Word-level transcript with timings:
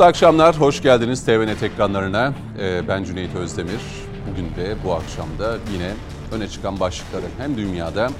Mutlu 0.00 0.08
akşamlar, 0.08 0.60
hoş 0.60 0.82
geldiniz 0.82 1.24
TVNet 1.24 1.62
ekranlarına. 1.62 2.34
Ee, 2.58 2.88
ben 2.88 3.04
Cüneyt 3.04 3.34
Özdemir. 3.34 3.80
Bugün 4.30 4.44
de 4.44 4.76
bu 4.84 4.94
akşamda 4.94 5.58
yine 5.72 5.92
öne 6.32 6.48
çıkan 6.48 6.80
başlıkları 6.80 7.24
hem 7.38 7.56
dünyada 7.56 8.10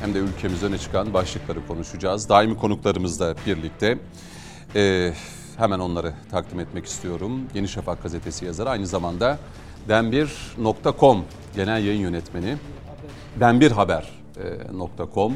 hem 0.00 0.14
de 0.14 0.18
ülkemizde 0.18 0.66
öne 0.66 0.78
çıkan 0.78 1.14
başlıkları 1.14 1.66
konuşacağız. 1.66 2.28
Daimi 2.28 2.56
konuklarımızla 2.56 3.34
birlikte 3.46 3.98
ee, 4.74 5.12
hemen 5.56 5.78
onları 5.78 6.12
takdim 6.30 6.60
etmek 6.60 6.86
istiyorum. 6.86 7.40
Yeni 7.54 7.68
Şafak 7.68 8.02
gazetesi 8.02 8.44
yazarı 8.44 8.70
aynı 8.70 8.86
zamanda 8.86 9.38
denbir.com 9.88 11.24
genel 11.56 11.84
yayın 11.84 12.00
yönetmeni, 12.00 12.56
denbirhaber.com 13.40 15.34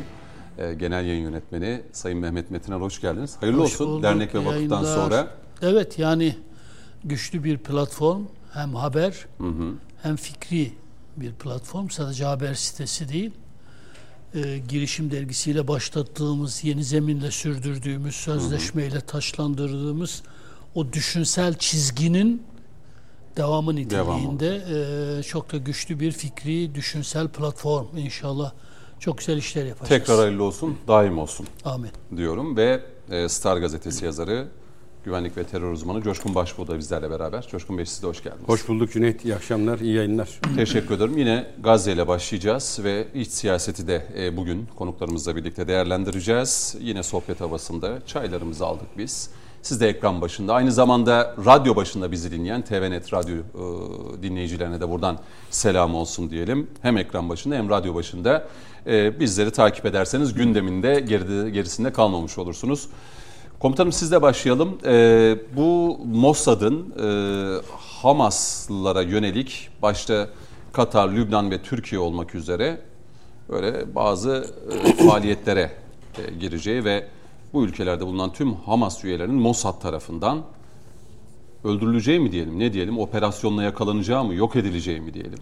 e, 0.58 0.74
genel 0.74 1.05
yayın 1.05 1.22
yönetmeni 1.22 1.83
Sayın 1.92 2.19
Mehmet 2.19 2.50
Metiner 2.50 2.80
hoş 2.80 3.00
geldiniz. 3.00 3.36
Hayırlı 3.41 3.61
Hoş 3.61 3.72
olsun 3.72 3.86
bulduk, 3.86 4.02
dernek 4.02 4.34
ve 4.34 4.45
vakıftan 4.45 4.84
sonra. 4.84 5.44
Evet 5.64 5.98
yani 5.98 6.36
güçlü 7.04 7.45
bir 7.45 7.59
platform 7.59 8.22
hem 8.52 8.74
haber 8.74 9.27
hem 10.02 10.16
fikri 10.16 10.72
bir 11.16 11.32
platform. 11.32 11.88
Sadece 11.88 12.24
haber 12.24 12.55
sitesi 12.55 13.09
değil. 13.09 13.30
Ee, 14.34 14.58
girişim 14.69 15.10
dergisiyle 15.10 15.69
başlattığımız, 15.69 16.64
yeni 16.64 16.84
zeminle 16.84 17.30
sürdürdüğümüz, 17.30 18.14
sözleşmeyle 18.14 19.00
taşlandırdığımız 19.00 20.22
o 20.74 20.92
düşünsel 20.92 21.55
çizginin 21.55 22.42
devamı 23.36 23.77
niteliğinde 23.77 24.62
e, 25.19 25.22
çok 25.22 25.52
da 25.52 25.56
güçlü 25.56 26.00
bir 26.00 26.12
fikri, 26.12 26.74
düşünsel 26.74 27.28
platform 27.28 27.96
inşallah. 27.96 28.52
Çok 29.00 29.19
güzel 29.19 29.36
işler 29.36 29.67
yapacağız. 29.67 29.89
Tekrar 29.89 30.19
hayırlı 30.19 30.44
olsun, 30.44 30.78
daim 30.89 31.19
olsun 31.19 31.46
Amin. 31.64 31.91
diyorum 32.17 32.56
ve 32.56 32.83
e, 33.11 33.28
Star 33.28 33.56
gazetesi 33.56 34.05
yazarı, 34.05 34.48
güvenlik 35.05 35.36
ve 35.36 35.44
terör 35.44 35.72
uzmanı 35.72 36.02
Coşkun 36.02 36.34
Başbuğ 36.34 36.66
da 36.66 36.78
bizlerle 36.78 37.10
beraber. 37.10 37.48
Coşkun 37.50 37.78
Bey 37.78 37.86
siz 37.86 38.02
de 38.02 38.06
hoş 38.06 38.22
geldiniz. 38.22 38.48
Hoş 38.48 38.69
bulduk 38.69 38.92
Cüneyt. 38.92 39.24
İyi 39.24 39.34
akşamlar, 39.34 39.78
iyi 39.78 39.94
yayınlar. 39.94 40.28
Teşekkür 40.56 40.94
ederim. 40.94 41.19
Yine 41.19 41.46
Gazze 41.62 41.92
ile 41.92 42.08
başlayacağız 42.08 42.80
ve 42.84 43.06
iç 43.14 43.28
siyaseti 43.28 43.86
de 43.86 44.06
e, 44.19 44.36
bugün 44.36 44.66
konuklarımızla 44.77 45.36
birlikte 45.36 45.69
değerlendireceğiz. 45.69 46.77
Yine 46.80 47.02
sohbet 47.02 47.41
havasında 47.41 48.06
çaylarımızı 48.06 48.66
aldık 48.66 48.88
biz. 48.98 49.30
Siz 49.62 49.80
de 49.80 49.88
ekran 49.88 50.20
başında, 50.20 50.55
aynı 50.55 50.72
zamanda 50.72 51.36
radyo 51.46 51.77
başında 51.77 52.12
bizi 52.12 52.30
dinleyen 52.30 52.62
TVNet 52.62 53.12
radyo 53.12 53.36
e, 53.36 54.22
dinleyicilerine 54.22 54.80
de 54.80 54.91
buradan 54.91 55.18
selam 55.50 55.94
olsun 55.94 56.30
diyelim. 56.30 56.70
Hem 56.83 56.96
ekran 56.96 57.28
başında 57.28 57.55
hem 57.55 57.70
radyo 57.70 57.94
başında 57.94 58.48
e, 58.86 59.20
bizleri 59.20 59.50
takip 59.50 59.86
ederseniz 59.86 60.34
gündeminde 60.34 61.00
geride, 61.00 61.50
gerisinde 61.50 61.92
kalmamış 61.92 62.39
olursunuz. 62.39 62.89
Komutanım 63.65 63.93
sizle 63.93 64.23
başlayalım. 64.23 64.79
Ee, 64.84 65.39
bu 65.57 65.98
Mossad'ın 66.05 66.95
e, 67.03 67.09
Hamaslılara 68.03 69.03
yönelik 69.03 69.69
başta 69.83 70.29
Katar, 70.73 71.09
Lübnan 71.09 71.51
ve 71.51 71.62
Türkiye 71.62 71.98
olmak 71.98 72.35
üzere 72.35 72.81
böyle 73.48 73.95
bazı 73.95 74.55
e, 74.70 75.05
faaliyetlere 75.07 75.73
e, 76.19 76.35
gireceği 76.41 76.85
ve 76.85 77.09
bu 77.53 77.65
ülkelerde 77.65 78.07
bulunan 78.07 78.33
tüm 78.33 78.55
Hamas 78.55 79.05
üyelerinin 79.05 79.41
Mossad 79.41 79.80
tarafından 79.80 80.42
öldürüleceği 81.64 82.20
mi 82.20 82.33
diyelim, 82.33 82.58
ne 82.58 82.73
diyelim, 82.73 82.98
operasyonla 82.98 83.63
yakalanacağı 83.63 84.24
mı, 84.24 84.35
yok 84.35 84.57
edileceği 84.57 85.01
mi 85.01 85.14
diyelim. 85.14 85.39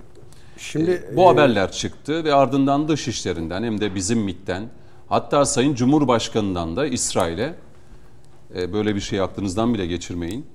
Şimdi 0.58 1.10
Bu 1.16 1.22
e, 1.22 1.26
haberler 1.26 1.72
çıktı 1.72 2.24
ve 2.24 2.34
ardından 2.34 2.88
dış 2.88 3.08
işlerinden 3.08 3.62
hem 3.62 3.80
de 3.80 3.94
bizim 3.94 4.18
MİT'ten 4.18 4.68
hatta 5.08 5.44
Sayın 5.44 5.74
Cumhurbaşkanı'ndan 5.74 6.76
da 6.76 6.86
İsrail'e 6.86 7.54
e, 8.56 8.72
böyle 8.72 8.94
bir 8.94 9.00
şey 9.00 9.20
aklınızdan 9.20 9.74
bile 9.74 9.86
geçirmeyin. 9.86 10.46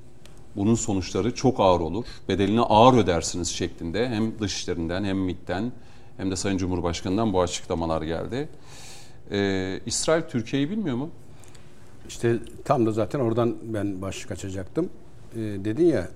Bunun 0.55 0.75
sonuçları 0.75 1.35
çok 1.35 1.59
ağır 1.59 1.79
olur. 1.79 2.05
Bedelini 2.29 2.61
ağır 2.61 2.97
ödersiniz 2.97 3.47
şeklinde 3.47 4.09
hem 4.09 4.39
dış 4.39 4.55
işlerinden 4.55 5.03
hem 5.03 5.17
MİT'ten 5.17 5.71
hem 6.17 6.31
de 6.31 6.35
Sayın 6.35 6.57
Cumhurbaşkanı'ndan 6.57 7.33
bu 7.33 7.41
açıklamalar 7.41 8.01
geldi. 8.01 8.49
E, 9.31 9.79
İsrail 9.85 10.21
Türkiye'yi 10.21 10.69
bilmiyor 10.69 10.95
mu? 10.95 11.09
işte 12.07 12.37
tam 12.65 12.85
da 12.85 12.91
zaten 12.91 13.19
oradan 13.19 13.55
ben 13.61 14.01
başlık 14.01 14.31
açacaktım. 14.31 14.89
E, 15.35 15.39
dedin 15.39 15.85
ya 15.85 16.09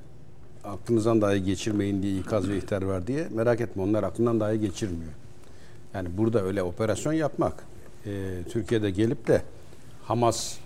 aklınızdan 0.64 1.22
dahi 1.22 1.44
geçirmeyin 1.44 2.04
diye 2.04 2.18
ikaz 2.18 2.50
ve 2.50 2.58
ihtar 2.58 2.82
var 2.82 3.08
diye. 3.08 3.28
Merak 3.32 3.62
etme 3.62 3.84
onlar 3.84 4.04
aklından 4.04 4.40
dahi 4.40 4.60
geçirmiyor. 4.60 5.12
Yani 5.94 6.10
burada 6.18 6.44
öyle 6.44 6.64
operasyon 6.64 7.14
yapmak. 7.14 7.64
e, 8.06 8.12
Türkiye'de 8.52 8.92
gelip 8.92 9.28
de 9.28 9.42
Hamas 10.04 10.58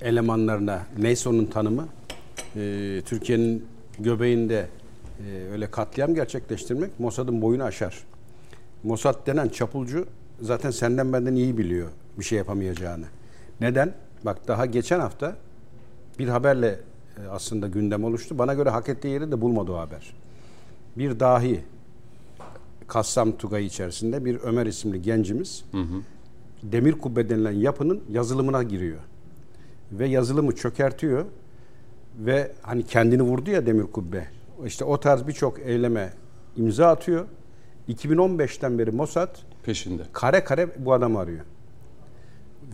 elemanlarına 0.00 0.82
neyse 0.98 1.28
onun 1.28 1.46
tanımı 1.46 1.88
e, 2.56 3.02
Türkiye'nin 3.06 3.66
göbeğinde 3.98 4.68
e, 5.26 5.52
öyle 5.52 5.70
katliam 5.70 6.14
gerçekleştirmek 6.14 7.00
Mossad'ın 7.00 7.42
boyunu 7.42 7.62
aşar. 7.62 8.04
Mossad 8.82 9.26
denen 9.26 9.48
çapulcu 9.48 10.06
zaten 10.40 10.70
senden 10.70 11.12
benden 11.12 11.34
iyi 11.34 11.58
biliyor 11.58 11.88
bir 12.18 12.24
şey 12.24 12.38
yapamayacağını. 12.38 13.04
Neden? 13.60 13.94
Bak 14.24 14.48
daha 14.48 14.66
geçen 14.66 15.00
hafta 15.00 15.36
bir 16.18 16.28
haberle 16.28 16.80
e, 17.24 17.28
aslında 17.30 17.68
gündem 17.68 18.04
oluştu. 18.04 18.38
Bana 18.38 18.54
göre 18.54 18.70
hak 18.70 18.88
ettiği 18.88 19.08
yeri 19.08 19.32
de 19.32 19.40
bulmadı 19.40 19.72
o 19.72 19.78
haber. 19.78 20.14
Bir 20.96 21.20
dahi 21.20 21.60
Kassam 22.88 23.32
Tugay 23.32 23.66
içerisinde 23.66 24.24
bir 24.24 24.40
Ömer 24.40 24.66
isimli 24.66 25.02
gencimiz 25.02 25.64
demir 26.62 26.92
kubbe 26.92 27.28
denilen 27.28 27.52
yapının 27.52 28.00
yazılımına 28.10 28.62
giriyor. 28.62 28.98
Ve 29.92 30.06
yazılımı 30.06 30.54
çökertiyor 30.54 31.24
ve 32.18 32.52
hani 32.62 32.86
kendini 32.86 33.22
vurdu 33.22 33.50
ya 33.50 33.66
demir 33.66 33.84
kubbe. 33.84 34.28
İşte 34.66 34.84
o 34.84 35.00
tarz 35.00 35.26
birçok 35.26 35.58
eyleme 35.58 36.12
imza 36.56 36.88
atıyor. 36.88 37.26
2015'ten 37.88 38.78
beri 38.78 38.90
Mossad 38.90 39.36
Peşinde. 39.62 40.02
kare 40.12 40.44
kare 40.44 40.68
bu 40.78 40.92
adamı 40.92 41.18
arıyor. 41.18 41.44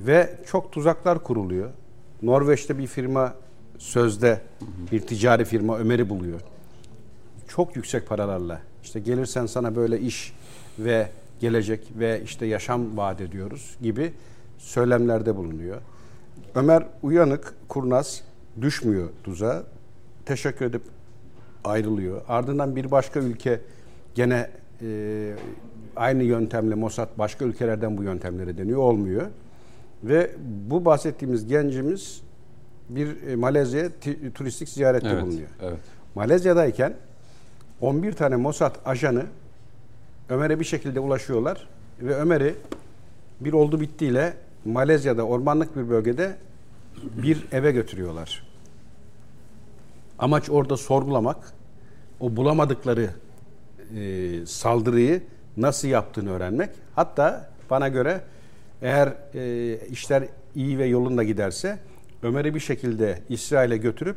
Ve 0.07 0.39
çok 0.47 0.73
tuzaklar 0.73 1.23
kuruluyor. 1.23 1.71
Norveç'te 2.23 2.79
bir 2.79 2.87
firma 2.87 3.35
sözde 3.79 4.41
bir 4.93 5.01
ticari 5.01 5.45
firma 5.45 5.79
Ömer'i 5.79 6.09
buluyor. 6.09 6.41
Çok 7.49 7.77
yüksek 7.77 8.09
paralarla. 8.09 8.61
İşte 8.83 9.01
gelirsen 9.01 9.47
sana 9.47 9.77
böyle 9.77 10.01
iş 10.01 10.33
ve 10.79 11.09
gelecek 11.41 11.93
ve 11.99 12.23
işte 12.25 12.47
yaşam 12.47 12.97
vaat 12.97 13.21
ediyoruz 13.21 13.77
gibi 13.83 14.13
söylemlerde 14.59 15.37
bulunuyor. 15.37 15.81
Ömer 16.55 16.83
uyanık, 17.03 17.55
kurnaz, 17.69 18.23
düşmüyor 18.61 19.09
tuzağa. 19.25 19.63
Teşekkür 20.27 20.65
edip 20.67 20.83
ayrılıyor. 21.65 22.23
Ardından 22.29 22.77
bir 22.77 22.91
başka 22.91 23.21
ülke 23.21 23.61
gene 24.15 24.51
e, 24.83 25.33
aynı 25.97 26.23
yöntemle 26.23 26.75
Mossad 26.75 27.09
başka 27.19 27.45
ülkelerden 27.45 27.97
bu 27.99 28.03
yöntemleri 28.03 28.59
deniyor. 28.59 28.79
Olmuyor. 28.79 29.27
Ve 30.05 30.31
bu 30.71 30.85
bahsettiğimiz 30.85 31.47
gencimiz 31.47 32.23
bir 32.89 33.23
e, 33.29 33.37
Malezya 33.37 33.89
ti- 34.01 34.33
turistik 34.35 34.69
ziyarette 34.69 35.09
Evet, 35.09 35.23
bulunuyor. 35.23 35.49
evet. 35.63 35.79
Malezya'dayken 36.15 36.95
11 37.81 38.13
tane 38.13 38.37
Mossad 38.37 38.75
ajanı 38.85 39.23
Ömer'e 40.29 40.61
bir 40.61 40.65
şekilde 40.65 41.01
ulaşıyorlar 41.01 41.69
ve 42.01 42.15
Ömer'i 42.15 42.55
bir 43.41 43.53
oldu 43.53 43.81
bittiyle 43.81 44.35
Malezya'da 44.65 45.23
ormanlık 45.23 45.77
bir 45.77 45.89
bölgede 45.91 46.37
bir 47.23 47.47
eve 47.53 47.73
götürüyorlar. 47.73 48.47
Amaç 50.19 50.51
orada 50.51 50.77
sorgulamak, 50.77 51.53
o 52.21 52.37
bulamadıkları 52.37 53.11
e, 53.97 54.47
saldırıyı 54.47 55.23
nasıl 55.57 55.89
yaptığını 55.89 56.31
öğrenmek. 56.31 56.71
Hatta 56.95 57.51
bana 57.71 57.89
göre 57.89 58.21
eğer 58.83 59.15
e, 59.35 59.79
işler 59.87 60.25
iyi 60.55 60.79
ve 60.79 60.87
yolunda 60.87 61.23
giderse 61.23 61.79
Ömer'i 62.23 62.55
bir 62.55 62.61
şekilde 62.61 63.23
İsrail'e 63.29 63.77
götürüp 63.77 64.17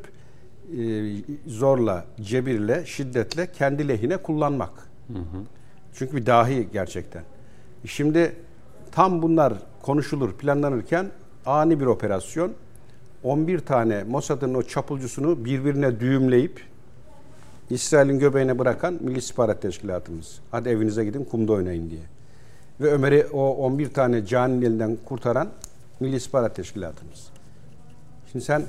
e, 0.77 1.05
zorla, 1.47 2.05
cebirle, 2.21 2.85
şiddetle 2.85 3.51
kendi 3.51 3.87
lehine 3.87 4.17
kullanmak. 4.17 4.89
Çünkü 5.93 6.15
bir 6.15 6.25
dahi 6.25 6.67
gerçekten. 6.73 7.23
Şimdi 7.85 8.35
tam 8.91 9.21
bunlar 9.21 9.53
konuşulur, 9.87 10.33
planlanırken 10.33 11.11
ani 11.45 11.79
bir 11.79 11.85
operasyon 11.85 12.53
11 13.23 13.59
tane 13.59 14.03
Mossad'ın 14.03 14.53
o 14.53 14.63
çapulcusunu 14.63 15.45
birbirine 15.45 15.99
düğümleyip 15.99 16.61
İsrail'in 17.69 18.19
göbeğine 18.19 18.59
bırakan 18.59 18.97
Milli 19.01 19.17
İstihbarat 19.17 19.61
Teşkilatımız. 19.61 20.39
Hadi 20.51 20.69
evinize 20.69 21.05
gidin 21.05 21.23
kumda 21.23 21.53
oynayın 21.53 21.89
diye. 21.89 22.01
Ve 22.81 22.91
Ömer'i 22.91 23.25
o 23.33 23.49
11 23.49 23.93
tane 23.93 24.25
caninin 24.25 24.61
elinden 24.61 24.97
kurtaran 25.05 25.49
Milli 25.99 26.15
İstihbarat 26.15 26.55
Teşkilatımız. 26.55 27.27
Şimdi 28.31 28.45
sen 28.45 28.63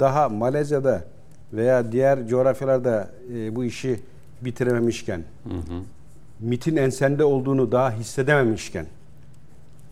daha 0.00 0.28
Malezya'da 0.28 1.04
veya 1.52 1.92
diğer 1.92 2.28
coğrafyalarda 2.28 3.10
e, 3.34 3.56
bu 3.56 3.64
işi 3.64 4.00
bitirememişken, 4.40 5.24
MIT'in 6.40 6.76
ensende 6.76 7.24
olduğunu 7.24 7.72
daha 7.72 7.92
hissedememişken, 7.92 8.86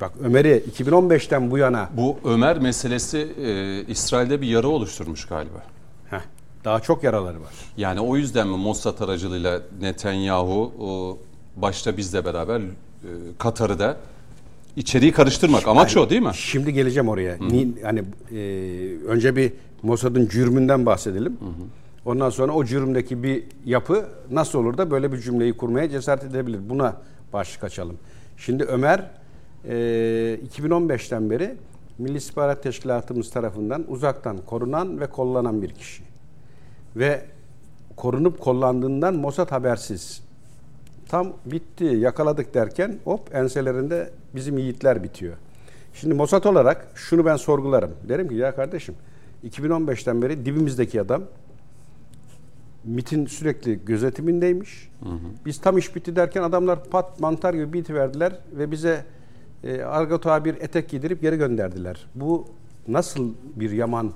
Bak 0.00 0.12
Ömer'i 0.24 0.62
2015'ten 0.78 1.50
bu 1.50 1.58
yana 1.58 1.88
Bu 1.96 2.16
Ömer 2.24 2.58
meselesi 2.58 3.18
e, 3.42 3.82
İsrail'de 3.92 4.40
bir 4.40 4.46
yara 4.46 4.68
oluşturmuş 4.68 5.24
galiba. 5.24 5.62
heh, 6.10 6.20
daha 6.64 6.80
çok 6.80 7.04
yaraları 7.04 7.40
var. 7.40 7.52
Yani 7.76 8.00
o 8.00 8.16
yüzden 8.16 8.48
mi 8.48 8.56
Mossad 8.56 9.00
aracılığıyla 9.00 9.60
Netanyahu 9.80 10.72
o, 10.80 11.18
başta 11.56 11.96
bizle 11.96 12.24
beraber 12.24 12.60
e, 12.60 12.64
Katar'ı 13.38 13.78
da 13.78 13.96
içeriği 14.76 15.12
karıştırmak. 15.12 15.68
Amaç 15.68 15.96
o 15.96 16.10
değil 16.10 16.22
mi? 16.22 16.34
Şimdi 16.34 16.72
geleceğim 16.72 17.08
oraya. 17.08 17.36
Ni, 17.40 17.68
hani 17.82 18.02
e, 18.32 18.40
önce 19.08 19.36
bir 19.36 19.52
Mossad'ın 19.82 20.28
cürmünden 20.28 20.86
bahsedelim. 20.86 21.38
Ondan 22.04 22.30
sonra 22.30 22.52
o 22.52 22.64
cürümdeki 22.64 23.22
bir 23.22 23.44
yapı 23.64 24.06
nasıl 24.30 24.58
olur 24.58 24.78
da 24.78 24.90
böyle 24.90 25.12
bir 25.12 25.18
cümleyi 25.18 25.52
kurmaya 25.56 25.90
cesaret 25.90 26.24
edebilir. 26.24 26.60
Buna 26.68 26.96
başlık 27.32 27.64
açalım. 27.64 27.96
Şimdi 28.36 28.64
Ömer 28.64 29.10
e, 29.66 30.38
2015'ten 30.58 31.30
beri 31.30 31.54
Milli 31.98 32.16
İstihbarat 32.16 32.62
Teşkilatımız 32.62 33.30
tarafından 33.30 33.84
uzaktan 33.88 34.38
korunan 34.46 35.00
ve 35.00 35.06
kollanan 35.06 35.62
bir 35.62 35.70
kişi. 35.70 36.02
Ve 36.96 37.22
korunup 37.96 38.40
kollandığından 38.40 39.14
Mossad 39.14 39.50
habersiz. 39.50 40.22
Tam 41.08 41.32
bitti, 41.46 41.84
yakaladık 41.84 42.54
derken 42.54 42.98
hop 43.04 43.34
enselerinde 43.34 44.10
bizim 44.34 44.58
yiğitler 44.58 45.02
bitiyor. 45.02 45.36
Şimdi 45.94 46.14
Mossad 46.14 46.44
olarak 46.44 46.86
şunu 46.94 47.24
ben 47.24 47.36
sorgularım. 47.36 47.90
Derim 48.08 48.28
ki 48.28 48.34
ya 48.34 48.54
kardeşim 48.54 48.94
2015'ten 49.44 50.22
beri 50.22 50.46
dibimizdeki 50.46 51.00
adam 51.00 51.22
MIT'in 52.84 53.26
sürekli 53.26 53.84
gözetimindeymiş. 53.84 54.88
Biz 55.46 55.60
tam 55.60 55.78
iş 55.78 55.96
bitti 55.96 56.16
derken 56.16 56.42
adamlar 56.42 56.84
pat 56.84 57.20
mantar 57.20 57.54
gibi 57.54 57.72
biti 57.72 57.94
verdiler 57.94 58.32
ve 58.52 58.70
bize 58.70 59.04
e, 59.66 59.82
argo 59.82 60.20
tabir 60.20 60.54
etek 60.54 60.88
giydirip 60.88 61.20
geri 61.22 61.36
gönderdiler. 61.36 62.06
Bu 62.14 62.48
nasıl 62.88 63.34
bir 63.56 63.70
yaman 63.70 64.12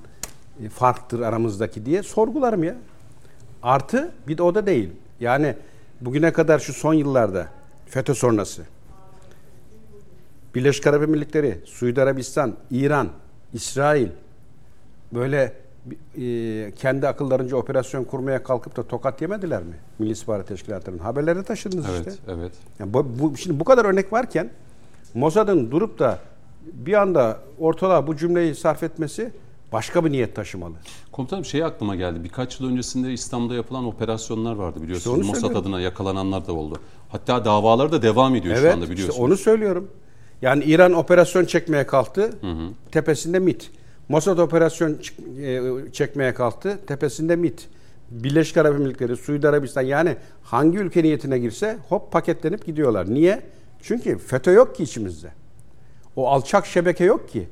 e, 0.65 0.69
farktır 0.69 1.21
aramızdaki 1.21 1.87
diye 1.87 2.03
sorgularım 2.03 2.65
ya. 2.65 2.77
Artı 3.63 4.13
bir 4.29 4.39
de 4.39 4.43
o 4.43 4.55
da 4.55 4.67
değil. 4.67 4.91
Yani 5.21 5.57
bugüne 6.01 6.33
kadar 6.33 6.59
şu 6.59 6.73
son 6.73 6.95
yıllarda 6.95 7.49
FETÖ 7.87 8.15
sonrası 8.15 8.63
Birleşik 10.55 10.87
Arap 10.87 11.03
Emirlikleri, 11.03 11.59
Suudi 11.65 12.03
Arabistan, 12.03 12.55
İran, 12.71 13.09
İsrail 13.53 14.09
böyle 15.15 15.53
e, 16.21 16.73
kendi 16.77 17.09
akıllarınca 17.09 17.57
operasyon 17.57 18.05
kurmaya 18.05 18.43
kalkıp 18.43 18.77
da 18.77 18.83
tokat 18.83 19.23
yemediler 19.23 19.63
mi? 19.63 19.75
Milli 19.99 20.11
İstihbarat 20.11 20.49
Teşkilatı'nın 20.49 20.99
haberleri 20.99 21.43
taşıdınız 21.43 21.87
Evet, 21.91 22.09
işte. 22.09 22.21
evet. 22.29 22.53
Yani 22.79 22.95
bu, 22.95 23.07
bu- 23.19 23.37
şimdi 23.37 23.61
bu 23.61 23.65
kadar 23.65 23.85
örnek 23.85 24.13
varken 24.13 24.51
Mossad'ın 25.15 25.71
durup 25.71 25.99
da 25.99 26.19
bir 26.73 26.93
anda 26.95 27.39
ortalığa 27.59 28.07
bu 28.07 28.17
cümleyi 28.17 28.55
sarf 28.55 28.83
etmesi 28.83 29.31
başka 29.73 30.05
bir 30.05 30.13
niyet 30.13 30.37
taşımalı. 30.37 30.75
Komutanım 31.13 31.45
şey 31.45 31.65
aklıma 31.65 31.97
geldi. 31.97 32.25
Birkaç 32.25 32.61
yıl 32.61 32.69
öncesinde 32.71 33.13
İslam'da 33.13 33.55
yapılan 33.55 33.85
operasyonlar 33.85 34.55
vardı 34.55 34.83
biliyorsunuz. 34.83 35.19
onu 35.19 35.27
Mossad 35.27 35.41
söylüyorum. 35.41 35.67
adına 35.67 35.81
yakalananlar 35.81 36.47
da 36.47 36.53
oldu. 36.53 36.81
Hatta 37.09 37.45
davalar 37.45 37.93
da 37.93 38.03
devam 38.03 38.35
ediyor 38.35 38.57
şu 38.57 38.73
anda 38.73 38.85
biliyorsunuz. 38.85 39.09
işte 39.11 39.23
onu 39.23 39.37
söylüyorum. 39.37 39.91
Yani 40.43 40.65
İran 40.65 40.93
operasyon 40.93 41.45
çekmeye 41.45 41.87
kalktı. 41.87 42.31
Tepesinde 42.93 43.39
MIT. 43.39 43.71
Mossad 44.09 44.39
operasyon 44.39 44.99
e, 45.43 45.61
çekmeye 45.93 46.35
kalktı. 46.35 46.79
Tepesinde 46.87 47.37
MIT. 47.37 47.69
Birleşik 48.11 48.57
Arap 48.57 48.75
Emirlikleri, 48.75 49.17
Suudi 49.17 49.49
Arabistan 49.49 49.83
yani 49.83 50.17
hangi 50.43 50.79
ülke 50.79 51.03
niyetine 51.03 51.39
girse 51.39 51.79
hop 51.89 52.13
paketlenip 52.13 52.67
gidiyorlar. 52.67 53.15
Niye? 53.15 53.43
Çünkü 53.83 54.19
FETÖ 54.19 54.53
yok 54.53 54.77
ki 54.77 54.83
içimizde. 54.83 55.29
O 56.17 56.29
alçak 56.29 56.67
şebeke 56.67 57.05
yok 57.05 57.29
ki. 57.29 57.49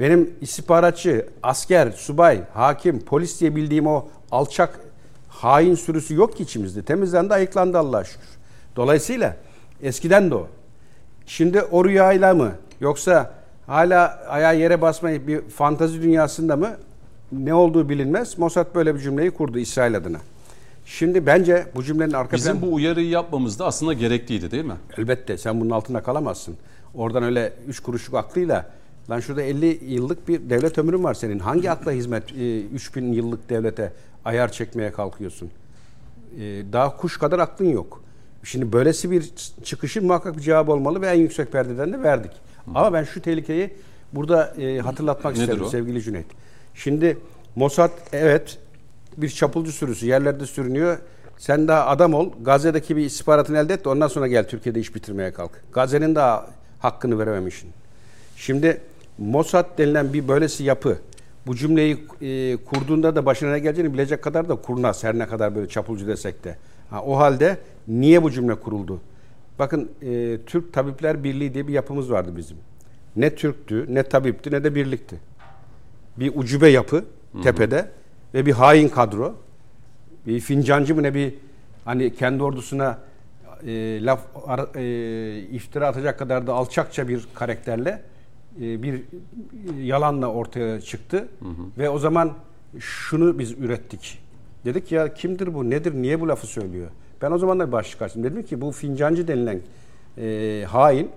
Benim 0.00 0.30
istihbaratçı, 0.40 1.26
asker, 1.42 1.90
subay, 1.90 2.40
hakim, 2.54 3.00
polis 3.00 3.40
diye 3.40 3.56
bildiğim 3.56 3.86
o 3.86 4.08
alçak 4.30 4.80
hain 5.28 5.74
sürüsü 5.74 6.14
yok 6.14 6.36
ki 6.36 6.42
içimizde. 6.42 6.82
Temizlendi, 6.82 7.34
ayıklandı 7.34 7.78
Allah'a 7.78 8.04
şükür. 8.04 8.28
Dolayısıyla 8.76 9.36
eskiden 9.82 10.30
de 10.30 10.34
o. 10.34 10.46
Şimdi 11.26 11.62
o 11.62 11.84
rüyayla 11.84 12.34
mı 12.34 12.52
yoksa 12.80 13.34
hala 13.66 14.24
ayağı 14.28 14.58
yere 14.58 14.82
basmayıp 14.82 15.26
bir 15.26 15.40
fantazi 15.40 16.02
dünyasında 16.02 16.56
mı 16.56 16.76
ne 17.32 17.54
olduğu 17.54 17.88
bilinmez. 17.88 18.38
Mossad 18.38 18.74
böyle 18.74 18.94
bir 18.94 19.00
cümleyi 19.00 19.30
kurdu 19.30 19.58
İsrail 19.58 19.96
adına. 19.96 20.18
Şimdi 20.86 21.26
bence 21.26 21.66
bu 21.74 21.84
cümlenin 21.84 22.12
arka 22.12 22.36
Bizim 22.36 22.56
plan- 22.56 22.62
bu 22.62 22.74
uyarıyı 22.74 23.08
yapmamız 23.08 23.58
da 23.58 23.66
aslında 23.66 23.92
gerekliydi 23.92 24.50
değil 24.50 24.64
mi? 24.64 24.76
Elbette 24.98 25.38
sen 25.38 25.60
bunun 25.60 25.70
altında 25.70 26.02
kalamazsın. 26.02 26.56
Oradan 26.94 27.22
öyle 27.22 27.52
üç 27.68 27.80
kuruşluk 27.80 28.14
aklıyla 28.14 28.66
lan 29.10 29.20
şurada 29.20 29.42
50 29.42 29.78
yıllık 29.84 30.28
bir 30.28 30.50
devlet 30.50 30.78
ömrün 30.78 31.04
var 31.04 31.14
senin. 31.14 31.38
Hangi 31.38 31.70
akla 31.70 31.92
hizmet 31.92 32.32
e, 32.32 32.60
3000 32.60 33.12
yıllık 33.12 33.50
devlete 33.50 33.92
ayar 34.24 34.52
çekmeye 34.52 34.92
kalkıyorsun? 34.92 35.50
E, 36.40 36.40
daha 36.72 36.96
kuş 36.96 37.18
kadar 37.18 37.38
aklın 37.38 37.68
yok. 37.68 38.02
Şimdi 38.44 38.72
böylesi 38.72 39.10
bir 39.10 39.30
çıkışın 39.64 40.06
muhakkak 40.06 40.36
bir 40.36 40.42
cevabı 40.42 40.72
olmalı 40.72 41.00
ve 41.00 41.06
en 41.08 41.14
yüksek 41.20 41.52
perdeden 41.52 41.92
de 41.92 42.02
verdik. 42.02 42.30
Ama 42.74 42.92
ben 42.92 43.04
şu 43.04 43.22
tehlikeyi 43.22 43.70
burada 44.12 44.54
e, 44.60 44.78
hatırlatmak 44.78 45.32
Nedir 45.34 45.42
isterim 45.42 45.64
o? 45.64 45.68
sevgili 45.68 46.02
Cüneyt. 46.02 46.26
Şimdi 46.74 47.18
Mossad 47.56 47.90
evet 48.12 48.58
bir 49.16 49.28
çapulcu 49.28 49.72
sürüsü 49.72 50.06
yerlerde 50.06 50.46
sürünüyor. 50.46 50.98
Sen 51.38 51.68
daha 51.68 51.86
adam 51.86 52.14
ol. 52.14 52.32
Gazze'deki 52.42 52.96
bir 52.96 53.04
istihbaratını 53.04 53.58
elde 53.58 53.74
et 53.74 53.84
de 53.84 53.88
ondan 53.88 54.08
sonra 54.08 54.26
gel 54.26 54.48
Türkiye'de 54.48 54.80
iş 54.80 54.94
bitirmeye 54.94 55.32
kalk. 55.32 55.50
Gazze'nin 55.72 56.14
daha 56.14 56.50
hakkını 56.78 57.18
verememişsin. 57.18 57.70
Şimdi 58.36 58.80
Mossad 59.18 59.78
denilen 59.78 60.12
bir 60.12 60.28
böylesi 60.28 60.64
yapı 60.64 60.98
bu 61.46 61.56
cümleyi 61.56 62.06
e, 62.20 62.56
kurduğunda 62.56 63.16
da 63.16 63.26
başına 63.26 63.50
ne 63.50 63.58
geleceğini 63.58 63.92
bilecek 63.92 64.22
kadar 64.22 64.48
da 64.48 64.56
kurnaz 64.56 65.04
her 65.04 65.18
ne 65.18 65.26
kadar 65.26 65.54
böyle 65.54 65.68
çapulcu 65.68 66.06
desek 66.06 66.44
de. 66.44 66.56
Ha, 66.90 67.02
o 67.02 67.16
halde 67.16 67.58
niye 67.88 68.22
bu 68.22 68.30
cümle 68.30 68.54
kuruldu? 68.54 69.00
Bakın 69.58 69.90
e, 70.02 70.38
Türk 70.46 70.72
Tabipler 70.72 71.24
Birliği 71.24 71.54
diye 71.54 71.68
bir 71.68 71.72
yapımız 71.72 72.10
vardı 72.10 72.32
bizim. 72.36 72.56
Ne 73.16 73.34
Türktü, 73.34 73.86
ne 73.94 74.02
tabipti, 74.02 74.50
ne 74.50 74.64
de 74.64 74.74
birlikti. 74.74 75.16
Bir 76.16 76.32
ucube 76.34 76.68
yapı 76.68 77.04
tepede 77.42 77.88
ve 78.34 78.46
bir 78.46 78.52
hain 78.52 78.88
kadro. 78.88 79.34
Bir 80.26 80.40
fincancı 80.40 80.94
mı 80.94 81.02
ne 81.02 81.14
bir 81.14 81.34
hani 81.84 82.14
kendi 82.14 82.42
ordusuna 82.42 82.98
e, 83.66 84.04
laf 84.04 84.20
ara- 84.46 84.80
e, 84.80 85.38
iftira 85.40 85.88
atacak 85.88 86.18
kadar 86.18 86.46
da 86.46 86.52
alçakça 86.54 87.08
bir 87.08 87.26
karakterle 87.34 88.02
e, 88.60 88.82
bir 88.82 89.02
yalanla 89.80 90.26
ortaya 90.26 90.80
çıktı 90.80 91.28
ve 91.78 91.88
o 91.88 91.98
zaman 91.98 92.32
şunu 92.78 93.38
biz 93.38 93.52
ürettik. 93.52 94.18
Dedik 94.64 94.92
ya 94.92 95.14
kimdir 95.14 95.54
bu, 95.54 95.70
nedir, 95.70 95.94
niye 95.94 96.20
bu 96.20 96.28
lafı 96.28 96.46
söylüyor? 96.46 96.88
Ben 97.22 97.30
o 97.30 97.38
zaman 97.38 97.58
da 97.60 97.66
bir 97.66 97.72
başlık 97.72 98.02
açtım. 98.02 98.24
Dedim 98.24 98.42
ki 98.42 98.60
bu 98.60 98.72
fincancı 98.72 99.28
denilen 99.28 99.60
e, 100.18 100.64
hain 100.68 101.10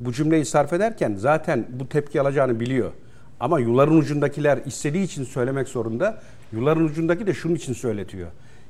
bu 0.00 0.12
cümleyi 0.12 0.44
sarf 0.44 0.72
ederken 0.72 1.14
zaten 1.18 1.66
bu 1.70 1.88
tepki 1.88 2.20
alacağını 2.20 2.60
biliyor. 2.60 2.92
Ama 3.40 3.60
yuların 3.60 3.96
ucundakiler 3.98 4.58
istediği 4.66 5.04
için 5.04 5.24
söylemek 5.24 5.68
zorunda. 5.68 6.22
Yuların 6.52 6.84
ucundaki 6.84 7.26
de 7.26 7.34
şunun 7.34 7.54
için 7.54 7.72
söyletiyor. 7.72 8.28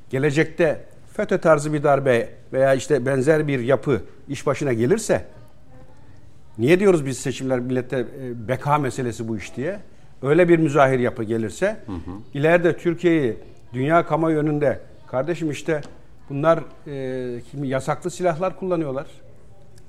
Gelecekte 0.09 0.83
FETÖ 1.13 1.37
tarzı 1.37 1.73
bir 1.73 1.83
darbe 1.83 2.29
veya 2.53 2.73
işte 2.73 3.05
benzer 3.05 3.47
bir 3.47 3.59
yapı 3.59 4.01
iş 4.27 4.47
başına 4.47 4.73
gelirse 4.73 5.25
Niye 6.57 6.79
diyoruz 6.79 7.05
biz 7.05 7.17
seçimler 7.17 7.59
millette 7.59 7.97
e, 7.97 8.47
beka 8.47 8.77
meselesi 8.77 9.27
bu 9.27 9.37
iş 9.37 9.55
diye? 9.55 9.79
Öyle 10.21 10.49
bir 10.49 10.59
müzahir 10.59 10.99
yapı 10.99 11.23
gelirse 11.23 11.77
ileride 12.33 12.77
Türkiye'yi 12.77 13.37
dünya 13.73 14.05
kamuoyu 14.05 14.39
önünde 14.39 14.79
kardeşim 15.07 15.51
işte 15.51 15.81
bunlar 16.29 16.59
e, 16.87 17.41
kimi 17.51 17.67
yasaklı 17.67 18.11
silahlar 18.11 18.59
kullanıyorlar. 18.59 19.05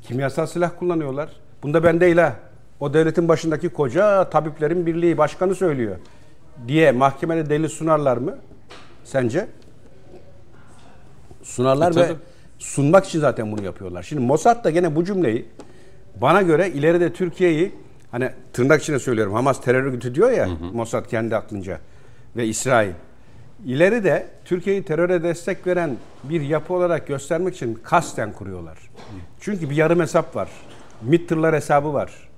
Kimyasal 0.03 0.47
silah 0.47 0.71
kullanıyorlar. 0.79 1.31
Bunda 1.63 1.85
ben 1.85 2.01
değil 2.01 2.17
ha. 2.17 2.37
O 2.81 2.95
devletin 2.95 3.29
başındaki 3.29 3.69
koca 3.69 4.31
tabiplerin 4.31 4.87
birliği 4.87 5.19
başkanı 5.19 5.55
söylüyor 5.55 5.97
diye 6.69 6.93
mahkemede 6.93 7.51
delil 7.51 7.69
sunarlar 7.69 8.17
mı? 8.17 8.39
Sence? 9.05 9.49
Sunarlar 11.43 11.93
E, 11.93 11.97
ve 11.97 12.09
sunmak 12.59 13.07
için 13.07 13.21
zaten 13.21 13.53
bunu 13.53 13.65
yapıyorlar. 13.65 14.03
Şimdi 14.03 14.23
Mossad 14.23 14.65
da 14.65 14.71
gene 14.71 14.97
bu 14.97 15.05
cümleyi 15.05 15.49
bana 16.21 16.43
göre 16.43 16.71
ileride 16.71 17.13
Türkiye'yi 17.13 17.75
hani 18.11 18.31
tırnak 18.53 18.83
içine 18.83 18.99
söylüyorum 18.99 19.35
Hamas 19.35 19.61
terör 19.61 19.85
örgütü 19.85 20.15
diyor 20.15 20.31
ya 20.31 20.49
Mossad 20.73 21.07
kendi 21.07 21.37
aklınca 21.37 21.79
ve 22.37 22.47
İsrail. 22.47 22.93
İleride 23.65 24.27
Türkiye'yi 24.45 24.83
teröre 24.83 25.23
destek 25.23 25.67
veren 25.67 25.97
bir 26.25 26.41
yapı 26.41 26.75
olarak 26.75 27.07
göstermek 27.07 27.55
için 27.55 27.75
kasten 27.83 28.33
kuruyorlar. 28.33 28.79
Çünkü 29.41 29.71
bir 29.71 29.77
yarım 29.77 30.01
hesap 30.01 30.37
var. 30.37 30.49
MİT 31.03 31.29
tırlar 31.29 31.55
hesabı 31.55 31.93
var. 31.93 32.29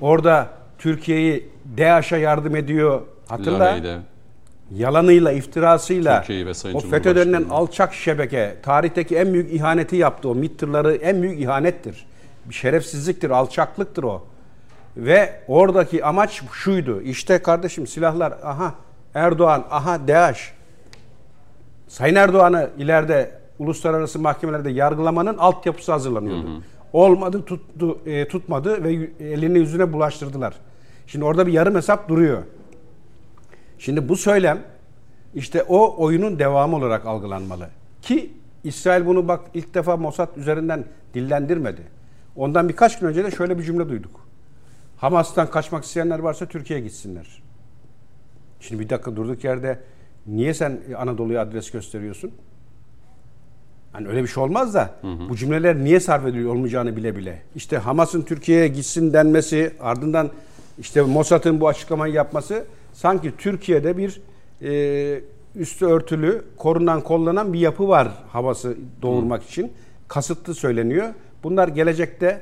Orada 0.00 0.48
Türkiye'yi 0.78 1.48
DAEŞ'e 1.78 2.16
yardım 2.16 2.56
ediyor. 2.56 3.02
Hatırla. 3.28 3.58
Lahey'de. 3.58 3.98
Yalanıyla, 4.74 5.32
iftirasıyla 5.32 6.24
o 6.74 6.80
FETÖ 6.80 7.16
denilen 7.16 7.44
alçak 7.50 7.94
şebeke 7.94 8.56
tarihteki 8.62 9.16
en 9.16 9.32
büyük 9.32 9.52
ihaneti 9.52 9.96
yaptı. 9.96 10.28
O 10.28 10.34
MİT 10.34 10.58
tırları 10.58 10.94
en 10.94 11.22
büyük 11.22 11.40
ihanettir. 11.40 12.06
Bir 12.44 12.54
şerefsizliktir, 12.54 13.30
alçaklıktır 13.30 14.02
o. 14.02 14.26
Ve 14.96 15.40
oradaki 15.48 16.04
amaç 16.04 16.42
şuydu. 16.52 17.02
İşte 17.02 17.38
kardeşim 17.38 17.86
silahlar, 17.86 18.32
aha 18.42 18.74
Erdoğan, 19.14 19.64
aha 19.70 20.08
DAEŞ. 20.08 20.52
Sayın 21.88 22.14
Erdoğan'ı 22.14 22.70
ileride 22.78 23.30
uluslararası 23.58 24.18
mahkemelerde 24.18 24.70
yargılamanın 24.70 25.38
altyapısı 25.38 25.92
hazırlanıyordu. 25.92 26.48
Hı 26.48 26.56
hı. 26.56 26.60
Olmadı, 26.96 27.44
tuttu, 27.44 27.98
e, 28.06 28.28
tutmadı 28.28 28.84
ve 28.84 28.92
elini 29.20 29.58
yüzüne 29.58 29.92
bulaştırdılar. 29.92 30.54
Şimdi 31.06 31.24
orada 31.24 31.46
bir 31.46 31.52
yarım 31.52 31.74
hesap 31.74 32.08
duruyor. 32.08 32.42
Şimdi 33.78 34.08
bu 34.08 34.16
söylem 34.16 34.62
işte 35.34 35.62
o 35.62 36.04
oyunun 36.04 36.38
devamı 36.38 36.76
olarak 36.76 37.06
algılanmalı. 37.06 37.68
Ki 38.02 38.30
İsrail 38.64 39.06
bunu 39.06 39.28
bak 39.28 39.40
ilk 39.54 39.74
defa 39.74 39.96
Mossad 39.96 40.36
üzerinden 40.36 40.84
dillendirmedi. 41.14 41.82
Ondan 42.36 42.68
birkaç 42.68 42.98
gün 42.98 43.06
önce 43.06 43.24
de 43.24 43.30
şöyle 43.30 43.58
bir 43.58 43.62
cümle 43.62 43.88
duyduk. 43.88 44.26
Hamas'tan 44.96 45.50
kaçmak 45.50 45.84
isteyenler 45.84 46.18
varsa 46.18 46.46
Türkiye'ye 46.46 46.84
gitsinler. 46.84 47.42
Şimdi 48.60 48.82
bir 48.82 48.88
dakika 48.88 49.16
durduk 49.16 49.44
yerde 49.44 49.80
niye 50.26 50.54
sen 50.54 50.80
Anadolu'ya 50.98 51.42
adres 51.42 51.70
gösteriyorsun? 51.70 52.32
Hani 53.96 54.08
öyle 54.08 54.22
bir 54.22 54.28
şey 54.28 54.42
olmaz 54.42 54.74
da 54.74 54.90
hı 55.00 55.06
hı. 55.06 55.28
bu 55.28 55.36
cümleler 55.36 55.76
niye 55.76 56.00
sarf 56.00 56.26
ediliyor 56.26 56.50
olmayacağını 56.50 56.96
bile 56.96 57.16
bile. 57.16 57.42
İşte 57.54 57.78
Hamas'ın 57.78 58.22
Türkiye'ye 58.22 58.68
gitsin 58.68 59.12
denmesi 59.12 59.72
ardından 59.80 60.30
işte 60.78 61.02
Mossad'ın 61.02 61.60
bu 61.60 61.68
açıklamayı 61.68 62.14
yapması 62.14 62.64
sanki 62.92 63.32
Türkiye'de 63.38 63.96
bir 63.96 64.20
e, 64.62 65.20
üstü 65.54 65.86
örtülü, 65.86 66.44
korunan, 66.56 67.00
kollanan 67.00 67.52
bir 67.52 67.58
yapı 67.58 67.88
var 67.88 68.08
havası 68.28 68.76
doğurmak 69.02 69.40
hmm. 69.40 69.48
için. 69.48 69.72
Kasıtlı 70.08 70.54
söyleniyor. 70.54 71.08
Bunlar 71.42 71.68
gelecekte 71.68 72.40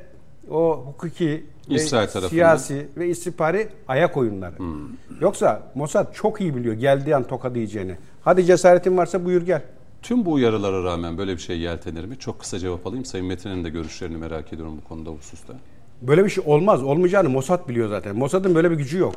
o 0.51 0.85
hukuki 0.87 1.45
İsrail 1.69 2.09
ve 2.23 2.29
siyasi 2.29 2.87
ve 2.97 3.09
istihbari 3.09 3.69
ayak 3.89 4.17
oyunları. 4.17 4.59
Hmm. 4.59 4.77
Yoksa 5.21 5.63
Mossad 5.75 6.15
çok 6.15 6.41
iyi 6.41 6.57
biliyor 6.57 6.75
geldiği 6.75 7.17
an 7.17 7.25
toka 7.25 7.55
diyeceğini. 7.55 7.97
Hadi 8.23 8.45
cesaretin 8.45 8.97
varsa 8.97 9.25
buyur 9.25 9.43
gel. 9.43 9.63
Tüm 10.05 10.25
bu 10.25 10.33
uyarılara 10.33 10.85
rağmen 10.85 11.19
böyle 11.19 11.33
bir 11.33 11.41
şey 11.41 11.59
yeltenir 11.59 12.05
mi? 12.05 12.19
Çok 12.19 12.41
kısa 12.41 12.59
cevap 12.59 12.87
alayım. 12.87 13.05
Sayın 13.05 13.27
Metin'in 13.27 13.65
de 13.65 13.71
görüşlerini 13.71 14.17
merak 14.17 14.53
ediyorum 14.53 14.81
bu 14.85 14.89
konuda 14.89 15.11
hususta. 15.11 15.55
Böyle 16.03 16.25
bir 16.25 16.31
şey 16.31 16.45
olmaz. 16.47 16.83
Olmayacağını 16.83 17.29
Mossad 17.29 17.69
biliyor 17.69 17.89
zaten. 17.89 18.17
Mossad'ın 18.17 18.55
böyle 18.55 18.71
bir 18.71 18.77
gücü 18.77 18.99
yok. 18.99 19.15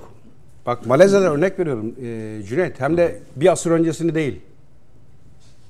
Bak 0.65 0.86
Malezya'dan 0.86 1.32
örnek 1.32 1.60
veriyorum 1.60 1.96
e, 2.01 2.39
Cüneyt. 2.44 2.79
Hem 2.79 2.98
de 2.98 3.20
bir 3.36 3.51
asır 3.51 3.72
öncesini 3.72 4.15
değil. 4.15 4.41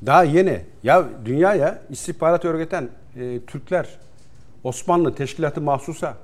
Daha 0.05 0.24
yeni. 0.24 0.62
Ya 0.83 1.05
dünyaya 1.25 1.81
istihbarat 1.89 2.45
örgüten 2.45 2.89
e, 3.19 3.39
Türkler, 3.47 3.88
Osmanlı 4.63 5.15
teşkilatı 5.15 5.62
mahsusa, 5.62 6.17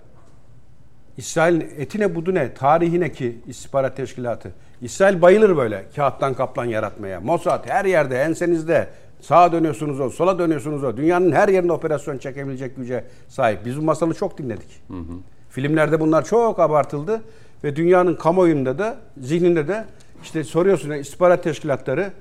İsrail'in 1.18 1.62
etine 1.78 2.16
budune, 2.16 2.54
tarihine 2.54 3.12
ki 3.12 3.38
istihbarat 3.48 3.98
teşkilatı. 3.98 4.52
İsrail 4.84 5.22
bayılır 5.22 5.58
böyle 5.58 5.86
kağıttan 5.96 6.34
kaplan 6.34 6.66
yaratmaya. 6.66 7.20
Mossad 7.20 7.70
her 7.70 7.86
yerde 7.86 8.22
ensenizde 8.22 8.88
sağa 9.22 9.52
dönüyorsunuz 9.52 10.00
o, 10.00 10.10
sola 10.10 10.40
dönüyorsunuz 10.40 10.84
o. 10.84 10.98
Dünyanın 10.98 11.32
her 11.32 11.50
yerinde 11.50 11.72
operasyon 11.72 12.18
çekebilecek 12.18 12.76
güce 12.76 13.04
sahip. 13.28 13.66
Biz 13.66 13.78
bu 13.78 13.82
masalı 13.82 14.14
çok 14.14 14.38
dinledik. 14.38 14.82
Hı 14.88 14.94
hı. 14.94 15.14
Filmlerde 15.50 16.00
bunlar 16.00 16.26
çok 16.26 16.60
abartıldı 16.60 17.22
ve 17.64 17.76
dünyanın 17.76 18.16
kamuoyunda 18.16 18.80
da 18.80 18.98
zihninde 19.18 19.68
de 19.68 19.86
işte 20.24 20.44
soruyorsun 20.44 20.92
istihbarat 20.92 21.44
teşkilatları 21.44 22.12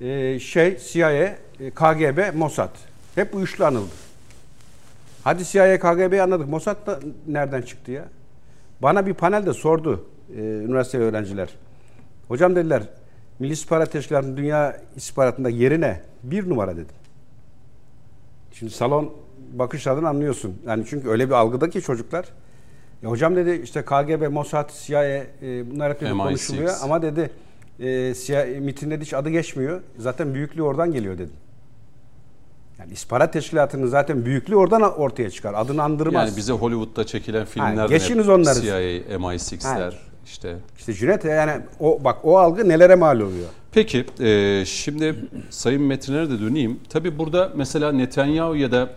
e, 0.00 0.38
şey 0.38 0.78
CIA, 0.78 1.12
e, 1.12 1.36
KGB, 1.74 2.34
Mossad. 2.34 2.70
Hep 3.14 3.32
bu 3.32 3.40
üçlü 3.40 3.64
anıldı. 3.64 3.92
Hadi 5.24 5.44
CIA, 5.44 5.78
KGB'yi 5.78 6.22
anladık. 6.22 6.48
Mossad 6.48 6.86
da 6.86 7.00
nereden 7.26 7.62
çıktı 7.62 7.92
ya? 7.92 8.04
Bana 8.82 9.06
bir 9.06 9.14
panelde 9.14 9.52
sordu 9.52 10.04
e, 10.36 10.40
üniversite 10.40 10.98
öğrenciler. 10.98 11.48
Hocam 12.30 12.56
dediler 12.56 12.82
Milli 13.38 13.52
İstihbarat 13.52 13.92
Teşkilatı'nın 13.92 14.36
dünya 14.36 14.76
istihbaratında 14.96 15.48
yerine 15.48 16.00
Bir 16.22 16.50
numara 16.50 16.72
dedim. 16.72 16.94
Şimdi 18.52 18.72
salon 18.72 19.12
bakışlardan 19.52 20.04
anlıyorsun. 20.04 20.56
Yani 20.66 20.84
çünkü 20.88 21.08
öyle 21.08 21.26
bir 21.26 21.32
algıda 21.32 21.70
ki 21.70 21.82
çocuklar. 21.82 22.24
Ya 23.02 23.10
hocam 23.10 23.36
dedi 23.36 23.60
işte 23.64 23.82
KGB, 23.82 24.32
Mossad, 24.32 24.70
CIA 24.86 25.04
e, 25.04 25.26
bunlar 25.42 25.92
hep 25.92 26.00
konuşuluyor 26.00 26.74
ama 26.82 27.02
dedi 27.02 27.30
e, 27.80 28.14
CIA, 28.14 28.46
MIT'in 28.60 28.90
dedi 28.90 29.04
hiç 29.04 29.14
adı 29.14 29.30
geçmiyor. 29.30 29.80
Zaten 29.98 30.34
büyüklüğü 30.34 30.62
oradan 30.62 30.92
geliyor 30.92 31.14
dedim. 31.14 31.36
Yani 32.78 32.92
istihbarat 32.92 33.32
teşkilatının 33.32 33.86
zaten 33.86 34.24
büyüklüğü 34.24 34.56
oradan 34.56 34.82
ortaya 34.82 35.30
çıkar. 35.30 35.54
Adını 35.54 35.82
andırmaz. 35.82 36.28
Yani 36.28 36.36
bize 36.36 36.52
Hollywood'da 36.52 37.06
çekilen 37.06 37.44
filmlerde 37.44 37.94
geçiniz 37.94 38.28
onları. 38.28 38.60
CIA, 38.60 38.80
MI6'ler 39.16 40.09
işte. 40.30 40.56
İşte 40.78 40.92
Cüneyt 40.94 41.24
yani 41.24 41.52
o 41.80 42.04
bak 42.04 42.24
o 42.24 42.38
algı 42.38 42.68
nelere 42.68 42.94
mal 42.94 43.20
oluyor. 43.20 43.48
Peki 43.72 44.04
e, 44.20 44.62
şimdi 44.66 45.16
Sayın 45.50 45.82
Metin'e 45.82 46.30
de 46.30 46.40
döneyim. 46.40 46.80
Tabi 46.88 47.18
burada 47.18 47.52
mesela 47.56 47.92
Netanyahu 47.92 48.56
ya 48.56 48.72
da 48.72 48.90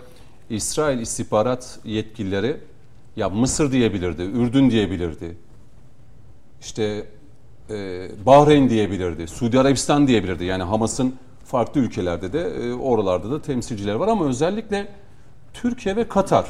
İsrail 0.50 1.00
istihbarat 1.00 1.80
yetkilileri 1.86 2.58
ya 3.16 3.30
Mısır 3.30 3.72
diyebilirdi, 3.72 4.22
Ürdün 4.22 4.72
diyebilirdi. 4.72 5.38
İşte 6.62 7.06
e, 7.70 8.08
Bahreyn 8.26 8.70
diyebilirdi, 8.70 9.28
Suudi 9.28 9.60
Arabistan 9.60 10.08
diyebilirdi. 10.08 10.44
Yani 10.44 10.64
Hamas'ın 10.64 11.16
farklı 11.46 11.82
ülkelerde 11.82 12.34
de 12.34 12.42
e, 12.42 12.74
oralarda 12.74 13.32
da 13.32 13.42
temsilciler 13.42 13.94
var 13.94 14.08
ama 14.08 14.26
özellikle 14.26 14.88
Türkiye 15.54 15.96
ve 15.96 16.08
Katar 16.08 16.46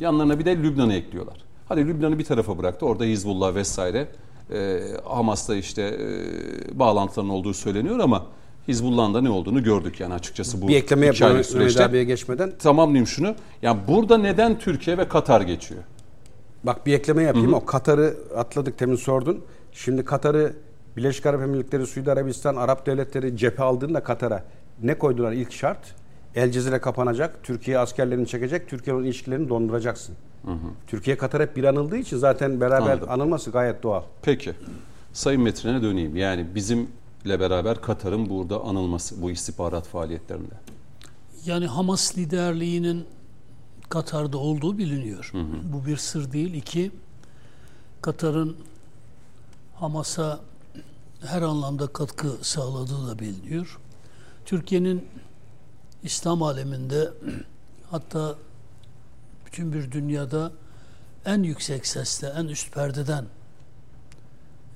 yanlarına 0.00 0.38
bir 0.38 0.44
de 0.44 0.56
Lübnan'ı 0.56 0.94
ekliyorlar. 0.94 1.49
Hadi 1.70 1.86
Lübnan'ı 1.86 2.18
bir 2.18 2.24
tarafa 2.24 2.58
bıraktı. 2.58 2.86
Orada 2.86 3.04
Hizbullah 3.04 3.54
vesaire 3.54 4.08
e, 4.52 4.80
Hamas'ta 5.04 5.56
işte 5.56 5.82
e, 5.82 6.78
bağlantıların 6.78 7.30
olduğu 7.30 7.54
söyleniyor 7.54 7.98
ama 7.98 8.26
Hizbullah'ın 8.68 9.14
da 9.14 9.20
ne 9.20 9.30
olduğunu 9.30 9.62
gördük 9.62 10.00
yani 10.00 10.14
açıkçası 10.14 10.62
bu 10.62 10.68
bir 10.68 10.76
ekleme 10.76 11.06
yapalım 11.06 11.44
süreçte. 11.44 11.84
abiye 11.84 12.04
geçmeden. 12.04 12.52
Tamamlayayım 12.58 13.06
şunu. 13.06 13.34
Yani 13.62 13.80
burada 13.88 14.18
neden 14.18 14.58
Türkiye 14.58 14.98
ve 14.98 15.08
Katar 15.08 15.40
geçiyor? 15.40 15.80
Bak 16.64 16.86
bir 16.86 16.92
ekleme 16.94 17.22
yapayım. 17.22 17.48
Hı-hı. 17.48 17.56
O 17.56 17.64
Katar'ı 17.64 18.16
atladık 18.36 18.78
temin 18.78 18.96
sordun. 18.96 19.44
Şimdi 19.72 20.04
Katar'ı 20.04 20.52
Birleşik 20.96 21.26
Arap 21.26 21.42
Emirlikleri, 21.42 21.86
Suudi 21.86 22.12
Arabistan, 22.12 22.56
Arap 22.56 22.86
devletleri 22.86 23.36
cephe 23.36 23.62
aldığında 23.62 24.02
Katar'a 24.02 24.44
ne 24.82 24.98
koydular 24.98 25.32
ilk 25.32 25.52
şart? 25.52 25.94
El 26.34 26.50
Cezire 26.50 26.78
kapanacak, 26.78 27.38
Türkiye 27.42 27.78
askerlerini 27.78 28.26
çekecek, 28.26 28.68
Türkiye'nin 28.68 29.04
ilişkilerini 29.04 29.48
donduracaksın. 29.48 30.16
Hı 30.44 30.50
hı. 30.50 30.56
Türkiye 30.86 31.16
Katar 31.18 31.42
hep 31.42 31.56
bir 31.56 31.64
anıldığı 31.64 31.96
için 31.96 32.16
zaten 32.16 32.60
beraber 32.60 32.92
Anladım. 32.92 33.10
anılması 33.10 33.50
gayet 33.50 33.82
doğal. 33.82 34.02
Peki. 34.22 34.54
Sayın 35.12 35.42
Metin'e 35.42 35.82
döneyim. 35.82 36.16
Yani 36.16 36.46
bizim 36.54 36.88
ile 37.24 37.40
beraber 37.40 37.80
Katar'ın 37.80 38.28
burada 38.28 38.60
anılması 38.60 39.22
bu 39.22 39.30
istihbarat 39.30 39.86
faaliyetlerinde. 39.86 40.54
Yani 41.46 41.66
Hamas 41.66 42.18
liderliğinin 42.18 43.04
Katar'da 43.88 44.38
olduğu 44.38 44.78
biliniyor. 44.78 45.28
Hı 45.32 45.38
hı. 45.38 45.72
Bu 45.72 45.86
bir 45.86 45.96
sır 45.96 46.32
değil. 46.32 46.54
İki, 46.54 46.92
Katar'ın 48.02 48.56
Hamas'a 49.74 50.40
her 51.26 51.42
anlamda 51.42 51.86
katkı 51.86 52.28
sağladığı 52.42 53.08
da 53.08 53.18
biliniyor. 53.18 53.78
Türkiye'nin 54.46 55.06
İslam 56.02 56.42
aleminde 56.42 57.10
hatta 57.90 58.34
bütün 59.52 59.72
bir 59.72 59.92
dünyada 59.92 60.52
en 61.24 61.42
yüksek 61.42 61.86
sesle, 61.86 62.28
en 62.28 62.44
üst 62.44 62.74
perdeden 62.74 63.24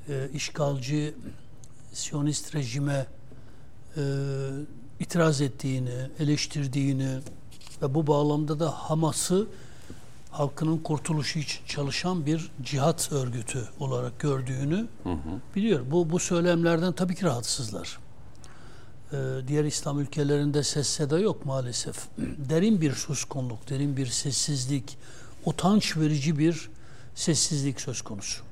e, 0.09 0.29
işgalci, 0.35 1.15
Siyonist 1.93 2.55
rejime 2.55 3.07
e, 3.97 4.03
itiraz 5.01 5.41
ettiğini, 5.41 6.11
eleştirdiğini 6.19 7.19
ve 7.83 7.95
bu 7.95 8.07
bağlamda 8.07 8.61
da 8.61 8.71
Hamas'ı 8.71 9.47
halkının 10.31 10.79
kurtuluşu 10.79 11.39
için 11.39 11.67
çalışan 11.67 12.27
bir 12.27 12.51
cihat 12.63 13.13
örgütü 13.13 13.69
olarak 13.81 14.19
gördüğünü 14.19 14.87
hı 15.03 15.13
hı. 15.13 15.41
biliyor. 15.57 15.81
Bu 15.91 16.11
bu 16.11 16.19
söylemlerden 16.19 16.93
tabii 16.93 17.15
ki 17.15 17.25
rahatsızlar. 17.25 17.99
Ee, 19.15 19.49
diğer 19.49 19.65
İslam 19.65 20.01
ülkelerinde 20.01 20.63
ses 20.63 20.87
seda 20.87 21.19
yok 21.19 21.47
maalesef. 21.47 21.97
derin 22.19 22.81
bir 22.81 22.93
suskunluk, 22.93 23.71
derin 23.71 23.97
bir 23.97 24.07
sessizlik, 24.07 24.99
utanç 25.45 25.97
verici 25.97 26.39
bir 26.39 26.71
sessizlik 27.15 27.81
söz 27.81 28.03
konusu. 28.03 28.43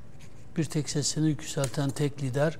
Bir 0.57 0.65
tek 0.65 0.89
sesini 0.89 1.29
yükselten 1.29 1.91
tek 1.91 2.23
lider 2.23 2.59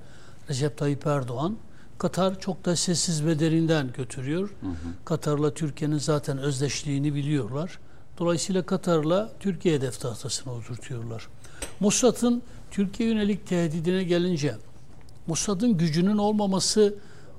Recep 0.51 0.79
Tayyip 0.79 1.07
Erdoğan. 1.07 1.57
Katar 1.99 2.41
çok 2.41 2.65
da 2.65 2.77
sessiz 2.77 3.25
ve 3.25 3.39
derinden 3.39 3.93
götürüyor. 3.93 4.49
Hı 4.61 4.67
hı. 4.67 4.75
Katar'la 5.05 5.55
Türkiye'nin 5.55 5.99
zaten 5.99 6.39
özdeşliğini 6.39 7.15
biliyorlar. 7.15 7.79
Dolayısıyla 8.19 8.67
Katar'la 8.67 9.33
Türkiye 9.41 9.75
hedef 9.75 10.01
tahtasına 10.01 10.53
oturtuyorlar. 10.53 11.29
Mossad'ın 11.81 12.43
Türkiye 12.71 13.09
yönelik 13.09 13.47
tehdidine 13.47 14.05
gelince 14.05 14.57
Mossad'ın 15.27 15.79
gücünün 15.79 16.19
olmaması 16.19 16.95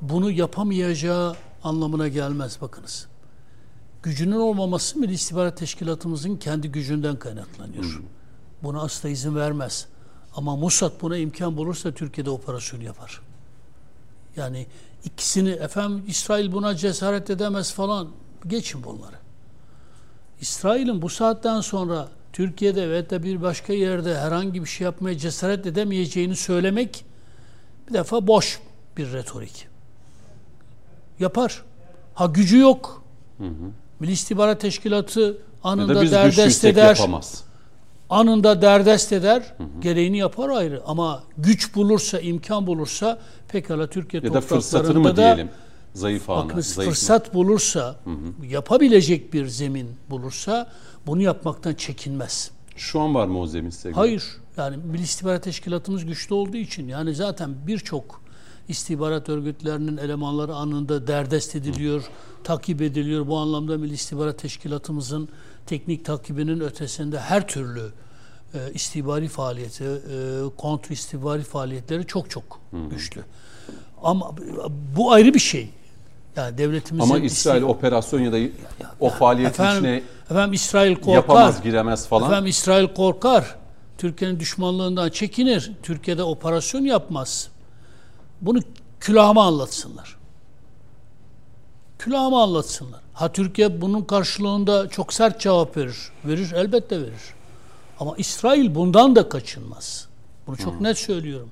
bunu 0.09 0.31
yapamayacağı 0.31 1.35
anlamına 1.63 2.07
gelmez 2.07 2.61
bakınız. 2.61 3.07
gücünün 4.03 4.39
olmaması 4.39 4.99
Milli 4.99 5.13
İstihbarat 5.13 5.57
Teşkilatımızın 5.57 6.35
kendi 6.35 6.71
gücünden 6.71 7.19
kaynaklanıyor. 7.19 8.01
Buna 8.63 8.81
asla 8.81 9.09
izin 9.09 9.35
vermez. 9.35 9.87
Ama 10.35 10.55
Mossad 10.55 11.01
buna 11.01 11.17
imkan 11.17 11.57
bulursa 11.57 11.91
Türkiye'de 11.91 12.29
operasyon 12.29 12.81
yapar. 12.81 13.21
Yani 14.35 14.67
ikisini 15.03 15.49
efendim 15.49 16.03
İsrail 16.07 16.51
buna 16.51 16.75
cesaret 16.75 17.29
edemez 17.29 17.73
falan 17.73 18.09
geçin 18.47 18.83
bunları. 18.83 19.15
İsrail'in 20.41 21.01
bu 21.01 21.09
saatten 21.09 21.61
sonra 21.61 22.07
Türkiye'de 22.33 22.89
ve 22.89 23.09
da 23.09 23.23
bir 23.23 23.41
başka 23.41 23.73
yerde 23.73 24.17
herhangi 24.17 24.61
bir 24.61 24.69
şey 24.69 24.85
yapmaya 24.85 25.17
cesaret 25.17 25.65
edemeyeceğini 25.65 26.35
söylemek 26.35 27.05
bir 27.87 27.93
defa 27.93 28.27
boş 28.27 28.59
bir 28.97 29.13
retorik. 29.13 29.72
Yapar. 31.19 31.63
Ha 32.13 32.25
gücü 32.25 32.57
yok. 32.57 33.03
Hı 33.37 33.43
hı. 33.43 33.71
Milli 33.99 34.11
İstihbarat 34.11 34.61
Teşkilatı 34.61 35.37
anında 35.63 36.11
derdest 36.11 36.65
eder. 36.65 36.95
Yapamaz. 36.95 37.43
Anında 38.09 38.61
derdest 38.61 39.13
eder. 39.13 39.53
Hı 39.57 39.63
hı. 39.63 39.67
Gereğini 39.81 40.17
yapar 40.17 40.49
ayrı. 40.49 40.81
Ama 40.85 41.23
güç 41.37 41.75
bulursa, 41.75 42.19
imkan 42.19 42.67
bulursa 42.67 43.19
pekala 43.47 43.87
Türkiye 43.87 44.23
ya 44.23 44.33
da 44.33 44.41
fırsatını 44.41 44.99
mı 44.99 45.11
da, 45.11 45.15
diyelim? 45.15 45.49
Zayıf 45.93 46.29
anı. 46.29 46.45
Bakınız 46.45 46.67
zayıf 46.67 46.89
fırsat 46.91 47.27
mı? 47.27 47.33
bulursa, 47.33 47.95
hı 48.03 48.09
hı. 48.09 48.45
yapabilecek 48.45 49.33
bir 49.33 49.47
zemin 49.47 49.89
bulursa 50.09 50.71
bunu 51.07 51.21
yapmaktan 51.21 51.73
çekinmez. 51.73 52.51
Şu 52.75 53.01
an 53.01 53.15
var 53.15 53.27
mı 53.27 53.39
o 53.39 53.47
zemin 53.47 53.69
sevgili? 53.69 53.95
Hayır. 53.99 54.23
Yani 54.57 54.77
Milli 54.77 55.03
İstihbarat 55.03 55.43
Teşkilatımız 55.43 56.05
güçlü 56.05 56.35
olduğu 56.35 56.57
için 56.57 56.87
yani 56.87 57.15
zaten 57.15 57.55
birçok 57.67 58.22
istihbarat 58.67 59.29
örgütlerinin 59.29 59.97
elemanları 59.97 60.55
anında 60.55 61.07
derdest 61.07 61.55
ediliyor, 61.55 62.03
takip 62.43 62.81
ediliyor. 62.81 63.27
Bu 63.27 63.37
anlamda 63.37 63.77
Milli 63.77 63.93
İstihbarat 63.93 64.39
Teşkilatımızın 64.39 65.29
teknik 65.65 66.05
takibinin 66.05 66.59
ötesinde 66.59 67.19
her 67.19 67.47
türlü 67.47 67.91
e, 68.53 68.73
istihbari 68.73 69.27
faaliyeti, 69.27 69.83
e, 69.83 69.99
kontr 70.57 70.91
istihbari 70.91 71.43
faaliyetleri 71.43 72.07
çok 72.07 72.29
çok 72.29 72.59
güçlü. 72.89 73.21
Ama 74.03 74.31
bu 74.97 75.11
ayrı 75.11 75.33
bir 75.33 75.39
şey. 75.39 75.69
Yani 76.35 76.57
devletimizin 76.57 77.09
Ama 77.09 77.25
İsrail 77.25 77.61
isti... 77.61 77.65
operasyon 77.65 78.19
ya 78.19 78.33
da 78.33 78.37
o 78.99 79.09
faaliyet 79.09 79.51
efendim, 79.51 79.77
içine 79.77 80.03
efendim 80.29 80.53
İsrail 80.53 80.95
korkar. 80.95 81.13
Yapamaz, 81.13 81.61
giremez 81.61 82.07
falan. 82.07 82.27
Efendim 82.27 82.49
İsrail 82.49 82.87
korkar. 82.87 83.55
Türkiye'nin 83.97 84.39
düşmanlığından 84.39 85.09
çekinir. 85.09 85.71
Türkiye'de 85.83 86.23
operasyon 86.23 86.81
yapmaz. 86.81 87.49
Bunu 88.43 88.59
külahıma 88.99 89.45
anlatsınlar. 89.45 90.17
Külahıma 91.99 92.43
anlatsınlar. 92.43 93.01
Ha 93.13 93.31
Türkiye 93.31 93.81
bunun 93.81 94.01
karşılığında 94.01 94.89
çok 94.89 95.13
sert 95.13 95.39
cevap 95.39 95.77
verir. 95.77 95.97
Verir, 96.25 96.51
elbette 96.51 97.01
verir. 97.01 97.33
Ama 97.99 98.15
İsrail 98.17 98.75
bundan 98.75 99.15
da 99.15 99.29
kaçınmaz. 99.29 100.07
Bunu 100.47 100.57
çok 100.57 100.73
hmm. 100.73 100.83
net 100.83 100.97
söylüyorum. 100.97 101.49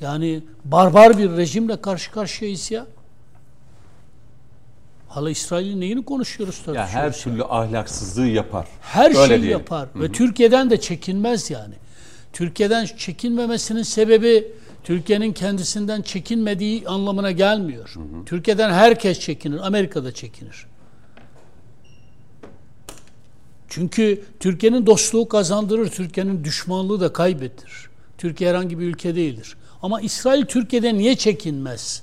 Yani 0.00 0.42
barbar 0.64 1.18
bir 1.18 1.30
rejimle 1.30 1.80
karşı 1.80 2.10
karşıyayız 2.10 2.70
ya. 2.70 2.86
Hala 5.08 5.30
İsrail'in 5.30 5.80
neyini 5.80 6.04
konuşuyoruz. 6.04 6.62
Ya 6.74 6.86
her 6.86 7.12
türlü 7.12 7.44
ahlaksızlığı 7.44 8.26
yapar. 8.26 8.66
Her 8.80 9.06
Öyle 9.08 9.16
şeyi 9.16 9.28
diyelim. 9.28 9.50
yapar 9.50 9.88
Hı-hı. 9.92 10.02
ve 10.02 10.12
Türkiye'den 10.12 10.70
de 10.70 10.80
çekinmez 10.80 11.50
yani. 11.50 11.74
Türkiye'den 12.32 12.86
çekinmemesinin 12.86 13.82
sebebi 13.82 14.52
Türkiye'nin 14.86 15.32
kendisinden 15.32 16.02
çekinmediği 16.02 16.88
anlamına 16.88 17.30
gelmiyor. 17.30 17.90
Hı 17.94 18.00
hı. 18.00 18.24
Türkiye'den 18.26 18.70
herkes 18.70 19.20
çekinir, 19.20 19.66
Amerika'da 19.66 20.14
çekinir. 20.14 20.66
Çünkü 23.68 24.24
Türkiye'nin 24.40 24.86
dostluğu 24.86 25.28
kazandırır, 25.28 25.90
Türkiye'nin 25.90 26.44
düşmanlığı 26.44 27.00
da 27.00 27.12
kaybettir. 27.12 27.90
Türkiye 28.18 28.50
herhangi 28.50 28.78
bir 28.78 28.86
ülke 28.86 29.14
değildir. 29.14 29.56
Ama 29.82 30.00
İsrail 30.00 30.46
Türkiye'de 30.46 30.94
niye 30.94 31.16
çekinmez? 31.16 32.02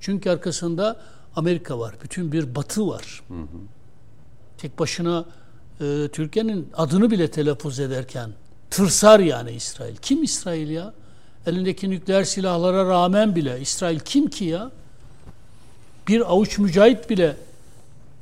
Çünkü 0.00 0.30
arkasında 0.30 1.00
Amerika 1.36 1.78
var, 1.78 1.94
bütün 2.02 2.32
bir 2.32 2.54
batı 2.54 2.88
var. 2.88 3.22
Hı 3.28 3.34
hı. 3.34 3.58
Tek 4.58 4.78
başına 4.78 5.24
e, 5.80 6.08
Türkiye'nin 6.12 6.68
adını 6.76 7.10
bile 7.10 7.30
telaffuz 7.30 7.80
ederken 7.80 8.30
tırsar 8.70 9.20
yani 9.20 9.50
İsrail. 9.50 9.96
Kim 9.96 10.22
İsrail 10.22 10.70
ya? 10.70 10.94
Elindeki 11.46 11.90
nükleer 11.90 12.24
silahlara 12.24 12.86
rağmen 12.88 13.36
bile 13.36 13.60
İsrail 13.60 14.00
kim 14.00 14.30
ki 14.30 14.44
ya? 14.44 14.70
Bir 16.08 16.32
avuç 16.32 16.58
mücahit 16.58 17.10
bile 17.10 17.36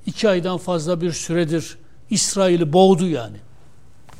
iki 0.06 0.28
aydan 0.28 0.58
fazla 0.58 1.00
bir 1.00 1.12
süredir 1.12 1.78
İsrail'i 2.10 2.72
boğdu 2.72 3.08
yani. 3.08 3.36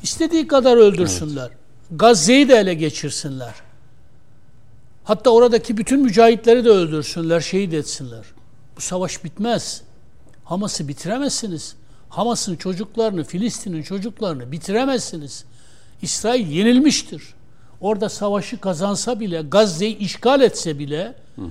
İstediği 0.03 0.47
kadar 0.47 0.77
öldürsünler. 0.77 1.47
Evet. 1.47 1.57
Gazze'yi 1.91 2.49
de 2.49 2.55
ele 2.55 2.73
geçirsinler. 2.73 3.53
Hatta 5.03 5.29
oradaki 5.29 5.77
bütün 5.77 6.01
mücahitleri 6.01 6.65
de 6.65 6.69
öldürsünler, 6.69 7.41
şehit 7.41 7.73
etsinler. 7.73 8.25
Bu 8.77 8.81
savaş 8.81 9.23
bitmez. 9.23 9.81
Hamas'ı 10.43 10.87
bitiremezsiniz. 10.87 11.75
Hamas'ın 12.09 12.55
çocuklarını, 12.55 13.23
Filistin'in 13.23 13.83
çocuklarını 13.83 14.51
bitiremezsiniz. 14.51 15.45
İsrail 16.01 16.47
yenilmiştir 16.47 17.23
orada 17.81 18.09
savaşı 18.09 18.59
kazansa 18.59 19.19
bile, 19.19 19.41
Gazze'yi 19.41 19.97
işgal 19.97 20.41
etse 20.41 20.79
bile 20.79 21.15
hı 21.35 21.41
hı. 21.41 21.49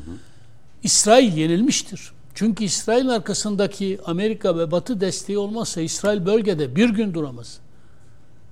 İsrail 0.82 1.36
yenilmiştir. 1.36 2.12
Çünkü 2.34 2.64
İsrail'in 2.64 3.08
arkasındaki 3.08 3.98
Amerika 4.06 4.58
ve 4.58 4.70
Batı 4.70 5.00
desteği 5.00 5.38
olmazsa 5.38 5.80
İsrail 5.80 6.26
bölgede 6.26 6.76
bir 6.76 6.88
gün 6.88 7.14
duramaz. 7.14 7.58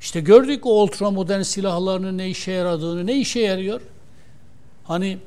İşte 0.00 0.20
gördük 0.20 0.66
o 0.66 0.82
ultra 0.82 1.10
modern 1.10 1.42
silahlarının 1.42 2.18
ne 2.18 2.30
işe 2.30 2.52
yaradığını, 2.52 3.06
ne 3.06 3.16
işe 3.16 3.40
yarıyor? 3.40 3.80
Hani 4.84 5.18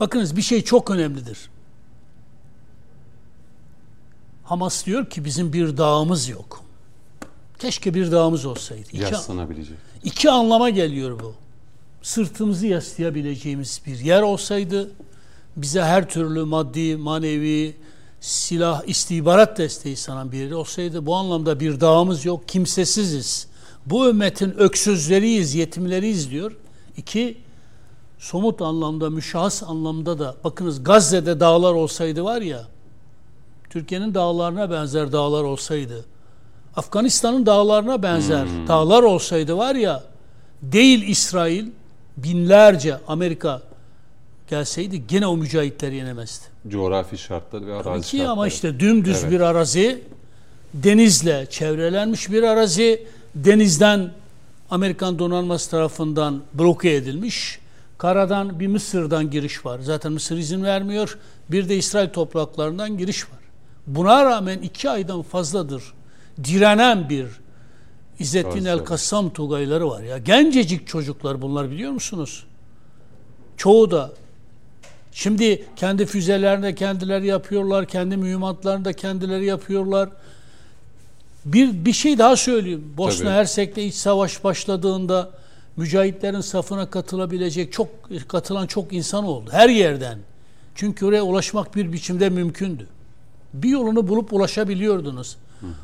bakınız 0.00 0.36
bir 0.36 0.42
şey 0.42 0.64
çok 0.64 0.90
önemlidir. 0.90 1.50
Hamas 4.44 4.86
diyor 4.86 5.10
ki 5.10 5.24
bizim 5.24 5.52
bir 5.52 5.76
dağımız 5.76 6.28
yok. 6.28 6.62
Keşke 7.58 7.94
bir 7.94 8.12
dağımız 8.12 8.44
olsaydı. 8.44 8.96
Yaslanabilecek. 8.96 9.78
İki 10.06 10.30
anlama 10.30 10.70
geliyor 10.70 11.20
bu. 11.20 11.34
Sırtımızı 12.02 12.66
yaslayabileceğimiz 12.66 13.80
bir 13.86 13.98
yer 13.98 14.22
olsaydı, 14.22 14.90
bize 15.56 15.82
her 15.82 16.08
türlü 16.08 16.44
maddi, 16.44 16.96
manevi, 16.96 17.76
silah, 18.20 18.82
istihbarat 18.86 19.58
desteği 19.58 19.96
sanan 19.96 20.32
bir 20.32 20.38
yer 20.38 20.50
olsaydı, 20.50 21.06
bu 21.06 21.14
anlamda 21.14 21.60
bir 21.60 21.80
dağımız 21.80 22.24
yok, 22.24 22.48
kimsesiziz. 22.48 23.46
Bu 23.86 24.08
ümmetin 24.08 24.54
öksüzleriyiz, 24.58 25.54
yetimleriyiz 25.54 26.30
diyor. 26.30 26.56
İki, 26.96 27.38
somut 28.18 28.62
anlamda, 28.62 29.10
müşahhas 29.10 29.62
anlamda 29.62 30.18
da, 30.18 30.36
bakınız 30.44 30.84
Gazze'de 30.84 31.40
dağlar 31.40 31.72
olsaydı 31.72 32.24
var 32.24 32.42
ya, 32.42 32.64
Türkiye'nin 33.70 34.14
dağlarına 34.14 34.70
benzer 34.70 35.12
dağlar 35.12 35.42
olsaydı, 35.42 36.04
Afganistan'ın 36.76 37.46
dağlarına 37.46 38.02
benzer 38.02 38.44
hmm. 38.44 38.68
dağlar 38.68 39.02
olsaydı 39.02 39.56
var 39.56 39.74
ya 39.74 40.02
değil 40.62 41.08
İsrail 41.08 41.66
binlerce 42.16 42.96
Amerika 43.08 43.62
gelseydi 44.50 45.06
gene 45.06 45.26
o 45.26 45.36
mücahitleri 45.36 45.96
yenemezdi. 45.96 46.44
Coğrafi 46.68 47.18
şartlar 47.18 47.66
ve 47.66 47.74
arazi 47.74 47.84
Tabii 47.84 48.00
ki 48.00 48.08
şartları. 48.08 48.30
ama 48.30 48.48
işte 48.48 48.80
dümdüz 48.80 49.20
evet. 49.20 49.32
bir 49.32 49.40
arazi 49.40 50.02
denizle 50.74 51.46
çevrelenmiş 51.50 52.30
bir 52.30 52.42
arazi 52.42 53.06
denizden 53.34 54.10
Amerikan 54.70 55.18
donanması 55.18 55.70
tarafından 55.70 56.42
bloke 56.54 56.94
edilmiş. 56.94 57.58
Karadan 57.98 58.60
bir 58.60 58.66
Mısır'dan 58.66 59.30
giriş 59.30 59.66
var. 59.66 59.80
Zaten 59.82 60.12
Mısır 60.12 60.36
izin 60.36 60.62
vermiyor. 60.62 61.18
Bir 61.50 61.68
de 61.68 61.76
İsrail 61.76 62.08
topraklarından 62.08 62.98
giriş 62.98 63.24
var. 63.24 63.38
Buna 63.86 64.24
rağmen 64.24 64.58
iki 64.58 64.90
aydan 64.90 65.22
fazladır 65.22 65.82
direnen 66.44 67.08
bir 67.08 67.26
İzzettin 68.18 68.64
El 68.64 68.78
Kassam 68.78 69.30
Tugayları 69.30 69.88
var 69.88 70.02
ya. 70.02 70.18
Gencecik 70.18 70.86
çocuklar 70.86 71.42
bunlar 71.42 71.70
biliyor 71.70 71.92
musunuz? 71.92 72.46
Çoğu 73.56 73.90
da 73.90 74.12
şimdi 75.12 75.64
kendi 75.76 76.06
füzelerini 76.06 76.74
kendileri 76.74 77.26
yapıyorlar, 77.26 77.86
kendi 77.86 78.16
mühimmatlarını 78.16 78.84
da 78.84 78.92
kendileri 78.92 79.44
yapıyorlar. 79.44 80.08
Bir 81.44 81.84
bir 81.84 81.92
şey 81.92 82.18
daha 82.18 82.36
söyleyeyim. 82.36 82.94
Bosna 82.96 83.32
Hersek'te 83.32 83.84
iç 83.84 83.94
savaş 83.94 84.44
başladığında 84.44 85.30
mücahitlerin 85.76 86.40
safına 86.40 86.90
katılabilecek 86.90 87.72
çok 87.72 87.88
katılan 88.28 88.66
çok 88.66 88.92
insan 88.92 89.24
oldu 89.24 89.50
her 89.52 89.68
yerden. 89.68 90.18
Çünkü 90.74 91.06
oraya 91.06 91.22
ulaşmak 91.22 91.76
bir 91.76 91.92
biçimde 91.92 92.28
mümkündü. 92.30 92.86
Bir 93.54 93.68
yolunu 93.68 94.08
bulup 94.08 94.32
ulaşabiliyordunuz. 94.32 95.36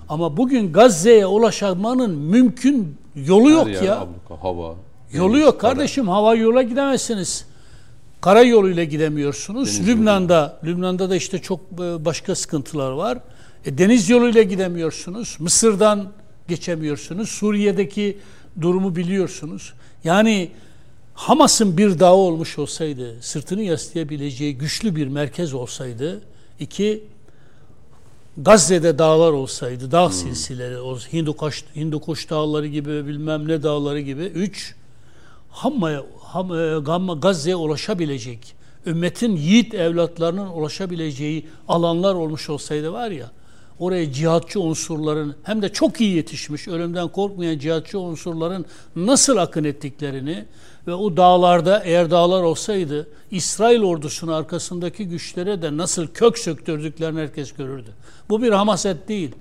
Ama 0.09 0.37
bugün 0.37 0.73
Gazze'ye 0.73 1.27
ulaşmanın 1.27 2.19
mümkün 2.19 2.97
yolu 3.15 3.51
yok 3.51 3.69
Her 3.69 3.83
ya. 3.83 4.01
Abluka, 4.01 4.45
hava. 4.45 4.75
Yolu 5.13 5.39
yok 5.39 5.61
kardeşim. 5.61 6.05
Kara. 6.05 6.15
Hava 6.15 6.35
yola 6.35 6.63
gidemezsiniz. 6.63 7.47
Karayoluyla 8.21 8.85
gidemiyorsunuz. 8.85 9.77
Deniz 9.77 9.89
Lübnan'da, 9.89 10.59
Lübnan'da 10.65 11.11
da 11.11 11.17
işte 11.17 11.39
çok 11.39 11.61
e, 11.61 12.05
başka 12.05 12.35
sıkıntılar 12.35 12.91
var. 12.91 13.19
E, 13.65 13.79
deniz 13.79 14.11
yoluyla 14.11 14.43
gidemiyorsunuz. 14.43 15.37
Mısır'dan 15.41 16.13
geçemiyorsunuz. 16.49 17.29
Suriye'deki 17.29 18.19
durumu 18.61 18.97
biliyorsunuz. 18.97 19.73
Yani 20.05 20.51
Hamas'ın 21.15 21.79
bir 21.79 21.99
dağı 21.99 22.15
olmuş 22.15 22.59
olsaydı, 22.59 23.17
sırtını 23.21 23.63
yaslayabileceği 23.63 24.59
güçlü 24.59 24.97
bir 24.97 25.07
merkez 25.07 25.55
olsaydı, 25.55 26.23
iki, 26.61 27.05
Gazze'de 28.37 28.99
dağlar 28.99 29.33
olsaydı, 29.33 29.91
dağ 29.91 30.07
hmm. 30.07 30.13
silsileri, 30.13 30.79
o 30.79 30.99
Hindukuş, 30.99 31.65
Hindukuş 31.77 32.31
dağları 32.31 32.67
gibi 32.67 33.07
bilmem 33.07 33.49
ne 33.49 33.63
dağları 33.63 34.01
gibi. 34.01 34.23
Üç, 34.23 34.75
Hamma'ya, 35.51 36.05
Ham, 36.21 36.55
e, 36.55 36.79
Gazze'ye 37.21 37.57
ulaşabilecek, 37.57 38.55
ümmetin 38.87 39.37
yiğit 39.37 39.75
evlatlarının 39.75 40.47
ulaşabileceği 40.47 41.47
alanlar 41.69 42.15
olmuş 42.15 42.51
olsaydı 42.51 42.93
var 42.93 43.11
ya, 43.11 43.31
oraya 43.79 44.13
cihatçı 44.13 44.61
unsurların 44.61 45.35
hem 45.43 45.63
de 45.63 45.69
çok 45.69 46.01
iyi 46.01 46.17
yetişmiş, 46.17 46.69
ölümden 46.69 47.09
korkmayan 47.09 47.59
cihatçı 47.59 47.99
unsurların 47.99 48.65
nasıl 48.97 49.37
akın 49.37 49.65
ettiklerini 49.65 50.45
ve 50.87 50.95
o 50.95 51.17
dağlarda 51.17 51.83
eğer 51.85 52.11
dağlar 52.11 52.43
olsaydı 52.43 53.09
İsrail 53.31 53.83
ordusunun 53.83 54.33
arkasındaki 54.33 55.09
güçlere 55.09 55.63
de 55.63 55.77
nasıl 55.77 56.07
kök 56.07 56.39
söktürdüklerini 56.39 57.21
herkes 57.21 57.53
görürdü. 57.53 57.91
Bu 58.29 58.43
bir 58.43 58.53
hamaset 58.53 59.09
değil. 59.09 59.35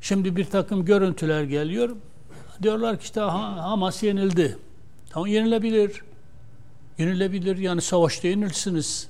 Şimdi 0.00 0.36
bir 0.36 0.44
takım 0.44 0.84
görüntüler 0.84 1.42
geliyor. 1.42 1.96
Diyorlar 2.62 2.98
ki 2.98 3.04
işte 3.04 3.20
Hamas 3.20 4.02
yenildi. 4.02 4.58
Tamam 5.10 5.26
yenilebilir. 5.26 6.02
Yenilebilir 6.98 7.56
yani 7.56 7.80
savaşta 7.80 8.28
yenilsiniz. 8.28 9.08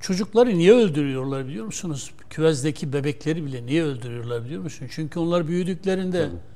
Çocukları 0.00 0.58
niye 0.58 0.72
öldürüyorlar 0.72 1.48
biliyor 1.48 1.66
musunuz? 1.66 2.10
Küvezdeki 2.30 2.92
bebekleri 2.92 3.44
bile 3.44 3.66
niye 3.66 3.84
öldürüyorlar 3.84 4.44
biliyor 4.44 4.62
musun? 4.62 4.86
Çünkü 4.90 5.20
onlar 5.20 5.48
büyüdüklerinde 5.48 6.26
Tabii. 6.26 6.51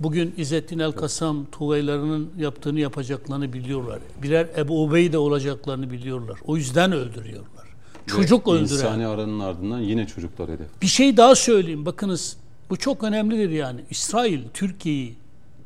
Bugün 0.00 0.34
İzzettin 0.36 0.78
El-Kasam 0.78 1.46
Tugaylarının 1.52 2.30
yaptığını 2.38 2.80
yapacaklarını 2.80 3.52
biliyorlar. 3.52 3.98
Birer 4.22 4.46
Ebu 4.56 4.84
Ubeyde 4.84 5.18
olacaklarını 5.18 5.90
biliyorlar. 5.90 6.38
O 6.46 6.56
yüzden 6.56 6.92
öldürüyorlar. 6.92 7.68
Çocuk 8.06 8.46
Ve 8.46 8.50
öldüren. 8.50 8.62
İnsani 8.62 9.06
aranın 9.06 9.40
ardından 9.40 9.80
yine 9.80 10.06
çocuklar 10.06 10.48
hedef. 10.50 10.66
Bir 10.82 10.86
şey 10.86 11.16
daha 11.16 11.34
söyleyeyim. 11.34 11.86
Bakınız 11.86 12.36
bu 12.70 12.76
çok 12.76 13.04
önemlidir 13.04 13.50
yani. 13.50 13.80
İsrail 13.90 14.40
Türkiye'yi 14.54 15.16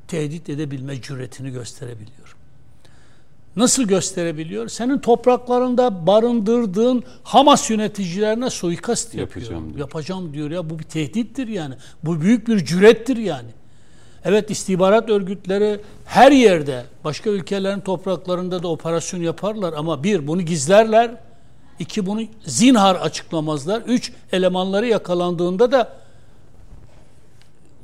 tehdit 0.08 0.48
edebilme 0.48 1.02
cüretini 1.02 1.50
gösterebiliyor. 1.50 2.36
Nasıl 3.56 3.82
gösterebiliyor? 3.82 4.68
Senin 4.68 4.98
topraklarında 4.98 6.06
barındırdığın 6.06 7.02
Hamas 7.22 7.70
yöneticilerine 7.70 8.50
suikast 8.50 9.14
yapıyor. 9.14 9.46
Yapacağım 9.46 9.68
diyor. 9.68 9.78
Yapacağım 9.78 10.34
diyor 10.34 10.50
ya. 10.50 10.70
Bu 10.70 10.78
bir 10.78 10.84
tehdittir 10.84 11.48
yani. 11.48 11.74
Bu 12.02 12.20
büyük 12.20 12.48
bir 12.48 12.64
cürettir 12.64 13.16
yani. 13.16 13.48
Evet 14.24 14.50
istihbarat 14.50 15.10
örgütleri 15.10 15.80
her 16.04 16.32
yerde 16.32 16.84
başka 17.04 17.30
ülkelerin 17.30 17.80
topraklarında 17.80 18.62
da 18.62 18.68
operasyon 18.68 19.20
yaparlar 19.20 19.72
ama 19.72 20.02
bir 20.02 20.26
bunu 20.26 20.42
gizlerler. 20.42 21.10
iki 21.78 22.06
bunu 22.06 22.22
zinhar 22.46 22.94
açıklamazlar. 22.94 23.82
Üç 23.86 24.12
elemanları 24.32 24.86
yakalandığında 24.86 25.72
da 25.72 25.92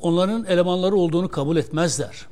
onların 0.01 0.45
elemanları 0.45 0.97
olduğunu 0.97 1.29
kabul 1.29 1.57
etmezler. 1.57 2.27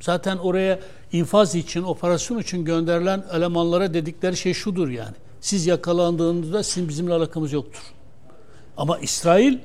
Zaten 0.00 0.36
oraya 0.36 0.80
infaz 1.12 1.54
için, 1.54 1.82
operasyon 1.82 2.38
için 2.38 2.64
gönderilen 2.64 3.24
elemanlara 3.32 3.94
dedikleri 3.94 4.36
şey 4.36 4.54
şudur 4.54 4.88
yani. 4.88 5.14
Siz 5.40 5.66
yakalandığınızda 5.66 6.62
sizin 6.62 6.88
bizimle 6.88 7.14
alakamız 7.14 7.52
yoktur. 7.52 7.82
Ama 8.76 8.98
İsrail 8.98 9.58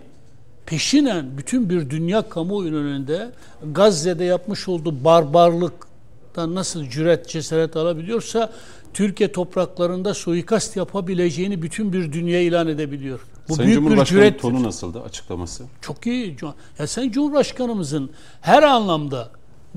peşinen 0.66 1.38
bütün 1.38 1.70
bir 1.70 1.90
dünya 1.90 2.30
kamuoyunun 2.30 2.86
önünde 2.86 3.32
Gazze'de 3.72 4.24
yapmış 4.24 4.68
olduğu 4.68 5.04
barbarlıktan 5.04 6.56
nasıl 6.56 6.90
cüret, 6.90 7.30
cesaret 7.30 7.78
alabiliyorsa 7.78 8.52
Türkiye 8.94 9.32
topraklarında 9.32 10.14
suikast 10.14 10.78
yapabileceğini 10.78 11.62
bütün 11.62 11.94
bir 11.94 12.12
dünya 12.12 12.42
ilan 12.42 12.68
edebiliyor. 12.68 13.20
Bu 13.50 13.56
Sayın 13.56 13.86
büyük 13.86 14.00
bir 14.00 14.06
cüret. 14.06 14.42
tonu 14.42 14.64
nasıldı 14.64 15.02
açıklaması? 15.02 15.64
Çok 15.82 16.08
iyi. 16.08 16.38
Ya 16.80 16.88
Sayın 16.88 17.12
Cumhurbaşkanımızın 17.12 18.10
her 18.42 18.64
anlamda 18.64 19.32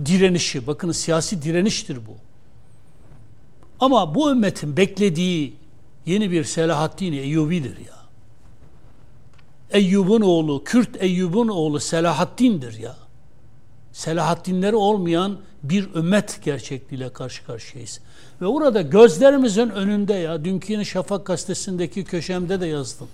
direnişi, 0.07 0.67
bakın 0.67 0.93
siyasi 0.93 1.43
direniştir 1.43 1.97
bu. 1.97 2.17
Ama 3.81 4.15
bu 4.15 4.31
ümmetin 4.31 4.77
beklediği 4.77 5.55
yeni 6.07 6.31
bir 6.31 6.45
Selahaddin 6.45 7.13
Eyyubi'dir 7.13 7.77
ya. 7.79 7.94
Eyyub'un 9.71 10.21
oğlu, 10.21 10.65
Kürt 10.65 11.03
Eyyub'un 11.03 11.49
oğlu 11.49 11.81
Selahaddin'dir 11.81 12.79
ya. 12.79 12.97
Selahaddinleri 13.93 14.77
olmayan 14.77 15.37
bir 15.63 15.95
ümmet 15.95 16.41
gerçekliğiyle 16.45 17.13
karşı 17.13 17.47
karşıyayız. 17.47 18.01
Ve 18.41 18.47
orada 18.47 18.83
gözlerimizin 18.83 19.71
önünde 19.71 20.15
ya, 20.15 20.45
dünkü 20.45 20.73
yine 20.73 20.85
Şafak 20.85 21.27
gazetesindeki 21.27 22.05
köşemde 22.05 22.61
de 22.61 22.67
yazdım. 22.67 23.09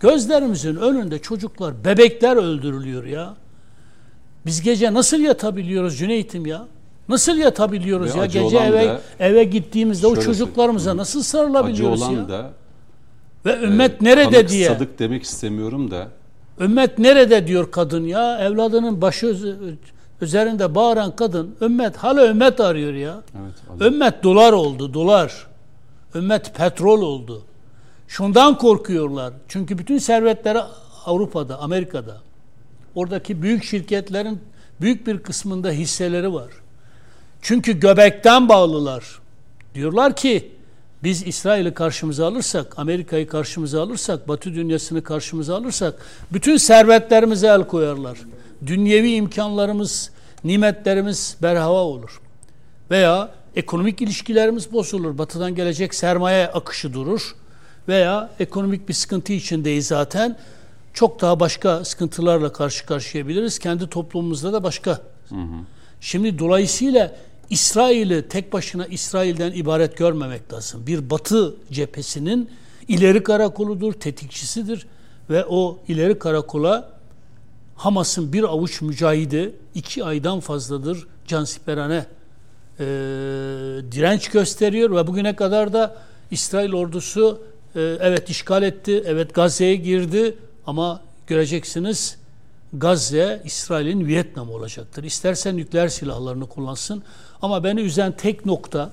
Gözlerimizin 0.00 0.76
önünde 0.76 1.18
çocuklar, 1.18 1.84
bebekler 1.84 2.36
öldürülüyor 2.36 3.04
ya. 3.04 3.34
Biz 4.46 4.62
gece 4.62 4.94
nasıl 4.94 5.20
yatabiliyoruz 5.20 5.98
Cüneyt'im 5.98 6.46
ya? 6.46 6.66
Nasıl 7.08 7.36
yatabiliyoruz 7.36 8.14
Ve 8.14 8.18
ya? 8.18 8.26
Gece 8.26 8.56
eve 8.58 9.00
eve 9.20 9.44
gittiğimizde 9.44 10.06
o 10.06 10.16
çocuklarımıza 10.16 10.96
nasıl 10.96 11.22
sarılabiliyoruz 11.22 12.02
acı 12.02 12.12
olan 12.12 12.22
ya? 12.22 12.28
Da, 12.28 12.52
Ve 13.46 13.60
ümmet 13.62 14.02
e, 14.02 14.04
nerede 14.04 14.48
diye. 14.48 14.68
Sadık 14.68 14.98
demek 14.98 15.22
istemiyorum 15.22 15.90
da. 15.90 16.08
Ümmet 16.60 16.98
nerede 16.98 17.46
diyor 17.46 17.70
kadın 17.70 18.04
ya? 18.04 18.38
Evladının 18.38 19.02
başı 19.02 19.56
üzerinde 20.20 20.74
bağıran 20.74 21.16
kadın 21.16 21.56
ümmet 21.60 21.96
hala 21.96 22.28
ümmet 22.28 22.60
arıyor 22.60 22.94
ya. 22.94 23.22
Evet, 23.40 23.82
ümmet 23.82 24.22
dolar 24.22 24.52
oldu, 24.52 24.94
dolar. 24.94 25.46
Ümmet 26.14 26.54
petrol 26.54 27.02
oldu. 27.02 27.42
Şundan 28.08 28.58
korkuyorlar. 28.58 29.32
Çünkü 29.48 29.78
bütün 29.78 29.98
servetleri 29.98 30.58
Avrupa'da, 31.06 31.58
Amerika'da. 31.58 32.16
Oradaki 32.94 33.42
büyük 33.42 33.64
şirketlerin 33.64 34.40
büyük 34.80 35.06
bir 35.06 35.18
kısmında 35.18 35.70
hisseleri 35.70 36.32
var. 36.32 36.50
Çünkü 37.42 37.80
göbekten 37.80 38.48
bağlılar. 38.48 39.20
Diyorlar 39.74 40.16
ki 40.16 40.52
biz 41.02 41.26
İsrail'i 41.26 41.74
karşımıza 41.74 42.26
alırsak, 42.26 42.78
Amerika'yı 42.78 43.26
karşımıza 43.26 43.82
alırsak, 43.82 44.28
Batı 44.28 44.54
dünyasını 44.54 45.02
karşımıza 45.02 45.56
alırsak 45.56 45.94
bütün 46.32 46.56
servetlerimize 46.56 47.46
el 47.46 47.66
koyarlar. 47.66 48.18
Dünyevi 48.66 49.12
imkanlarımız, 49.12 50.10
nimetlerimiz 50.44 51.36
berhava 51.42 51.78
olur. 51.78 52.20
Veya 52.90 53.30
ekonomik 53.56 54.00
ilişkilerimiz 54.00 54.72
bozulur. 54.72 55.18
Batıdan 55.18 55.54
gelecek 55.54 55.94
sermaye 55.94 56.48
akışı 56.48 56.94
durur. 56.94 57.34
Veya 57.88 58.30
ekonomik 58.40 58.88
bir 58.88 58.94
sıkıntı 58.94 59.32
içindeyiz 59.32 59.86
zaten 59.86 60.36
çok 60.94 61.20
daha 61.20 61.40
başka 61.40 61.84
sıkıntılarla 61.84 62.52
karşı 62.52 62.86
karşıyabiliriz. 62.86 63.58
Kendi 63.58 63.90
toplumumuzda 63.90 64.52
da 64.52 64.62
başka. 64.62 64.90
Hı 65.28 65.34
hı. 65.34 65.64
Şimdi 66.00 66.38
dolayısıyla 66.38 67.12
İsrail'i 67.50 68.28
tek 68.28 68.52
başına 68.52 68.86
İsrail'den 68.86 69.52
ibaret 69.52 69.96
görmemek 69.96 70.52
lazım. 70.52 70.86
Bir 70.86 71.10
batı 71.10 71.54
cephesinin 71.72 72.50
ileri 72.88 73.22
karakoludur, 73.22 73.92
tetikçisidir 73.92 74.86
ve 75.30 75.44
o 75.44 75.78
ileri 75.88 76.18
karakola 76.18 76.92
Hamas'ın 77.76 78.32
bir 78.32 78.42
avuç 78.42 78.80
mücahidi 78.80 79.54
iki 79.74 80.04
aydan 80.04 80.40
fazladır 80.40 81.06
cansiperane 81.26 82.06
e, 82.80 82.84
direnç 83.92 84.28
gösteriyor 84.28 84.90
ve 84.90 85.06
bugüne 85.06 85.36
kadar 85.36 85.72
da 85.72 85.96
İsrail 86.30 86.72
ordusu 86.72 87.42
e, 87.74 87.80
evet 87.80 88.30
işgal 88.30 88.62
etti, 88.62 89.02
evet 89.06 89.34
Gazze'ye 89.34 89.76
girdi 89.76 90.34
ama 90.66 91.00
göreceksiniz 91.26 92.16
Gazze 92.72 93.42
İsrail'in 93.44 94.06
Vietnam 94.06 94.50
olacaktır. 94.50 95.04
İstersen 95.04 95.56
nükleer 95.56 95.88
silahlarını 95.88 96.48
kullansın. 96.48 97.02
Ama 97.42 97.64
beni 97.64 97.80
üzen 97.80 98.12
tek 98.12 98.46
nokta 98.46 98.90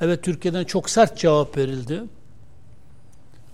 evet 0.00 0.22
Türkiye'den 0.22 0.64
çok 0.64 0.90
sert 0.90 1.18
cevap 1.18 1.56
verildi. 1.56 2.02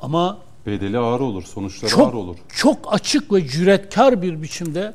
Ama 0.01 0.39
bedeli 0.67 0.99
ağır 0.99 1.21
olur, 1.21 1.43
sonuçları 1.43 1.91
çok, 1.91 2.09
ağır 2.09 2.15
olur. 2.15 2.37
Çok 2.49 2.93
açık 2.95 3.33
ve 3.33 3.49
cüretkar 3.49 4.23
bir 4.23 4.43
biçimde 4.43 4.95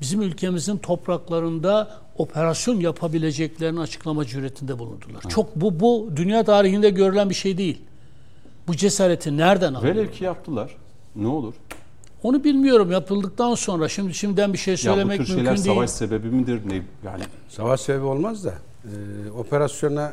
bizim 0.00 0.22
ülkemizin 0.22 0.76
topraklarında 0.76 1.90
operasyon 2.18 2.80
yapabileceklerini 2.80 3.80
açıklama 3.80 4.24
cüretinde 4.24 4.78
bulundular. 4.78 5.20
Evet. 5.22 5.30
Çok 5.30 5.56
bu 5.56 5.80
bu 5.80 6.10
dünya 6.16 6.44
tarihinde 6.44 6.90
görülen 6.90 7.30
bir 7.30 7.34
şey 7.34 7.58
değil. 7.58 7.78
Bu 8.68 8.76
cesareti 8.76 9.36
nereden 9.36 9.74
aldılar? 9.74 9.94
Velev 9.94 10.10
ki 10.10 10.24
yaptılar. 10.24 10.76
Ne 11.16 11.26
olur? 11.26 11.54
Onu 12.26 12.44
bilmiyorum 12.44 12.90
yapıldıktan 12.92 13.54
sonra. 13.54 13.88
Şimdi 13.88 14.14
şimdiden 14.14 14.52
bir 14.52 14.58
şey 14.58 14.76
söylemek 14.76 15.18
mümkün 15.18 15.34
değil. 15.36 15.46
Ya 15.46 15.52
bu 15.52 15.56
tür 15.56 15.62
şeyler 15.62 15.74
savaş 15.74 15.90
sebebi 15.90 16.28
midir? 16.28 16.60
Ne, 16.68 16.74
yani 17.04 17.22
Savaş 17.48 17.80
sebebi 17.80 18.04
olmaz 18.04 18.44
da 18.44 18.54
e, 18.84 19.30
operasyona 19.30 20.12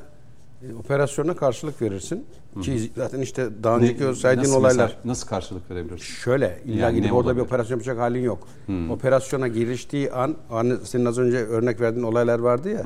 E, 0.70 0.76
operasyona 0.76 1.36
karşılık 1.36 1.82
verirsin. 1.82 2.26
Ki 2.62 2.92
zaten 2.96 3.20
işte 3.20 3.50
daha 3.64 3.78
önceki 3.78 4.08
Ne- 4.08 4.16
saydığın 4.16 4.42
nasıl 4.42 4.54
olaylar. 4.60 4.84
mesela- 4.86 5.00
nasıl 5.06 5.28
karşılık 5.28 5.72
verebilirsin? 5.72 6.06
Şöyle 6.06 6.60
illa 6.66 6.80
Yani 6.80 6.96
gidip 6.96 7.14
orada 7.14 7.36
bir 7.36 7.42
operasyon 7.42 7.78
yapacak 7.78 7.98
halin 8.00 8.22
yok. 8.24 8.48
Operasyona 8.92 9.48
giriştiği 9.48 10.12
an 10.12 10.36
hani 10.50 10.74
senin 10.84 11.06
az 11.06 11.18
önce 11.20 11.38
örnek 11.38 11.82
verdiğin 11.82 12.06
olaylar 12.06 12.40
vardı 12.40 12.70
ya. 12.70 12.84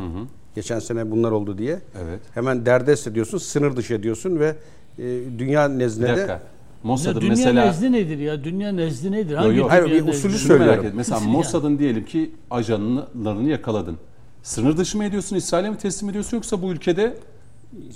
Geçen 0.56 0.80
sene 0.80 1.12
bunlar 1.12 1.32
oldu 1.32 1.58
diye. 1.58 1.80
Evet. 2.04 2.20
Hemen 2.34 2.66
derdest 2.66 3.08
ediyorsun, 3.08 3.38
sınır 3.38 3.76
dışı 3.76 3.94
ediyorsun 3.94 4.40
ve 4.40 4.56
e, 5.00 5.04
dünya 5.40 5.70
Bir 5.70 5.80
nezdinde 5.80 6.08
dakika. 6.08 6.42
Mossad'ın 6.84 7.22
dünya 7.22 7.30
mesela... 7.30 7.66
nezdi 7.66 7.92
nedir 7.92 8.18
ya? 8.18 8.44
Dünya 8.44 8.72
nezdi 8.72 9.12
nedir? 9.12 9.36
Hangi 9.36 9.58
yo. 9.58 9.70
Hayır, 9.70 9.84
dünya 9.86 9.96
bir 9.96 10.08
nezdi? 10.08 10.18
usulü 10.18 10.32
Şunu 10.32 10.48
söylüyorum. 10.48 10.82
merak. 10.84 10.96
Mesela 10.96 11.18
Nasıl 11.18 11.30
Mossad'ın 11.30 11.80
diyelim 11.80 12.06
ki 12.06 12.32
ajanlarını 12.52 13.50
yakaladın. 13.50 13.98
Sınır 14.44 14.78
dışı 14.78 14.98
mı 14.98 15.06
ediyorsun, 15.06 15.36
İsrail'e 15.36 15.70
mi 15.70 15.78
teslim 15.78 16.10
ediyorsun 16.10 16.38
yoksa 16.38 16.62
bu 16.62 16.72
ülkede 16.72 17.18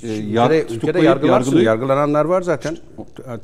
e, 0.04 0.08
yar, 0.08 0.52
ülkede, 0.52 1.00
yargılarsın. 1.00 1.28
yargılayıp 1.28 1.66
Yargılananlar 1.66 2.26
var 2.26 2.42
zaten. 2.42 2.78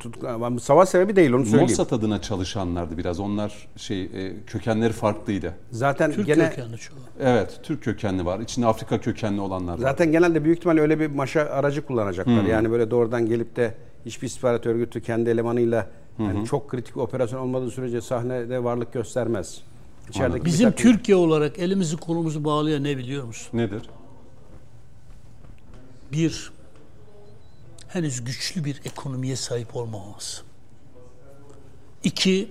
Tutuk- 0.00 0.60
Savaş 0.60 0.88
sebebi 0.88 1.16
değil 1.16 1.32
onu 1.32 1.44
söyleyeyim. 1.44 1.70
Mossad 1.70 1.90
adına 1.90 2.22
çalışanlardı 2.22 2.98
biraz. 2.98 3.20
Onlar 3.20 3.68
şey 3.76 4.02
e, 4.02 4.32
kökenleri 4.46 4.92
farklıydı. 4.92 5.54
Zaten 5.70 6.12
Türk 6.12 6.26
gene 6.26 6.50
kökenli 6.50 6.78
çoğu. 6.78 6.96
Evet, 7.20 7.60
Türk 7.62 7.82
kökenli 7.82 8.24
var. 8.24 8.40
İçinde 8.40 8.66
Afrika 8.66 9.00
kökenli 9.00 9.40
olanlar 9.40 9.72
var. 9.72 9.78
zaten 9.78 10.12
genelde 10.12 10.44
büyük 10.44 10.58
ihtimalle 10.58 10.80
öyle 10.80 11.00
bir 11.00 11.06
maşa 11.06 11.40
aracı 11.40 11.86
kullanacaklar. 11.86 12.42
Hmm. 12.42 12.50
Yani 12.50 12.70
böyle 12.70 12.90
doğrudan 12.90 13.26
gelip 13.26 13.56
de 13.56 13.74
hiçbir 14.06 14.26
istihbarat 14.26 14.66
örgütü 14.66 15.02
kendi 15.02 15.30
elemanıyla 15.30 15.86
yani 16.18 16.46
çok 16.46 16.68
kritik 16.70 16.96
bir 16.96 17.00
operasyon 17.00 17.40
olmadığı 17.40 17.70
sürece 17.70 18.00
sahnede 18.00 18.64
varlık 18.64 18.92
göstermez. 18.92 19.60
İçerideki 20.10 20.44
Bizim 20.44 20.70
takım- 20.70 20.82
Türkiye 20.92 21.16
olarak 21.16 21.58
elimizi 21.58 21.96
kolumuzu 21.96 22.44
bağlayan 22.44 22.84
ne 22.84 22.98
biliyor 22.98 23.24
musun? 23.24 23.58
Nedir? 23.58 23.82
Bir, 26.12 26.52
henüz 27.88 28.24
güçlü 28.24 28.64
bir 28.64 28.80
ekonomiye 28.84 29.36
sahip 29.36 29.76
olmamamız. 29.76 30.42
İki, 32.04 32.48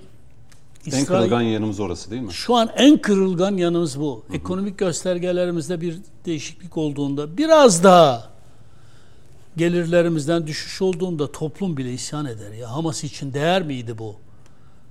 En 0.86 0.89
İsrail, 0.91 1.05
kırılgan 1.05 1.41
yanımız 1.41 1.79
orası 1.79 2.12
değil 2.12 2.21
mi? 2.21 2.33
şu 2.33 2.55
an 2.55 2.69
en 2.75 2.97
kırılgan 2.97 3.57
yanımız 3.57 3.99
bu. 3.99 4.23
Ekonomik 4.33 4.77
göstergelerimizde 4.77 5.81
bir 5.81 5.97
değişiklik 6.25 6.77
olduğunda 6.77 7.38
biraz 7.38 7.83
daha 7.83 8.29
gelirlerimizden 9.58 10.48
düşüş 10.48 10.82
olduğunda 10.82 11.32
toplum 11.32 11.78
bile 11.78 11.93
isyan 11.93 12.26
eder 12.26 12.52
ya. 12.52 12.72
Hamas 12.72 13.04
için 13.04 13.34
değer 13.34 13.63
miydi 13.63 13.98
bu? 13.98 14.15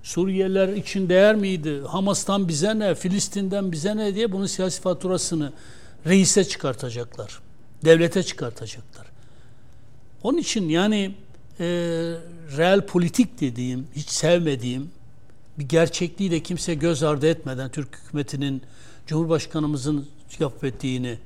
Suriyeliler 0.02 0.68
için 0.68 1.08
değer 1.08 1.34
miydi? 1.34 1.80
Hamas'tan 1.86 2.48
bize 2.48 2.78
ne, 2.78 2.94
Filistin'den 2.94 3.72
bize 3.72 3.96
ne 3.96 4.14
diye 4.14 4.32
bunun 4.32 4.46
siyasi 4.46 4.80
faturasını 4.80 5.52
reise 6.06 6.44
çıkartacaklar. 6.44 7.40
Devlete 7.84 8.22
çıkartacaklar. 8.22 9.06
Onun 10.22 10.38
için 10.38 10.68
yani 10.68 11.14
e, 11.60 11.66
real 12.56 12.86
politik 12.86 13.40
dediğim, 13.40 13.86
hiç 13.96 14.08
sevmediğim 14.08 14.90
bir 15.58 15.68
gerçekliği 15.68 16.30
de 16.30 16.42
kimse 16.42 16.74
göz 16.74 17.02
ardı 17.02 17.26
etmeden 17.26 17.70
Türk 17.70 17.98
hükümetinin 17.98 18.62
Cumhurbaşkanımızın 19.06 20.08
yapıp 20.38 20.64
ettiğini 20.64 21.18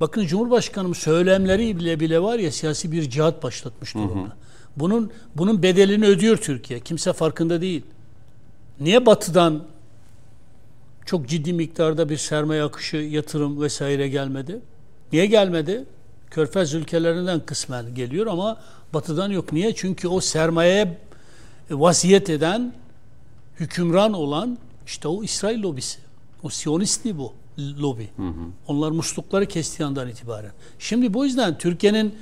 bakın 0.00 0.26
Cumhurbaşkanımız 0.26 0.98
söylemleri 0.98 1.78
bile 1.78 2.00
bile 2.00 2.22
var 2.22 2.38
ya 2.38 2.52
siyasi 2.52 2.92
bir 2.92 3.10
cihat 3.10 3.42
başlatmış 3.42 3.94
durumda. 3.94 4.36
Bunun 4.76 5.10
bunun 5.36 5.62
bedelini 5.62 6.06
ödüyor 6.06 6.36
Türkiye. 6.36 6.80
Kimse 6.80 7.12
farkında 7.12 7.60
değil. 7.60 7.82
Niye 8.80 9.06
batıdan 9.06 9.64
çok 11.06 11.28
ciddi 11.28 11.52
miktarda 11.52 12.08
bir 12.08 12.16
sermaye 12.16 12.62
akışı, 12.62 12.96
yatırım 12.96 13.60
vesaire 13.60 14.08
gelmedi? 14.08 14.60
Niye 15.12 15.26
gelmedi? 15.26 15.84
Körfez 16.30 16.74
ülkelerinden 16.74 17.40
kısmen 17.40 17.94
geliyor 17.94 18.26
ama 18.26 18.60
batıdan 18.94 19.30
yok. 19.30 19.52
Niye? 19.52 19.74
Çünkü 19.74 20.08
o 20.08 20.20
sermayeye 20.20 20.98
vasiyet 21.70 22.30
eden, 22.30 22.72
hükümran 23.60 24.12
olan 24.12 24.58
işte 24.86 25.08
o 25.08 25.22
İsrail 25.22 25.62
lobisi. 25.62 25.98
O 26.42 26.48
Siyonistli 26.48 27.18
bu 27.18 27.32
lobi. 27.58 28.08
Onlar 28.66 28.90
muslukları 28.90 29.46
kestiği 29.46 29.86
andan 29.86 30.08
itibaren. 30.08 30.52
Şimdi 30.78 31.14
bu 31.14 31.24
yüzden 31.24 31.58
Türkiye'nin 31.58 32.14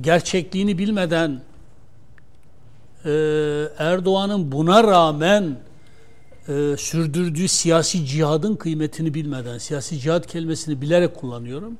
gerçekliğini 0.00 0.78
bilmeden 0.78 1.42
e, 3.04 3.10
Erdoğan'ın 3.78 4.52
buna 4.52 4.84
rağmen 4.84 5.58
e, 6.48 6.76
sürdürdüğü 6.78 7.48
siyasi 7.48 8.06
cihadın 8.06 8.56
kıymetini 8.56 9.14
bilmeden, 9.14 9.58
siyasi 9.58 9.98
cihat 9.98 10.26
kelimesini 10.26 10.80
bilerek 10.82 11.16
kullanıyorum. 11.16 11.78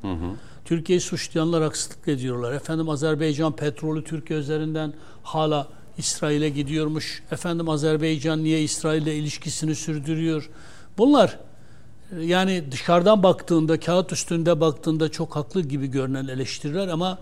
Türkiye'yi 0.65 1.01
suçlayanlar 1.01 1.63
haksızlık 1.63 2.09
ediyorlar. 2.09 2.53
Efendim 2.53 2.89
Azerbaycan 2.89 3.57
petrolü 3.57 4.05
Türkiye 4.05 4.39
üzerinden 4.39 4.93
hala 5.23 5.69
İsrail'e 5.99 6.49
gidiyormuş. 6.49 7.23
Efendim 7.31 7.69
Azerbaycan 7.69 8.45
niye 8.45 8.63
İsrail'le 8.63 9.07
ilişkisini 9.07 9.75
sürdürüyor? 9.75 10.51
Bunlar 10.99 11.39
yani 12.19 12.73
dışarıdan 12.73 13.23
baktığında, 13.23 13.81
kağıt 13.81 14.13
üstünde 14.13 14.61
baktığında 14.61 15.09
çok 15.09 15.37
haklı 15.37 15.63
gibi 15.63 15.87
görünen 15.87 16.29
eleştiriler 16.29 16.89
ama 16.89 17.19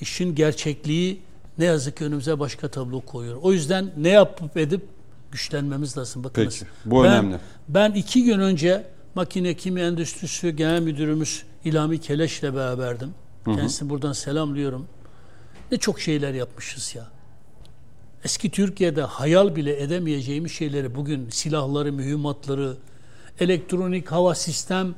işin 0.00 0.34
gerçekliği 0.34 1.20
ne 1.58 1.64
yazık 1.64 1.96
ki 1.96 2.04
önümüze 2.04 2.38
başka 2.38 2.68
tablo 2.68 3.00
koyuyor. 3.00 3.38
O 3.42 3.52
yüzden 3.52 3.92
ne 3.96 4.08
yapıp 4.08 4.56
edip 4.56 4.82
güçlenmemiz 5.32 5.98
lazım. 5.98 6.24
Bakınız. 6.24 6.58
Peki, 6.58 6.70
bu 6.84 7.04
ben, 7.04 7.10
önemli. 7.10 7.36
Ben 7.68 7.92
iki 7.92 8.24
gün 8.24 8.38
önce 8.38 8.86
Makine 9.14 9.54
Kimya 9.54 9.86
Endüstrisi 9.86 10.56
Genel 10.56 10.82
Müdürümüz 10.82 11.42
İlhami 11.64 12.00
Keleş'le 12.00 12.42
beraberdim. 12.42 13.10
Kendisini 13.44 13.90
buradan 13.90 14.12
selamlıyorum. 14.12 14.86
Ne 15.72 15.78
çok 15.78 16.00
şeyler 16.00 16.34
yapmışız 16.34 16.94
ya. 16.94 17.06
Eski 18.24 18.50
Türkiye'de 18.50 19.02
hayal 19.02 19.56
bile 19.56 19.82
edemeyeceğimiz 19.82 20.52
şeyleri 20.52 20.94
bugün 20.94 21.30
silahları, 21.30 21.92
mühimmatları, 21.92 22.76
elektronik 23.40 24.12
hava 24.12 24.34
sistem, 24.34 24.94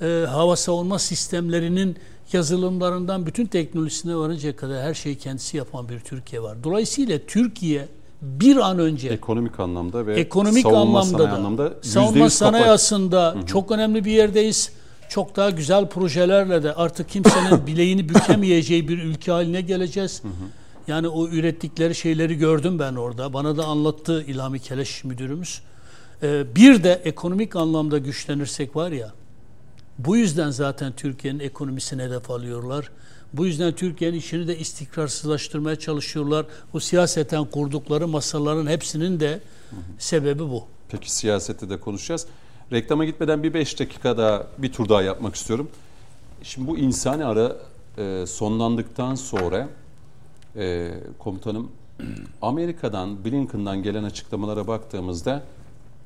e, 0.00 0.24
hava 0.28 0.56
savunma 0.56 0.98
sistemlerinin 0.98 1.96
yazılımlarından 2.32 3.26
bütün 3.26 3.46
teknolojisine 3.46 4.16
varıncaya 4.16 4.56
kadar 4.56 4.82
her 4.82 4.94
şeyi 4.94 5.18
kendisi 5.18 5.56
yapan 5.56 5.88
bir 5.88 6.00
Türkiye 6.00 6.42
var. 6.42 6.64
Dolayısıyla 6.64 7.18
Türkiye 7.26 7.88
bir 8.22 8.56
an 8.56 8.78
önce 8.78 9.08
Ekonomik 9.08 9.60
anlamda 9.60 10.06
ve 10.06 10.20
ekonomik 10.20 10.62
savunma 10.62 10.80
anlamda 11.00 11.18
sanayi 11.18 11.30
da 11.30 11.36
anlamda 11.36 11.74
savunma 11.82 12.26
%100 12.26 12.30
sanayi 12.30 12.64
kapak- 12.64 12.72
aslında 12.74 13.36
çok 13.46 13.70
önemli 13.70 14.04
bir 14.04 14.10
yerdeyiz. 14.12 14.70
Çok 15.08 15.36
daha 15.36 15.50
güzel 15.50 15.86
projelerle 15.86 16.62
de 16.62 16.74
artık 16.74 17.08
kimsenin 17.08 17.66
bileğini 17.66 18.08
bükemeyeceği 18.08 18.88
bir 18.88 18.98
ülke 19.02 19.32
haline 19.32 19.60
geleceğiz. 19.60 20.22
Yani 20.88 21.08
o 21.08 21.28
ürettikleri 21.28 21.94
şeyleri 21.94 22.38
gördüm 22.38 22.78
ben 22.78 22.94
orada. 22.94 23.32
Bana 23.32 23.56
da 23.56 23.64
anlattı 23.64 24.24
İlhami 24.26 24.58
Keleş 24.60 25.04
müdürümüz. 25.04 25.60
Ee, 26.22 26.56
bir 26.56 26.84
de 26.84 26.92
ekonomik 27.04 27.56
anlamda 27.56 27.98
güçlenirsek 27.98 28.76
var 28.76 28.90
ya, 28.92 29.12
bu 29.98 30.16
yüzden 30.16 30.50
zaten 30.50 30.92
Türkiye'nin 30.92 31.38
ekonomisini 31.38 32.02
hedef 32.02 32.30
alıyorlar. 32.30 32.90
Bu 33.32 33.46
yüzden 33.46 33.72
Türkiye'nin 33.72 34.18
işini 34.18 34.48
de 34.48 34.58
istikrarsızlaştırmaya 34.58 35.76
çalışıyorlar. 35.76 36.46
Bu 36.72 36.80
siyaseten 36.80 37.44
kurdukları 37.44 38.08
masaların 38.08 38.66
hepsinin 38.66 39.20
de 39.20 39.40
sebebi 39.98 40.42
bu. 40.42 40.64
Peki 40.88 41.12
siyasette 41.12 41.70
de 41.70 41.80
konuşacağız. 41.80 42.26
Reklama 42.72 43.04
gitmeden 43.04 43.42
bir 43.42 43.54
beş 43.54 43.80
dakika 43.80 44.18
daha 44.18 44.46
bir 44.58 44.72
tur 44.72 44.88
daha 44.88 45.02
yapmak 45.02 45.34
istiyorum. 45.34 45.68
Şimdi 46.42 46.68
bu 46.68 46.78
insani 46.78 47.24
ara 47.24 47.56
e, 47.98 48.24
sonlandıktan 48.26 49.14
sonra 49.14 49.68
e, 50.56 50.90
komutanım 51.18 51.70
Amerika'dan 52.42 53.24
Blinken'dan 53.24 53.82
gelen 53.82 54.04
açıklamalara 54.04 54.66
baktığımızda 54.66 55.42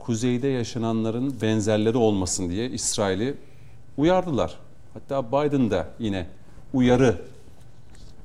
kuzeyde 0.04 0.48
yaşananların 0.48 1.34
benzerleri 1.42 1.96
olmasın 1.96 2.50
diye 2.50 2.70
İsrail'i 2.70 3.34
uyardılar. 3.96 4.58
Hatta 4.94 5.28
Biden 5.28 5.70
da 5.70 5.86
yine 5.98 6.26
uyarı 6.74 7.16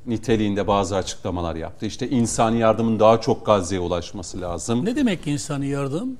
niteliğinde 0.07 0.67
bazı 0.67 0.95
açıklamalar 0.95 1.55
yaptı. 1.55 1.85
İşte 1.85 2.09
insani 2.09 2.59
yardımın 2.59 2.99
daha 2.99 3.21
çok 3.21 3.45
Gazze'ye 3.45 3.81
ulaşması 3.81 4.41
lazım. 4.41 4.85
Ne 4.85 4.95
demek 4.95 5.27
insani 5.27 5.67
yardım? 5.67 6.17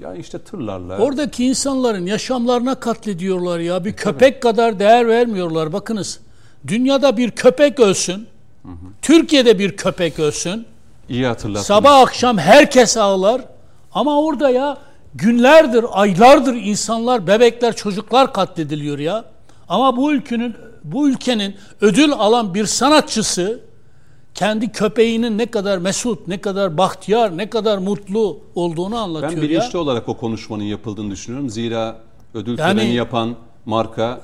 Yani 0.00 0.18
işte 0.18 0.38
tırlarla. 0.38 0.98
Oradaki 0.98 1.44
insanların 1.44 2.06
yaşamlarına 2.06 2.74
katlediyorlar 2.74 3.58
ya. 3.58 3.84
Bir 3.84 3.92
köpek 3.92 4.42
kadar 4.42 4.78
değer 4.78 5.08
vermiyorlar. 5.08 5.72
Bakınız 5.72 6.20
dünyada 6.66 7.16
bir 7.16 7.30
köpek 7.30 7.80
ölsün. 7.80 8.26
Türkiye'de 9.02 9.58
bir 9.58 9.76
köpek 9.76 10.18
ölsün. 10.18 10.66
İyi 11.08 11.26
hatırlattınız. 11.26 11.66
Sabah 11.66 12.00
akşam 12.00 12.38
herkes 12.38 12.96
ağlar. 12.96 13.40
Ama 13.92 14.20
orada 14.20 14.50
ya 14.50 14.78
günlerdir, 15.14 15.84
aylardır 15.92 16.54
insanlar, 16.54 17.26
bebekler, 17.26 17.76
çocuklar 17.76 18.32
katlediliyor 18.32 18.98
ya. 18.98 19.24
Ama 19.68 19.96
bu 19.96 20.12
ülkenin 20.12 20.54
bu 20.84 21.08
ülkenin 21.08 21.54
ödül 21.80 22.12
alan 22.12 22.54
bir 22.54 22.66
sanatçısı 22.66 23.60
kendi 24.34 24.72
köpeğinin 24.72 25.38
ne 25.38 25.46
kadar 25.46 25.78
mesut, 25.78 26.28
ne 26.28 26.40
kadar 26.40 26.78
bahtiyar, 26.78 27.36
ne 27.36 27.50
kadar 27.50 27.78
mutlu 27.78 28.40
olduğunu 28.54 28.96
anlatıyor 28.98 29.32
Ben 29.32 29.36
ya. 29.36 29.42
bilinçli 29.42 29.78
olarak 29.78 30.08
o 30.08 30.16
konuşmanın 30.16 30.62
yapıldığını 30.64 31.10
düşünüyorum. 31.10 31.50
Zira 31.50 31.96
ödül 32.34 32.58
Yani- 32.58 32.78
töreni 32.78 32.94
yapan 32.94 33.34
marka 33.66 34.20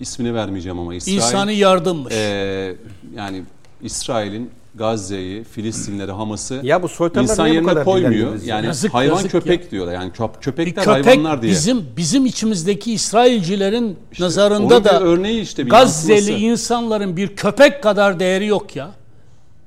ismini 0.00 0.34
vermeyeceğim 0.34 0.78
ama 0.78 0.94
İsrail 0.94 1.16
İnsani 1.16 1.54
yardımmış. 1.54 2.14
e, 2.14 2.76
yani 3.16 3.42
İsrail'in 3.82 4.50
Gazze'yi, 4.76 5.44
Filistinleri, 5.44 6.12
Hamas'ı 6.12 6.60
Ya 6.62 6.82
bu 6.82 6.86
insan 7.20 7.48
bu 7.48 7.52
yerine 7.52 7.68
kadar 7.68 7.84
koymuyor. 7.84 8.42
Yani 8.42 8.66
Yazık, 8.66 8.94
hayvan 8.94 9.16
yazık 9.16 9.30
köpek 9.30 9.64
ya. 9.64 9.70
diyorlar. 9.70 9.92
Yani 9.92 10.10
köp- 10.10 10.34
Bir 10.36 10.40
köpekler 10.40 10.84
köpek 10.84 11.06
hayvanlar 11.06 11.42
diye. 11.42 11.52
bizim 11.52 11.84
bizim 11.96 12.26
içimizdeki 12.26 12.92
İsrailcilerin 12.92 13.96
İşte 14.12 14.24
nazarında 14.24 14.84
da 14.84 15.00
örneği 15.00 15.40
işte 15.40 15.66
bir 15.66 15.70
Gazze'li 15.70 16.12
yansıması. 16.14 16.42
insanların 16.44 17.16
bir 17.16 17.36
köpek 17.36 17.82
kadar 17.82 18.20
değeri 18.20 18.46
yok 18.46 18.76
ya. 18.76 18.90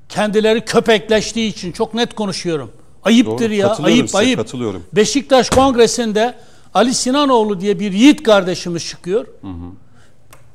Kendileri 0.08 0.64
köpekleştiği 0.64 1.50
için 1.50 1.72
çok 1.72 1.94
net 1.94 2.14
konuşuyorum. 2.14 2.70
Ayıptır 3.04 3.44
Doğru, 3.46 3.54
ya. 3.54 3.74
Ayıp 3.82 4.06
size, 4.06 4.18
ayıp. 4.18 4.38
katılıyorum. 4.38 4.82
Beşiktaş 4.92 5.50
Kongresi'nde 5.50 6.34
Ali 6.74 6.94
Sinanoğlu 6.94 7.60
diye 7.60 7.80
bir 7.80 7.92
yiğit 7.92 8.22
kardeşimiz 8.22 8.86
çıkıyor. 8.86 9.26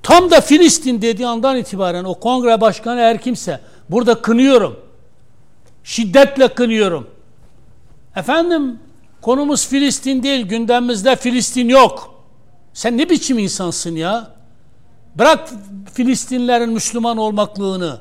Tam 0.03 0.31
da 0.31 0.41
Filistin 0.41 1.01
dediği 1.01 1.27
andan 1.27 1.57
itibaren 1.57 2.03
o 2.03 2.13
kongre 2.13 2.61
başkanı 2.61 2.99
her 2.99 3.21
kimse 3.21 3.59
burada 3.89 4.21
kınıyorum. 4.21 4.79
Şiddetle 5.83 6.47
kınıyorum. 6.47 7.09
Efendim 8.15 8.79
konumuz 9.21 9.67
Filistin 9.67 10.23
değil 10.23 10.47
gündemimizde 10.47 11.15
Filistin 11.15 11.69
yok. 11.69 12.23
Sen 12.73 12.97
ne 12.97 13.09
biçim 13.09 13.39
insansın 13.39 13.95
ya? 13.95 14.27
Bırak 15.15 15.49
Filistinlerin 15.93 16.69
Müslüman 16.69 17.17
olmaklığını. 17.17 17.99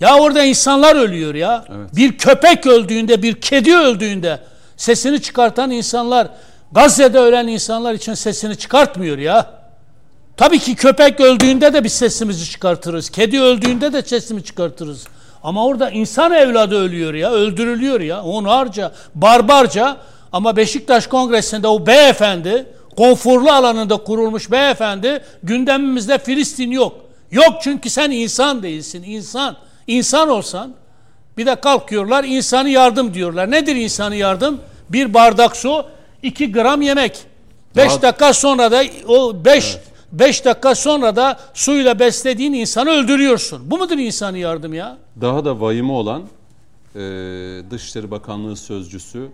Ya 0.00 0.18
orada 0.18 0.44
insanlar 0.44 0.96
ölüyor 0.96 1.34
ya. 1.34 1.64
Evet. 1.68 1.96
Bir 1.96 2.18
köpek 2.18 2.66
öldüğünde, 2.66 3.22
bir 3.22 3.40
kedi 3.40 3.76
öldüğünde 3.76 4.40
sesini 4.76 5.22
çıkartan 5.22 5.70
insanlar 5.70 6.28
Gazze'de 6.72 7.18
ölen 7.18 7.46
insanlar 7.46 7.94
için 7.94 8.14
sesini 8.14 8.56
çıkartmıyor 8.56 9.18
ya. 9.18 9.61
Tabii 10.36 10.58
ki 10.58 10.74
köpek 10.74 11.20
öldüğünde 11.20 11.72
de 11.74 11.84
biz 11.84 11.92
sesimizi 11.92 12.50
çıkartırız. 12.50 13.10
Kedi 13.10 13.40
öldüğünde 13.40 13.92
de 13.92 14.02
sesimi 14.02 14.44
çıkartırız. 14.44 15.06
Ama 15.42 15.66
orada 15.66 15.90
insan 15.90 16.32
evladı 16.32 16.76
ölüyor 16.84 17.14
ya, 17.14 17.30
öldürülüyor 17.30 18.00
ya. 18.00 18.22
Onlarca, 18.22 18.92
barbarca 19.14 19.96
ama 20.32 20.56
Beşiktaş 20.56 21.06
Kongresi'nde 21.06 21.68
o 21.68 21.86
beyefendi, 21.86 22.66
konforlu 22.96 23.50
alanında 23.52 23.96
kurulmuş 23.96 24.50
beyefendi 24.50 25.22
gündemimizde 25.42 26.18
Filistin 26.18 26.70
yok. 26.70 26.96
Yok 27.30 27.54
çünkü 27.62 27.90
sen 27.90 28.10
insan 28.10 28.62
değilsin, 28.62 29.02
insan. 29.02 29.56
İnsan 29.86 30.28
olsan 30.28 30.74
bir 31.36 31.46
de 31.46 31.54
kalkıyorlar 31.54 32.24
insanı 32.24 32.68
yardım 32.68 33.14
diyorlar. 33.14 33.50
Nedir 33.50 33.76
insanı 33.76 34.16
yardım? 34.16 34.60
Bir 34.88 35.14
bardak 35.14 35.56
su, 35.56 35.84
iki 36.22 36.52
gram 36.52 36.82
yemek. 36.82 37.18
Beş 37.76 38.02
dakika 38.02 38.32
sonra 38.32 38.70
da 38.70 38.82
o 39.08 39.44
beş 39.44 39.76
beş 40.12 40.44
dakika 40.44 40.74
sonra 40.74 41.16
da 41.16 41.40
suyla 41.54 41.98
beslediğin 41.98 42.52
insanı 42.52 42.90
öldürüyorsun. 42.90 43.70
Bu 43.70 43.78
mudur 43.78 43.98
insanı 43.98 44.38
yardım 44.38 44.74
ya? 44.74 44.98
Daha 45.20 45.44
da 45.44 45.60
vahimi 45.60 45.92
olan 45.92 46.22
e, 46.94 47.00
Dışişleri 47.70 48.10
Bakanlığı 48.10 48.56
Sözcüsü, 48.56 49.28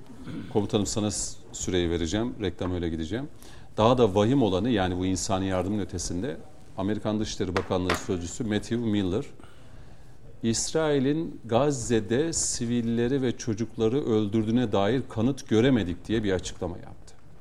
komutanım 0.52 0.86
sana 0.86 1.10
süreyi 1.52 1.90
vereceğim, 1.90 2.34
reklam 2.42 2.74
öyle 2.74 2.88
gideceğim. 2.88 3.28
Daha 3.76 3.98
da 3.98 4.14
vahim 4.14 4.42
olanı 4.42 4.70
yani 4.70 4.98
bu 4.98 5.06
insani 5.06 5.46
yardımın 5.46 5.78
ötesinde 5.78 6.36
Amerikan 6.76 7.20
Dışişleri 7.20 7.56
Bakanlığı 7.56 7.94
Sözcüsü 7.94 8.44
Matthew 8.44 8.76
Miller, 8.76 9.24
İsrail'in 10.42 11.40
Gazze'de 11.44 12.32
sivilleri 12.32 13.22
ve 13.22 13.36
çocukları 13.36 14.04
öldürdüğüne 14.04 14.72
dair 14.72 15.02
kanıt 15.08 15.48
göremedik 15.48 16.08
diye 16.08 16.24
bir 16.24 16.32
açıklama 16.32 16.76
yaptı. 16.76 16.97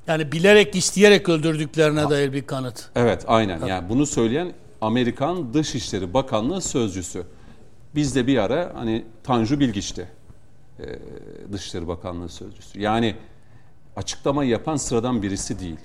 Yani 0.08 0.32
bilerek 0.32 0.76
isteyerek 0.76 1.30
öldürdüklerine 1.30 2.10
dair 2.10 2.34
bir 2.34 2.48
kanıt. 2.48 2.89
Evet 2.96 3.24
aynen 3.28 3.65
yani 3.65 3.89
bunu 3.89 4.06
söyleyen 4.06 4.54
Amerikan 4.82 5.54
Dışişleri 5.54 6.13
Bakanlığı 6.13 6.62
Sözcüsü. 6.62 7.24
Biz 7.96 8.15
de 8.15 8.28
bir 8.28 8.38
ara 8.38 8.72
hani 8.76 9.06
Tanju 9.24 9.60
Bilgiç'ti 9.60 10.08
e, 10.80 10.84
Dışişleri 11.54 11.88
Bakanlığı 11.88 12.30
Sözcüsü. 12.30 12.82
Yani 12.82 13.15
açıklama 13.96 14.43
yapan 14.43 14.76
sıradan 14.76 15.22
birisi 15.22 15.60
değil. 15.60 15.80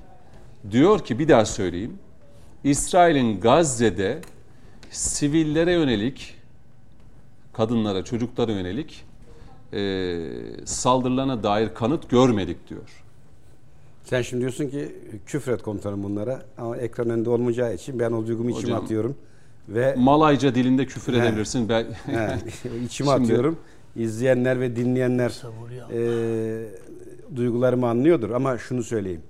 Diyor 0.70 1.04
ki 1.04 1.18
bir 1.18 1.28
daha 1.28 1.44
söyleyeyim. 1.44 1.98
İsrail'in 2.64 3.40
Gazze'de 3.40 4.20
sivillere 4.90 5.72
yönelik, 5.72 6.34
kadınlara, 7.52 8.04
çocuklara 8.04 8.52
yönelik 8.52 9.04
e, 9.72 10.18
saldırılarına 10.64 11.42
dair 11.42 11.74
kanıt 11.74 12.10
görmedik 12.10 12.68
diyor. 12.68 13.01
Sen 14.04 14.22
şimdi 14.22 14.40
diyorsun 14.40 14.68
ki 14.68 14.92
küfret 15.26 15.62
komutanım 15.62 16.02
bunlara 16.02 16.42
ama 16.58 16.76
ekran 16.76 17.10
önünde 17.10 17.30
olmayacağı 17.30 17.74
için 17.74 17.98
ben 17.98 18.12
o 18.12 18.26
duygumu 18.26 18.50
içime 18.50 18.62
Hocam, 18.72 18.84
atıyorum 18.84 19.16
ve 19.68 19.94
Malayca 19.98 20.54
dilinde 20.54 20.86
küfür 20.86 21.12
edebilirsin. 21.12 21.68
Ben, 21.68 21.84
he, 22.06 22.38
içime 22.84 23.10
Şimdi- 23.10 23.10
atıyorum. 23.10 23.58
İzleyenler 23.96 24.60
ve 24.60 24.76
dinleyenler 24.76 25.42
e, 25.92 27.36
duygularımı 27.36 27.88
anlıyordur 27.88 28.30
ama 28.30 28.58
şunu 28.58 28.82
söyleyeyim. 28.82 29.22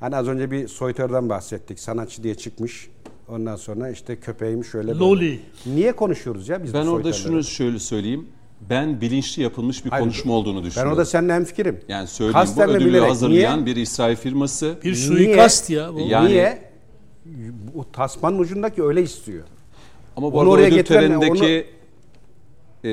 Hani 0.00 0.16
az 0.16 0.28
önce 0.28 0.50
bir 0.50 0.68
soytarıdan 0.68 1.28
bahsettik. 1.28 1.80
Sanatçı 1.80 2.22
diye 2.22 2.34
çıkmış. 2.34 2.90
Ondan 3.28 3.56
sonra 3.56 3.90
işte 3.90 4.16
köpeğim 4.16 4.64
şöyle 4.64 4.88
böyle. 4.88 4.98
Loli. 4.98 5.40
Niye 5.66 5.92
konuşuyoruz 5.92 6.48
ya 6.48 6.62
biz 6.64 6.74
Ben 6.74 6.86
bu 6.86 6.90
orada 6.90 7.12
şunu 7.12 7.44
şöyle 7.44 7.78
söyleyeyim. 7.78 8.26
Ben 8.70 9.00
bilinçli 9.00 9.42
yapılmış 9.42 9.84
bir 9.84 9.90
Hayır, 9.90 10.02
konuşma 10.04 10.32
olduğunu 10.32 10.58
Ben 10.58 10.64
düşünüyorum. 10.64 10.92
orada 10.92 11.04
seninle 11.04 11.32
hemfikirim. 11.34 11.80
yani 11.88 12.06
söyleyeyim 12.06 12.34
bu 12.34 12.38
Kasten 12.40 12.68
ve 12.68 12.72
ödülü 12.72 12.88
bilerek. 12.88 13.10
hazırlayan 13.10 13.56
Niye? 13.64 13.66
bir 13.66 13.76
İsrail 13.80 14.16
firması. 14.16 14.74
Bir 14.84 14.92
Niye? 14.92 15.06
suikast 15.06 15.70
ya 15.70 15.94
bu. 15.94 16.00
Yani- 16.00 16.28
Niye? 16.28 16.70
Bu 17.74 17.92
tasmanın 17.92 18.38
ucundaki 18.38 18.82
öyle 18.82 19.02
istiyor. 19.02 19.44
Ama 20.16 20.32
bu 20.32 20.36
Onu 20.36 20.40
arada 20.40 20.50
oraya 20.50 20.66
ödül 20.66 20.76
getiren- 20.76 21.00
törenindeki 21.20 21.66
e, 22.84 22.88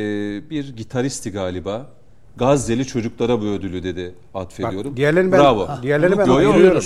bir 0.50 0.76
gitaristi 0.76 1.32
galiba. 1.32 1.90
Gazze'li 2.38 2.88
çocuklara 2.88 3.42
bu 3.42 3.46
ödülü 3.46 3.84
dedi 3.84 4.14
atfediyorum. 4.34 4.92
Bak, 4.92 4.98
diğerlerini 4.98 5.32
ben- 5.32 5.40
Bravo. 5.40 5.68
diğerlerini 5.84 6.18
ben 6.18 6.26
Yo, 6.26 6.42
yo, 6.42 6.52
ayırıyorum. 6.52 6.82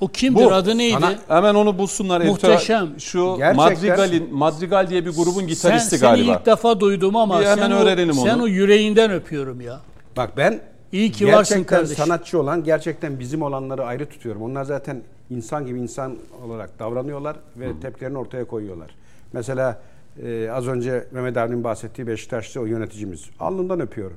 O 0.00 0.08
kimdir? 0.08 0.44
Bu, 0.44 0.52
Adı 0.52 0.78
neydi? 0.78 0.92
sana- 1.00 1.14
Hemen 1.28 1.54
onu 1.54 1.78
bulsunlar. 1.78 2.20
Muhteşem. 2.20 2.88
Şu 3.00 3.34
Gerçekten- 3.38 3.56
Madrigal'in 3.56 4.34
Madrigal 4.34 4.90
diye 4.90 5.04
bir 5.06 5.10
grubun 5.10 5.32
sen, 5.40 5.46
gitaristi 5.46 5.98
seni 5.98 6.00
galiba. 6.00 6.32
ilk 6.32 6.46
defa 6.46 6.80
duydum 6.80 7.16
ama 7.16 7.40
Bir 7.40 7.46
hemen 7.46 7.56
sen, 7.68 7.70
o, 7.70 7.74
öğrenelim 7.78 8.14
sen 8.14 8.34
onu. 8.34 8.42
o 8.42 8.46
yüreğinden 8.46 9.10
öpüyorum 9.12 9.60
ya. 9.60 9.80
Bak 10.16 10.30
ben 10.36 10.60
İyi 10.92 11.12
ki 11.12 11.26
varsın 11.26 11.36
gerçekten 11.56 11.64
kardeşim. 11.78 12.04
sanatçı 12.04 12.40
olan, 12.40 12.64
gerçekten 12.64 13.18
bizim 13.20 13.42
olanları 13.42 13.84
ayrı 13.84 14.06
tutuyorum. 14.06 14.42
Onlar 14.42 14.64
zaten 14.64 15.02
insan 15.30 15.66
gibi 15.66 15.78
insan 15.80 16.14
olarak 16.46 16.78
davranıyorlar 16.78 17.36
ve 17.56 17.80
tepkilerini 17.82 18.18
ortaya 18.18 18.44
koyuyorlar. 18.44 18.90
Mesela 19.32 19.78
e, 20.24 20.50
az 20.50 20.66
önce 20.68 21.04
Mehmet 21.12 21.36
abinin 21.36 21.64
bahsettiği 21.64 22.06
Beşiktaş'ta 22.06 22.60
o 22.60 22.64
yöneticimiz. 22.64 23.24
Alnından 23.40 23.80
öpüyorum. 23.80 24.16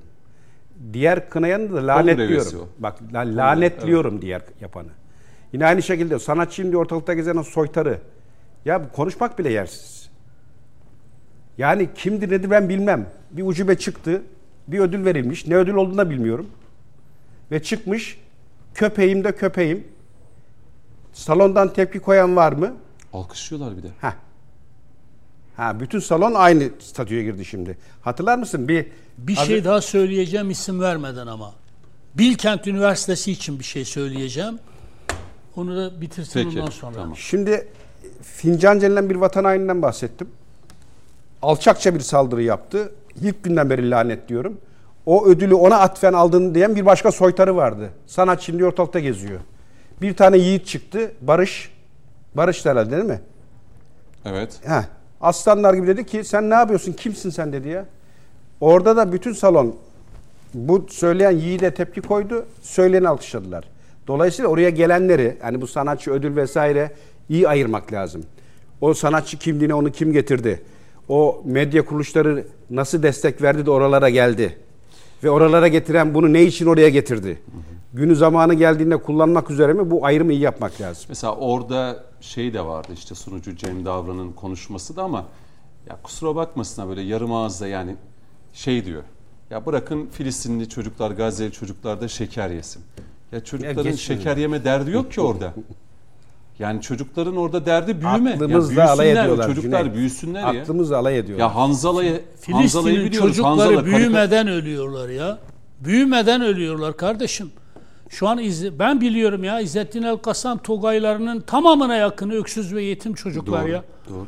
Diğer 0.93 1.29
kınayanı 1.29 1.73
da 1.73 1.87
lanetliyorum. 1.87 2.67
Bak 2.79 2.95
la- 3.13 3.37
lanetliyorum 3.37 4.21
diğer 4.21 4.41
yapanı. 4.61 4.87
Yine 5.53 5.65
aynı 5.65 5.81
şekilde 5.83 6.19
sanatçıyım 6.19 6.71
diye 6.71 6.77
ortalıkta 6.81 7.13
gezen 7.13 7.35
o 7.35 7.43
soytarı. 7.43 7.99
Ya 8.65 8.91
konuşmak 8.91 9.39
bile 9.39 9.51
yersiz. 9.51 10.09
Yani 11.57 11.89
kimdir 11.95 12.31
nedir 12.31 12.49
ben 12.49 12.69
bilmem. 12.69 13.09
Bir 13.31 13.43
ucube 13.43 13.77
çıktı. 13.77 14.21
Bir 14.67 14.79
ödül 14.79 15.05
verilmiş. 15.05 15.47
Ne 15.47 15.55
ödül 15.55 15.73
olduğunu 15.73 15.97
da 15.97 16.09
bilmiyorum. 16.09 16.47
Ve 17.51 17.63
çıkmış. 17.63 18.19
Köpeğim 18.73 19.23
de 19.23 19.35
köpeğim. 19.35 19.87
Salondan 21.13 21.73
tepki 21.73 21.99
koyan 21.99 22.35
var 22.35 22.51
mı? 22.51 22.73
Alkışlıyorlar 23.13 23.77
bir 23.77 23.83
de. 23.83 23.87
Ha. 24.01 24.15
Ha 25.57 25.79
bütün 25.79 25.99
salon 25.99 26.33
aynı 26.33 26.69
statüye 26.79 27.23
girdi 27.23 27.45
şimdi. 27.45 27.77
Hatırlar 28.01 28.37
mısın? 28.37 28.67
Bir 28.67 28.85
Bir 29.17 29.37
az- 29.37 29.47
şey 29.47 29.63
daha 29.63 29.81
söyleyeceğim 29.81 30.49
isim 30.49 30.81
vermeden 30.81 31.27
ama. 31.27 31.53
Bilkent 32.15 32.67
Üniversitesi 32.67 33.31
için 33.31 33.59
bir 33.59 33.63
şey 33.63 33.85
söyleyeceğim. 33.85 34.59
Onu 35.55 35.75
da 35.77 36.01
bitirsin 36.01 36.43
Peki, 36.43 36.59
ondan 36.59 36.71
sonra. 36.71 36.95
tamam. 36.95 37.17
Şimdi 37.17 37.67
fincan 38.21 38.81
denilen 38.81 39.09
bir 39.09 39.15
vatan 39.15 39.43
haininden 39.43 39.81
bahsettim. 39.81 40.29
Alçakça 41.41 41.95
bir 41.95 41.99
saldırı 41.99 42.43
yaptı. 42.43 42.91
İlk 43.21 43.43
günden 43.43 43.69
beri 43.69 43.91
lanetliyorum. 43.91 44.57
O 45.05 45.25
ödülü 45.25 45.53
ona 45.53 45.77
atfen 45.79 46.13
aldın 46.13 46.55
diyen 46.55 46.75
bir 46.75 46.85
başka 46.85 47.11
soytarı 47.11 47.55
vardı. 47.55 47.89
Sanat 48.07 48.41
şimdi 48.41 48.65
ortalıkta 48.65 48.99
geziyor. 48.99 49.39
Bir 50.01 50.15
tane 50.15 50.37
yiğit 50.37 50.67
çıktı. 50.67 51.11
Barış. 51.21 51.71
Barış 52.35 52.65
herhalde 52.65 52.91
değil 52.91 53.03
mi? 53.03 53.21
Evet. 54.25 54.59
Heh. 54.65 54.83
Aslanlar 55.21 55.73
gibi 55.73 55.87
dedi 55.87 56.05
ki 56.05 56.23
sen 56.23 56.49
ne 56.49 56.53
yapıyorsun? 56.53 56.93
Kimsin 56.93 57.29
sen 57.29 57.53
dedi 57.53 57.69
ya. 57.69 57.85
Orada 58.61 58.97
da 58.97 59.11
bütün 59.11 59.33
salon 59.33 59.75
bu 60.53 60.85
söyleyen 60.89 61.31
yiğide 61.31 61.73
tepki 61.73 62.01
koydu. 62.01 62.45
Söyleyeni 62.61 63.07
alkışladılar. 63.09 63.63
Dolayısıyla 64.07 64.49
oraya 64.51 64.69
gelenleri 64.69 65.37
hani 65.41 65.61
bu 65.61 65.67
sanatçı 65.67 66.11
ödül 66.11 66.35
vesaire 66.35 66.91
iyi 67.29 67.47
ayırmak 67.47 67.93
lazım. 67.93 68.23
O 68.81 68.93
sanatçı 68.93 69.39
kimliğine 69.39 69.73
onu 69.73 69.91
kim 69.91 70.13
getirdi? 70.13 70.61
O 71.09 71.41
medya 71.45 71.85
kuruluşları 71.85 72.47
nasıl 72.69 73.03
destek 73.03 73.41
verdi 73.41 73.65
de 73.65 73.71
oralara 73.71 74.09
geldi? 74.09 74.57
Ve 75.23 75.29
oralara 75.29 75.67
getiren 75.67 76.13
bunu 76.13 76.33
ne 76.33 76.43
için 76.43 76.65
oraya 76.65 76.89
getirdi? 76.89 77.41
Günü 77.93 78.15
zamanı 78.15 78.53
geldiğinde 78.53 78.97
kullanmak 78.97 79.51
üzere 79.51 79.73
mi? 79.73 79.91
Bu 79.91 80.05
ayrımı 80.05 80.33
iyi 80.33 80.41
yapmak 80.41 80.81
lazım. 80.81 81.05
Mesela 81.09 81.35
orada 81.35 82.03
şey 82.21 82.53
de 82.53 82.65
vardı 82.65 82.87
işte 82.93 83.15
sunucu 83.15 83.55
Cem 83.55 83.85
Davran'ın 83.85 84.31
konuşması 84.31 84.95
da 84.95 85.03
ama 85.03 85.25
Ya 85.89 85.97
kusura 86.03 86.35
bakmasın 86.35 86.81
ha 86.81 86.89
böyle 86.89 87.01
yarım 87.01 87.33
ağızda 87.33 87.67
yani 87.67 87.95
şey 88.53 88.85
diyor. 88.85 89.03
Ya 89.49 89.65
bırakın 89.65 90.07
Filistinli 90.11 90.69
çocuklar, 90.69 91.11
Gazze'li 91.11 91.51
çocuklar 91.51 92.01
da 92.01 92.07
şeker 92.07 92.49
yesin. 92.49 92.83
Ya 93.31 93.43
çocukların 93.43 93.83
geçmiyor. 93.83 94.21
şeker 94.21 94.37
yeme 94.37 94.63
derdi 94.65 94.91
yok 94.91 95.11
ki 95.11 95.21
orada. 95.27 95.53
Yani 96.59 96.81
çocukların 96.81 97.35
orada 97.37 97.65
derdi 97.65 98.01
büyüme. 98.01 98.33
Aklımızla 98.33 98.81
ya 98.81 98.91
alay 98.91 99.11
ediyorlar. 99.11 99.47
Çocuklar 99.47 99.79
Cüneyt. 99.83 99.95
büyüsünler 99.95 100.53
ya. 100.53 100.61
Aklımızla 100.61 100.97
alay 100.97 101.17
ediyorlar. 101.19 101.45
Ya 101.45 101.55
Hanzala'yı 101.55 102.21
Hanzala'yı 102.51 102.95
biliyoruz. 103.05 103.29
çocukları 103.29 103.49
Hanzala, 103.49 103.85
büyümeden 103.85 104.47
ölüyorlar 104.47 105.09
ya. 105.09 105.37
Büyümeden 105.79 106.41
ölüyorlar 106.41 106.97
kardeşim. 106.97 107.51
Şu 108.09 108.27
an 108.27 108.37
İzz- 108.39 108.79
ben 108.79 109.01
biliyorum 109.01 109.43
ya 109.43 109.59
İzzettin 109.59 110.03
El 110.03 110.17
Kasam 110.17 110.57
Togaylarının 110.57 111.41
tamamına 111.41 111.95
yakını 111.95 112.33
öksüz 112.33 112.73
ve 112.75 112.83
yetim 112.83 113.13
çocuklar 113.13 113.61
Doğru, 113.63 113.71
ya. 113.71 113.83
Doğru. 114.09 114.27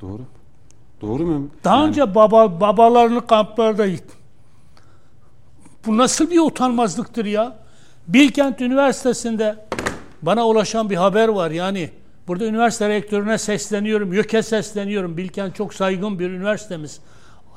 Doğru. 0.00 0.22
Doğru 1.00 1.26
mu? 1.26 1.48
Daha 1.64 1.76
Yani 1.76 1.88
önce 1.88 2.14
baba 2.14 2.60
babalarını 2.60 3.26
kamplarda 3.26 3.84
yıktı. 3.86 4.16
Bu 5.86 5.96
nasıl 5.96 6.30
bir 6.30 6.40
utanmazlıktır 6.40 7.24
ya? 7.24 7.56
Bilkent 8.08 8.60
Üniversitesi'nde 8.60 9.56
bana 10.22 10.46
ulaşan 10.46 10.90
bir 10.90 10.96
haber 10.96 11.28
var. 11.28 11.50
Yani 11.50 11.90
burada 12.28 12.44
üniversite 12.44 12.88
rektörüne 12.88 13.38
sesleniyorum, 13.38 14.12
YÖK'e 14.12 14.42
sesleniyorum. 14.42 15.16
Bilkent 15.16 15.54
çok 15.56 15.74
saygın 15.74 16.18
bir 16.18 16.30
üniversitemiz. 16.30 17.00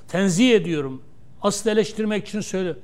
Tenzih 0.08 0.56
ediyorum. 0.56 1.02
Asıl 1.42 1.70
eleştirmek 1.70 2.28
için 2.28 2.42
söylüyorum. 2.42 2.82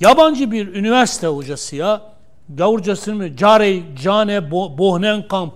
Yabancı 0.00 0.50
bir 0.50 0.74
üniversite 0.74 1.26
hocası 1.26 1.76
ya. 1.76 2.02
Gavurcasını 2.54 3.14
mı? 3.14 3.36
Carey, 3.36 3.82
Cane, 4.02 4.32
Bo- 4.38 4.78
Bohnenkamp. 4.78 5.54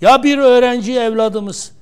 Ya 0.00 0.22
bir 0.22 0.38
öğrenci 0.38 0.94
evladımız 0.98 1.72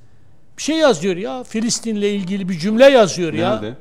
bir 0.57 0.61
şey 0.63 0.77
yazıyor 0.77 1.15
ya. 1.17 1.43
Filistin'le 1.43 1.95
ilgili 2.01 2.49
bir 2.49 2.57
cümle 2.59 2.85
yazıyor 2.85 3.33
ya 3.33 3.53
Nerede? 3.53 3.73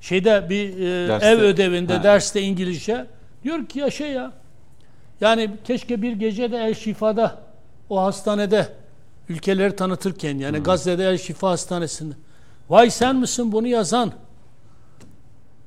şeyde 0.00 0.46
bir 0.50 0.80
e, 0.80 1.08
Derste. 1.08 1.26
ev 1.28 1.38
ödevinde 1.38 1.94
Ha. 1.96 2.02
derste 2.02 2.40
İngilizce 2.42 3.06
diyor 3.44 3.66
ki 3.66 3.78
ya 3.78 3.90
şey 3.90 4.10
ya 4.12 4.32
yani 5.20 5.50
keşke 5.64 6.02
bir 6.02 6.12
gece 6.12 6.52
de 6.52 6.56
El 6.56 6.74
Şifa'da 6.74 7.38
o 7.90 8.02
hastanede 8.02 8.68
ülkeleri 9.28 9.76
tanıtırken 9.76 10.38
yani 10.38 10.58
Gazze'de 10.58 11.04
El 11.08 11.18
Şifa 11.18 11.50
Hastanesi'nde. 11.50 12.14
Vay 12.70 12.90
sen 12.90 13.16
misin 13.16 13.52
bunu 13.52 13.68
yazan? 13.68 14.12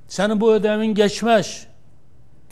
Senin 0.07 0.41
bu 0.41 0.53
ödevin 0.53 0.93
geçmez. 0.93 1.67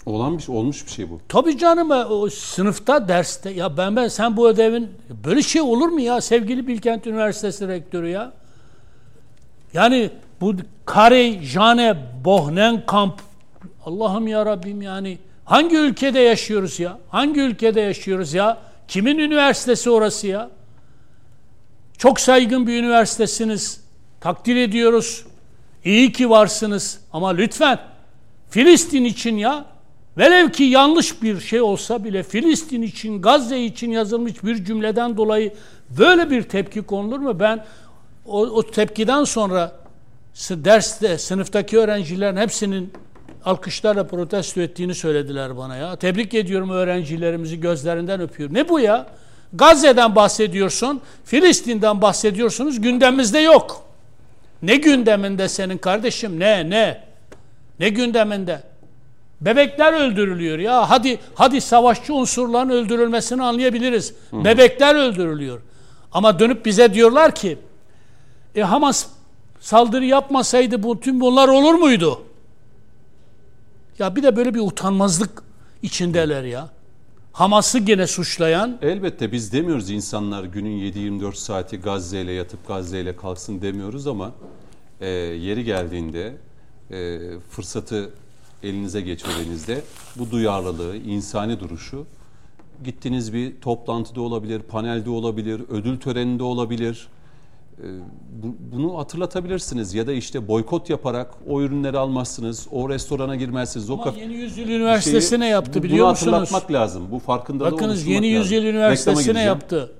Olan 0.05 0.37
bir 0.37 0.43
şey, 0.43 0.55
olmuş 0.55 0.85
bir 0.85 0.91
şey 0.91 1.09
bu. 1.09 1.19
Tabii 1.29 1.57
canım 1.57 1.91
e, 1.91 2.05
o 2.05 2.29
sınıfta 2.29 3.07
derste. 3.07 3.49
Ya 3.49 3.77
ben 3.77 3.95
ben 3.95 4.07
sen 4.07 4.37
bu 4.37 4.49
ödevin 4.49 4.89
böyle 5.25 5.41
şey 5.41 5.61
olur 5.61 5.87
mu 5.87 6.01
ya 6.01 6.21
sevgili 6.21 6.67
Bilkent 6.67 7.07
Üniversitesi 7.07 7.67
rektörü 7.67 8.09
ya? 8.09 8.33
Yani 9.73 10.09
bu 10.41 10.53
Kare, 10.85 11.41
Jane, 11.41 11.95
Bohnenkamp 12.25 13.21
Allah'ım 13.85 14.27
ya 14.27 14.45
Rabbim 14.45 14.81
yani 14.81 15.17
hangi 15.45 15.77
ülkede 15.77 16.19
yaşıyoruz 16.19 16.79
ya? 16.79 16.99
Hangi 17.09 17.41
ülkede 17.41 17.81
yaşıyoruz 17.81 18.33
ya? 18.33 18.57
Kimin 18.87 19.17
üniversitesi 19.17 19.89
orası 19.89 20.27
ya? 20.27 20.49
Çok 21.97 22.19
saygın 22.19 22.67
bir 22.67 22.79
üniversitesiniz. 22.79 23.81
Takdir 24.21 24.55
ediyoruz. 24.55 25.25
İyi 25.85 26.11
ki 26.11 26.29
varsınız. 26.29 26.99
Ama 27.13 27.29
lütfen 27.29 27.79
Filistin 28.49 29.03
için 29.03 29.37
ya 29.37 29.65
velev 30.17 30.49
ki 30.49 30.63
yanlış 30.63 31.21
bir 31.21 31.39
şey 31.39 31.61
olsa 31.61 32.03
bile 32.03 32.23
Filistin 32.23 32.81
için, 32.81 33.21
Gazze 33.21 33.59
için 33.59 33.91
yazılmış 33.91 34.43
bir 34.43 34.65
cümleden 34.65 35.17
dolayı 35.17 35.53
böyle 35.89 36.29
bir 36.29 36.43
tepki 36.43 36.81
konulur 36.81 37.19
mu? 37.19 37.39
Ben 37.39 37.65
o, 38.25 38.41
o 38.41 38.71
tepkiden 38.71 39.23
sonra 39.23 39.71
derste 40.49 41.17
sınıftaki 41.17 41.77
öğrencilerin 41.77 42.37
hepsinin 42.37 42.93
alkışlarla 43.45 44.07
protesto 44.07 44.61
ettiğini 44.61 44.95
söylediler 44.95 45.57
bana 45.57 45.75
ya. 45.75 45.95
Tebrik 45.95 46.33
ediyorum 46.33 46.69
öğrencilerimizi 46.69 47.59
gözlerinden 47.59 48.21
öpüyorum. 48.21 48.55
Ne 48.55 48.69
bu 48.69 48.79
ya? 48.79 49.07
Gazze'den 49.53 50.15
bahsediyorsun, 50.15 51.01
Filistin'den 51.25 52.01
bahsediyorsunuz, 52.01 52.81
gündemimizde 52.81 53.39
yok. 53.39 53.85
Ne 54.61 54.75
gündeminde 54.75 55.49
senin 55.49 55.77
kardeşim? 55.77 56.39
Ne 56.39 56.69
ne? 56.69 57.03
Ne 57.79 57.89
gündeminde? 57.89 58.63
Bebekler 59.41 59.93
öldürülüyor 59.93 60.59
ya. 60.59 60.89
Hadi 60.89 61.19
hadi 61.35 61.61
savaşçı 61.61 62.13
unsurların 62.13 62.69
öldürülmesini 62.69 63.43
anlayabiliriz. 63.43 64.13
Bebekler 64.33 64.95
öldürülüyor. 64.95 65.61
Ama 66.11 66.39
dönüp 66.39 66.65
bize 66.65 66.93
diyorlar 66.93 67.35
ki 67.35 67.57
e 68.55 68.61
Hamas 68.61 69.05
saldırı 69.59 70.05
yapmasaydı 70.05 70.83
bu 70.83 70.99
tüm 70.99 71.21
bunlar 71.21 71.47
olur 71.47 71.73
muydu? 71.73 72.21
Ya 73.99 74.15
bir 74.15 74.23
de 74.23 74.35
böyle 74.35 74.53
bir 74.53 74.59
utanmazlık 74.59 75.43
içindeler 75.81 76.43
ya. 76.43 76.69
Hamas'ı 77.33 77.79
gene 77.79 78.07
suçlayan 78.07 78.77
Elbette 78.81 79.31
biz 79.31 79.53
demiyoruz 79.53 79.89
insanlar 79.89 80.43
günün 80.43 80.91
7-24 80.91 81.35
saati 81.35 81.77
Gazze 81.77 82.21
ile 82.21 82.31
yatıp 82.31 82.67
Gazze 82.67 83.01
ile 83.01 83.15
kalksın 83.15 83.61
demiyoruz 83.61 84.07
ama 84.07 84.31
e, 85.01 85.07
yeri 85.07 85.63
geldiğinde 85.63 86.35
e, 86.91 87.19
fırsatı 87.49 88.09
elinize 88.63 89.01
geçirdiğinizde 89.01 89.81
bu 90.15 90.31
duyarlılığı, 90.31 90.97
insani 90.97 91.59
duruşu 91.59 92.05
gittiğiniz 92.83 93.33
bir 93.33 93.61
toplantıda 93.61 94.21
olabilir, 94.21 94.59
panelde 94.59 95.09
olabilir, 95.09 95.61
ödül 95.69 95.99
töreninde 95.99 96.43
olabilir. 96.43 97.07
E, 97.79 97.83
bu- 98.43 98.55
bunu 98.77 98.97
hatırlatabilirsiniz 98.97 99.93
ya 99.93 100.07
da 100.07 100.11
işte 100.13 100.47
boykot 100.47 100.89
yaparak 100.89 101.31
o 101.49 101.61
ürünleri 101.61 101.97
almazsınız, 101.97 102.67
o 102.71 102.89
restorana 102.89 103.35
girmezsiniz, 103.35 103.89
o 103.89 103.93
ama. 103.93 104.13
Yeni 104.19 104.33
Yüzyıl 104.33 104.67
Üniversitesi 104.67 105.39
ne 105.39 105.47
yaptı 105.49 105.83
biliyor 105.83 106.05
bunu 106.05 106.11
musunuz? 106.11 106.33
hatırlatmak 106.33 106.71
lazım. 106.71 107.03
Bu 107.11 107.19
farkındalığı 107.19 107.71
Bakınız 107.71 108.07
Yeni 108.07 108.15
lazım. 108.27 108.41
Yüzyıl 108.41 108.57
Reklama 108.57 108.69
Üniversitesi 108.77 109.33
ne 109.33 109.41
yaptı? 109.43 109.91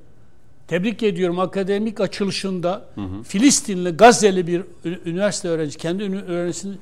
Tebrik 0.68 1.04
ediyorum 1.04 1.40
akademik 1.40 2.00
açılışında 2.02 2.86
Filistinli 3.28 3.90
Gazze'li 3.90 4.48
bir 4.48 4.64
üniversite 5.06 5.48
öğrencisi 5.48 5.78
kendi 5.78 6.04
öğrencisini 6.04 6.76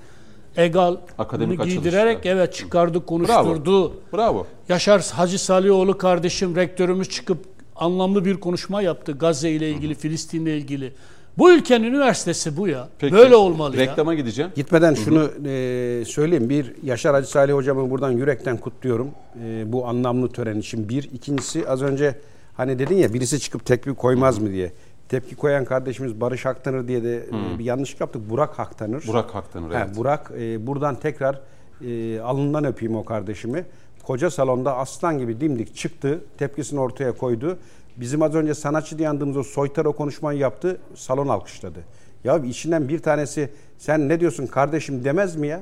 egal 0.58 0.98
Akademik 1.18 1.60
bunu 1.60 1.68
giydirerek 1.68 2.18
açılışta. 2.18 2.30
evet 2.30 2.54
çıkardı 2.54 3.06
konuşturdu. 3.06 3.94
Bravo. 4.14 4.48
Yaşar 4.70 5.02
Hacı 5.14 5.40
Salihoğlu 5.40 5.98
kardeşim 5.98 6.56
rektörümüz 6.56 7.10
çıkıp 7.10 7.46
anlamlı 7.76 8.26
bir 8.26 8.38
konuşma 8.38 8.82
yaptı 8.82 9.12
Gazze 9.12 9.50
ile 9.50 9.70
ilgili, 9.70 9.96
Filistin'le 9.96 10.46
ilgili. 10.46 10.94
Bu 11.38 11.52
ülkenin 11.52 11.84
üniversitesi 11.88 12.58
bu 12.58 12.68
ya. 12.68 12.88
Peki, 13.00 13.14
Böyle 13.14 13.36
olmalı 13.36 13.78
ya. 13.78 13.82
Reklama 13.82 14.14
gideceğim. 14.14 14.52
Gitmeden 14.56 14.94
şunu 14.94 15.32
e, 15.46 16.04
söyleyeyim. 16.06 16.50
Bir, 16.50 16.74
Yaşar 16.84 17.14
Hacı 17.14 17.30
Salih 17.30 17.54
hocamı 17.54 17.90
buradan 17.90 18.12
yürekten 18.12 18.58
kutluyorum. 18.58 19.12
E, 19.46 19.74
bu 19.74 19.88
anlamlı 19.88 20.30
tören 20.30 20.60
için 20.60 20.90
bir. 20.90 21.04
İkincisi 21.04 21.70
az 21.70 21.82
önce 21.82 22.16
hani 22.58 22.80
dedin 22.80 22.96
ya 22.96 23.14
birisi 23.14 23.40
çıkıp 23.40 23.66
tepki 23.66 23.94
koymaz 23.94 24.40
mı 24.40 24.52
diye. 24.52 24.72
Tepki 25.10 25.36
koyan 25.36 25.66
kardeşimiz 25.66 26.22
Barış 26.22 26.46
Haktanır 26.46 26.88
diye 26.88 27.04
de 27.04 27.18
e, 27.18 27.60
bir 27.60 27.66
yanlışlık 27.66 28.02
yaptık. 28.02 28.30
Burak 28.30 28.60
Haktanır. 28.60 29.04
Burak 29.08 29.36
Haktanır, 29.36 29.72
evet. 29.76 29.98
Burak 29.98 30.32
e, 30.40 30.68
buradan 30.68 30.96
tekrar 30.96 31.40
e, 31.86 32.20
alnından 32.20 32.66
öpeyim 32.66 32.96
o 32.96 33.06
kardeşimi. 33.06 33.66
Koca 34.04 34.30
salonda 34.30 34.78
aslan 34.78 35.18
gibi 35.18 35.42
dimdik 35.42 35.76
çıktı. 35.76 36.22
Tepkisini 36.38 36.80
ortaya 36.80 37.12
koydu. 37.12 37.58
Bizim 37.98 38.22
az 38.22 38.36
önce 38.36 38.54
sanatçı 38.54 38.98
diye 38.98 39.10
andığımız 39.10 39.38
o 39.38 39.44
soytar 39.44 39.86
o 39.86 39.94
konuşmayı 39.94 40.40
yaptı. 40.40 40.78
Salon 40.96 41.28
alkışladı. 41.28 41.80
Ya 42.24 42.38
içinden 42.38 42.90
bir 42.90 43.00
tanesi 43.00 43.50
sen 43.78 44.10
ne 44.10 44.20
diyorsun 44.20 44.48
kardeşim 44.48 45.04
demez 45.04 45.36
mi 45.36 45.48
ya? 45.48 45.62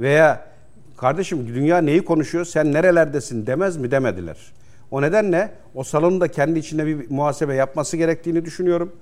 Veya 0.00 0.46
kardeşim 0.96 1.48
dünya 1.48 1.78
neyi 1.78 2.04
konuşuyor 2.04 2.44
sen 2.44 2.72
nerelerdesin 2.72 3.46
demez 3.46 3.76
mi 3.76 3.90
demediler. 3.90 4.36
O 4.90 5.02
nedenle 5.02 5.50
o 5.74 5.84
salonun 5.84 6.20
da 6.20 6.28
kendi 6.28 6.58
içinde 6.58 6.86
bir 6.86 7.10
muhasebe 7.10 7.54
yapması 7.54 7.96
gerektiğini 7.96 8.44
düşünüyorum. 8.44 8.92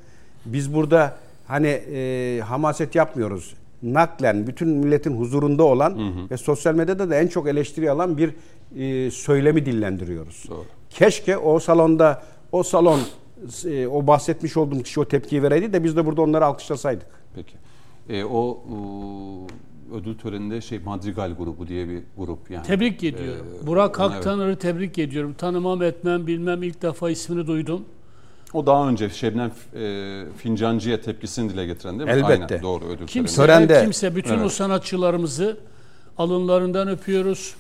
Biz 0.45 0.75
burada 0.75 1.15
hani 1.47 1.69
e, 1.69 2.41
hamaset 2.41 2.95
yapmıyoruz. 2.95 3.55
Naklen 3.83 4.47
bütün 4.47 4.69
milletin 4.69 5.17
huzurunda 5.17 5.65
olan 5.65 5.99
ve 6.31 6.37
sosyal 6.37 6.75
medyada 6.75 7.11
da 7.11 7.15
en 7.15 7.27
çok 7.27 7.49
eleştiri 7.49 7.91
alan 7.91 8.19
bir 8.19 8.35
e, 8.77 9.11
söylemi 9.11 9.67
dillendiriyoruz. 9.67 10.45
Doğru. 10.49 10.65
Keşke 10.91 11.39
o 11.39 11.59
salonda 11.59 12.23
o 12.53 12.63
salon 12.63 13.01
e, 13.65 13.87
o 13.87 14.07
bahsetmiş 14.07 14.57
olduğum 14.57 14.83
kişi 14.83 15.01
o 15.01 15.05
tepkiyi 15.05 15.43
vereydi 15.43 15.73
de 15.73 15.85
biz 15.85 15.97
de 15.97 16.07
burada 16.07 16.23
onları 16.23 16.45
alkışlasaydık. 16.45 17.07
Peki. 17.35 17.55
E, 18.09 18.25
o 18.25 18.63
e, 18.69 18.75
ödül 19.95 20.19
töreninde 20.19 20.61
şey 20.61 20.79
Madrigal 20.79 21.33
grubu 21.39 21.69
diye 21.69 21.89
bir 21.89 22.03
grup 22.19 22.51
yani. 22.51 22.67
Tebrik 22.67 23.05
ediyorum. 23.05 23.47
Ee, 23.63 23.67
Burak 23.67 23.99
ona 23.99 24.07
evet. 24.07 24.17
Haktanır'ı 24.17 24.57
tebrik 24.57 24.99
ediyorum. 24.99 25.35
Tanımam 25.39 25.83
etmem 25.83 26.27
bilmem 26.27 26.63
ilk 26.63 26.83
defa 26.83 27.11
ismini 27.11 27.47
duydum. 27.47 27.85
O 28.55 28.67
daha 28.67 28.89
önce 28.89 29.11
Şebnem 29.11 29.51
e, 29.75 30.25
Fincancı'ya 30.39 31.01
tepkisini 31.01 31.51
dile 31.53 31.67
getiren 31.67 31.99
değil 31.99 32.11
mi? 32.11 32.17
Elbette. 32.17 32.55
Aynen, 32.55 32.63
doğru 32.63 32.85
ödül 32.85 33.07
Kimse. 33.07 33.43
Törende- 33.43 33.83
kimse 33.83 34.17
bütün 34.17 34.39
o 34.39 34.41
Evet. 34.41 34.53
sanatçılarımızı 34.53 35.57
alınlarından 36.19 36.89
öpüyoruz. 36.89 37.55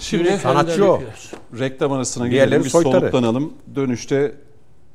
Şimdi 0.00 0.38
Sanatçı 0.38 0.84
o. 0.90 0.94
öpüyoruz. 0.96 1.30
reklam 1.58 1.92
arasına 1.92 2.28
gidelim, 2.28 2.64
bir 2.64 2.68
soytarı. 2.68 3.00
soluklanalım. 3.00 3.52
Dönüşte 3.74 4.34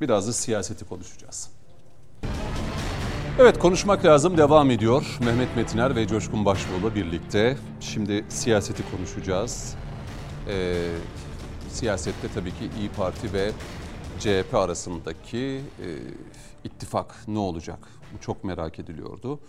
biraz 0.00 0.28
da 0.28 0.32
siyaseti 0.32 0.84
konuşacağız. 0.84 1.50
Evet 3.38 3.58
konuşmak 3.58 4.04
lazım 4.04 4.36
devam 4.38 4.70
ediyor. 4.70 5.16
Mehmet 5.24 5.56
Metiner 5.56 5.96
ve 5.96 6.06
Coşkun 6.06 6.44
Başbuğ'la 6.44 6.94
birlikte. 6.94 7.56
Şimdi 7.80 8.24
siyaseti 8.28 8.82
konuşacağız. 8.90 9.74
Ee, 10.48 10.74
siyasette 11.70 12.28
tabii 12.34 12.50
ki 12.50 12.70
İyi 12.80 12.88
Parti 12.88 13.32
ve 13.32 13.50
CHP 14.20 14.54
arasındaki 14.54 15.60
e, 15.82 15.88
ittifak 16.64 17.28
ne 17.28 17.38
olacak? 17.38 17.78
Bu 18.14 18.20
çok 18.20 18.44
merak 18.44 18.78
ediliyordu. 18.78 19.40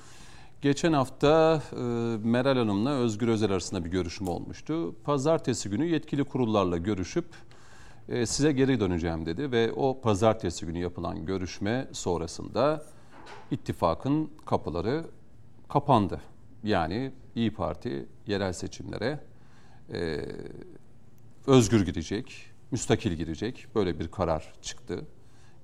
Geçen 0.62 0.94
hafta 0.94 1.62
e, 1.72 1.78
Meral 2.24 2.58
Hanım'la 2.58 2.90
Özgür 2.90 3.28
Özel 3.28 3.52
arasında 3.52 3.86
bir 3.86 3.90
görüşme 3.90 4.30
olmuştu. 4.30 4.96
Pazartesi 5.04 5.70
günü 5.70 5.86
yetkili 5.86 6.24
kurullarla 6.24 6.78
görüşüp 6.78 7.26
e, 8.10 8.26
size 8.26 8.52
geri 8.52 8.80
döneceğim 8.80 9.26
dedi 9.26 9.52
ve 9.52 9.72
o 9.74 10.02
pazartesi 10.02 10.66
günü 10.66 10.78
yapılan 10.78 11.26
görüşme 11.26 11.88
sonrasında 11.92 12.86
ittifakın 13.52 14.30
kapıları 14.46 15.06
kapandı. 15.70 16.22
Yani 16.64 17.12
İyi 17.36 17.54
Parti 17.54 18.06
yerel 18.28 18.54
seçimlere 18.54 19.20
e, 19.94 20.26
özgür 21.48 21.86
girecek, 21.86 22.51
müstakil 22.72 23.12
girecek 23.12 23.68
böyle 23.76 24.00
bir 24.00 24.08
karar 24.08 24.54
çıktı. 24.62 25.06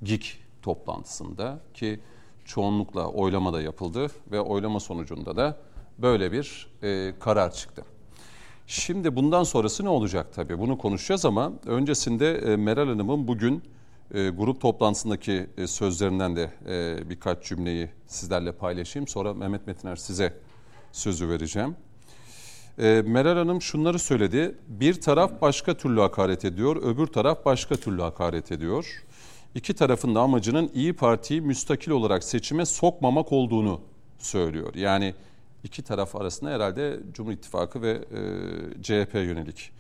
GİK 0.04 0.40
toplantısında 0.62 1.60
ki 1.74 2.00
çoğunlukla 2.46 3.08
oylama 3.08 3.54
da 3.54 3.62
yapıldı 3.62 4.08
ve 4.32 4.42
oylama 4.42 4.80
sonucunda 4.80 5.36
da 5.36 5.58
böyle 5.98 6.32
bir 6.32 6.68
e, 6.84 7.14
karar 7.20 7.52
çıktı. 7.52 7.84
Şimdi 8.68 9.16
bundan 9.16 9.44
sonrası 9.44 9.86
ne 9.86 9.90
olacak 9.90 10.34
tabii 10.34 10.60
bunu 10.60 10.78
konuşacağız 10.78 11.26
ama 11.26 11.54
öncesinde 11.66 12.36
e, 12.36 12.56
Meral 12.56 12.88
Hanım'ın 12.88 13.28
bugün 13.28 13.64
e, 14.14 14.30
grup 14.30 14.62
toplantısındaki 14.62 15.48
e, 15.58 15.68
sözlerinden 15.68 16.36
de 16.36 16.52
e, 16.68 17.10
birkaç 17.10 17.44
cümleyi 17.44 17.90
sizlerle 18.08 18.52
paylaşayım. 18.52 19.08
Sonra 19.08 19.34
Mehmet 19.34 19.68
Metiner 19.68 19.96
size 19.96 20.34
sözü 20.92 21.30
vereceğim. 21.30 21.76
E, 22.80 23.04
Meral 23.08 23.38
Hanım 23.38 23.62
şunları 23.62 24.00
söyledi. 24.00 24.56
Bir 24.68 25.02
taraf 25.02 25.42
başka 25.42 25.74
türlü 25.78 26.00
hakaret 26.00 26.46
ediyor, 26.46 26.76
öbür 26.76 27.08
taraf 27.08 27.46
başka 27.46 27.76
türlü 27.76 28.02
hakaret 28.02 28.52
ediyor. 28.52 29.04
İki 29.56 29.74
tarafın 29.74 30.16
da 30.16 30.22
amacının 30.22 30.72
İyi 30.74 30.94
Parti'yi 30.94 31.42
müstakil 31.42 31.92
olarak 31.92 32.24
seçime 32.24 32.66
sokmamak 32.66 33.32
olduğunu 33.32 33.82
söylüyor. 34.20 34.76
Yani 34.76 35.14
iki 35.64 35.82
taraf 35.82 36.16
arasında 36.16 36.50
herhalde 36.50 37.00
Cumhur 37.14 37.32
İttifakı 37.32 37.82
ve 37.82 37.92
e, 37.92 38.82
CHP 38.84 39.14
yönelik. 39.14 39.72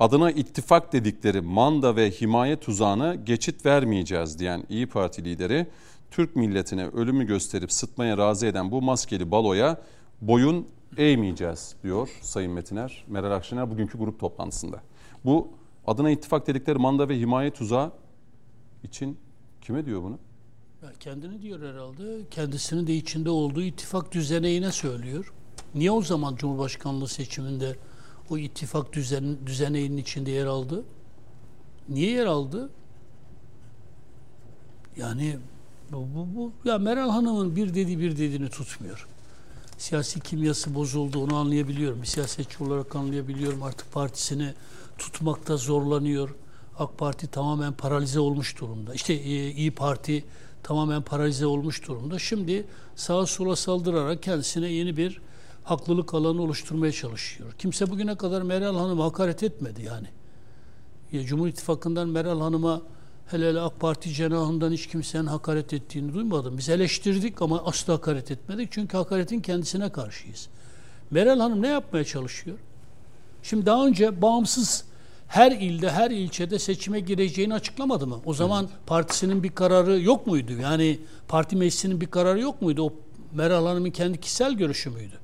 Adına 0.00 0.30
ittifak 0.30 0.92
dedikleri 0.92 1.40
manda 1.40 1.96
ve 1.96 2.10
himaye 2.10 2.56
tuzağına 2.56 3.14
geçit 3.14 3.66
vermeyeceğiz 3.66 4.38
diyen 4.38 4.62
İyi 4.68 4.86
Parti 4.86 5.24
lideri 5.24 5.66
Türk 6.10 6.36
milletine 6.36 6.86
ölümü 6.86 7.26
gösterip 7.26 7.72
sıtmaya 7.72 8.18
razı 8.18 8.46
eden 8.46 8.70
bu 8.70 8.82
maskeli 8.82 9.30
baloya 9.30 9.78
boyun 10.20 10.66
eğmeyeceğiz 10.98 11.76
diyor 11.82 12.08
Sayın 12.20 12.52
Metiner. 12.52 13.04
Meral 13.08 13.32
Akşener 13.32 13.70
bugünkü 13.70 13.98
grup 13.98 14.20
toplantısında. 14.20 14.82
Bu 15.24 15.48
adına 15.86 16.10
ittifak 16.10 16.46
dedikleri 16.46 16.78
manda 16.78 17.08
ve 17.08 17.18
himaye 17.18 17.50
tuzağı 17.50 17.92
için 18.82 19.18
kime 19.60 19.86
diyor 19.86 20.02
bunu? 20.02 20.18
Kendini 21.00 21.42
diyor 21.42 21.72
herhalde. 21.72 22.28
Kendisinin 22.30 22.86
de 22.86 22.94
içinde 22.94 23.30
olduğu 23.30 23.62
ittifak 23.62 24.12
düzeneğine 24.12 24.72
söylüyor. 24.72 25.32
Niye 25.74 25.90
o 25.90 26.02
zaman 26.02 26.36
Cumhurbaşkanlığı 26.36 27.08
seçiminde 27.08 27.76
o 28.30 28.38
ittifak 28.38 28.92
düzen, 28.92 29.36
düzeneğinin 29.46 29.96
içinde 29.96 30.30
yer 30.30 30.46
aldı? 30.46 30.84
Niye 31.88 32.10
yer 32.10 32.26
aldı? 32.26 32.70
Yani 34.96 35.36
bu, 35.92 36.06
bu, 36.14 36.28
bu 36.36 36.68
ya 36.68 36.78
Meral 36.78 37.10
Hanım'ın 37.10 37.56
bir 37.56 37.74
dediği 37.74 37.98
bir 37.98 38.12
dediğini 38.12 38.48
tutmuyor. 38.48 39.08
Siyasi 39.78 40.20
kimyası 40.20 40.74
bozuldu 40.74 41.24
onu 41.24 41.36
anlayabiliyorum. 41.36 42.02
Bir 42.02 42.06
siyasetçi 42.06 42.64
olarak 42.64 42.96
anlayabiliyorum. 42.96 43.62
Artık 43.62 43.92
partisini 43.92 44.54
tutmakta 44.98 45.56
zorlanıyor. 45.56 46.34
AK 46.78 46.98
Parti 46.98 47.26
tamamen 47.26 47.72
paralize 47.72 48.20
olmuş 48.20 48.60
durumda. 48.60 48.94
İşte 48.94 49.12
e, 49.12 49.50
İyi 49.50 49.70
Parti 49.70 50.24
tamamen 50.62 51.02
paralize 51.02 51.46
olmuş 51.46 51.88
durumda. 51.88 52.18
Şimdi 52.18 52.66
sağa 52.96 53.26
sola 53.26 53.56
saldırarak 53.56 54.22
kendisine 54.22 54.68
yeni 54.68 54.96
bir 54.96 55.20
haklılık 55.64 56.14
alanı 56.14 56.42
oluşturmaya 56.42 56.92
çalışıyor. 56.92 57.52
Kimse 57.58 57.90
bugüne 57.90 58.16
kadar 58.16 58.42
Meral 58.42 58.76
Hanım'a 58.76 59.04
hakaret 59.04 59.42
etmedi 59.42 59.82
yani. 59.82 60.06
Ya 61.12 61.24
Cumhur 61.24 61.48
İttifakı'ndan 61.48 62.08
Meral 62.08 62.40
Hanım'a 62.40 62.82
hele 63.26 63.48
hele 63.48 63.60
AK 63.60 63.80
Parti 63.80 64.12
cenahından 64.12 64.72
hiç 64.72 64.86
kimsenin 64.86 65.26
hakaret 65.26 65.72
ettiğini 65.72 66.14
duymadım. 66.14 66.58
Biz 66.58 66.68
eleştirdik 66.68 67.42
ama 67.42 67.62
asla 67.64 67.94
hakaret 67.94 68.30
etmedik. 68.30 68.72
Çünkü 68.72 68.96
hakaretin 68.96 69.40
kendisine 69.40 69.92
karşıyız. 69.92 70.48
Meral 71.10 71.40
Hanım 71.40 71.62
ne 71.62 71.68
yapmaya 71.68 72.04
çalışıyor? 72.04 72.58
Şimdi 73.42 73.66
daha 73.66 73.86
önce 73.86 74.22
bağımsız 74.22 74.84
her 75.28 75.52
ilde, 75.52 75.90
her 75.90 76.10
ilçede 76.10 76.58
seçime 76.58 77.00
gireceğini 77.00 77.54
açıklamadı 77.54 78.06
mı? 78.06 78.20
O 78.24 78.34
zaman 78.34 78.64
evet. 78.64 78.86
partisinin 78.86 79.42
bir 79.42 79.50
kararı 79.50 80.00
yok 80.00 80.26
muydu? 80.26 80.52
Yani 80.62 80.98
parti 81.28 81.56
meclisinin 81.56 82.00
bir 82.00 82.06
kararı 82.06 82.40
yok 82.40 82.62
muydu? 82.62 82.82
O 82.82 82.92
Meral 83.34 83.66
Hanım'ın 83.66 83.90
kendi 83.90 84.20
kişisel 84.20 84.52
görüşü 84.52 84.90
müydü? 84.90 85.18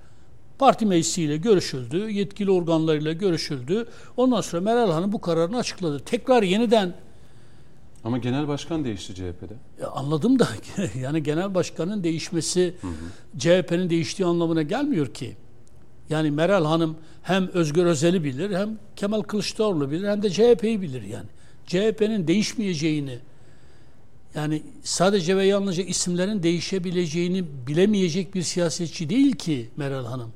Parti 0.58 0.86
meclisiyle 0.86 1.36
görüşüldü, 1.36 2.10
yetkili 2.10 2.50
organlarıyla 2.50 3.12
görüşüldü. 3.12 3.88
Ondan 4.16 4.40
sonra 4.40 4.62
Meral 4.62 4.90
Hanım 4.90 5.12
bu 5.12 5.20
kararını 5.20 5.58
açıkladı. 5.58 5.98
Tekrar 5.98 6.42
yeniden 6.42 6.94
ama 8.04 8.18
genel 8.18 8.48
başkan 8.48 8.84
değişti 8.84 9.14
CHP'de. 9.14 9.54
Ya 9.80 9.90
anladım 9.90 10.38
da 10.38 10.48
yani 11.00 11.22
genel 11.22 11.54
başkanın 11.54 12.04
değişmesi 12.04 12.74
CHP'nin 13.38 13.90
değiştiği 13.90 14.26
anlamına 14.26 14.62
gelmiyor 14.62 15.14
ki. 15.14 15.36
Yani 16.10 16.30
Meral 16.30 16.64
Hanım 16.64 16.96
hem 17.22 17.48
Özgür 17.48 17.86
Özel'i 17.86 18.24
bilir 18.24 18.56
hem 18.56 18.78
Kemal 18.96 19.22
Kılıçdaroğlu 19.22 19.90
bilir 19.90 20.08
hem 20.08 20.22
de 20.22 20.30
CHP'yi 20.30 20.82
bilir 20.82 21.02
yani. 21.02 21.26
CHP'nin 21.66 22.28
değişmeyeceğini 22.28 23.18
yani 24.34 24.62
sadece 24.82 25.36
ve 25.36 25.44
yalnızca 25.44 25.82
isimlerin 25.84 26.42
değişebileceğini 26.42 27.44
bilemeyecek 27.66 28.34
bir 28.34 28.42
siyasetçi 28.42 29.10
değil 29.10 29.32
ki 29.32 29.68
Meral 29.76 30.04
Hanım. 30.04 30.32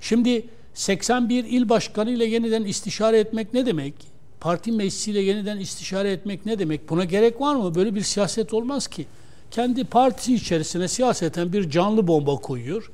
Şimdi 0.00 0.46
81 0.74 1.44
il 1.44 1.68
başkanı 1.68 2.10
ile 2.10 2.24
yeniden 2.24 2.64
istişare 2.64 3.18
etmek 3.18 3.54
ne 3.54 3.66
demek? 3.66 3.94
Parti 4.42 4.72
meclisiyle 4.72 5.20
yeniden 5.20 5.58
istişare 5.58 6.12
etmek 6.12 6.46
ne 6.46 6.58
demek? 6.58 6.90
Buna 6.90 7.04
gerek 7.04 7.40
var 7.40 7.54
mı? 7.54 7.74
Böyle 7.74 7.94
bir 7.94 8.00
siyaset 8.00 8.54
olmaz 8.54 8.86
ki. 8.86 9.06
Kendi 9.50 9.84
partisi 9.84 10.34
içerisine 10.34 10.88
siyaseten 10.88 11.52
bir 11.52 11.70
canlı 11.70 12.06
bomba 12.06 12.36
koyuyor. 12.36 12.90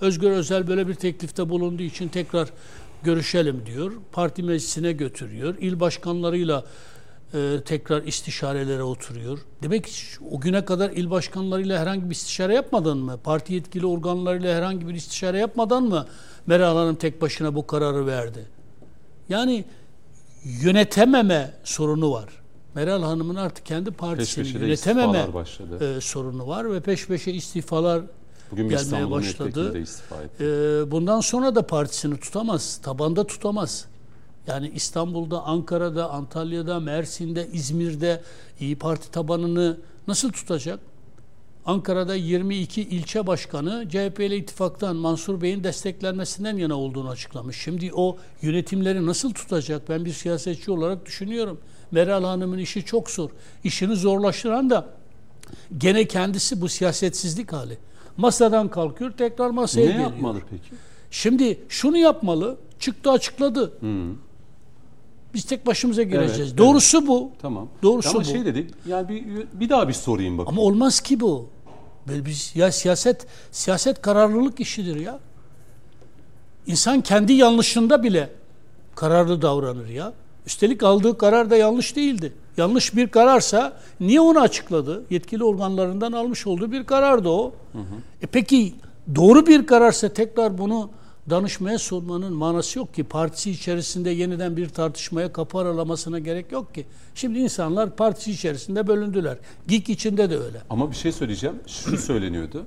Özgür 0.00 0.30
Özel 0.30 0.68
böyle 0.68 0.88
bir 0.88 0.94
teklifte 0.94 1.48
bulunduğu 1.48 1.82
için 1.82 2.08
tekrar 2.08 2.48
görüşelim 3.02 3.66
diyor. 3.66 3.92
Parti 4.12 4.42
meclisine 4.42 4.92
götürüyor. 4.92 5.54
İl 5.60 5.80
başkanlarıyla 5.80 6.64
e, 7.34 7.60
tekrar 7.64 8.02
istişarelere 8.02 8.82
oturuyor. 8.82 9.38
Demek 9.62 9.84
ki 9.84 9.92
o 10.30 10.40
güne 10.40 10.64
kadar 10.64 10.90
il 10.90 11.10
başkanlarıyla 11.10 11.80
herhangi 11.80 12.10
bir 12.10 12.14
istişare 12.14 12.54
yapmadın 12.54 12.98
mı? 12.98 13.18
Parti 13.24 13.54
yetkili 13.54 13.86
organlarıyla 13.86 14.56
herhangi 14.56 14.88
bir 14.88 14.94
istişare 14.94 15.38
yapmadan 15.38 15.82
mı 15.82 16.06
Meral 16.46 16.76
Hanım 16.76 16.94
tek 16.94 17.22
başına 17.22 17.54
bu 17.54 17.66
kararı 17.66 18.06
verdi? 18.06 18.46
Yani 19.28 19.64
yönetememe 20.44 21.54
sorunu 21.64 22.12
var. 22.12 22.28
Meral 22.74 23.02
Hanım'ın 23.02 23.36
artık 23.36 23.66
kendi 23.66 23.90
partisini 23.90 24.44
peş 24.44 24.54
yönetememe 24.54 25.26
e, 25.80 26.00
sorunu 26.00 26.46
var 26.46 26.72
ve 26.72 26.80
peş 26.80 27.06
peşe 27.06 27.32
istifalar 27.32 28.02
Bugün 28.50 28.68
gelmeye 28.68 29.10
başladı. 29.10 29.84
E, 30.40 30.44
bundan 30.90 31.20
sonra 31.20 31.54
da 31.54 31.66
partisini 31.66 32.20
tutamaz, 32.20 32.80
tabanda 32.82 33.26
tutamaz. 33.26 33.86
Yani 34.46 34.72
İstanbul'da, 34.74 35.42
Ankara'da, 35.42 36.10
Antalya'da, 36.10 36.80
Mersin'de, 36.80 37.48
İzmir'de 37.52 38.22
İyi 38.60 38.76
Parti 38.78 39.10
tabanını 39.10 39.76
nasıl 40.08 40.32
tutacak? 40.32 40.78
Ankara'da 41.66 42.14
22 42.14 42.82
ilçe 42.82 43.26
başkanı 43.26 43.88
CHP'li 43.88 44.36
ittifaktan 44.36 44.96
Mansur 44.96 45.40
Bey'in 45.40 45.64
desteklenmesinden 45.64 46.56
yana 46.56 46.74
olduğunu 46.74 47.08
açıklamış. 47.08 47.56
Şimdi 47.56 47.90
o 47.94 48.16
yönetimleri 48.42 49.06
nasıl 49.06 49.32
tutacak? 49.34 49.88
Ben 49.88 50.04
bir 50.04 50.12
siyasetçi 50.12 50.70
olarak 50.70 51.06
düşünüyorum. 51.06 51.60
Meral 51.90 52.24
Hanım'ın 52.24 52.58
işi 52.58 52.84
çok 52.84 53.10
zor. 53.10 53.30
İşini 53.64 53.96
zorlaştıran 53.96 54.70
da 54.70 54.86
gene 55.78 56.04
kendisi 56.04 56.60
bu 56.60 56.68
siyasetsizlik 56.68 57.52
hali. 57.52 57.78
Masadan 58.16 58.68
kalkıyor 58.68 59.10
tekrar 59.10 59.50
masaya 59.50 59.80
ne 59.80 59.86
geliyor. 59.86 59.98
Ne 60.10 60.14
yapmalı 60.14 60.40
peki? 60.50 60.74
Şimdi 61.10 61.60
şunu 61.68 61.96
yapmalı. 61.96 62.56
Çıktı 62.78 63.10
açıkladı. 63.10 63.72
Hmm. 63.80 64.14
Biz 65.34 65.44
tek 65.44 65.66
başımıza 65.66 66.02
gireceğiz. 66.02 66.48
Evet, 66.48 66.58
Doğrusu 66.58 66.98
evet. 66.98 67.08
bu. 67.08 67.30
Tamam. 67.42 67.68
Doğrusu 67.82 68.10
Ama 68.10 68.20
bu. 68.20 68.24
şey 68.24 68.44
dedi. 68.44 68.66
Yani 68.86 69.08
bir, 69.08 69.24
bir 69.60 69.68
daha 69.68 69.88
bir 69.88 69.92
sorayım 69.92 70.38
bakayım. 70.38 70.58
Ama 70.58 70.68
olmaz 70.68 71.00
ki 71.00 71.20
bu. 71.20 71.48
Böyle 72.08 72.26
bir 72.26 72.50
ya 72.54 72.72
siyaset 72.72 73.26
siyaset 73.50 74.02
kararlılık 74.02 74.60
işidir 74.60 74.96
ya. 74.96 75.18
İnsan 76.66 77.00
kendi 77.00 77.32
yanlışında 77.32 78.02
bile 78.02 78.30
kararlı 78.94 79.42
davranır 79.42 79.88
ya. 79.88 80.12
Üstelik 80.46 80.82
aldığı 80.82 81.18
karar 81.18 81.50
da 81.50 81.56
yanlış 81.56 81.96
değildi. 81.96 82.32
Yanlış 82.56 82.96
bir 82.96 83.08
kararsa 83.08 83.72
niye 84.00 84.20
onu 84.20 84.40
açıkladı? 84.40 85.04
Yetkili 85.10 85.44
organlarından 85.44 86.12
almış 86.12 86.46
olduğu 86.46 86.72
bir 86.72 86.84
karardı 86.84 87.28
o. 87.28 87.52
Hı 87.72 87.78
hı. 87.78 87.94
E 88.22 88.26
peki 88.26 88.74
doğru 89.14 89.46
bir 89.46 89.66
kararsa 89.66 90.08
tekrar 90.08 90.58
bunu 90.58 90.90
danışmaya 91.30 91.78
sunmanın 91.78 92.32
manası 92.32 92.78
yok 92.78 92.94
ki. 92.94 93.04
Partisi 93.04 93.50
içerisinde 93.50 94.10
yeniden 94.10 94.56
bir 94.56 94.68
tartışmaya 94.68 95.32
kapı 95.32 95.58
aralamasına 95.58 96.18
gerek 96.18 96.52
yok 96.52 96.74
ki. 96.74 96.86
Şimdi 97.14 97.38
insanlar 97.38 97.96
partisi 97.96 98.30
içerisinde 98.30 98.86
bölündüler. 98.86 99.38
GİK 99.68 99.88
içinde 99.88 100.30
de 100.30 100.38
öyle. 100.38 100.62
Ama 100.70 100.90
bir 100.90 100.96
şey 100.96 101.12
söyleyeceğim. 101.12 101.56
Şu 101.66 101.98
söyleniyordu. 101.98 102.66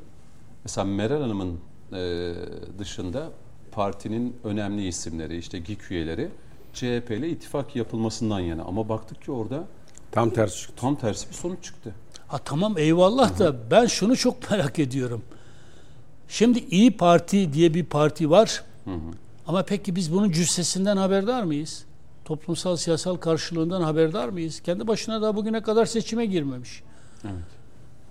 Mesela 0.64 0.86
Meral 0.86 1.22
Hanım'ın 1.22 1.60
e, 1.93 2.34
dışında 2.80 3.30
partinin 3.72 4.36
önemli 4.43 4.88
isimleri, 4.88 5.38
işte 5.38 5.60
GİK 5.60 5.91
üyeleri 5.91 6.30
CHP 6.74 7.12
ile 7.12 7.30
ittifak 7.30 7.76
yapılmasından 7.76 8.39
yana. 8.39 8.64
Ama 8.64 8.89
baktık 8.89 9.22
ki 9.22 9.32
orada 9.32 9.64
tam 10.12 10.30
tersi 10.30 10.62
çıktı. 10.62 10.76
Tam 10.82 10.95
tersi 10.95 11.30
bir 11.30 11.34
sonuç 11.34 11.64
çıktı. 11.64 11.95
Ha 12.28 12.38
tamam 12.38 12.78
eyvallah 12.78 13.39
da 13.39 13.72
ben 13.72 13.86
şunu 13.86 14.16
çok 14.18 14.51
merak 14.51 14.80
ediyorum. 14.80 15.22
Şimdi 16.28 16.60
İyi 16.60 16.98
Parti 16.98 17.54
diye 17.54 17.74
bir 17.74 17.86
parti 17.86 18.30
var. 18.30 18.64
Hı 18.86 18.92
hı. 18.92 19.12
Ama 19.48 19.64
peki 19.64 19.96
biz 19.96 20.14
bunun 20.14 20.32
cüssesinden 20.32 20.98
haberdar 20.98 21.44
mıyız? 21.44 21.86
Toplumsal 22.26 22.76
siyasal 22.76 23.16
karşılığından 23.16 23.82
haberdar 23.82 24.30
mıyız? 24.30 24.60
Kendi 24.60 24.88
başına 24.88 25.22
da 25.22 25.36
bugüne 25.36 25.62
kadar 25.62 25.86
seçime 25.86 26.26
girmemiş. 26.26 26.84
Evet. 27.24 27.34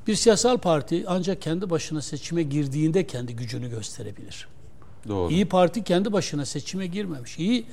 Bir 0.06 0.14
siyasal 0.14 0.58
parti 0.58 1.04
ancak 1.06 1.42
kendi 1.42 1.70
başına 1.70 2.02
seçime 2.02 2.42
girdiğinde 2.42 3.06
kendi 3.06 3.36
gücünü 3.36 3.70
gösterebilir. 3.70 4.48
Doğru. 5.08 5.32
İyi 5.32 5.44
Parti 5.44 5.84
kendi 5.84 6.12
başına 6.12 6.46
seçime 6.46 6.86
girmemiş. 6.86 7.38
İyi 7.38 7.66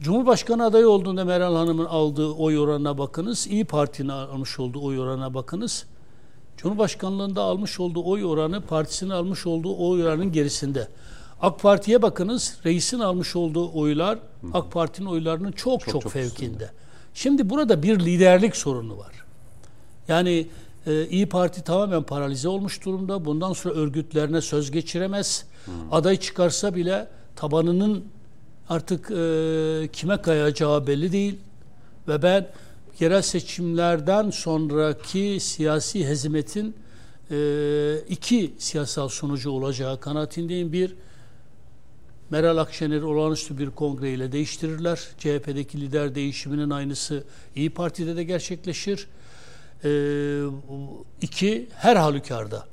Cumhurbaşkanı 0.00 0.64
adayı 0.64 0.88
olduğunda 0.88 1.24
Meral 1.24 1.56
Hanım'ın 1.56 1.84
aldığı 1.84 2.30
oy 2.30 2.58
oranına 2.58 2.98
bakınız. 2.98 3.46
İyi 3.46 3.64
Parti'nin 3.64 4.08
almış 4.08 4.58
olduğu 4.58 4.84
oy 4.84 5.00
oranına 5.00 5.34
bakınız. 5.34 5.86
Cumhurbaşkanlığında 6.62 7.42
almış 7.42 7.80
olduğu 7.80 8.04
oy 8.04 8.24
oranı 8.24 8.60
partisinin 8.60 9.10
almış 9.10 9.46
olduğu 9.46 9.88
oy 9.88 10.04
oranının 10.04 10.32
gerisinde. 10.32 10.88
AK 11.40 11.60
Parti'ye 11.60 12.02
bakınız 12.02 12.56
reisin 12.64 13.00
almış 13.00 13.36
olduğu 13.36 13.72
oylar 13.72 14.18
AK 14.52 14.72
Parti'nin 14.72 15.06
oylarının 15.06 15.52
çok 15.52 15.80
çok, 15.80 15.92
çok, 15.92 16.02
çok 16.02 16.12
fevkinde. 16.12 16.46
Üstünde. 16.46 16.70
Şimdi 17.14 17.50
burada 17.50 17.82
bir 17.82 18.00
liderlik 18.00 18.56
sorunu 18.56 18.98
var. 18.98 19.24
Yani 20.08 20.46
e, 20.86 21.06
İyi 21.06 21.28
Parti 21.28 21.64
tamamen 21.64 22.02
paralize 22.02 22.48
olmuş 22.48 22.84
durumda. 22.84 23.24
Bundan 23.24 23.52
sonra 23.52 23.74
örgütlerine 23.74 24.40
söz 24.40 24.70
geçiremez. 24.70 25.44
Hmm. 25.64 25.72
Aday 25.92 26.16
çıkarsa 26.16 26.74
bile 26.74 27.08
tabanının 27.36 28.04
artık 28.68 29.10
e, 29.10 29.88
kime 29.92 30.22
kayacağı 30.22 30.86
belli 30.86 31.12
değil. 31.12 31.38
Ve 32.08 32.22
ben 32.22 32.46
yerel 32.98 33.22
seçimlerden 33.22 34.30
sonraki 34.30 35.38
siyasi 35.40 36.06
hezimetin 36.06 36.74
e, 37.30 37.36
iki 38.08 38.54
siyasal 38.58 39.08
sonucu 39.08 39.50
olacağı 39.50 40.00
kanaatindeyim. 40.00 40.72
Bir, 40.72 40.94
Meral 42.30 42.56
Akşener 42.56 43.02
olağanüstü 43.02 43.58
bir 43.58 43.70
kongreyle 43.70 44.32
değiştirirler. 44.32 45.08
CHP'deki 45.18 45.80
lider 45.80 46.14
değişiminin 46.14 46.70
aynısı 46.70 47.24
İyi 47.56 47.70
Parti'de 47.70 48.16
de 48.16 48.24
gerçekleşir. 48.24 49.06
E, 49.84 49.90
iki, 51.20 51.68
her 51.74 51.96
halükarda 51.96 52.66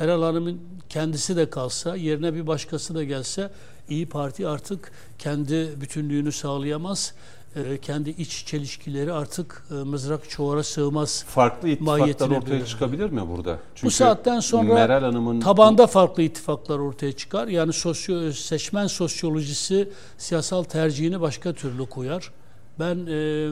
Meral 0.00 0.22
Hanım'ın 0.22 0.60
kendisi 0.88 1.36
de 1.36 1.50
kalsa, 1.50 1.96
yerine 1.96 2.34
bir 2.34 2.46
başkası 2.46 2.94
da 2.94 3.04
gelse 3.04 3.50
İyi 3.88 4.08
Parti 4.08 4.48
artık 4.48 4.92
kendi 5.18 5.80
bütünlüğünü 5.80 6.32
sağlayamaz 6.32 7.14
e, 7.56 7.78
kendi 7.78 8.10
iç 8.10 8.44
çelişkileri 8.46 9.12
artık 9.12 9.64
e, 9.70 9.74
mızrak 9.74 10.30
çuvara 10.30 10.62
sığmaz. 10.62 11.24
Farklı 11.28 11.68
ittifaklar 11.68 12.30
ortaya 12.30 12.56
bilir. 12.56 12.66
çıkabilir 12.66 13.10
mi 13.10 13.28
burada? 13.28 13.58
Çünkü 13.74 13.86
Bu 13.86 13.90
saatten 13.90 14.40
sonra 14.40 14.74
Meral 14.74 15.02
Hanım'ın 15.02 15.40
tabanda 15.40 15.86
farklı 15.86 16.22
ittifaklar 16.22 16.78
ortaya 16.78 17.12
çıkar. 17.12 17.48
Yani 17.48 17.72
sosyo 17.72 18.32
seçmen 18.32 18.86
sosyolojisi 18.86 19.88
siyasal 20.18 20.62
tercihini 20.62 21.20
başka 21.20 21.52
türlü 21.52 21.86
koyar. 21.86 22.30
Ben 22.78 23.06
e, 23.06 23.50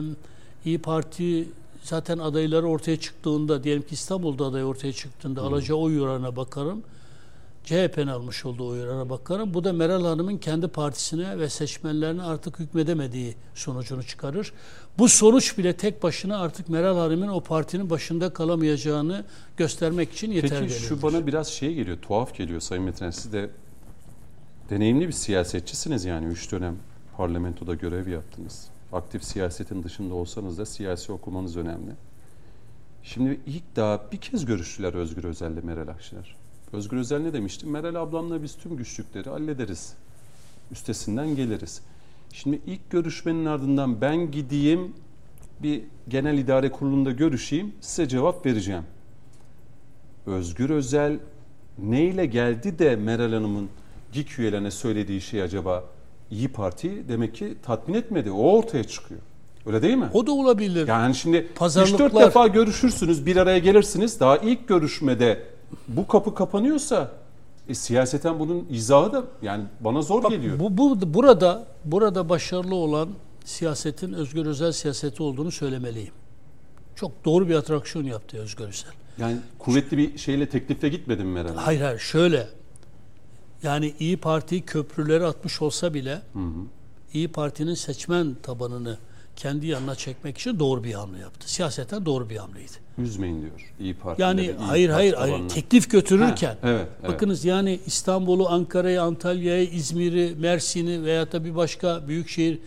İyi 0.65 0.77
Parti 0.77 1.49
zaten 1.83 2.17
adayları 2.17 2.67
ortaya 2.67 2.99
çıktığında 2.99 3.63
diyelim 3.63 3.83
ki 3.83 3.93
İstanbul'da 3.93 4.45
aday 4.45 4.63
ortaya 4.63 4.93
çıktığında 4.93 5.41
hmm. 5.41 5.47
alacağı 5.47 5.77
oy 5.77 6.01
oranına 6.01 6.35
bakarım. 6.35 6.83
CHP'nin 7.63 8.07
almış 8.07 8.45
olduğu 8.45 8.67
oylara 8.67 9.09
bakarım. 9.09 9.53
Bu 9.53 9.63
da 9.63 9.73
Meral 9.73 10.05
Hanım'ın 10.05 10.37
kendi 10.37 10.67
partisine 10.67 11.39
ve 11.39 11.49
seçmenlerine 11.49 12.23
artık 12.23 12.59
hükmedemediği 12.59 13.35
sonucunu 13.55 14.03
çıkarır. 14.03 14.53
Bu 14.97 15.09
sonuç 15.09 15.57
bile 15.57 15.77
tek 15.77 16.03
başına 16.03 16.39
artık 16.39 16.69
Meral 16.69 16.97
Hanım'ın 16.97 17.27
o 17.27 17.41
partinin 17.41 17.89
başında 17.89 18.33
kalamayacağını 18.33 19.25
göstermek 19.57 20.13
için 20.13 20.31
yeterli. 20.31 20.67
Peki 20.67 20.81
şu 20.81 21.01
bana 21.01 21.27
biraz 21.27 21.47
şey 21.47 21.73
geliyor, 21.73 21.97
tuhaf 22.01 22.35
geliyor 22.35 22.59
Sayın 22.59 22.83
Metren. 22.83 23.11
Siz 23.11 23.33
de 23.33 23.49
deneyimli 24.69 25.07
bir 25.07 25.13
siyasetçisiniz 25.13 26.05
yani. 26.05 26.25
Üç 26.25 26.51
dönem 26.51 26.75
parlamentoda 27.17 27.73
görev 27.73 28.07
yaptınız. 28.07 28.67
Aktif 28.93 29.23
siyasetin 29.23 29.83
dışında 29.83 30.13
olsanız 30.13 30.57
da 30.57 30.65
siyasi 30.65 31.11
okumanız 31.11 31.57
önemli. 31.57 31.91
Şimdi 33.03 33.39
ilk 33.45 33.75
daha 33.75 34.11
bir 34.11 34.17
kez 34.17 34.45
görüştüler 34.45 34.93
Özgür 34.93 35.23
Özel'le 35.23 35.63
Meral 35.63 35.87
Akşener. 35.87 36.42
Özgür 36.73 36.97
Özel 36.97 37.19
ne 37.21 37.33
demişti? 37.33 37.65
Meral 37.65 37.95
ablamla 37.95 38.43
biz 38.43 38.55
tüm 38.55 38.77
güçlükleri 38.77 39.29
hallederiz. 39.29 39.93
Üstesinden 40.71 41.35
geliriz. 41.35 41.81
Şimdi 42.33 42.61
ilk 42.65 42.89
görüşmenin 42.89 43.45
ardından 43.45 44.01
ben 44.01 44.31
gideyim 44.31 44.93
bir 45.63 45.83
genel 46.07 46.37
idare 46.37 46.71
kurulunda 46.71 47.11
görüşeyim 47.11 47.73
size 47.81 48.07
cevap 48.07 48.45
vereceğim. 48.45 48.83
Özgür 50.25 50.69
Özel 50.69 51.19
neyle 51.77 52.25
geldi 52.25 52.79
de 52.79 52.95
Meral 52.95 53.33
Hanım'ın 53.33 53.69
GİK 54.11 54.39
üyelerine 54.39 54.71
söylediği 54.71 55.21
şey 55.21 55.41
acaba 55.41 55.83
İyi 56.31 56.47
Parti 56.47 57.07
demek 57.09 57.35
ki 57.35 57.55
tatmin 57.63 57.95
etmedi. 57.95 58.31
O 58.31 58.57
ortaya 58.57 58.83
çıkıyor. 58.83 59.21
Öyle 59.65 59.81
değil 59.81 59.95
mi? 59.95 60.09
O 60.13 60.27
da 60.27 60.31
olabilir. 60.31 60.87
Yani 60.87 61.15
şimdi 61.15 61.47
Pazarlıklar... 61.55 62.09
3-4 62.09 62.25
defa 62.25 62.47
görüşürsünüz, 62.47 63.25
bir 63.25 63.37
araya 63.37 63.59
gelirsiniz. 63.59 64.19
Daha 64.19 64.37
ilk 64.37 64.67
görüşmede 64.67 65.52
bu 65.87 66.07
kapı 66.07 66.35
kapanıyorsa 66.35 67.11
e, 67.69 67.73
siyaseten 67.73 68.39
bunun 68.39 68.67
izahı 68.69 69.13
da 69.13 69.23
yani 69.41 69.63
bana 69.79 70.01
zor 70.01 70.23
Bak, 70.23 70.31
geliyor. 70.31 70.59
Bu, 70.59 70.77
bu 70.77 71.13
burada 71.13 71.65
burada 71.85 72.29
başarılı 72.29 72.75
olan 72.75 73.09
siyasetin 73.45 74.13
Özgür 74.13 74.45
Özel 74.45 74.71
siyaseti 74.71 75.23
olduğunu 75.23 75.51
söylemeliyim. 75.51 76.13
Çok 76.95 77.25
doğru 77.25 77.47
bir 77.49 77.55
atraksiyon 77.55 78.05
yaptı 78.05 78.37
Özgür 78.37 78.67
Özel. 78.67 78.91
Yani 79.17 79.37
kuvvetli 79.59 79.97
bir 79.97 80.17
şeyle 80.17 80.49
teklifle 80.49 80.89
gitmedim 80.89 81.27
mi 81.27 81.39
herhalde? 81.39 81.59
Hayır 81.59 81.81
hayır 81.81 81.99
şöyle. 81.99 82.47
Yani 83.63 83.93
İyi 83.99 84.17
Parti 84.17 84.61
köprüleri 84.61 85.25
atmış 85.25 85.61
olsa 85.61 85.93
bile 85.93 86.21
hı 86.33 86.39
hı. 86.39 86.65
İyi 87.13 87.27
Parti'nin 87.27 87.73
seçmen 87.73 88.35
tabanını 88.43 88.97
kendi 89.35 89.67
yanına 89.67 89.95
çekmek 89.95 90.37
için 90.37 90.59
doğru 90.59 90.83
bir 90.83 90.93
hamle 90.93 91.19
yaptı. 91.19 91.51
Siyaseten 91.51 92.05
doğru 92.05 92.29
bir 92.29 92.37
hamleydi. 92.37 92.71
Üzmeyin 92.97 93.41
diyor 93.41 93.73
İyi 93.79 93.93
Parti. 93.93 94.21
Yani 94.21 94.41
iyi 94.41 94.53
hayır 94.53 94.89
hayır, 94.89 95.13
hayır 95.13 95.49
teklif 95.49 95.89
götürürken. 95.89 96.57
Ha, 96.61 96.69
evet, 96.69 96.87
evet. 97.01 97.11
Bakınız 97.11 97.45
yani 97.45 97.79
İstanbul'u, 97.85 98.49
Ankara'yı, 98.49 99.01
Antalya'yı, 99.01 99.69
İzmir'i, 99.69 100.35
Mersin'i 100.35 101.03
veya 101.03 101.31
da 101.31 101.45
bir 101.45 101.55
başka 101.55 102.07
büyükşehir 102.07 102.59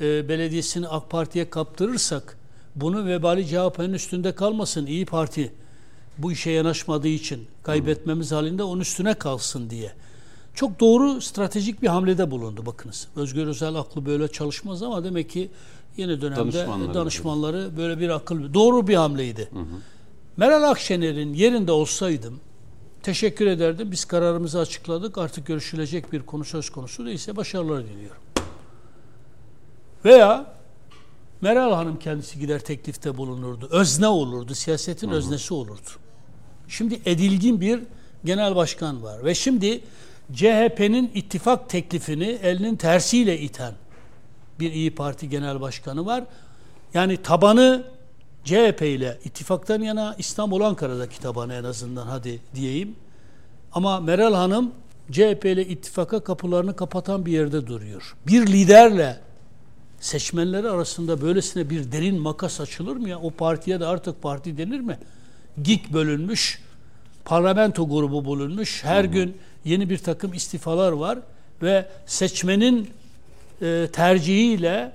e, 0.00 0.28
belediyesini 0.28 0.88
AK 0.88 1.10
Parti'ye 1.10 1.50
kaptırırsak 1.50 2.38
bunu 2.76 3.06
vebali 3.06 3.46
CHP'nin 3.46 3.92
üstünde 3.92 4.34
kalmasın 4.34 4.86
İyi 4.86 5.06
Parti 5.06 5.52
bu 6.18 6.32
işe 6.32 6.50
yanaşmadığı 6.50 7.08
için 7.08 7.46
kaybetmemiz 7.62 8.30
hmm. 8.30 8.36
halinde 8.36 8.62
onun 8.62 8.80
üstüne 8.80 9.14
kalsın 9.14 9.70
diye. 9.70 9.92
Çok 10.54 10.80
doğru 10.80 11.20
stratejik 11.20 11.82
bir 11.82 11.88
hamlede 11.88 12.30
bulundu 12.30 12.66
bakınız. 12.66 13.08
Özgür 13.16 13.46
Özel 13.46 13.74
aklı 13.74 14.06
böyle 14.06 14.28
çalışmaz 14.28 14.82
ama 14.82 15.04
demek 15.04 15.30
ki 15.30 15.50
yeni 15.96 16.20
dönemde 16.20 16.40
danışmanları, 16.40 16.94
danışmanları 16.94 17.76
böyle 17.76 18.00
bir 18.00 18.08
akıl 18.08 18.54
doğru 18.54 18.86
bir 18.88 18.94
hamleydi. 18.94 19.48
Hı 19.52 19.58
hı. 19.58 19.64
Meral 20.36 20.62
Akşener'in 20.62 21.34
yerinde 21.34 21.72
olsaydım 21.72 22.40
teşekkür 23.02 23.46
ederdim. 23.46 23.90
Biz 23.90 24.04
kararımızı 24.04 24.60
açıkladık. 24.60 25.18
Artık 25.18 25.46
görüşülecek 25.46 26.12
bir 26.12 26.22
konu 26.22 26.44
söz 26.44 26.70
konusu 26.70 27.06
değilse 27.06 27.36
başarılar 27.36 27.84
diliyorum. 27.84 28.22
Veya 30.04 30.46
Meral 31.40 31.72
Hanım 31.72 31.98
kendisi 31.98 32.38
gider 32.38 32.60
teklifte 32.60 33.16
bulunurdu. 33.16 33.68
Özne 33.70 34.06
olurdu. 34.06 34.54
Siyasetin 34.54 35.08
hı 35.08 35.12
hı. 35.12 35.16
öznesi 35.16 35.54
olurdu. 35.54 35.90
Şimdi 36.68 37.00
edilgin 37.06 37.60
bir 37.60 37.80
genel 38.24 38.56
başkan 38.56 39.02
var. 39.02 39.24
Ve 39.24 39.34
şimdi 39.34 39.80
CHP'nin 40.32 41.10
ittifak 41.14 41.70
teklifini 41.70 42.38
elinin 42.42 42.76
tersiyle 42.76 43.38
iten 43.38 43.74
bir 44.60 44.72
İyi 44.72 44.94
Parti 44.94 45.28
Genel 45.28 45.60
Başkanı 45.60 46.06
var. 46.06 46.24
Yani 46.94 47.16
tabanı 47.16 47.84
CHP 48.44 48.82
ile 48.82 49.18
ittifaktan 49.24 49.80
yana 49.82 50.14
İstanbul 50.18 50.60
Ankara'daki 50.60 51.20
tabanı 51.20 51.54
en 51.54 51.64
azından 51.64 52.06
hadi 52.06 52.40
diyeyim. 52.54 52.96
Ama 53.72 54.00
Meral 54.00 54.34
Hanım 54.34 54.72
CHP 55.12 55.44
ile 55.44 55.66
ittifaka 55.66 56.20
kapılarını 56.20 56.76
kapatan 56.76 57.26
bir 57.26 57.32
yerde 57.32 57.66
duruyor. 57.66 58.16
Bir 58.26 58.46
liderle 58.46 59.20
seçmenleri 60.00 60.70
arasında 60.70 61.22
böylesine 61.22 61.70
bir 61.70 61.92
derin 61.92 62.20
makas 62.20 62.60
açılır 62.60 62.96
mı 62.96 63.08
ya? 63.08 63.18
O 63.18 63.30
partiye 63.30 63.80
de 63.80 63.86
artık 63.86 64.22
parti 64.22 64.58
denir 64.58 64.80
mi? 64.80 64.98
GİK 65.62 65.92
bölünmüş, 65.92 66.62
parlamento 67.24 67.88
grubu 67.88 68.38
bölünmüş. 68.38 68.84
Her 68.84 69.04
gün 69.04 69.36
yeni 69.64 69.90
bir 69.90 69.98
takım 69.98 70.34
istifalar 70.34 70.92
var 70.92 71.18
ve 71.62 71.88
seçmenin 72.06 72.90
e, 73.62 73.88
tercihiyle 73.92 74.92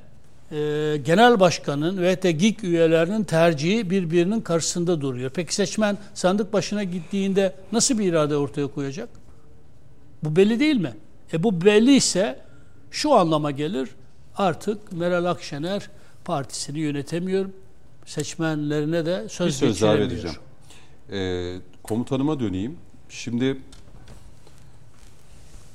e, 0.51 0.57
genel 1.05 1.39
başkanın 1.39 2.01
ve 2.01 2.22
de 2.22 2.32
GİK 2.32 2.63
üyelerinin 2.63 3.24
tercihi 3.24 3.89
birbirinin 3.89 4.41
karşısında 4.41 5.01
duruyor. 5.01 5.32
Peki 5.34 5.55
seçmen 5.55 5.97
sandık 6.13 6.53
başına 6.53 6.84
gittiğinde 6.84 7.55
nasıl 7.72 7.99
bir 7.99 8.05
irade 8.05 8.38
ortaya 8.38 8.68
koyacak? 8.68 9.09
Bu 10.24 10.36
belli 10.36 10.59
değil 10.59 10.78
mi? 10.78 10.93
E 11.34 11.43
bu 11.43 11.61
belli 11.61 11.95
ise 11.95 12.39
şu 12.91 13.13
anlama 13.13 13.51
gelir. 13.51 13.89
Artık 14.36 14.91
Meral 14.91 15.26
Akşener 15.26 15.89
partisini 16.26 16.80
yönetemiyor. 16.80 17.45
Seçmenlerine 18.05 19.05
de 19.05 19.30
söz, 19.30 19.47
bir 19.47 19.53
söz 19.53 19.82
daha 19.82 19.97
vereceğim. 19.97 20.36
Ee, 21.11 21.55
komutanıma 21.84 22.39
döneyim. 22.39 22.78
Şimdi 23.09 23.57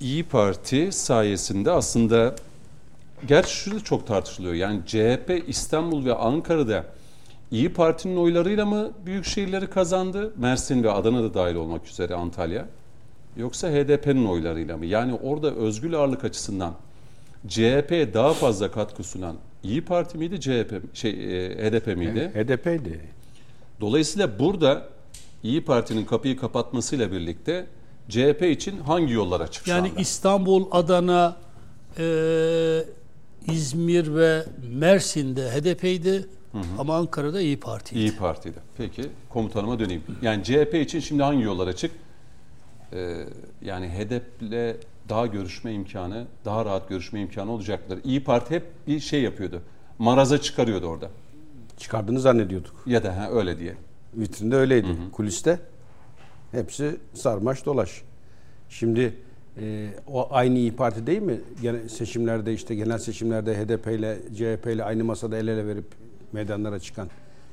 İyi 0.00 0.24
Parti 0.24 0.92
sayesinde 0.92 1.70
aslında 1.70 2.34
gerçi 3.28 3.54
şu 3.54 3.74
da 3.74 3.80
çok 3.80 4.06
tartışılıyor. 4.06 4.54
Yani 4.54 4.80
CHP 4.86 5.44
İstanbul 5.48 6.04
ve 6.04 6.14
Ankara'da 6.14 6.84
İyi 7.50 7.72
Parti'nin 7.72 8.16
oylarıyla 8.16 8.66
mı 8.66 8.92
büyük 9.06 9.24
şehirleri 9.24 9.66
kazandı? 9.66 10.32
Mersin 10.36 10.82
ve 10.82 10.90
Adana'da 10.90 11.34
dahil 11.34 11.54
olmak 11.54 11.86
üzere 11.86 12.14
Antalya. 12.14 12.68
Yoksa 13.36 13.68
HDP'nin 13.68 14.26
oylarıyla 14.26 14.76
mı? 14.76 14.86
Yani 14.86 15.14
orada 15.14 15.54
özgül 15.54 15.94
ağırlık 15.94 16.24
açısından 16.24 16.74
CHP'ye 17.48 18.14
daha 18.14 18.32
fazla 18.32 18.70
katkı 18.70 19.02
sunan 19.02 19.36
İyi 19.62 19.84
Parti 19.84 20.18
miydi, 20.18 20.40
CHP 20.40 20.96
şey 20.96 21.10
e, 21.10 21.70
HDP 21.70 21.86
miydi? 21.96 22.32
HDP'ydi. 22.34 23.00
Dolayısıyla 23.80 24.38
burada 24.38 24.88
İyi 25.42 25.64
Parti'nin 25.64 26.04
kapıyı 26.04 26.36
kapatmasıyla 26.36 27.12
birlikte 27.12 27.66
CHP 28.08 28.42
için 28.42 28.78
hangi 28.78 29.12
yollar 29.12 29.40
açık 29.40 29.64
şu 29.64 29.70
Yani 29.70 29.88
anda? 29.88 30.00
İstanbul, 30.00 30.66
Adana, 30.70 31.36
e, 31.98 32.04
İzmir 33.48 34.14
ve 34.14 34.44
Mersin'de 34.72 35.50
HDP'ydi 35.50 36.26
ama 36.78 36.96
Ankara'da 36.96 37.40
İyi 37.40 37.60
Parti'ydi. 37.60 38.00
İyi 38.00 38.16
Parti'de. 38.16 38.58
Peki 38.78 39.02
komutanıma 39.28 39.78
döneyim. 39.78 40.02
Yani 40.22 40.44
CHP 40.44 40.74
için 40.74 41.00
şimdi 41.00 41.22
hangi 41.22 41.42
yollar 41.42 41.66
açık? 41.66 41.90
Ee, 42.92 43.24
yani 43.62 43.88
HDP'le 43.88 44.76
daha 45.08 45.26
görüşme 45.26 45.72
imkanı, 45.72 46.26
daha 46.44 46.64
rahat 46.64 46.88
görüşme 46.88 47.20
imkanı 47.20 47.50
olacaktır. 47.50 47.98
İyi 48.04 48.24
Parti 48.24 48.54
hep 48.54 48.64
bir 48.86 49.00
şey 49.00 49.22
yapıyordu. 49.22 49.62
Maraza 49.98 50.40
çıkarıyordu 50.40 50.86
orada. 50.86 51.10
Çıkardığını 51.78 52.20
zannediyorduk. 52.20 52.82
Ya 52.86 53.04
da 53.04 53.16
ha, 53.16 53.30
öyle 53.30 53.58
diye. 53.58 53.74
Vitrinde 54.14 54.56
öyleydi. 54.56 54.86
Kuliste 55.12 55.58
hepsi 56.52 56.96
sarmaş 57.14 57.66
dolaş. 57.66 58.02
Şimdi 58.68 59.14
e, 59.60 59.88
o 60.06 60.28
aynı 60.30 60.58
İyi 60.58 60.76
Parti 60.76 61.06
değil 61.06 61.22
mi? 61.22 61.40
Gene 61.62 61.88
seçimlerde 61.88 62.52
işte 62.52 62.74
genel 62.74 62.98
seçimlerde 62.98 63.56
HDP 63.56 63.86
ile 63.86 64.18
CHP 64.34 64.66
ile 64.66 64.84
aynı 64.84 65.04
masada 65.04 65.38
el 65.38 65.48
ele 65.48 65.66
verip 65.66 65.84
meydanlara 66.32 66.78
çıkan. 66.78 67.08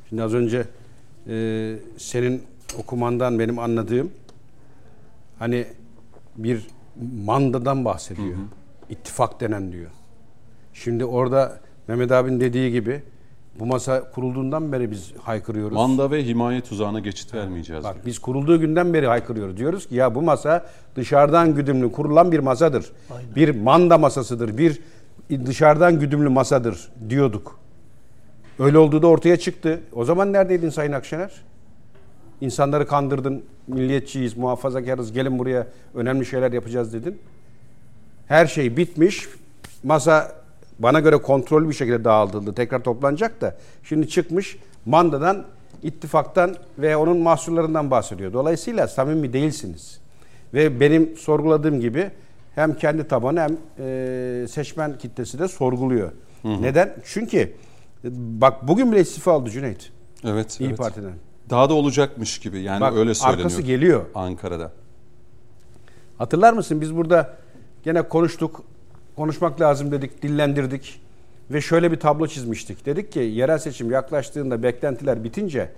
Şimdi 0.10 0.24
az 0.24 0.34
önce 0.34 0.66
e, 1.28 1.76
senin 1.98 2.44
okumandan 2.78 3.40
benim 3.40 3.60
anladığım 3.60 4.12
hani 5.40 5.66
bir 6.38 6.68
mandadan 7.26 7.86
bahsediyor. 7.86 8.38
İttifak 8.90 9.42
denen 9.42 9.72
diyor. 9.72 9.92
Şimdi 10.74 11.06
orada 11.06 11.60
Mehmet 11.88 12.12
abinin 12.12 12.40
dediği 12.40 12.72
gibi 12.72 13.02
bu 13.60 13.66
masa 13.66 14.12
kurulduğundan 14.12 14.72
beri 14.72 14.92
biz 14.92 15.14
haykırıyoruz. 15.22 15.76
Manda 15.76 16.12
ve 16.12 16.26
himaye 16.26 16.62
tuzağına 16.62 17.00
geçit 17.00 17.34
vermeyeceğiz. 17.34 17.84
Bak 17.84 17.94
diyor. 17.94 18.06
biz 18.06 18.20
kurulduğu 18.20 18.60
günden 18.60 18.94
beri 18.94 19.08
haykırıyoruz. 19.08 19.58
Diyoruz 19.58 19.88
ki 19.88 19.96
ya 19.96 20.16
bu 20.16 20.22
masa 20.22 20.66
dışarıdan 20.96 21.56
güdümlü 21.56 21.92
kurulan 21.92 22.32
bir 22.32 22.40
masadır. 22.40 22.92
Aynen. 23.12 23.36
Bir 23.36 23.62
manda 23.62 23.98
masasıdır. 23.98 24.58
Bir 24.58 24.80
dışarıdan 25.46 26.00
güdümlü 26.00 26.30
masadır 26.30 26.90
diyorduk. 27.10 27.60
Öyle 28.60 28.78
olduğu 28.78 29.02
da 29.02 29.08
ortaya 29.08 29.38
çıktı. 29.38 29.82
O 29.94 30.06
zaman 30.06 30.34
neredeydin 30.34 30.70
Sayın 30.70 30.92
Akşener? 30.92 31.32
İnsanları 32.42 32.88
kandırdın. 32.88 33.44
Milliyetçiyiz, 33.68 34.38
muhafazakarız. 34.38 35.12
Gelin 35.12 35.40
buraya 35.40 35.68
önemli 35.96 36.26
şeyler 36.26 36.52
yapacağız 36.52 36.94
dedin. 36.94 37.22
Her 38.28 38.48
şey 38.48 38.78
bitmiş. 38.78 39.28
Masa 39.84 40.39
bana 40.80 41.00
göre 41.00 41.18
kontrollü 41.18 41.70
bir 41.70 41.74
şekilde 41.74 42.04
dağıtıldı. 42.04 42.54
Tekrar 42.54 42.84
toplanacak 42.84 43.42
da 43.42 43.58
şimdi 43.84 44.10
çıkmış 44.10 44.58
mandadan, 44.86 45.46
ittifaktan 45.84 46.56
ve 46.78 46.98
onun 46.98 47.18
mahsullarından 47.18 47.92
bahsediyor. 47.92 48.34
Dolayısıyla 48.34 48.88
samimi 48.88 49.34
değilsiniz. 49.34 50.00
Ve 50.54 50.80
benim 50.80 51.18
sorguladığım 51.18 51.80
gibi 51.80 52.12
hem 52.56 52.74
kendi 52.78 53.08
tabanı 53.08 53.40
hem 53.40 53.58
e, 53.80 54.48
seçmen 54.48 54.98
kitlesi 54.98 55.40
de 55.40 55.48
sorguluyor. 55.48 56.12
Neden? 56.44 56.96
Çünkü 57.06 57.38
e, 57.38 57.50
bak 58.42 58.68
bugün 58.68 58.92
bile 58.92 59.02
istifa 59.02 59.32
aldı 59.32 59.50
Cüneyt. 59.50 59.92
Evet, 60.26 60.60
İyi 60.60 60.68
evet. 60.68 60.78
Parti'den. 60.78 61.14
Daha 61.50 61.70
da 61.70 61.74
olacakmış 61.74 62.40
gibi. 62.40 62.60
Yani 62.60 62.82
Bak 62.82 62.98
öyle 62.98 63.14
söyleniyor. 63.14 63.46
arkası 63.46 63.62
geliyor. 63.62 64.06
Ankara'da. 64.16 64.72
Hatırlar 66.18 66.54
mısın 66.54 66.82
biz 66.82 66.96
burada 66.96 67.34
gene 67.84 68.02
konuştuk. 68.02 68.64
Konuşmak 69.20 69.62
lazım 69.62 69.92
dedik, 69.92 70.22
dillendirdik. 70.22 71.02
Ve 71.52 71.62
şöyle 71.62 71.92
bir 71.92 72.00
tablo 72.00 72.28
çizmiştik. 72.28 72.86
Dedik 72.86 73.12
ki 73.12 73.20
yerel 73.20 73.58
seçim 73.58 73.92
yaklaştığında 73.92 74.64
beklentiler 74.64 75.24
bitince 75.24 75.70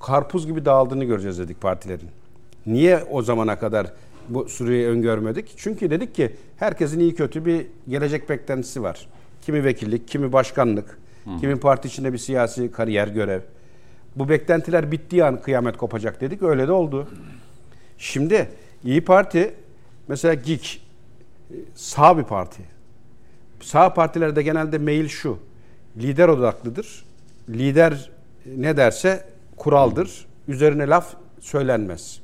karpuz 0.00 0.46
gibi 0.46 0.64
dağıldığını 0.64 1.04
göreceğiz 1.04 1.38
dedik 1.38 1.60
partilerin. 1.60 2.08
Niye 2.66 3.04
o 3.10 3.22
zamana 3.22 3.58
kadar 3.58 3.92
bu 4.28 4.48
süreyi 4.48 4.86
öngörmedik? 4.86 5.52
Çünkü 5.56 5.90
dedik 5.90 6.14
ki 6.14 6.36
herkesin 6.56 7.00
iyi 7.00 7.14
kötü 7.14 7.44
bir 7.44 7.66
gelecek 7.88 8.28
beklentisi 8.28 8.82
var. 8.82 9.08
Kimi 9.42 9.64
vekillik, 9.64 10.08
kimi 10.08 10.32
başkanlık, 10.32 10.98
kimi 11.40 11.60
parti 11.60 11.88
içinde 11.88 12.12
bir 12.12 12.18
siyasi 12.18 12.70
kariyer 12.70 13.08
görev. 13.08 13.40
Bu 14.16 14.28
beklentiler 14.28 14.92
bittiği 14.92 15.24
an 15.24 15.42
kıyamet 15.42 15.76
kopacak 15.76 16.20
dedik. 16.20 16.42
Öyle 16.42 16.68
de 16.68 16.72
oldu. 16.72 17.08
Şimdi 17.98 18.48
İyi 18.84 19.04
Parti 19.04 19.54
mesela 20.08 20.34
GİK 20.34 20.82
sağ 21.74 22.18
bir 22.18 22.24
parti. 22.24 22.75
Sağ 23.60 23.94
partilerde 23.94 24.42
genelde 24.42 24.78
meyil 24.78 25.08
şu. 25.08 25.38
Lider 25.96 26.28
odaklıdır. 26.28 27.04
Lider 27.48 28.10
ne 28.56 28.76
derse 28.76 29.24
kuraldır. 29.56 30.26
Üzerine 30.48 30.86
laf 30.86 31.14
söylenmez. 31.40 32.20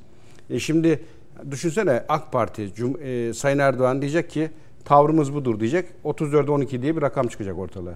E 0.51 0.59
şimdi 0.59 1.05
düşünsene 1.51 2.05
AK 2.09 2.33
Parti, 2.33 2.63
Cum- 2.77 3.01
e, 3.03 3.35
Sayın 3.35 3.59
Erdoğan 3.59 4.03
diyecek 4.03 4.31
ki 4.31 4.51
tavrımız 4.85 5.35
budur 5.35 5.61
diyecek. 5.61 5.89
34'e 6.05 6.51
12 6.51 6.83
diye 6.83 6.97
bir 6.97 7.03
rakam 7.03 7.29
çıkacak 7.29 7.59
ortalığa. 7.59 7.95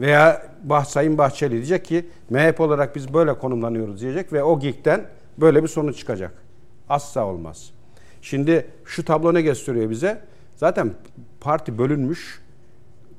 Veya 0.00 0.46
bah, 0.64 0.84
Sayın 0.84 1.18
Bahçeli 1.18 1.52
diyecek 1.52 1.84
ki 1.84 2.06
MHP 2.30 2.60
olarak 2.60 2.96
biz 2.96 3.14
böyle 3.14 3.38
konumlanıyoruz 3.38 4.00
diyecek 4.00 4.32
ve 4.32 4.42
o 4.42 4.60
GİK'ten 4.60 5.06
böyle 5.38 5.62
bir 5.62 5.68
sonuç 5.68 5.98
çıkacak. 5.98 6.32
Asla 6.88 7.26
olmaz. 7.26 7.70
Şimdi 8.22 8.66
şu 8.84 9.04
tablo 9.04 9.34
ne 9.34 9.42
gösteriyor 9.42 9.90
bize? 9.90 10.20
Zaten 10.56 10.90
parti 11.42 11.78
bölünmüş. 11.78 12.42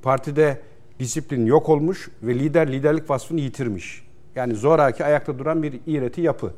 Partide 0.01 0.61
disiplin 0.99 1.45
yok 1.45 1.69
olmuş 1.69 2.09
ve 2.23 2.35
lider 2.35 2.71
liderlik 2.71 3.09
vasfını 3.09 3.39
yitirmiş. 3.39 4.03
Yani 4.35 4.55
zoraki 4.55 5.05
ayakta 5.05 5.39
duran 5.39 5.63
bir 5.63 5.79
iğreti 5.87 6.21
yapı. 6.21 6.53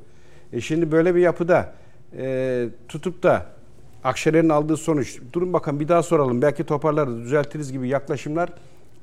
E 0.54 0.62
şimdi 0.62 0.92
böyle 0.92 1.16
bir 1.16 1.20
yapıda 1.20 1.74
e, 2.18 2.68
tutup 2.88 3.24
da 3.24 3.46
Akşener'in 4.04 4.50
aldığı 4.50 4.78
sonuç, 4.78 5.20
durun 5.34 5.54
bakalım 5.54 5.80
bir 5.80 5.88
daha 5.88 6.04
soralım 6.04 6.42
belki 6.42 6.64
toparlarız, 6.64 7.18
düzeltiriz 7.18 7.72
gibi 7.72 7.88
yaklaşımlar 7.88 8.50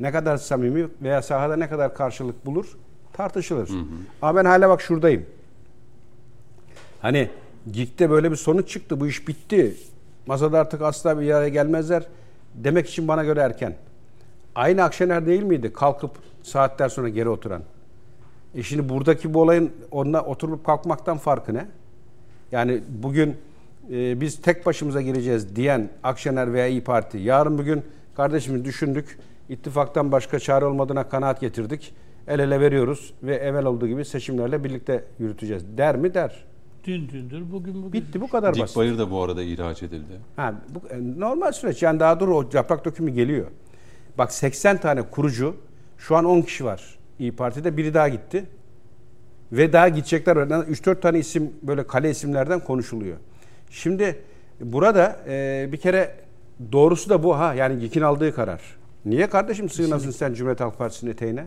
ne 0.00 0.12
kadar 0.12 0.36
samimi 0.36 0.88
veya 1.02 1.22
sahada 1.22 1.56
ne 1.56 1.68
kadar 1.68 1.94
karşılık 1.94 2.46
bulur 2.46 2.76
tartışılır. 3.12 3.70
Ama 4.22 4.38
ben 4.38 4.44
hala 4.44 4.68
bak 4.68 4.80
şuradayım. 4.80 5.26
Hani 7.00 7.30
GİK'te 7.72 8.10
böyle 8.10 8.30
bir 8.30 8.36
sonuç 8.36 8.68
çıktı, 8.68 9.00
bu 9.00 9.06
iş 9.06 9.28
bitti. 9.28 9.76
Masada 10.26 10.60
artık 10.60 10.82
asla 10.82 11.20
bir 11.20 11.30
araya 11.30 11.48
gelmezler 11.48 12.06
demek 12.54 12.88
için 12.88 13.08
bana 13.08 13.24
göre 13.24 13.40
erken. 13.40 13.74
Aynı 14.54 14.82
Akşener 14.82 15.26
değil 15.26 15.42
miydi 15.42 15.72
kalkıp 15.72 16.10
saatler 16.42 16.88
sonra 16.88 17.08
geri 17.08 17.28
oturan? 17.28 17.62
E 18.54 18.62
şimdi 18.62 18.88
buradaki 18.88 19.34
bu 19.34 19.40
olayın 19.40 19.72
onunla 19.90 20.24
oturup 20.24 20.66
kalkmaktan 20.66 21.18
farkı 21.18 21.54
ne? 21.54 21.66
Yani 22.52 22.80
bugün 22.88 23.36
e, 23.90 24.20
biz 24.20 24.42
tek 24.42 24.66
başımıza 24.66 25.00
gireceğiz 25.02 25.56
diyen 25.56 25.88
Akşener 26.02 26.52
veya 26.52 26.66
İyi 26.66 26.84
Parti, 26.84 27.18
yarın 27.18 27.58
bugün 27.58 27.82
kardeşimiz 28.16 28.64
düşündük, 28.64 29.18
ittifaktan 29.48 30.12
başka 30.12 30.38
çare 30.38 30.64
olmadığına 30.64 31.08
kanaat 31.08 31.40
getirdik, 31.40 31.94
el 32.28 32.38
ele 32.38 32.60
veriyoruz 32.60 33.14
ve 33.22 33.36
evvel 33.36 33.64
olduğu 33.64 33.86
gibi 33.86 34.04
seçimlerle 34.04 34.64
birlikte 34.64 35.04
yürüteceğiz. 35.18 35.78
Der 35.78 35.96
mi? 35.96 36.14
Der. 36.14 36.44
Dün 36.84 37.08
dündür, 37.08 37.52
bugün 37.52 37.74
bugün. 37.74 37.92
Bitti 37.92 38.20
bu 38.20 38.28
kadar 38.28 38.50
basit. 38.50 38.68
Dikbayır 38.68 38.98
da 38.98 39.10
bu 39.10 39.22
arada 39.22 39.42
ihraç 39.42 39.82
edildi. 39.82 40.20
Ha, 40.36 40.54
bu, 40.68 40.88
e, 40.88 41.20
normal 41.20 41.52
süreç 41.52 41.82
yani 41.82 42.00
daha 42.00 42.20
dur 42.20 42.28
o 42.28 42.48
yaprak 42.52 42.84
dökümü 42.84 43.10
geliyor. 43.10 43.46
Bak 44.18 44.32
80 44.32 44.80
tane 44.80 45.02
kurucu 45.02 45.56
şu 45.98 46.16
an 46.16 46.24
10 46.24 46.42
kişi 46.42 46.64
var 46.64 46.98
İyi 47.18 47.32
Parti'de 47.32 47.76
biri 47.76 47.94
daha 47.94 48.08
gitti. 48.08 48.44
Ve 49.52 49.72
daha 49.72 49.88
gidecekler. 49.88 50.36
3-4 50.36 51.00
tane 51.00 51.18
isim 51.18 51.52
böyle 51.62 51.86
kale 51.86 52.10
isimlerden 52.10 52.60
konuşuluyor. 52.60 53.16
Şimdi 53.70 54.22
burada 54.60 55.20
e, 55.28 55.68
bir 55.72 55.76
kere 55.76 56.16
doğrusu 56.72 57.10
da 57.10 57.22
bu 57.22 57.38
ha. 57.38 57.54
Yani 57.54 57.78
GİK'in 57.78 58.00
aldığı 58.00 58.34
karar. 58.34 58.60
Niye 59.04 59.26
kardeşim 59.26 59.68
sığınasın 59.68 60.10
sen 60.10 60.34
Cumhuriyet 60.34 60.60
Halk 60.60 60.78
Partisi'nin 60.78 61.10
eteğine? 61.10 61.46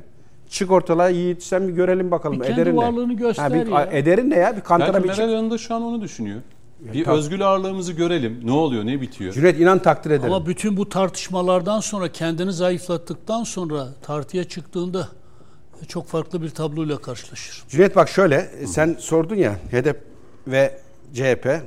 Çık 0.50 0.72
ortalığa 0.72 1.10
Yiğit 1.10 1.44
sen 1.44 1.68
bir 1.68 1.74
görelim 1.74 2.12
bakalım. 2.12 2.40
Bir 2.40 2.46
kendi 2.46 2.62
ederin 2.62 2.78
varlığını 2.78 3.10
ne? 3.10 3.14
göster 3.14 3.54
bir, 3.54 3.72
ya. 3.72 3.90
Ederin 3.92 4.30
ne 4.30 4.36
ya? 4.36 4.56
Bir 4.56 4.62
kantara 4.62 4.94
Belki 4.94 5.04
bir 5.04 5.10
Meral 5.10 5.30
çık. 5.30 5.38
Hanım 5.38 5.60
şu 5.60 5.76
an 5.76 5.82
onu 5.82 6.02
düşünüyor. 6.02 6.42
Bir 6.80 7.06
tabii. 7.06 7.16
özgür 7.16 7.40
ağırlığımızı 7.40 7.94
görelim. 7.94 8.42
Ne 8.44 8.52
oluyor, 8.52 8.86
ne 8.86 9.02
bitiyor? 9.02 9.34
Cüneyt 9.34 9.60
inan 9.60 9.80
takdir 9.80 10.12
ederim. 10.12 10.34
Ama 10.34 10.46
bütün 10.46 10.78
bu 10.78 10.90
tartışmalardan 10.90 11.80
sonra 11.80 12.12
kendini 12.12 12.54
zayıflattıktan 12.54 13.44
sonra 13.44 13.88
tartıya 14.02 14.44
çıktığında 14.44 15.08
çok 15.88 16.08
farklı 16.08 16.42
bir 16.42 16.50
tabloyla 16.50 16.98
karşılaşır. 16.98 17.64
Cüneyt 17.70 17.96
bak 17.96 18.10
şöyle 18.10 18.36
e, 18.36 18.68
sen 18.68 18.96
sordun 19.00 19.36
ya 19.36 19.54
HDP 19.72 19.98
ve 20.48 20.80
CHP 21.14 21.62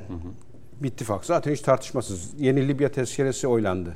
bir 0.81 0.87
ittifak 0.87 1.25
zaten 1.25 1.51
hiç 1.51 1.61
tartışmasız. 1.61 2.33
Yeni 2.37 2.67
Libya 2.67 2.91
tezkeresi 2.91 3.47
oylandı. 3.47 3.95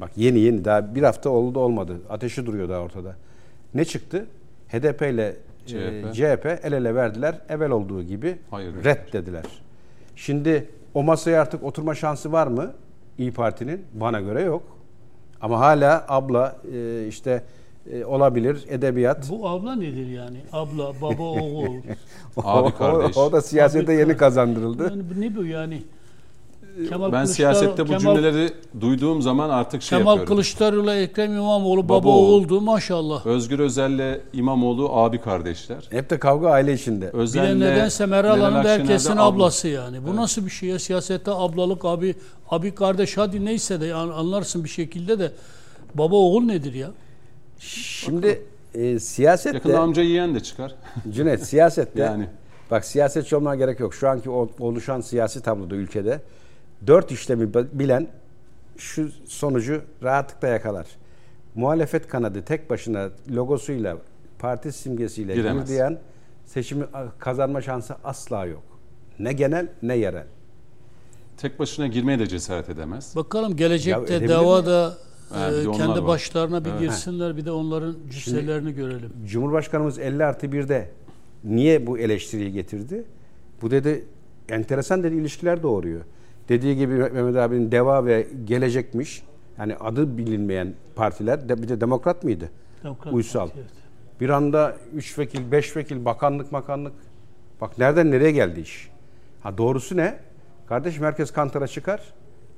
Bak 0.00 0.10
yeni 0.16 0.38
yeni 0.38 0.64
daha 0.64 0.94
bir 0.94 1.02
hafta 1.02 1.30
oldu 1.30 1.58
olmadı. 1.58 1.96
Ateşi 2.10 2.46
duruyor 2.46 2.68
daha 2.68 2.80
ortada. 2.80 3.16
Ne 3.74 3.84
çıktı? 3.84 4.26
HDP 4.68 5.02
ile 5.02 5.36
CHP, 5.66 5.74
CHP. 5.74 6.14
CHP 6.14 6.46
el 6.64 6.72
ele 6.72 6.94
verdiler. 6.94 7.34
Evvel 7.48 7.70
olduğu 7.70 8.02
gibi 8.02 8.38
Hayır 8.50 8.84
red 8.84 9.12
dediler. 9.12 9.44
Şimdi 10.16 10.68
o 10.94 11.02
masaya 11.02 11.42
artık 11.42 11.62
oturma 11.62 11.94
şansı 11.94 12.32
var 12.32 12.46
mı 12.46 12.72
İyi 13.18 13.32
Parti'nin? 13.32 13.84
Bana 13.94 14.20
göre 14.20 14.42
yok. 14.42 14.62
Ama 15.40 15.60
hala 15.60 16.04
abla 16.08 16.56
e, 16.74 17.06
işte 17.06 17.42
e, 17.92 18.04
olabilir 18.04 18.64
edebiyat. 18.68 19.30
Bu 19.30 19.48
abla 19.48 19.74
nedir 19.76 20.06
yani? 20.06 20.38
Abla, 20.52 20.92
baba, 21.02 21.22
oğul. 21.22 21.76
Abi 22.36 22.74
kardeş. 22.74 23.16
O, 23.16 23.20
o 23.20 23.32
da 23.32 23.42
siyasete 23.42 23.84
Abi 23.84 23.92
yeni 23.92 24.02
kardeş. 24.02 24.16
kazandırıldı. 24.18 24.82
Yani 24.82 25.02
bu 25.16 25.20
ne 25.20 25.36
bu 25.36 25.44
yani? 25.44 25.82
Kemal 26.88 27.12
Ben 27.12 27.24
siyasette 27.24 27.82
bu 27.88 27.92
Kemal- 27.92 27.98
cümleleri 28.00 28.50
duyduğum 28.80 29.22
zaman 29.22 29.50
artık 29.50 29.82
şey 29.82 29.98
Kemal 29.98 30.10
yapıyorum. 30.10 30.34
Kılıçdaroğlu, 30.34 30.92
Ekrem 30.92 31.32
İmamoğlu 31.32 31.84
baba, 31.88 32.00
Baba 32.02 32.08
oğul. 32.08 32.28
oğuldu 32.28 32.60
maşallah. 32.60 33.26
Özgür 33.26 33.58
Özel'le 33.58 34.20
İmamoğlu 34.32 34.92
abi 34.92 35.20
kardeşler. 35.20 35.86
Hep 35.90 36.10
de 36.10 36.18
kavga 36.18 36.48
aile 36.50 36.72
içinde. 36.72 37.06
Bir 37.12 37.18
Özel'le 37.18 37.60
de 37.60 37.60
nedense 37.60 38.06
Meral 38.06 38.40
Hanım 38.40 38.64
da 38.64 38.68
herkesin 38.68 39.12
abla. 39.12 39.22
ablası 39.24 39.68
yani. 39.68 40.06
Bu 40.06 40.16
nasıl 40.16 40.44
bir 40.46 40.50
şey 40.50 40.68
ya? 40.68 40.78
Siyasette 40.78 41.30
ablalık 41.30 41.84
abi, 41.84 42.14
abi 42.50 42.74
kardeş 42.74 43.16
hadi 43.16 43.44
neyse 43.44 43.80
de 43.80 43.86
yani 43.86 44.12
anlarsın 44.12 44.64
bir 44.64 44.68
şekilde 44.68 45.18
de 45.18 45.32
baba 45.94 46.16
oğul 46.16 46.42
nedir 46.42 46.74
ya? 46.74 46.90
Şimdi 47.58 48.42
e, 48.74 48.98
siyasette 48.98 49.56
Yakında 49.56 49.80
amca 49.80 50.02
yiyen 50.02 50.34
de 50.34 50.40
çıkar. 50.40 50.74
Cüneyt 51.12 51.40
siyasette 51.42 52.00
Yani. 52.02 52.26
bak 52.70 52.84
siyasetçi 52.84 53.36
olmaya 53.36 53.56
gerek 53.56 53.80
yok. 53.80 53.94
Şu 53.94 54.08
anki 54.08 54.30
oluşan 54.60 55.00
siyasi 55.00 55.42
tabloda 55.42 55.74
ülkede 55.74 56.20
dört 56.86 57.12
işlemi 57.12 57.54
bi- 57.54 57.66
bilen 57.78 58.06
şu 58.76 59.10
sonucu 59.26 59.82
rahatlıkla 60.02 60.48
yakalar. 60.48 60.86
Muhalefet 61.54 62.08
kanadı 62.08 62.42
tek 62.42 62.70
başına 62.70 63.08
logosuyla 63.34 63.96
parti 64.38 64.72
simgesiyle 64.72 65.34
Giremez. 65.34 65.68
girdiyen 65.68 65.98
seçimi 66.46 66.84
kazanma 67.18 67.62
şansı 67.62 67.96
asla 68.04 68.46
yok. 68.46 68.62
Ne 69.18 69.32
genel 69.32 69.68
ne 69.82 69.96
yerel. 69.96 70.26
Tek 71.36 71.58
başına 71.58 71.86
girmeye 71.86 72.18
de 72.18 72.26
cesaret 72.26 72.68
edemez. 72.68 73.12
Bakalım 73.16 73.56
gelecekte 73.56 74.28
davada 74.28 74.98
e, 75.34 75.72
kendi 75.72 76.06
başlarına 76.06 76.64
bir 76.64 76.70
Evet. 76.70 76.80
girsinler 76.80 77.36
bir 77.36 77.44
de 77.44 77.50
onların 77.50 77.96
cüsselerini 78.10 78.74
görelim. 78.74 79.12
Cumhurbaşkanımız 79.26 79.98
50 79.98 80.24
artı 80.24 80.46
1'de 80.46 80.90
niye 81.44 81.86
bu 81.86 81.98
eleştiriyi 81.98 82.52
getirdi? 82.52 83.04
Bu 83.62 83.70
dedi 83.70 84.04
enteresan 84.48 85.02
dedi 85.02 85.14
ilişkiler 85.14 85.62
doğuruyor. 85.62 86.00
Dediği 86.48 86.76
gibi 86.76 86.94
Mehmet 86.94 87.36
abinin 87.36 87.72
DEVA 87.72 88.06
ve 88.06 88.26
Gelecekmiş. 88.44 89.22
Yani 89.58 89.76
adı 89.76 90.18
bilinmeyen 90.18 90.74
partiler 90.94 91.48
de 91.48 91.62
bir 91.62 91.68
de 91.68 91.80
demokrat 91.80 92.24
mıydı? 92.24 92.50
Demokrat 92.84 93.12
Uysal. 93.12 93.46
Parti, 93.46 93.60
evet. 93.60 93.70
Bir 94.20 94.28
anda 94.28 94.76
3 94.94 95.18
vekil, 95.18 95.52
5 95.52 95.76
vekil, 95.76 96.04
bakanlık 96.04 96.52
makanlık. 96.52 96.92
Bak 97.60 97.78
nereden 97.78 98.10
nereye 98.10 98.30
geldi 98.30 98.60
iş? 98.60 98.90
Ha 99.42 99.58
doğrusu 99.58 99.96
ne? 99.96 100.18
Kardeşim 100.66 101.04
herkes 101.04 101.30
kantara 101.30 101.66
çıkar. 101.66 102.00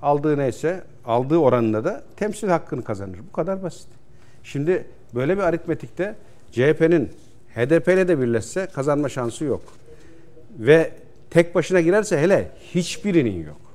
Aldığı 0.03 0.39
neyse, 0.39 0.85
aldığı 1.05 1.37
oranında 1.37 1.85
da 1.85 2.03
temsil 2.17 2.49
hakkını 2.49 2.85
kazanır. 2.85 3.19
Bu 3.29 3.33
kadar 3.33 3.63
basit. 3.63 3.89
Şimdi 4.43 4.87
böyle 5.15 5.37
bir 5.37 5.43
aritmetikte 5.43 6.15
CHP'nin 6.53 7.11
HDP 7.55 7.89
ile 7.89 8.09
de 8.09 8.21
birleşse 8.21 8.67
kazanma 8.67 9.09
şansı 9.09 9.45
yok. 9.45 9.63
Ve 10.59 10.91
tek 11.31 11.55
başına 11.55 11.81
girerse 11.81 12.19
hele 12.21 12.51
hiçbirinin 12.75 13.47
yok. 13.47 13.70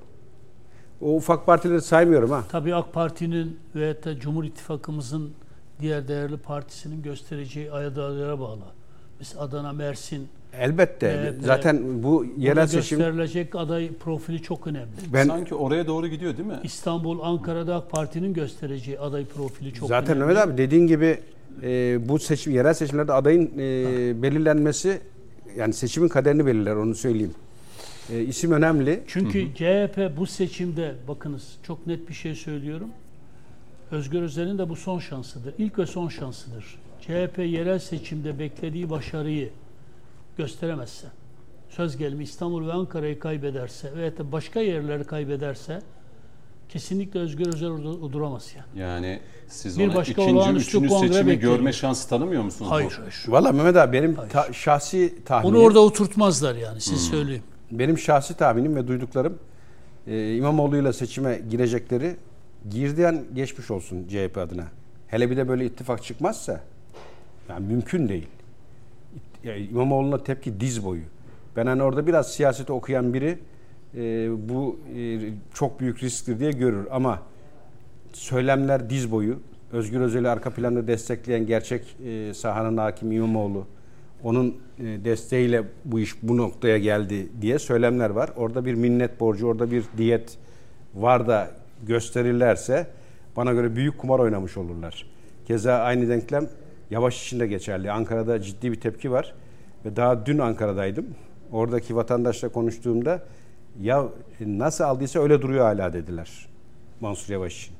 O 1.01 1.15
ufak 1.15 1.45
partileri 1.45 1.81
saymıyorum 1.81 2.31
ha. 2.31 2.43
Tabii 2.49 2.75
AK 2.75 2.93
Parti'nin 2.93 3.59
ve 3.75 4.03
da 4.03 4.19
Cumhur 4.19 4.43
İttifakımızın 4.43 5.31
diğer 5.81 6.07
değerli 6.07 6.37
partisinin 6.37 7.01
göstereceği 7.01 7.71
adaylara 7.71 8.39
bağlı. 8.39 8.59
Mesela 9.19 9.41
Adana, 9.41 9.73
Mersin, 9.73 10.27
Elbette. 10.59 11.07
Evet, 11.07 11.33
Zaten 11.43 12.03
bu 12.03 12.25
yerel 12.37 12.67
seçim 12.67 12.97
gösterilecek 12.97 13.55
aday 13.55 13.91
profili 13.93 14.41
çok 14.41 14.67
önemli. 14.67 14.87
ben 15.13 15.27
Sanki 15.27 15.55
oraya 15.55 15.87
doğru 15.87 16.07
gidiyor 16.07 16.37
değil 16.37 16.47
mi? 16.47 16.59
İstanbul, 16.63 17.19
Ankara'da 17.21 17.75
AK 17.75 17.91
Parti'nin 17.91 18.33
göstereceği 18.33 18.99
aday 18.99 19.25
profili 19.25 19.73
çok 19.73 19.89
Zaten 19.89 20.17
önemli. 20.17 20.33
Mehmet 20.33 20.47
abi 20.47 20.57
dediğin 20.57 20.87
gibi 20.87 21.19
e, 21.63 21.99
bu 22.09 22.19
seçim 22.19 22.53
yerel 22.53 22.73
seçimlerde 22.73 23.13
adayın 23.13 23.51
e, 23.57 24.21
belirlenmesi 24.21 25.01
yani 25.57 25.73
seçimin 25.73 26.07
kaderini 26.07 26.45
belirler 26.45 26.75
onu 26.75 26.95
söyleyeyim. 26.95 27.33
E, 28.09 28.21
isim 28.23 28.51
önemli. 28.51 29.03
Çünkü 29.07 29.53
CHP 29.55 30.17
bu 30.17 30.25
seçimde 30.25 30.95
bakınız 31.07 31.43
çok 31.63 31.87
net 31.87 32.09
bir 32.09 32.13
şey 32.13 32.35
söylüyorum. 32.35 32.89
Özgür 33.91 34.21
Özel'in 34.21 34.57
de 34.57 34.69
bu 34.69 34.75
son 34.75 34.99
şansıdır. 34.99 35.53
İlk 35.57 35.79
ve 35.79 35.85
son 35.85 36.07
şansıdır. 36.09 36.79
CHP 37.01 37.37
yerel 37.37 37.79
seçimde 37.79 38.39
beklediği 38.39 38.89
başarıyı 38.89 39.49
gösteremezse, 40.37 41.07
söz 41.69 41.97
gelimi 41.97 42.23
İstanbul 42.23 42.67
ve 42.67 42.73
Ankara'yı 42.73 43.19
kaybederse 43.19 43.95
veya 43.95 44.17
da 44.17 44.31
başka 44.31 44.59
yerleri 44.59 45.03
kaybederse 45.03 45.81
kesinlikle 46.69 47.19
Özgür 47.19 47.47
Özel 47.47 47.69
orada 47.69 48.13
duramaz 48.13 48.53
yani. 48.57 48.81
Yani 48.83 49.19
siz 49.47 49.79
Bir 49.79 49.87
ona 49.87 49.95
başka 49.95 50.21
ikinci, 50.21 50.49
üçüncü 50.49 50.87
kongre 50.87 51.07
seçimi 51.07 51.31
bekliyor. 51.31 51.55
görme 51.55 51.73
şansı 51.73 52.09
tanımıyor 52.09 52.43
musunuz? 52.43 52.71
Hayır, 52.71 52.91
hayır. 52.99 53.23
Valla 53.27 53.51
Mehmet 53.51 53.75
abi 53.75 53.93
benim 53.97 54.15
ta- 54.29 54.53
şahsi 54.53 55.15
tahminim, 55.25 55.55
Onu 55.55 55.63
orada 55.63 55.79
oturtmazlar 55.79 56.55
yani 56.55 56.81
siz 56.81 57.07
söyleyeyim. 57.07 57.43
Benim 57.71 57.97
şahsi 57.97 58.37
tahminim 58.37 58.75
ve 58.75 58.87
duyduklarım 58.87 59.39
e, 60.07 60.35
İmamoğlu'yla 60.35 60.93
seçime 60.93 61.41
girecekleri 61.49 62.15
girdiyen 62.69 63.23
geçmiş 63.35 63.71
olsun 63.71 64.07
CHP 64.07 64.37
adına. 64.37 64.65
Hele 65.07 65.31
bir 65.31 65.37
de 65.37 65.47
böyle 65.47 65.65
ittifak 65.65 66.03
çıkmazsa 66.03 66.61
yani 67.49 67.67
mümkün 67.67 68.09
değil. 68.09 68.27
İmamoğlu'na 69.69 70.23
tepki 70.23 70.59
diz 70.59 70.85
boyu. 70.85 71.01
Ben 71.55 71.67
hani 71.67 71.83
orada 71.83 72.07
biraz 72.07 72.33
siyaseti 72.33 72.71
okuyan 72.71 73.13
biri 73.13 73.37
e, 73.95 74.29
bu 74.49 74.79
e, 74.97 75.19
çok 75.53 75.79
büyük 75.79 76.03
risktir 76.03 76.39
diye 76.39 76.51
görür 76.51 76.87
ama 76.91 77.21
söylemler 78.13 78.89
diz 78.89 79.11
boyu. 79.11 79.39
Özgür 79.71 80.01
Özel'i 80.01 80.29
arka 80.29 80.49
planda 80.49 80.87
destekleyen 80.87 81.45
gerçek 81.45 81.97
e, 82.05 82.33
sahanın 82.33 82.77
hakimi 82.77 83.15
İmamoğlu. 83.15 83.67
Onun 84.23 84.57
e, 84.79 85.05
desteğiyle 85.05 85.63
bu 85.85 85.99
iş 85.99 86.23
bu 86.23 86.37
noktaya 86.37 86.77
geldi 86.77 87.27
diye 87.41 87.59
söylemler 87.59 88.09
var. 88.09 88.29
Orada 88.35 88.65
bir 88.65 88.73
minnet 88.73 89.19
borcu, 89.19 89.47
orada 89.47 89.71
bir 89.71 89.83
diyet 89.97 90.37
var 90.95 91.27
da 91.27 91.51
gösterirlerse 91.83 92.87
bana 93.37 93.53
göre 93.53 93.75
büyük 93.75 93.97
kumar 93.97 94.19
oynamış 94.19 94.57
olurlar. 94.57 95.05
Keza 95.47 95.73
aynı 95.73 96.09
denklem 96.09 96.49
Yavaş 96.91 97.25
için 97.25 97.39
de 97.39 97.47
geçerli. 97.47 97.91
Ankara'da 97.91 98.41
ciddi 98.41 98.71
bir 98.71 98.79
tepki 98.81 99.11
var. 99.11 99.33
Ve 99.85 99.95
daha 99.95 100.25
dün 100.25 100.37
Ankara'daydım. 100.37 101.05
Oradaki 101.51 101.95
vatandaşla 101.95 102.49
konuştuğumda 102.49 103.23
ya 103.81 104.05
nasıl 104.39 104.83
aldıysa 104.83 105.19
öyle 105.19 105.41
duruyor 105.41 105.65
hala 105.65 105.93
dediler 105.93 106.47
Mansur 107.01 107.33
Yavaş 107.33 107.57
için. 107.63 107.75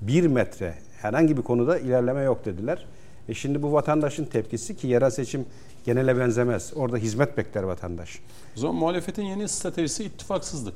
Bir 0.00 0.26
metre 0.26 0.74
herhangi 1.00 1.36
bir 1.36 1.42
konuda 1.42 1.78
ilerleme 1.78 2.22
yok 2.22 2.44
dediler. 2.44 2.86
E 3.28 3.34
şimdi 3.34 3.62
bu 3.62 3.72
vatandaşın 3.72 4.24
tepkisi 4.24 4.76
ki 4.76 4.86
yerel 4.86 5.10
seçim 5.10 5.46
genele 5.84 6.18
benzemez. 6.18 6.72
Orada 6.76 6.96
hizmet 6.96 7.36
bekler 7.36 7.62
vatandaş. 7.62 8.18
O 8.56 8.60
zaman 8.60 8.76
muhalefetin 8.76 9.22
yeni 9.22 9.48
stratejisi 9.48 10.04
ittifaksızlık. 10.04 10.74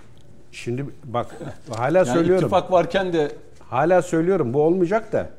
Şimdi 0.53 0.86
bak 1.05 1.36
hala 1.76 1.98
Yani 1.98 2.07
söylüyorum. 2.09 2.44
ittifak 2.44 2.72
varken 2.72 3.12
de 3.12 3.32
Hala 3.72 4.03
söylüyorum 4.03 4.55
bu 4.55 4.62
olmayacak 4.62 5.12
da. 5.12 5.30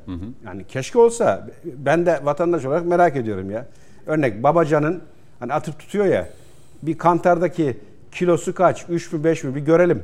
Yani 0.44 0.64
keşke 0.66 0.98
olsa 0.98 1.48
ben 1.64 2.06
de 2.06 2.20
vatandaş 2.24 2.64
olarak 2.64 2.86
merak 2.86 3.16
ediyorum 3.16 3.50
ya. 3.50 3.66
Örnek 4.06 4.42
Babacan'ın 4.42 5.02
hani 5.40 5.52
atıp 5.52 5.78
tutuyor 5.78 6.04
ya 6.04 6.28
bir 6.82 6.98
kantardaki 6.98 7.76
kilosu 8.12 8.54
kaç? 8.54 8.84
3 8.88 9.12
mü 9.12 9.24
5 9.24 9.44
mi 9.44 9.54
bir 9.54 9.60
görelim. 9.60 10.02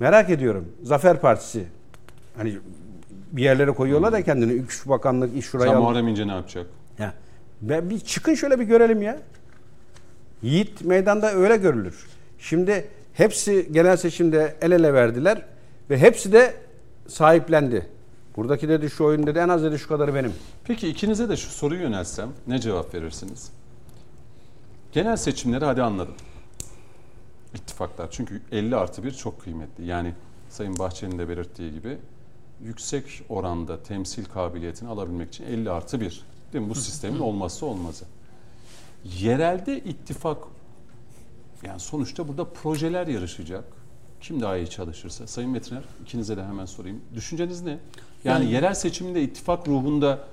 Merak 0.00 0.30
ediyorum. 0.30 0.68
Zafer 0.82 1.20
Partisi. 1.20 1.64
Hani 2.36 2.58
bir 3.36 3.42
yerlere 3.42 3.70
koyuyorlar 3.70 4.12
da 4.12 4.22
kendini. 4.22 4.52
Üç 4.52 4.88
bakanlık, 4.88 5.36
iş 5.36 5.46
şuraya 5.46 5.72
Sen 5.72 5.80
Muharrem 5.80 6.08
İnce 6.08 6.28
ne 6.28 6.32
yapacak? 6.32 6.66
Ya, 6.98 7.14
ben 7.62 7.90
bir 7.90 8.00
çıkın 8.00 8.34
şöyle 8.34 8.60
bir 8.60 8.64
görelim 8.64 9.02
ya. 9.02 9.18
Yiğit 10.42 10.84
meydanda 10.84 11.32
öyle 11.32 11.56
görülür. 11.56 12.06
Şimdi 12.38 12.88
hepsi 13.12 13.68
genel 13.72 13.96
seçimde 13.96 14.56
el 14.60 14.72
ele 14.72 14.94
verdiler 14.94 15.42
ve 15.90 15.98
hepsi 15.98 16.32
de 16.32 16.54
sahiplendi. 17.08 17.86
Buradaki 18.36 18.68
dedi 18.68 18.90
şu 18.90 19.04
oyun 19.04 19.26
dedi 19.26 19.38
en 19.38 19.48
az 19.48 19.62
dedi 19.62 19.78
şu 19.78 19.88
kadarı 19.88 20.14
benim. 20.14 20.32
Peki 20.64 20.88
ikinize 20.88 21.28
de 21.28 21.36
şu 21.36 21.50
soruyu 21.50 21.82
yönelsem 21.82 22.28
ne 22.46 22.58
cevap 22.58 22.94
verirsiniz? 22.94 23.52
Genel 24.92 25.16
seçimleri 25.16 25.64
hadi 25.64 25.82
anladım. 25.82 26.14
İttifaklar 27.54 28.10
çünkü 28.10 28.40
50 28.52 28.76
artı 28.76 29.04
1 29.04 29.10
çok 29.10 29.40
kıymetli. 29.40 29.86
Yani 29.86 30.14
Sayın 30.50 30.78
Bahçeli'nin 30.78 31.18
de 31.18 31.28
belirttiği 31.28 31.72
gibi 31.72 31.98
yüksek 32.62 33.22
oranda 33.28 33.82
temsil 33.82 34.24
kabiliyetini 34.24 34.88
alabilmek 34.88 35.28
için 35.28 35.44
50 35.44 35.70
artı 35.70 36.00
1. 36.00 36.24
Değil 36.52 36.64
mi? 36.64 36.70
Bu 36.70 36.74
sistemin 36.74 37.18
olmazsa 37.18 37.66
olmazı. 37.66 38.04
Yerelde 39.20 39.78
ittifak 39.78 40.38
yani 41.62 41.80
sonuçta 41.80 42.28
burada 42.28 42.44
projeler 42.44 43.06
yarışacak. 43.06 43.64
Kim 44.20 44.40
daha 44.40 44.56
iyi 44.56 44.70
çalışırsa. 44.70 45.26
Sayın 45.26 45.50
Metiner 45.50 45.82
ikinize 46.02 46.36
de 46.36 46.44
hemen 46.44 46.66
sorayım. 46.66 47.00
Düşünceniz 47.14 47.62
ne? 47.62 47.70
Yani, 47.70 48.44
Yani- 48.44 48.52
yerel 48.54 48.74
seçiminde 48.74 49.22
ittifak 49.22 49.68
ruhunda 49.68 50.24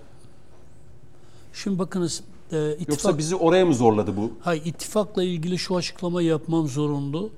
Şimdi 1.54 1.80
bakınız 1.80 2.24
e, 2.52 2.72
ittifak, 2.72 2.90
Yoksa 2.90 3.18
bizi 3.18 3.36
oraya 3.36 3.66
mı 3.66 3.74
zorladı 3.74 4.18
bu? 4.18 4.32
Hayır, 4.42 4.66
ittifakla 4.66 5.24
ilgili 5.24 5.58
şu 5.58 5.76
açıklamayı 5.76 6.28
yapmam 6.28 6.68
zorunlu. 6.68 7.30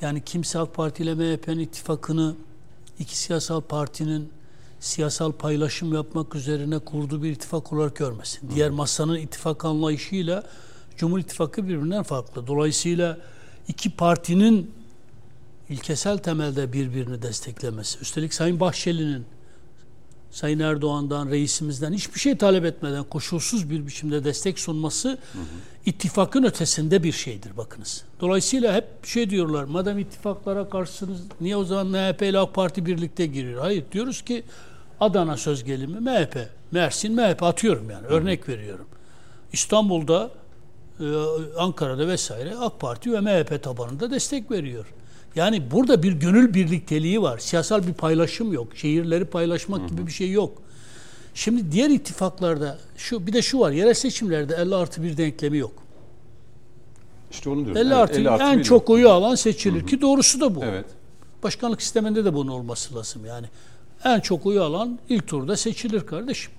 Yani 0.00 0.22
kimse 0.24 0.58
AK 0.58 0.74
Parti 0.74 1.02
ile 1.02 1.14
MHP'nin 1.14 1.58
ittifakını 1.58 2.34
iki 3.02 3.18
siyasal 3.18 3.60
partinin 3.60 4.32
siyasal 4.80 5.32
paylaşım 5.32 5.94
yapmak 5.94 6.34
üzerine 6.34 6.78
kurduğu 6.78 7.22
bir 7.22 7.30
ittifak 7.30 7.72
olarak 7.72 7.96
görmesin. 7.96 8.50
Diğer 8.54 8.70
masanın 8.70 9.16
ittifak 9.16 9.64
anlayışıyla 9.64 10.44
Cumhur 10.96 11.18
İttifakı 11.18 11.68
birbirinden 11.68 12.02
farklı. 12.02 12.46
Dolayısıyla 12.46 13.18
iki 13.68 13.90
partinin 13.90 14.70
ilkesel 15.68 16.18
temelde 16.18 16.72
birbirini 16.72 17.22
desteklemesi. 17.22 17.98
Üstelik 17.98 18.34
Sayın 18.34 18.60
Bahçeli'nin 18.60 19.24
Sayın 20.32 20.58
Erdoğan'dan, 20.58 21.30
reisimizden 21.30 21.92
hiçbir 21.92 22.20
şey 22.20 22.36
talep 22.36 22.64
etmeden 22.64 23.04
koşulsuz 23.04 23.70
bir 23.70 23.86
biçimde 23.86 24.24
destek 24.24 24.58
sunması 24.58 25.18
ittifakın 25.86 26.42
ötesinde 26.42 27.02
bir 27.02 27.12
şeydir 27.12 27.56
bakınız. 27.56 28.04
Dolayısıyla 28.20 28.74
hep 28.74 29.06
şey 29.06 29.30
diyorlar, 29.30 29.64
madem 29.64 29.98
ittifaklara 29.98 30.68
karşısınız 30.68 31.20
niye 31.40 31.56
o 31.56 31.64
zaman 31.64 31.86
MHP 31.86 32.22
ile 32.22 32.38
AK 32.38 32.54
Parti 32.54 32.86
birlikte 32.86 33.26
giriyor? 33.26 33.60
Hayır 33.60 33.84
diyoruz 33.92 34.22
ki 34.22 34.44
Adana 35.00 35.36
söz 35.36 35.64
gelimi 35.64 36.00
MHP, 36.00 36.48
Mersin 36.70 37.14
MHP 37.14 37.42
atıyorum 37.42 37.90
yani 37.90 38.06
örnek 38.06 38.48
veriyorum. 38.48 38.86
İstanbul'da, 39.52 40.30
e, 41.00 41.04
Ankara'da 41.58 42.08
vesaire 42.08 42.54
AK 42.56 42.80
Parti 42.80 43.12
ve 43.12 43.20
MHP 43.20 43.62
tabanında 43.62 44.10
destek 44.10 44.50
veriyor. 44.50 44.86
Yani 45.36 45.70
burada 45.70 46.02
bir 46.02 46.12
gönül 46.12 46.54
birlikteliği 46.54 47.22
var. 47.22 47.38
Siyasal 47.38 47.86
bir 47.86 47.92
paylaşım 47.92 48.52
yok. 48.52 48.68
Şehirleri 48.74 49.24
paylaşmak 49.24 49.88
gibi 49.88 50.06
bir 50.06 50.12
şey 50.12 50.30
yok. 50.30 50.62
Şimdi 51.34 51.72
diğer 51.72 51.90
ittifaklarda 51.90 52.78
şu 52.96 53.26
bir 53.26 53.32
de 53.32 53.42
şu 53.42 53.58
var. 53.58 53.70
Yerel 53.70 53.94
seçimlerde 53.94 54.54
50 54.54 54.74
artı 54.74 55.02
bir 55.02 55.16
denklemi 55.16 55.58
yok. 55.58 55.72
İşte 57.30 57.50
onu 57.50 57.64
diyorum. 57.64 57.76
50 57.76 57.86
Evet, 57.86 57.96
artı, 57.96 58.20
50 58.20 58.30
artı 58.30 58.44
en 58.44 58.62
çok 58.62 58.90
oyu 58.90 59.08
alan 59.08 59.34
seçilir 59.34 59.86
ki 59.86 60.00
doğrusu 60.00 60.40
da 60.40 60.54
bu. 60.54 60.64
Evet. 60.64 60.86
Başkanlık 61.42 61.82
sisteminde 61.82 62.24
de 62.24 62.34
bunun 62.34 62.50
olması 62.50 62.94
lazım 62.94 63.26
yani. 63.26 63.46
En 64.04 64.20
çok 64.20 64.46
oyu 64.46 64.62
alan 64.62 64.98
ilk 65.08 65.26
turda 65.26 65.56
seçilir 65.56 66.06
kardeşim. 66.06 66.52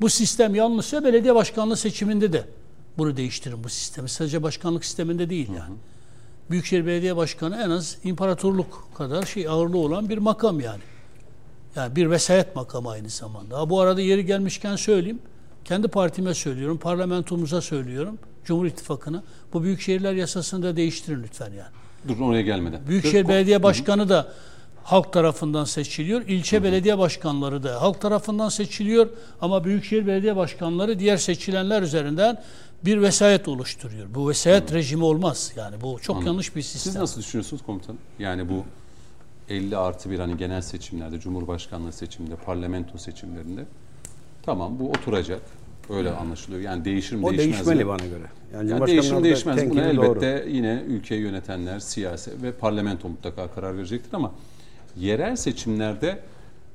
Bu 0.00 0.08
sistem 0.08 0.54
yanlışsa 0.54 1.04
belediye 1.04 1.34
başkanlığı 1.34 1.76
seçiminde 1.76 2.32
de 2.32 2.44
bunu 2.98 3.16
değiştirin 3.16 3.64
bu 3.64 3.68
sistemi. 3.68 4.08
Sadece 4.08 4.42
başkanlık 4.42 4.84
sisteminde 4.84 5.30
değil 5.30 5.48
yani. 5.48 5.74
Büyükşehir 6.50 6.86
Belediye 6.86 7.16
Başkanı 7.16 7.62
en 7.64 7.70
az 7.70 7.98
imparatorluk 8.04 8.88
kadar 8.94 9.22
şey 9.22 9.48
ağırlığı 9.48 9.78
olan 9.78 10.08
bir 10.08 10.18
makam 10.18 10.60
yani. 10.60 10.80
Yani 11.76 11.96
bir 11.96 12.10
vesayet 12.10 12.56
makamı 12.56 12.90
aynı 12.90 13.08
zamanda. 13.08 13.58
Ha, 13.58 13.70
bu 13.70 13.80
arada 13.80 14.00
yeri 14.00 14.26
gelmişken 14.26 14.76
söyleyeyim. 14.76 15.18
Kendi 15.64 15.88
partime 15.88 16.34
söylüyorum, 16.34 16.78
parlamentomuza 16.78 17.60
söylüyorum, 17.60 18.18
Cumhur 18.44 18.66
İttifakı'na. 18.66 19.22
Bu 19.52 19.62
büyükşehirler 19.62 20.12
yasasını 20.12 20.62
da 20.62 20.76
değiştirin 20.76 21.22
lütfen 21.22 21.52
yani. 21.52 21.72
Dur 22.08 22.20
oraya 22.20 22.42
gelmeden. 22.42 22.80
Büyükşehir 22.88 23.24
Dur, 23.24 23.28
Belediye 23.28 23.62
Başkanı 23.62 24.08
da 24.08 24.32
halk 24.84 25.12
tarafından 25.12 25.64
seçiliyor. 25.64 26.22
İlçe 26.28 26.62
belediye 26.62 26.98
başkanları 26.98 27.62
da 27.62 27.82
halk 27.82 28.00
tarafından 28.00 28.48
seçiliyor. 28.48 29.08
Ama 29.40 29.64
Büyükşehir 29.64 30.06
Belediye 30.06 30.36
Başkanları 30.36 30.98
diğer 30.98 31.16
seçilenler 31.16 31.82
üzerinden 31.82 32.42
bir 32.84 33.02
vesayet 33.02 33.48
oluşturuyor. 33.48 34.06
Bu 34.14 34.28
vesayet 34.28 34.72
rejimi 34.72 35.04
olmaz. 35.04 35.52
Yani 35.56 35.80
bu 35.80 35.98
çok 36.02 36.26
yanlış 36.26 36.56
bir 36.56 36.62
sistem. 36.62 36.92
Siz 36.92 37.00
nasıl 37.00 37.20
düşünüyorsunuz 37.20 37.62
komutanım? 37.62 37.98
Yani 38.18 38.48
bu 38.48 38.64
50 39.48 39.76
artı 39.76 40.10
bir 40.10 40.18
hani 40.18 40.36
genel 40.36 40.60
seçimlerde, 40.60 41.20
Cumhurbaşkanlığı 41.20 41.92
seçiminde, 41.92 42.36
parlamento 42.36 42.98
seçimlerinde 42.98 43.64
tamam 44.42 44.78
bu 44.78 44.90
oturacak. 44.90 45.40
Öyle 45.90 46.10
anlaşılıyor. 46.10 46.62
Yani 46.62 46.84
değişir 46.84 47.16
mi 47.16 47.26
O 47.26 47.30
değişmez 47.30 47.54
değişmeli 47.54 47.84
mi? 47.84 47.88
bana 47.88 48.06
göre. 48.06 48.24
Yani 48.52 48.74
mi 48.74 48.74
orada 49.14 49.24
değişmez? 49.24 49.56
Buna 49.56 49.80
tenkidi 49.82 49.96
doğru. 49.96 50.06
elbette 50.06 50.50
yine 50.50 50.82
ülkeyi 50.86 51.20
yönetenler, 51.20 51.80
siyasi 51.80 52.42
ve 52.42 52.52
parlamento 52.52 53.08
mutlaka 53.08 53.48
karar 53.54 53.76
verecektir 53.76 54.14
ama 54.14 54.32
yerel 54.96 55.36
seçimlerde 55.36 56.18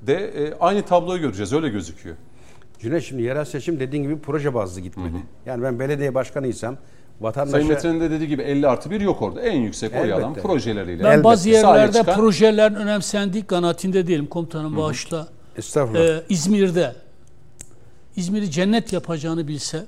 de 0.01 0.14
e, 0.16 0.54
aynı 0.60 0.86
tabloyu 0.86 1.22
göreceğiz. 1.22 1.54
Öyle 1.54 1.70
gözüküyor. 1.70 2.16
Cüneyt 2.84 3.03
şimdi 3.03 3.21
yerel 3.23 3.45
seçim 3.45 3.79
dediğin 3.79 4.03
gibi 4.03 4.19
proje 4.19 4.53
bazlı 4.53 4.81
gitmeli. 4.81 5.15
Yani 5.45 5.63
ben 5.63 5.79
belediye 5.79 6.15
başkanıysam 6.15 6.77
vatandaşa 7.21 7.51
Sayın 7.51 7.67
Metin'in 7.67 8.01
de 8.01 8.11
dediği 8.11 8.27
gibi 8.27 8.41
50 8.41 8.67
artı 8.67 8.91
1 8.91 9.01
yok 9.01 9.21
orada. 9.21 9.41
En 9.41 9.61
yüksek 9.61 9.93
oy 10.01 10.13
alan 10.13 10.23
Elbette. 10.29 10.41
projeleriyle. 10.47 11.03
Ben 11.03 11.09
Elbette. 11.09 11.23
bazı 11.23 11.49
yerlerde 11.49 11.97
çıkan- 11.97 12.15
projelerin 12.15 12.75
önemsendiği 12.75 13.43
kanaatinde 13.45 14.07
değilim. 14.07 14.25
Komutanım 14.27 14.77
bağışla. 14.77 15.27
estağfurullah. 15.57 16.03
Ee, 16.03 16.23
İzmir'de 16.29 16.95
İzmir'i 18.15 18.51
cennet 18.51 18.93
yapacağını 18.93 19.47
bilse 19.47 19.86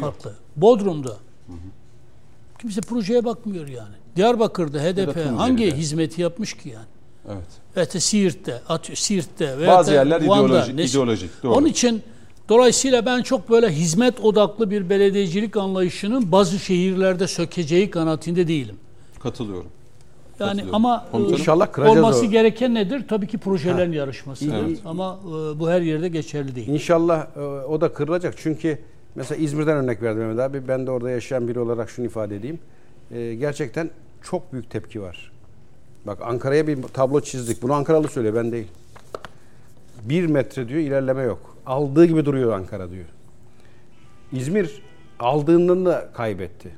farklı. 0.00 0.34
Bodrum'da 0.56 1.16
kimse 2.58 2.80
projeye 2.80 3.24
bakmıyor 3.24 3.68
yani. 3.68 3.94
Diyarbakır'da 4.16 4.78
HDP 4.82 5.26
hangi 5.36 5.70
hizmeti 5.76 6.22
yapmış 6.22 6.54
ki 6.54 6.68
yani? 6.68 6.86
Evet. 7.28 7.46
Evet 7.76 8.02
Siirt'te, 8.02 8.60
At- 8.68 8.98
Siirt'te 8.98 9.58
veya 9.58 9.68
Bazı 9.68 9.92
yerler 9.92 10.26
Van'da, 10.26 10.46
ideolojik, 10.66 10.90
ideolojik. 10.90 11.30
Doğru. 11.42 11.54
Onun 11.54 11.66
için 11.66 12.02
dolayısıyla 12.48 13.06
ben 13.06 13.22
çok 13.22 13.50
böyle 13.50 13.68
hizmet 13.68 14.20
odaklı 14.20 14.70
bir 14.70 14.90
belediyecilik 14.90 15.56
anlayışının 15.56 16.32
bazı 16.32 16.58
şehirlerde 16.58 17.26
sökeceği 17.28 17.90
kanaatinde 17.90 18.48
değilim. 18.48 18.76
Katılıyorum. 19.22 19.66
Yani 20.40 20.48
Katılıyorum. 20.48 20.74
ama 20.74 21.06
Komutanım. 21.12 21.34
e, 21.36 21.38
İnşallah 21.40 21.72
kıracağız 21.72 21.96
olması 21.98 22.26
o. 22.26 22.30
gereken 22.30 22.74
nedir? 22.74 23.04
Tabii 23.08 23.26
ki 23.26 23.38
projelerin 23.38 23.92
yarışmasıdır. 23.92 24.54
Evet. 24.68 24.78
Ama 24.84 25.18
e, 25.24 25.60
bu 25.60 25.70
her 25.70 25.80
yerde 25.80 26.08
geçerli 26.08 26.54
değil. 26.56 26.68
İnşallah 26.68 27.26
e, 27.36 27.40
o 27.40 27.80
da 27.80 27.92
kırılacak. 27.92 28.34
Çünkü 28.36 28.78
mesela 29.14 29.42
İzmir'den 29.42 29.76
örnek 29.76 30.02
verdim 30.02 30.22
Mehmet 30.22 30.38
abi. 30.40 30.68
Ben 30.68 30.86
de 30.86 30.90
orada 30.90 31.10
yaşayan 31.10 31.48
biri 31.48 31.60
olarak 31.60 31.90
şunu 31.90 32.06
ifade 32.06 32.36
edeyim. 32.36 32.58
E, 33.10 33.34
gerçekten 33.34 33.90
çok 34.22 34.52
büyük 34.52 34.70
tepki 34.70 35.02
var. 35.02 35.32
Bak 36.06 36.18
Ankara'ya 36.22 36.66
bir 36.66 36.82
tablo 36.82 37.20
çizdik. 37.20 37.62
Bunu 37.62 37.72
Ankaralı 37.72 38.08
söylüyor 38.08 38.34
ben 38.34 38.52
değil. 38.52 38.68
Bir 40.04 40.26
metre 40.26 40.68
diyor 40.68 40.80
ilerleme 40.80 41.22
yok. 41.22 41.56
Aldığı 41.66 42.04
gibi 42.04 42.24
duruyor 42.24 42.52
Ankara 42.52 42.90
diyor. 42.90 43.04
İzmir 44.32 44.82
aldığından 45.18 45.86
da 45.86 46.08
kaybetti. 46.14 46.70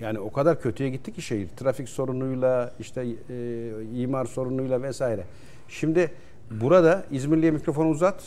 Yani 0.00 0.18
o 0.18 0.32
kadar 0.32 0.60
kötüye 0.60 0.90
gitti 0.90 1.12
ki 1.12 1.22
şehir. 1.22 1.48
Trafik 1.56 1.88
sorunuyla, 1.88 2.72
işte 2.80 3.06
e, 3.30 3.70
imar 3.94 4.24
sorunuyla 4.24 4.82
vesaire. 4.82 5.24
Şimdi 5.68 6.10
burada 6.50 7.04
İzmirli'ye 7.10 7.50
mikrofonu 7.50 7.88
uzat. 7.88 8.24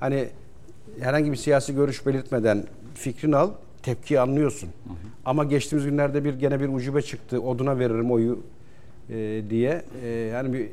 Hani 0.00 0.28
herhangi 1.00 1.32
bir 1.32 1.36
siyasi 1.36 1.74
görüş 1.74 2.06
belirtmeden 2.06 2.64
fikrini 2.94 3.36
al, 3.36 3.50
tepkiyi 3.82 4.20
anlıyorsun. 4.20 4.68
Ama 5.24 5.44
geçtiğimiz 5.44 5.90
günlerde 5.90 6.24
bir 6.24 6.34
gene 6.34 6.60
bir 6.60 6.68
ucube 6.68 7.02
çıktı. 7.02 7.40
Oduna 7.42 7.78
veririm 7.78 8.10
oyu 8.10 8.38
e, 9.10 9.42
diye. 9.50 9.82
E, 10.04 10.08
yani 10.08 10.52
bir 10.52 10.60
e, 10.60 10.68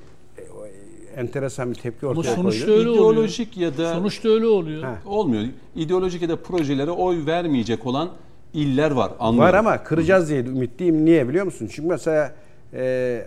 enteresan 1.16 1.70
bir 1.70 1.76
tepki 1.76 2.06
Ama 2.06 2.20
ortaya 2.20 2.36
sonuçta 2.36 2.66
koydu. 2.66 2.80
öyle 2.80 2.90
oluyor. 2.90 3.12
İdeolojik 3.14 3.58
ya 3.58 3.78
da 3.78 3.94
Sonuçta 3.94 4.30
öyle 4.30 4.46
oluyor. 4.48 4.84
Ha. 4.84 5.00
olmuyor. 5.06 5.44
İdeolojik 5.76 6.22
ya 6.22 6.30
da 6.30 6.36
projelere 6.36 6.92
oy 6.92 7.26
vermeyecek 7.26 7.86
olan 7.86 8.10
iller 8.54 8.92
var. 8.92 9.12
Anlıyorum. 9.20 9.48
Var 9.50 9.54
ama 9.60 9.84
kıracağız 9.84 10.30
diye 10.30 10.40
ümitliyim. 10.40 11.06
Niye 11.06 11.30
biliyor 11.30 11.46
musun? 11.46 11.70
Çünkü 11.74 11.90
mesela 11.90 12.34
e, 12.74 13.26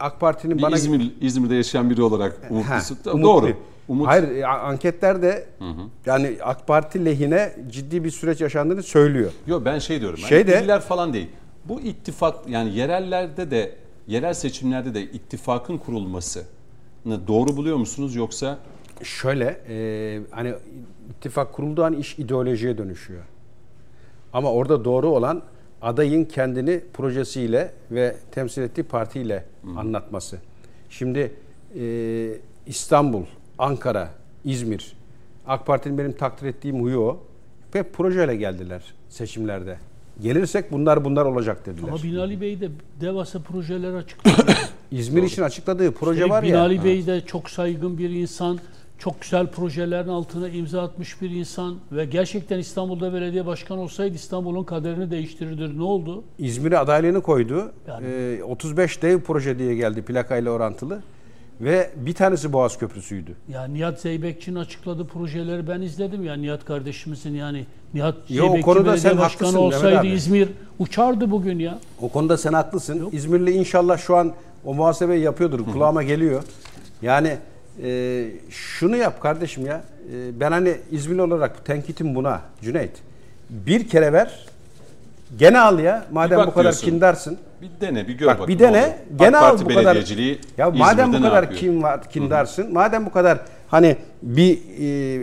AK 0.00 0.20
Parti'nin 0.20 0.58
bir 0.58 0.62
bana 0.62 0.76
İzmir, 0.76 1.12
İzmir'de 1.20 1.54
yaşayan 1.54 1.90
biri 1.90 2.02
olarak 2.02 2.32
Ha, 2.42 2.46
umutlusun. 2.50 2.98
Doğru. 3.22 3.52
Umut. 3.88 4.06
Hayır 4.06 4.36
e, 4.36 4.46
anketlerde 4.46 5.44
yani 6.06 6.36
AK 6.42 6.66
Parti 6.66 7.04
lehine 7.04 7.52
ciddi 7.70 8.04
bir 8.04 8.10
süreç 8.10 8.40
yaşandığını 8.40 8.82
söylüyor. 8.82 9.30
Yok 9.46 9.62
ben 9.64 9.78
şey 9.78 10.00
diyorum. 10.00 10.18
Şey 10.18 10.38
hani 10.38 10.46
de- 10.52 10.64
iller 10.64 10.80
falan 10.80 11.12
değil. 11.12 11.28
Bu 11.64 11.80
ittifak 11.80 12.48
yani 12.48 12.74
yerellerde 12.76 13.50
de 13.50 13.72
yerel 14.10 14.34
seçimlerde 14.34 14.94
de 14.94 15.02
ittifakın 15.02 15.78
kurulması 15.78 16.44
doğru 17.06 17.56
buluyor 17.56 17.76
musunuz 17.76 18.14
yoksa 18.14 18.58
Şöyle 19.02 19.60
e, 19.68 20.20
hani 20.30 20.54
ittifak 21.10 21.52
kurulduğu 21.52 21.84
an 21.84 21.92
iş 21.92 22.18
ideolojiye 22.18 22.78
dönüşüyor. 22.78 23.22
Ama 24.32 24.52
orada 24.52 24.84
doğru 24.84 25.08
olan 25.08 25.42
adayın 25.82 26.24
kendini 26.24 26.80
projesiyle 26.92 27.72
ve 27.90 28.16
temsil 28.30 28.62
ettiği 28.62 28.82
partiyle 28.82 29.44
anlatması. 29.76 30.38
Şimdi 30.90 31.32
e, 31.78 31.84
İstanbul, 32.66 33.24
Ankara, 33.58 34.10
İzmir, 34.44 34.96
AK 35.46 35.66
Parti'nin 35.66 35.98
benim 35.98 36.12
takdir 36.12 36.46
ettiğim 36.46 36.82
huyu 36.82 37.00
o. 37.00 37.22
Hep 37.72 37.94
projeyle 37.94 38.36
geldiler 38.36 38.94
seçimlerde. 39.08 39.78
Gelirsek 40.22 40.72
bunlar 40.72 41.04
bunlar 41.04 41.24
olacak 41.24 41.66
dediler. 41.66 41.88
Ama 41.88 42.02
Binali 42.02 42.40
Bey 42.40 42.60
de 42.60 42.68
devasa 43.00 43.38
projeler 43.38 43.94
açıkladı. 43.94 44.52
İzmir 44.90 45.22
için 45.22 45.42
açıkladığı 45.42 45.92
proje 45.92 46.12
Üstelik 46.20 46.30
var 46.32 46.42
ya. 46.42 46.48
Binali 46.48 46.84
Bey 46.84 47.06
de 47.06 47.20
çok 47.20 47.50
saygın 47.50 47.98
bir 47.98 48.10
insan. 48.10 48.58
Çok 48.98 49.20
güzel 49.22 49.46
projelerin 49.46 50.08
altına 50.08 50.48
imza 50.48 50.82
atmış 50.82 51.22
bir 51.22 51.30
insan 51.30 51.76
ve 51.92 52.04
gerçekten 52.04 52.58
İstanbul'da 52.58 53.14
belediye 53.14 53.46
başkanı 53.46 53.80
olsaydı 53.80 54.14
İstanbul'un 54.14 54.64
kaderini 54.64 55.10
değiştirirdi. 55.10 55.78
Ne 55.78 55.82
oldu? 55.82 56.24
İzmir'e 56.38 56.78
adaylığını 56.78 57.22
koydu. 57.22 57.72
Yani. 57.88 58.06
Ee, 58.06 58.42
35 58.42 59.02
dev 59.02 59.20
proje 59.20 59.58
diye 59.58 59.74
geldi 59.74 60.02
plakayla 60.02 60.50
orantılı. 60.50 61.02
Ve 61.60 61.90
bir 61.96 62.12
tanesi 62.12 62.52
Boğaz 62.52 62.78
Köprüsü'ydü. 62.78 63.36
Yani 63.48 63.74
Nihat 63.74 64.00
Zeybekçi'nin 64.00 64.56
açıkladığı 64.56 65.06
projeleri 65.06 65.68
ben 65.68 65.80
izledim. 65.80 66.24
Yani 66.24 66.42
Nihat 66.42 66.64
kardeşimizin 66.64 67.34
yani 67.34 67.66
Nihat 67.94 68.14
o 68.14 68.34
Zeybekçi 68.34 68.62
konuda 68.62 68.84
belediye 68.84 69.12
sen 69.12 69.18
başkanı 69.18 69.58
olsaydı. 69.58 70.06
İzmir 70.06 70.48
uçardı 70.78 71.30
bugün 71.30 71.58
ya. 71.58 71.78
O 72.00 72.08
konuda 72.08 72.36
sen 72.36 72.52
haklısın. 72.52 72.98
Yok. 72.98 73.14
İzmirli 73.14 73.50
inşallah 73.50 73.98
şu 73.98 74.16
an 74.16 74.32
o 74.64 74.74
muhasebeyi 74.74 75.22
yapıyordur. 75.22 75.64
Kulağıma 75.72 76.02
geliyor. 76.02 76.42
Yani 77.02 77.36
e, 77.82 78.26
şunu 78.50 78.96
yap 78.96 79.20
kardeşim 79.20 79.66
ya. 79.66 79.84
E, 80.12 80.40
ben 80.40 80.52
hani 80.52 80.76
İzmirli 80.90 81.22
olarak 81.22 81.64
tenkitim 81.64 82.14
buna 82.14 82.40
Cüneyt. 82.62 82.92
Bir 83.50 83.88
kere 83.88 84.12
ver. 84.12 84.46
Gene 85.38 85.58
al 85.60 85.78
ya. 85.78 86.06
Madem 86.12 86.38
bu 86.38 86.50
kadar 86.50 86.62
diyorsun. 86.62 86.86
kindarsın. 86.86 87.38
bir 87.62 87.70
dene 87.80 88.08
bir 88.08 88.12
gör 88.14 88.26
Bak 88.26 88.48
bir 88.48 88.58
dene. 88.58 88.98
Gene 89.18 89.36
al 89.36 89.50
Parti 89.50 89.64
bu 89.64 89.68
kadar. 89.74 89.96
Ya 90.58 90.70
madem 90.70 91.12
bu 91.12 91.22
kadar 91.22 91.50
kim 91.54 91.82
var, 91.82 92.10
kindarsın. 92.10 92.72
Madem 92.72 93.06
bu 93.06 93.12
kadar 93.12 93.38
hani 93.68 93.96
bir 94.22 94.58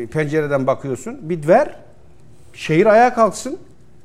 e, 0.01 0.05
pencereden 0.07 0.67
bakıyorsun. 0.67 1.29
Bir 1.29 1.47
ver. 1.47 1.75
Şehir 2.53 2.85
ayağa 2.85 3.13
kalksın. 3.13 3.57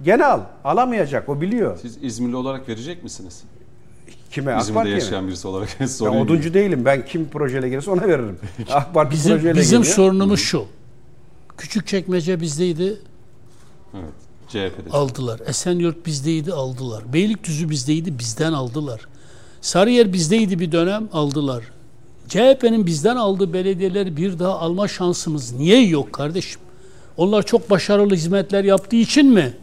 Gene 0.03 0.25
al. 0.25 0.41
Alamayacak. 0.65 1.29
O 1.29 1.41
biliyor. 1.41 1.79
Siz 1.83 1.99
İzmirli 2.05 2.37
olarak 2.37 2.69
verecek 2.69 3.03
misiniz? 3.03 3.43
Kime? 4.31 4.53
AK 4.55 4.61
İzmir'de 4.63 4.75
Parti'ye 4.79 4.97
mi? 4.97 5.03
yaşayan 5.03 5.27
birisi 5.29 5.49
olarak 5.49 5.69
Ben 5.81 5.87
sorayım. 5.87 6.21
oduncu 6.23 6.55
değilim. 6.55 6.85
Ben 6.85 7.05
kim 7.05 7.29
projeyle 7.29 7.69
gelirse 7.69 7.91
ona 7.91 8.03
veririm. 8.09 8.39
AK 8.73 8.95
Parti 8.95 9.13
Bizim 9.13 9.33
projeyle 9.37 9.61
bizim 9.61 9.79
geliyor. 9.79 9.95
sorunumuz 9.97 10.41
şu. 10.41 10.65
Küçük 11.59 11.87
çekmece 11.87 12.41
bizdeydi, 12.41 12.97
Evet. 13.95 14.13
CHP'de. 14.53 14.91
aldılar. 14.91 15.41
Esenyurt 15.47 16.07
bizdeydi, 16.07 16.53
aldılar. 16.53 17.13
Beylikdüzü 17.13 17.71
bizdeydi, 17.71 18.19
bizden 18.19 18.53
aldılar. 18.53 19.01
Sarıyer 19.61 20.13
bizdeydi 20.13 20.59
bir 20.59 20.73
dönem, 20.73 21.09
aldılar. 21.13 21.65
CHP'nin 22.29 22.87
bizden 22.87 23.17
aldığı 23.17 23.53
belediyeleri 23.53 24.17
bir 24.17 24.39
daha 24.39 24.59
alma 24.59 24.89
şansımız 24.89 25.53
niye 25.53 25.87
yok 25.87 26.13
kardeşim? 26.13 26.61
Onlar 27.17 27.43
çok 27.43 27.71
başarılı 27.71 28.15
hizmetler 28.15 28.65
yaptığı 28.65 28.97
için 28.97 29.27
mi? 29.27 29.55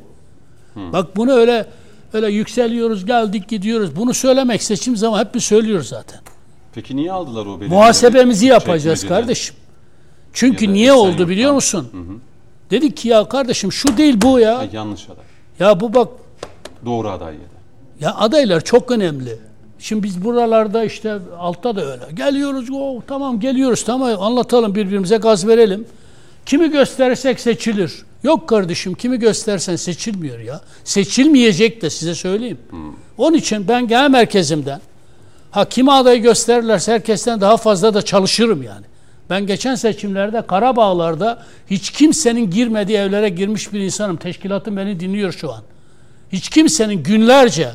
Bak 0.76 1.16
bunu 1.18 1.32
öyle 1.32 1.66
öyle 2.14 2.28
yükseliyoruz, 2.32 3.06
geldik 3.06 3.48
gidiyoruz. 3.48 3.96
Bunu 3.96 4.14
söylemek 4.14 4.64
seçim 4.64 4.98
zaman 4.98 5.20
hep 5.20 5.36
bir 5.36 5.40
söylüyoruz 5.40 5.88
zaten. 5.88 6.20
Peki 6.74 6.96
niye 6.96 7.12
aldılar 7.12 7.42
o 7.46 7.50
belediyeleri? 7.50 7.74
Muhasebemizi 7.74 8.46
yapacağız 8.46 9.08
kardeşim. 9.08 9.56
Çünkü 10.34 10.66
Ya 10.66 10.72
niye 10.72 10.94
oldu 10.94 11.30
biliyor 11.30 11.54
musun? 11.54 11.90
Dedik 12.72 12.98
ki 12.98 13.08
ya 13.10 13.30
kardeşim 13.30 13.72
şu 13.72 13.98
değil 13.98 14.22
bu 14.22 14.40
ya. 14.40 14.58
Ha, 14.60 14.66
yanlış 14.72 15.06
aday. 15.06 15.24
Ya 15.60 15.80
bu 15.80 15.94
bak 15.94 16.08
Doğru 16.86 17.10
aday 17.10 17.34
ya 17.34 17.40
da. 17.40 18.06
ya 18.06 18.16
adaylar 18.16 18.62
çok 18.62 18.92
önemli. 18.92 19.38
Şimdi 19.80 20.04
biz 20.04 20.24
buralarda 20.24 20.84
işte 20.84 21.18
altta 21.40 21.76
da 21.76 21.86
öyle. 21.92 22.04
Geliyoruz 22.14 22.70
o 22.72 23.02
tamam 23.08 23.40
geliyoruz 23.40 23.84
tamam 23.84 24.22
anlatalım 24.22 24.76
birbirimize 24.76 25.18
gaz 25.18 25.48
verelim. 25.48 25.86
Kimi 26.46 26.72
gösterirsek 26.72 27.40
seçilir. 27.40 28.06
Yok 28.24 28.50
kardeşim 28.50 28.94
kimi 28.94 29.20
göstersen 29.20 29.76
seçilmiyor 29.76 30.40
ya. 30.40 30.62
Seçilmeyecek 30.84 31.82
de 31.82 31.90
size 31.90 32.16
söyleyeyim. 32.16 32.58
Onun 33.18 33.38
için 33.38 33.68
ben 33.68 33.88
genel 33.88 34.10
merkezimden 34.10 34.82
ha 35.52 35.66
kimi 35.66 35.92
adayı 35.92 36.22
gösterirlerse 36.22 36.92
herkesten 36.92 37.42
daha 37.42 37.58
fazla 37.58 37.94
da 37.94 38.02
çalışırım 38.02 38.64
yani. 38.64 38.86
Ben 39.30 39.48
geçen 39.48 39.76
seçimlerde 39.76 40.42
Karabağlar'da 40.42 41.44
hiç 41.70 41.90
kimsenin 41.92 42.52
girmediği 42.52 42.98
evlere 42.98 43.30
girmiş 43.30 43.74
bir 43.74 43.80
insanım. 43.80 44.18
Teşkilatım 44.18 44.78
beni 44.78 45.00
dinliyor 45.00 45.32
şu 45.32 45.54
an. 45.54 45.62
Hiç 46.32 46.50
kimsenin 46.50 47.04
günlerce 47.04 47.72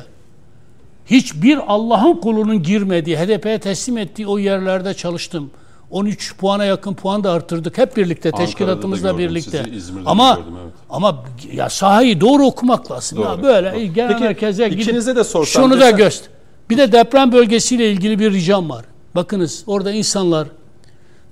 hiçbir 1.05 1.59
Allah'ın 1.67 2.15
kulunun 2.15 2.63
girmediği, 2.63 3.17
HDP'ye 3.17 3.59
teslim 3.59 3.97
ettiği 3.97 4.27
o 4.27 4.37
yerlerde 4.37 4.93
çalıştım. 4.93 5.51
13 5.91 6.37
puana 6.37 6.65
yakın 6.65 6.93
puan 6.93 7.23
da 7.23 7.31
arttırdık 7.31 7.77
hep 7.77 7.97
birlikte 7.97 8.29
Ankara'da 8.29 8.43
da 8.43 8.45
teşkilatımızla 8.45 9.11
gördüm 9.11 9.29
birlikte. 9.29 9.63
sizi, 9.73 9.93
ama 10.05 10.33
gördüm, 10.33 10.53
evet. 10.63 10.73
ama 10.89 11.23
ya 11.53 11.69
sahayı 11.69 12.21
doğru 12.21 12.45
okumak 12.45 12.91
lazım. 12.91 13.19
Ya 13.21 13.25
Doğru, 13.25 13.43
böyle 13.43 13.73
doğru. 13.73 13.93
genel 13.93 14.11
Peki, 14.11 14.23
merkeze 14.23 14.69
gidip 14.69 15.15
de 15.15 15.23
sorsam 15.23 15.63
şunu 15.63 15.79
da 15.79 15.89
desem- 15.89 15.97
göster. 15.97 16.29
Bir 16.69 16.77
de 16.77 16.91
deprem 16.91 17.31
bölgesiyle 17.31 17.91
ilgili 17.91 18.19
bir 18.19 18.31
ricam 18.31 18.69
var. 18.69 18.85
Bakınız 19.15 19.63
orada 19.67 19.91
insanlar 19.91 20.47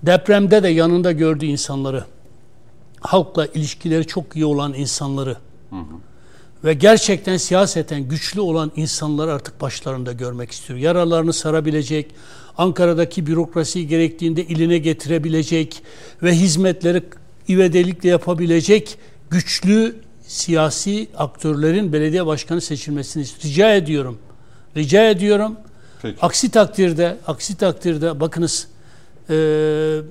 depremde 0.05 0.63
de 0.63 0.67
yanında 0.67 1.11
gördüğü 1.11 1.45
insanları 1.45 2.05
halkla 2.99 3.45
ilişkileri 3.45 4.07
çok 4.07 4.35
iyi 4.35 4.45
olan 4.45 4.73
insanları 4.73 5.37
ve 6.63 6.73
gerçekten 6.73 7.37
siyaseten 7.37 8.01
güçlü 8.01 8.41
olan 8.41 8.71
insanları 8.75 9.33
artık 9.33 9.61
başlarında 9.61 10.11
görmek 10.11 10.51
istiyor. 10.51 10.79
Yaralarını 10.79 11.33
sarabilecek, 11.33 12.11
Ankara'daki 12.57 13.27
bürokrasiyi 13.27 13.87
gerektiğinde 13.87 14.43
iline 14.43 14.77
getirebilecek 14.77 15.83
ve 16.23 16.31
hizmetleri 16.31 17.03
ivedelikle 17.49 18.09
yapabilecek 18.09 18.97
güçlü 19.29 19.95
siyasi 20.27 21.07
aktörlerin 21.17 21.93
belediye 21.93 22.25
başkanı 22.25 22.61
seçilmesini 22.61 23.25
rica 23.45 23.75
ediyorum. 23.75 24.17
Rica 24.77 25.09
ediyorum. 25.09 25.55
Peki. 26.01 26.17
Aksi 26.21 26.51
takdirde, 26.51 27.17
aksi 27.27 27.57
takdirde 27.57 28.19
bakınız 28.19 28.67
eee 29.29 30.01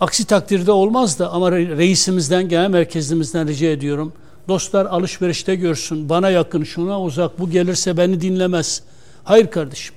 Aksi 0.00 0.24
takdirde 0.24 0.72
olmaz 0.72 1.18
da 1.18 1.30
ama 1.30 1.48
re- 1.48 1.76
reisimizden, 1.78 2.48
genel 2.48 2.70
merkezimizden 2.70 3.48
rica 3.48 3.68
ediyorum. 3.68 4.12
Dostlar 4.48 4.86
alışverişte 4.86 5.54
görsün. 5.54 6.08
Bana 6.08 6.30
yakın, 6.30 6.64
şuna 6.64 7.02
uzak. 7.02 7.38
Bu 7.38 7.50
gelirse 7.50 7.96
beni 7.96 8.20
dinlemez. 8.20 8.82
Hayır 9.24 9.46
kardeşim. 9.46 9.94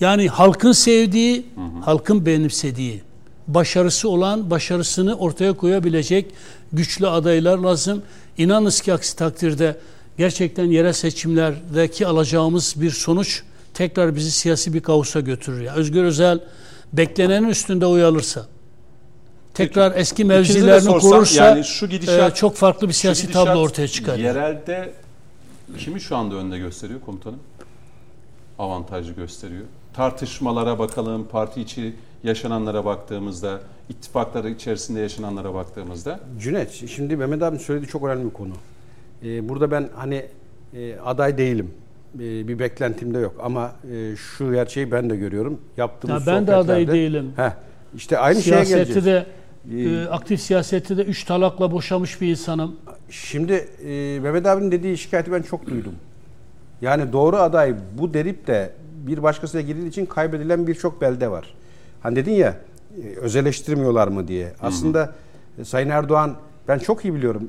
Yani 0.00 0.28
halkın 0.28 0.72
sevdiği, 0.72 1.46
halkın 1.84 2.26
benimsediği, 2.26 3.02
başarısı 3.48 4.08
olan, 4.08 4.50
başarısını 4.50 5.14
ortaya 5.18 5.52
koyabilecek 5.52 6.26
güçlü 6.72 7.06
adaylar 7.06 7.58
lazım. 7.58 8.02
İnanınız 8.38 8.80
ki 8.80 8.92
aksi 8.92 9.16
takdirde 9.16 9.76
gerçekten 10.18 10.64
yerel 10.64 10.92
seçimlerdeki 10.92 12.06
alacağımız 12.06 12.74
bir 12.76 12.90
sonuç 12.90 13.42
tekrar 13.76 14.16
bizi 14.16 14.30
siyasi 14.30 14.74
bir 14.74 14.80
kaosa 14.80 15.20
götürür. 15.20 15.60
Ya. 15.60 15.74
Özgür 15.74 16.04
Özel 16.04 16.40
beklenenin 16.92 17.48
üstünde 17.48 17.86
oy 17.86 18.04
alırsa, 18.04 18.46
tekrar 19.54 19.92
eski 19.96 20.22
İkinize 20.22 20.34
de 20.34 20.38
mevzilerini 20.38 20.80
sorsam, 20.80 21.10
korursa 21.10 21.44
yani 21.44 21.64
şu 21.64 21.86
gidişat- 21.86 22.32
e, 22.32 22.34
çok 22.34 22.54
farklı 22.54 22.88
bir 22.88 22.92
siyasi 22.92 23.22
gidişat 23.22 23.46
tablo 23.46 23.60
ortaya 23.60 23.88
çıkar. 23.88 24.18
Yerelde 24.18 24.92
kimi 25.78 26.00
şu 26.00 26.16
anda 26.16 26.34
önde 26.34 26.58
gösteriyor 26.58 27.00
komutanım? 27.00 27.38
Avantajlı 28.58 29.12
gösteriyor. 29.12 29.64
Tartışmalara 29.94 30.78
bakalım, 30.78 31.28
parti 31.28 31.60
içi 31.60 31.94
yaşananlara 32.24 32.84
baktığımızda, 32.84 33.60
ittifakları 33.88 34.50
içerisinde 34.50 35.00
yaşananlara 35.00 35.54
baktığımızda 35.54 36.20
Cüneyt, 36.40 36.70
şimdi 36.88 37.16
Mehmet 37.16 37.42
abinin 37.42 37.60
söylediği 37.60 37.90
çok 37.90 38.04
önemli 38.04 38.24
bir 38.24 38.30
konu. 38.34 38.52
Ee, 39.24 39.48
burada 39.48 39.70
ben 39.70 39.88
hani 39.96 40.26
e, 40.74 40.98
aday 41.04 41.38
değilim. 41.38 41.70
E, 42.16 42.48
bir 42.48 42.58
beklentim 42.58 43.14
de 43.14 43.18
yok 43.18 43.34
ama 43.42 43.72
e, 43.92 44.16
şu 44.16 44.52
gerçeği 44.52 44.90
ben 44.90 45.10
de 45.10 45.16
görüyorum. 45.16 45.60
Yaptığımız 45.76 46.26
Ya 46.26 46.34
ben 46.34 46.46
de 46.46 46.54
aday 46.54 46.88
değilim. 46.88 47.32
Heh, 47.36 47.50
işte 47.96 48.18
aynı 48.18 48.42
şeye 48.42 48.64
Siyaseti 48.64 48.94
geleceğiz. 48.94 49.06
de 49.06 49.26
e, 50.04 50.06
aktif 50.08 50.40
siyasette 50.40 50.96
de 50.96 51.02
üç 51.02 51.24
talakla 51.24 51.70
boşamış 51.72 52.20
bir 52.20 52.28
insanım. 52.28 52.76
Şimdi 53.10 53.52
e, 53.84 54.20
Mehmet 54.20 54.46
abinin 54.46 54.70
dediği 54.72 54.98
şikayeti 54.98 55.32
ben 55.32 55.42
çok 55.42 55.66
duydum. 55.66 55.94
Yani 56.80 57.12
doğru 57.12 57.36
aday 57.36 57.74
bu 57.98 58.14
derip 58.14 58.46
de 58.46 58.72
bir 59.06 59.22
başkasıyla 59.22 59.66
girildiği 59.66 59.90
için 59.90 60.06
kaybedilen 60.06 60.66
birçok 60.66 61.00
belde 61.00 61.30
var. 61.30 61.54
Hani 62.00 62.16
dedin 62.16 62.32
ya 62.32 62.56
özelleştirmiyorlar 63.16 64.08
mı 64.08 64.28
diye. 64.28 64.52
Aslında 64.62 65.14
Sayın 65.64 65.88
Erdoğan 65.88 66.34
ben 66.68 66.78
çok 66.78 67.04
iyi 67.04 67.14
biliyorum 67.14 67.48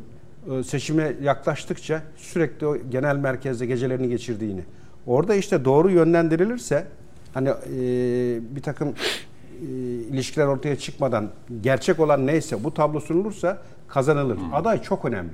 seçime 0.64 1.14
yaklaştıkça 1.22 2.02
sürekli 2.18 2.68
o 2.68 2.78
genel 2.90 3.16
merkezde 3.16 3.66
gecelerini 3.66 4.10
geçirdiğini. 4.10 4.62
Orada 5.08 5.36
işte 5.36 5.66
doğru 5.66 5.92
yönlendirilirse 5.92 6.88
hani 7.34 7.50
e, 7.50 7.56
bir 8.56 8.62
takım 8.62 8.90
e, 8.90 9.66
ilişkiler 10.12 10.46
ortaya 10.46 10.76
çıkmadan 10.76 11.30
gerçek 11.62 12.00
olan 12.00 12.28
neyse 12.28 12.64
bu 12.64 12.74
tablo 12.74 13.00
sunulursa 13.00 13.62
kazanılır. 13.88 14.38
Aday 14.54 14.82
çok 14.82 15.06
önemli. 15.06 15.32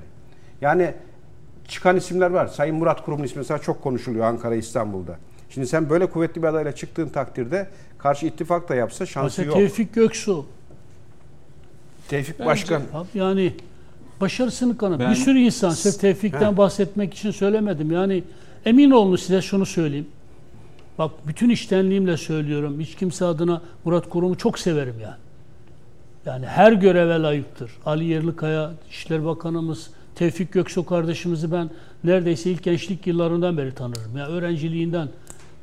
Yani 0.61 0.93
çıkan 1.67 1.97
isimler 1.97 2.29
var. 2.29 2.47
Sayın 2.47 2.75
Murat 2.75 3.05
Kurum'un 3.05 3.23
ismi 3.23 3.37
mesela 3.37 3.59
çok 3.59 3.83
konuşuluyor 3.83 4.25
Ankara, 4.25 4.55
İstanbul'da. 4.55 5.17
Şimdi 5.49 5.67
sen 5.67 5.89
böyle 5.89 6.05
kuvvetli 6.05 6.41
bir 6.41 6.47
adayla 6.47 6.75
çıktığın 6.75 7.07
takdirde 7.07 7.67
karşı 7.97 8.25
ittifak 8.25 8.69
da 8.69 8.75
yapsa 8.75 9.05
şansı 9.05 9.41
Mesela 9.41 9.45
yok. 9.45 9.55
Tevfik 9.55 9.93
Göksu. 9.93 10.45
Tevfik 12.07 12.39
Bence- 12.39 12.49
Başkan. 12.49 12.81
Yani 13.13 13.53
başarısını 14.21 14.77
kanıt. 14.77 14.99
Ben- 14.99 15.11
Bir 15.11 15.15
sürü 15.15 15.39
insan. 15.39 15.69
Sırf 15.69 15.99
Tevfik'ten 15.99 16.51
Heh. 16.51 16.57
bahsetmek 16.57 17.13
için 17.13 17.31
söylemedim. 17.31 17.91
Yani 17.91 18.23
emin 18.65 18.91
olun 18.91 19.15
size 19.15 19.41
şunu 19.41 19.65
söyleyeyim. 19.65 20.07
Bak 20.97 21.11
bütün 21.27 21.49
iştenliğimle 21.49 22.17
söylüyorum. 22.17 22.79
Hiç 22.79 22.95
kimse 22.95 23.25
adına 23.25 23.61
Murat 23.85 24.09
Kurum'u 24.09 24.37
çok 24.37 24.59
severim 24.59 24.95
yani. 25.03 25.15
Yani 26.25 26.45
her 26.45 26.71
göreve 26.71 27.21
layıktır. 27.21 27.71
Ali 27.85 28.05
Yerlikaya, 28.05 28.71
İşler 28.89 29.25
Bakanımız, 29.25 29.89
Tevfik 30.15 30.51
Göksu 30.53 30.85
kardeşimizi 30.85 31.51
ben 31.51 31.69
neredeyse 32.03 32.51
ilk 32.51 32.63
gençlik 32.63 33.07
yıllarından 33.07 33.57
beri 33.57 33.75
tanırım. 33.75 34.17
Yani 34.17 34.27
öğrenciliğinden. 34.33 35.09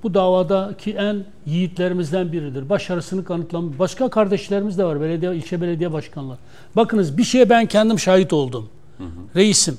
Bu 0.03 0.15
davadaki 0.15 0.93
en 0.93 1.25
yiğitlerimizden 1.47 2.33
biridir. 2.33 2.69
Başarısını 2.69 3.25
kanıtlamış. 3.25 3.79
Başka 3.79 4.11
kardeşlerimiz 4.11 4.79
de 4.79 4.85
var. 4.85 5.01
Belediye, 5.01 5.37
ilçe 5.37 5.61
belediye 5.61 5.93
başkanları. 5.93 6.39
Bakınız 6.77 7.19
bir 7.19 7.25
şeye 7.25 7.51
ben 7.51 7.67
kendim 7.67 7.99
şahit 7.99 8.33
oldum. 8.33 8.69
Reisim. 9.37 9.79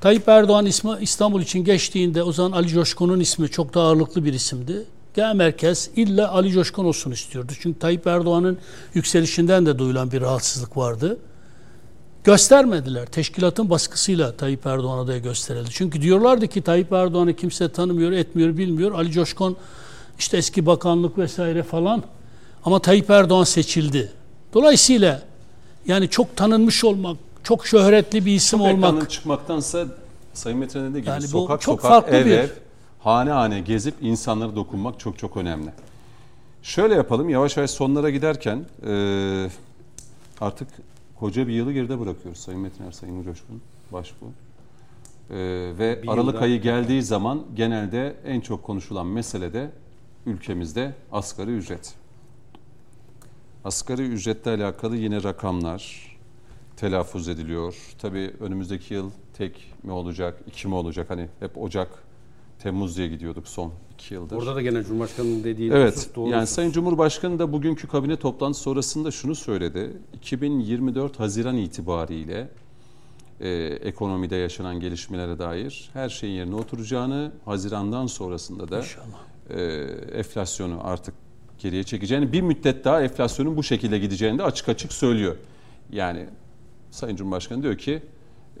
Tayyip 0.00 0.28
Erdoğan 0.28 0.66
ismi 0.66 0.90
İstanbul 1.00 1.40
için 1.40 1.64
geçtiğinde 1.64 2.22
o 2.22 2.32
zaman 2.32 2.52
Ali 2.52 2.68
Coşkun'un 2.68 3.20
ismi 3.20 3.48
çok 3.48 3.74
da 3.74 3.80
ağırlıklı 3.80 4.24
bir 4.24 4.32
isimdi. 4.32 4.84
Genel 5.14 5.36
merkez 5.36 5.90
illa 5.96 6.32
Ali 6.32 6.52
Coşkun 6.52 6.84
olsun 6.84 7.10
istiyordu. 7.10 7.52
Çünkü 7.60 7.78
Tayyip 7.78 8.06
Erdoğan'ın 8.06 8.58
yükselişinden 8.94 9.66
de 9.66 9.78
duyulan 9.78 10.12
bir 10.12 10.20
rahatsızlık 10.20 10.76
vardı. 10.76 11.18
Göstermediler. 12.24 13.06
Teşkilatın 13.06 13.70
baskısıyla 13.70 14.36
Tayyip 14.36 14.66
Erdoğan 14.66 14.98
adaya 14.98 15.18
gösterildi. 15.18 15.68
Çünkü 15.72 16.02
diyorlardı 16.02 16.46
ki 16.48 16.62
Tayyip 16.62 16.92
Erdoğan'ı 16.92 17.36
kimse 17.36 17.68
tanımıyor, 17.72 18.12
etmiyor, 18.12 18.56
bilmiyor. 18.56 18.92
Ali 18.92 19.12
Coşkun 19.12 19.56
işte 20.18 20.36
eski 20.36 20.66
bakanlık 20.66 21.18
vesaire 21.18 21.62
falan. 21.62 22.02
Ama 22.64 22.78
Tayyip 22.78 23.10
Erdoğan 23.10 23.44
seçildi. 23.44 24.12
Dolayısıyla 24.54 25.22
yani 25.86 26.08
çok 26.08 26.36
tanınmış 26.36 26.84
olmak, 26.84 27.16
çok 27.42 27.66
şöhretli 27.66 28.26
bir 28.26 28.32
isim 28.34 28.58
Çok 28.58 28.68
olmak. 28.68 29.10
çıkmaktansa 29.10 29.86
Sayın 30.34 30.58
Metin'in 30.58 30.90
dediği 30.90 31.00
gibi 31.00 31.08
Yani 31.10 31.28
sokak 31.28 31.60
çok 31.60 31.82
sokak, 31.82 32.08
ev 32.08 32.26
bir- 32.26 32.30
ev, 32.30 32.48
hane 33.00 33.30
hane 33.30 33.60
gezip 33.60 33.94
insanlara 34.00 34.56
dokunmak 34.56 35.00
çok 35.00 35.18
çok 35.18 35.36
önemli. 35.36 35.70
Şöyle 36.62 36.94
yapalım 36.94 37.28
yavaş 37.28 37.56
yavaş 37.56 37.70
sonlara 37.70 38.10
giderken 38.10 38.64
e, 38.86 39.48
artık 40.40 40.68
koca 41.24 41.48
bir 41.48 41.52
yılı 41.52 41.72
geride 41.72 42.00
bırakıyoruz 42.00 42.40
Sayın 42.40 42.60
Metin 42.60 42.84
Er, 42.84 42.92
Sayın 42.92 43.22
Coşkun 43.22 43.62
Başbuğ. 43.92 44.26
E, 45.30 45.36
ve 45.78 46.02
Bir 46.02 46.08
Aralık 46.08 46.42
ayı 46.42 46.62
geldiği 46.62 47.02
zaman 47.02 47.44
genelde 47.54 48.16
en 48.24 48.40
çok 48.40 48.62
konuşulan 48.62 49.06
mesele 49.06 49.52
de 49.52 49.70
ülkemizde 50.26 50.94
asgari 51.12 51.50
ücret. 51.50 51.94
Asgari 53.64 54.02
ücretle 54.02 54.50
alakalı 54.50 54.96
yine 54.96 55.22
rakamlar 55.22 56.12
telaffuz 56.76 57.28
ediliyor. 57.28 57.76
Tabii 57.98 58.34
önümüzdeki 58.40 58.94
yıl 58.94 59.10
tek 59.36 59.72
mi 59.82 59.92
olacak, 59.92 60.40
iki 60.46 60.68
mi 60.68 60.74
olacak? 60.74 61.10
Hani 61.10 61.28
hep 61.40 61.58
Ocak, 61.58 61.88
Temmuz 62.58 62.96
diye 62.96 63.08
gidiyorduk 63.08 63.48
son 63.48 63.72
iki 64.04 64.14
yıldır. 64.14 64.36
Orada 64.36 64.54
da 64.54 64.62
gene 64.62 64.82
Cumhurbaşkanı'nın 64.82 65.44
dediği 65.44 65.70
Evet, 65.72 66.10
doğru. 66.16 66.30
yani 66.30 66.46
Sayın 66.46 66.72
Cumhurbaşkanı 66.72 67.38
da 67.38 67.52
bugünkü 67.52 67.88
kabine 67.88 68.16
toplantısı 68.16 68.62
sonrasında 68.62 69.10
şunu 69.10 69.34
söyledi. 69.34 69.90
2024 70.12 71.20
Haziran 71.20 71.56
itibariyle 71.56 72.48
e, 73.40 73.50
ekonomide 73.64 74.36
yaşanan 74.36 74.80
gelişmelere 74.80 75.38
dair 75.38 75.90
her 75.92 76.08
şeyin 76.08 76.34
yerine 76.34 76.54
oturacağını, 76.54 77.32
Haziran'dan 77.44 78.06
sonrasında 78.06 78.70
da 78.70 78.78
İnşallah. 78.78 79.24
e, 79.50 79.62
enflasyonu 80.18 80.80
artık 80.82 81.14
geriye 81.58 81.82
çekeceğini, 81.82 82.32
bir 82.32 82.40
müddet 82.40 82.84
daha 82.84 83.02
enflasyonun 83.02 83.56
bu 83.56 83.62
şekilde 83.62 83.98
gideceğini 83.98 84.38
de 84.38 84.42
açık 84.42 84.68
açık 84.68 84.92
söylüyor. 84.92 85.36
Yani 85.92 86.26
Sayın 86.90 87.16
Cumhurbaşkanı 87.16 87.62
diyor 87.62 87.78
ki 87.78 88.02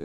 e, 0.00 0.04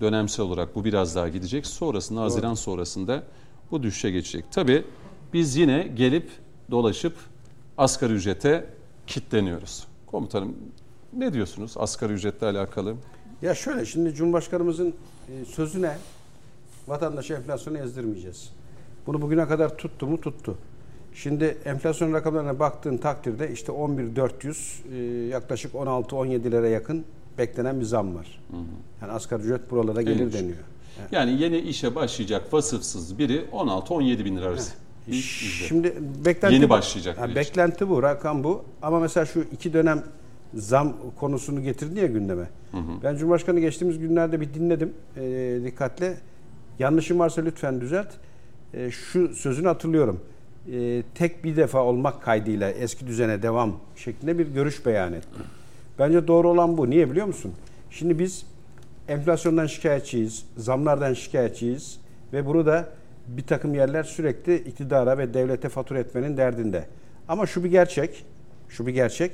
dönemsel 0.00 0.46
olarak 0.46 0.74
bu 0.74 0.84
biraz 0.84 1.14
daha 1.16 1.28
gidecek. 1.28 1.66
Sonrasında 1.66 2.20
Haziran 2.20 2.54
sonrasında 2.54 3.22
bu 3.70 3.82
düşüşe 3.82 4.10
geçecek. 4.10 4.44
Tabii 4.50 4.84
biz 5.32 5.56
yine 5.56 5.82
gelip 5.96 6.30
dolaşıp 6.70 7.14
asgari 7.78 8.12
ücrete 8.12 8.66
kitleniyoruz. 9.06 9.86
Komutanım 10.06 10.56
ne 11.12 11.32
diyorsunuz 11.32 11.74
asgari 11.76 12.12
ücretle 12.12 12.46
alakalı? 12.46 12.94
Ya 13.42 13.54
şöyle 13.54 13.86
şimdi 13.86 14.14
Cumhurbaşkanımızın 14.14 14.94
e, 15.28 15.44
sözü 15.44 15.82
ne? 15.82 15.96
Vatandaşı 16.88 17.34
enflasyonu 17.34 17.78
ezdirmeyeceğiz. 17.78 18.50
Bunu 19.06 19.22
bugüne 19.22 19.48
kadar 19.48 19.76
tuttu 19.76 20.06
mu? 20.06 20.20
Tuttu. 20.20 20.58
Şimdi 21.14 21.58
enflasyon 21.64 22.12
rakamlarına 22.12 22.58
baktığın 22.58 22.96
takdirde 22.96 23.52
işte 23.52 23.72
11.400 23.72 24.54
e, 24.92 25.26
yaklaşık 25.28 25.74
16-17'lere 25.74 26.68
yakın 26.68 27.04
beklenen 27.38 27.80
bir 27.80 27.84
zam 27.84 28.14
var. 28.14 28.40
Yani 29.02 29.12
asgari 29.12 29.42
ücret 29.42 29.70
buralara 29.70 30.02
gelir 30.02 30.32
düşük. 30.32 30.56
Yani 31.12 31.42
yeni 31.42 31.58
işe 31.58 31.94
başlayacak 31.94 32.52
vasıfsız 32.52 33.18
biri 33.18 33.44
16-17 33.52 34.24
bin 34.24 34.36
lira 34.36 34.46
arası. 34.46 34.72
Şimdi 35.68 35.94
beklenti 36.24 36.54
Yeni 36.54 36.64
bu. 36.64 36.68
başlayacak 36.70 37.18
Ha, 37.18 37.24
için. 37.24 37.36
beklenti 37.36 37.88
bu, 37.88 38.02
rakam 38.02 38.44
bu. 38.44 38.64
Ama 38.82 39.00
mesela 39.00 39.26
şu 39.26 39.44
iki 39.52 39.72
dönem 39.72 40.04
zam 40.54 40.96
konusunu 41.20 41.62
getirdi 41.62 42.00
ya 42.00 42.06
gündeme. 42.06 42.50
Ben 43.04 43.16
Cumhurbaşkanı 43.16 43.60
geçtiğimiz 43.60 43.98
günlerde 43.98 44.40
bir 44.40 44.54
dinledim 44.54 44.92
e, 45.16 45.58
dikkatle. 45.64 46.16
Yanlışım 46.78 47.18
varsa 47.18 47.42
lütfen 47.42 47.80
düzelt. 47.80 48.08
E, 48.74 48.90
şu 48.90 49.34
sözünü 49.34 49.66
hatırlıyorum. 49.66 50.20
E, 50.72 51.02
tek 51.14 51.44
bir 51.44 51.56
defa 51.56 51.82
olmak 51.84 52.22
kaydıyla 52.22 52.70
eski 52.70 53.06
düzene 53.06 53.42
devam 53.42 53.76
şeklinde 53.96 54.38
bir 54.38 54.46
görüş 54.46 54.86
beyan 54.86 55.12
etti. 55.12 55.28
Bence 55.98 56.26
doğru 56.28 56.48
olan 56.50 56.78
bu. 56.78 56.90
Niye 56.90 57.10
biliyor 57.10 57.26
musun? 57.26 57.52
Şimdi 57.90 58.18
biz 58.18 58.46
enflasyondan 59.08 59.66
şikayetçiyiz, 59.66 60.46
zamlardan 60.56 61.14
şikayetçiyiz 61.14 62.00
ve 62.32 62.46
bunu 62.46 62.66
da 62.66 62.88
bir 63.28 63.46
takım 63.46 63.74
yerler 63.74 64.02
sürekli 64.02 64.56
iktidara 64.56 65.18
ve 65.18 65.34
devlete 65.34 65.68
fatura 65.68 65.98
etmenin 65.98 66.36
derdinde. 66.36 66.84
Ama 67.28 67.46
şu 67.46 67.64
bir 67.64 67.70
gerçek, 67.70 68.24
şu 68.68 68.86
bir 68.86 68.92
gerçek. 68.92 69.32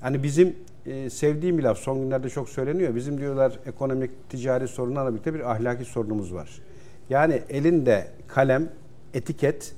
Hani 0.00 0.22
bizim 0.22 0.56
e, 0.86 1.10
sevdiğim 1.10 1.58
bir 1.58 1.62
laf 1.62 1.78
son 1.78 2.00
günlerde 2.00 2.28
çok 2.28 2.48
söyleniyor. 2.48 2.94
Bizim 2.94 3.18
diyorlar 3.18 3.58
ekonomik 3.66 4.30
ticari 4.30 4.68
sorunlarla 4.68 5.10
birlikte 5.10 5.34
bir 5.34 5.50
ahlaki 5.50 5.84
sorunumuz 5.84 6.34
var. 6.34 6.50
Yani 7.10 7.42
elinde 7.48 8.06
kalem, 8.28 8.68
etiket, 9.14 9.74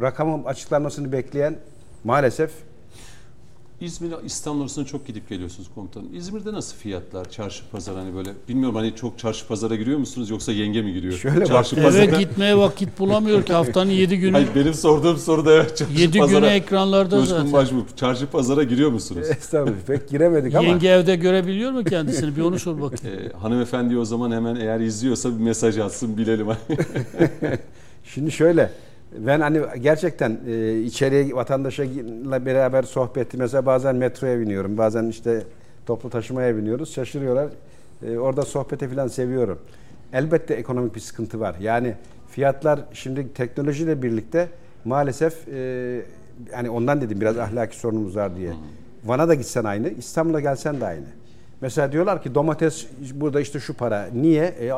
rakamın 0.00 0.44
açıklanmasını 0.44 1.12
bekleyen 1.12 1.56
maalesef 2.04 2.50
İzmir 3.80 4.12
İstanbul 4.24 4.60
arasında 4.60 4.84
çok 4.84 5.06
gidip 5.06 5.28
geliyorsunuz 5.28 5.68
komutanım. 5.74 6.14
İzmir'de 6.14 6.52
nasıl 6.52 6.76
fiyatlar? 6.76 7.30
Çarşı 7.30 7.62
pazar 7.72 7.96
hani 7.96 8.14
böyle 8.14 8.30
bilmiyorum 8.48 8.76
hani 8.76 8.94
çok 8.96 9.18
çarşı 9.18 9.46
pazara 9.46 9.74
giriyor 9.76 9.98
musunuz 9.98 10.30
yoksa 10.30 10.52
yenge 10.52 10.82
mi 10.82 10.92
giriyor? 10.92 11.12
Şöyle 11.14 11.46
çarşı 11.46 11.76
bak- 11.76 11.94
Eve 11.94 12.18
gitmeye 12.18 12.58
vakit 12.58 12.98
bulamıyor 12.98 13.42
ki 13.42 13.52
haftanın 13.52 13.90
7 13.90 14.18
günü. 14.18 14.32
Hayır 14.32 14.48
benim 14.54 14.74
sorduğum 14.74 15.16
soru 15.16 15.46
da 15.46 15.52
evet, 15.52 15.76
çarşı 15.76 15.92
7 15.92 16.18
pazara. 16.18 16.38
günü 16.38 16.50
ekranlarda 16.50 17.16
Coşkun 17.16 17.36
zaten. 17.36 17.52
Başbuğ, 17.52 17.84
çarşı 17.96 18.26
pazara 18.26 18.62
giriyor 18.62 18.90
musunuz? 18.90 19.26
estağfurullah 19.30 19.80
pek 19.86 20.08
giremedik 20.08 20.54
ama 20.54 20.68
Yenge 20.68 20.88
evde 20.88 21.16
görebiliyor 21.16 21.72
mu 21.72 21.84
kendisini? 21.84 22.36
Bir 22.36 22.42
onu 22.42 22.58
sor 22.58 22.80
bakayım. 22.80 23.18
Ee, 23.18 23.38
hanımefendi 23.38 23.98
o 23.98 24.04
zaman 24.04 24.30
hemen 24.32 24.56
eğer 24.56 24.80
izliyorsa 24.80 25.38
bir 25.38 25.42
mesaj 25.44 25.78
atsın 25.78 26.16
bilelim. 26.16 26.46
Şimdi 28.04 28.32
şöyle 28.32 28.70
ben 29.18 29.40
hani 29.40 29.60
gerçekten 29.80 30.38
e, 30.46 30.80
içeriye 30.80 31.34
vatandaşla 31.34 32.46
beraber 32.46 32.82
sohbeti 32.82 33.36
mesela 33.36 33.66
bazen 33.66 33.96
metroya 33.96 34.40
biniyorum 34.40 34.78
bazen 34.78 35.04
işte 35.04 35.42
toplu 35.86 36.10
taşımaya 36.10 36.56
biniyoruz 36.56 36.94
şaşırıyorlar 36.94 37.48
E, 38.06 38.18
orada 38.18 38.42
sohbeti 38.42 38.88
falan 38.88 39.08
seviyorum. 39.08 39.58
Elbette 40.12 40.54
ekonomik 40.54 40.94
bir 40.94 41.00
sıkıntı 41.00 41.40
var 41.40 41.56
yani 41.60 41.94
fiyatlar 42.30 42.80
şimdi 42.92 43.32
teknolojiyle 43.32 44.02
birlikte 44.02 44.48
maalesef 44.84 45.48
e, 45.48 45.58
yani 46.52 46.70
ondan 46.70 47.00
dedim 47.00 47.20
biraz 47.20 47.38
ahlaki 47.38 47.76
sorunumuz 47.76 48.16
var 48.16 48.36
diye. 48.36 48.52
Van'a 49.04 49.28
da 49.28 49.34
gitsen 49.34 49.64
aynı 49.64 49.88
İstanbul'a 49.88 50.40
gelsen 50.40 50.80
de 50.80 50.86
aynı. 50.86 51.06
Mesela 51.60 51.92
diyorlar 51.92 52.22
ki 52.22 52.34
domates 52.34 52.86
burada 53.14 53.40
işte 53.40 53.60
şu 53.60 53.74
para. 53.74 54.08
Niye? 54.14 54.44
E, 54.44 54.72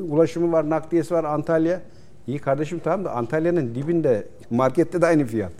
ulaşımı 0.00 0.52
var, 0.52 0.70
nakliyesi 0.70 1.14
var 1.14 1.24
Antalya. 1.24 1.80
İyi 2.26 2.38
kardeşim 2.38 2.80
tamam 2.84 3.04
da 3.04 3.12
Antalya'nın 3.12 3.74
dibinde 3.74 4.26
markette 4.50 5.02
de 5.02 5.06
aynı 5.06 5.24
fiyat. 5.24 5.52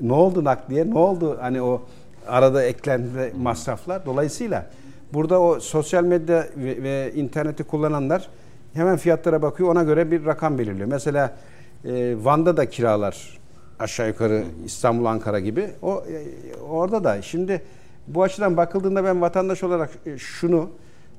Ne 0.00 0.12
oldu 0.12 0.44
nakliye? 0.44 0.90
Ne 0.90 0.98
oldu 0.98 1.38
hani 1.40 1.62
o 1.62 1.82
arada 2.26 2.64
eklendi 2.64 3.32
masraflar? 3.36 4.06
Dolayısıyla 4.06 4.66
burada 5.12 5.40
o 5.40 5.60
sosyal 5.60 6.04
medya 6.04 6.46
ve, 6.56 6.82
ve 6.82 7.12
interneti 7.14 7.64
kullananlar 7.64 8.28
hemen 8.74 8.96
fiyatlara 8.96 9.42
bakıyor 9.42 9.68
ona 9.68 9.82
göre 9.82 10.10
bir 10.10 10.26
rakam 10.26 10.58
belirliyor. 10.58 10.88
Mesela 10.88 11.36
e, 11.84 12.16
Van'da 12.22 12.56
da 12.56 12.70
kiralar 12.70 13.38
aşağı 13.78 14.08
yukarı 14.08 14.44
İstanbul, 14.64 15.04
Ankara 15.04 15.40
gibi. 15.40 15.70
O 15.82 16.04
e, 16.10 16.56
orada 16.60 17.04
da 17.04 17.22
şimdi 17.22 17.62
bu 18.08 18.22
açıdan 18.22 18.56
bakıldığında 18.56 19.04
ben 19.04 19.20
vatandaş 19.20 19.62
olarak 19.62 19.90
e, 20.06 20.18
şunu 20.18 20.70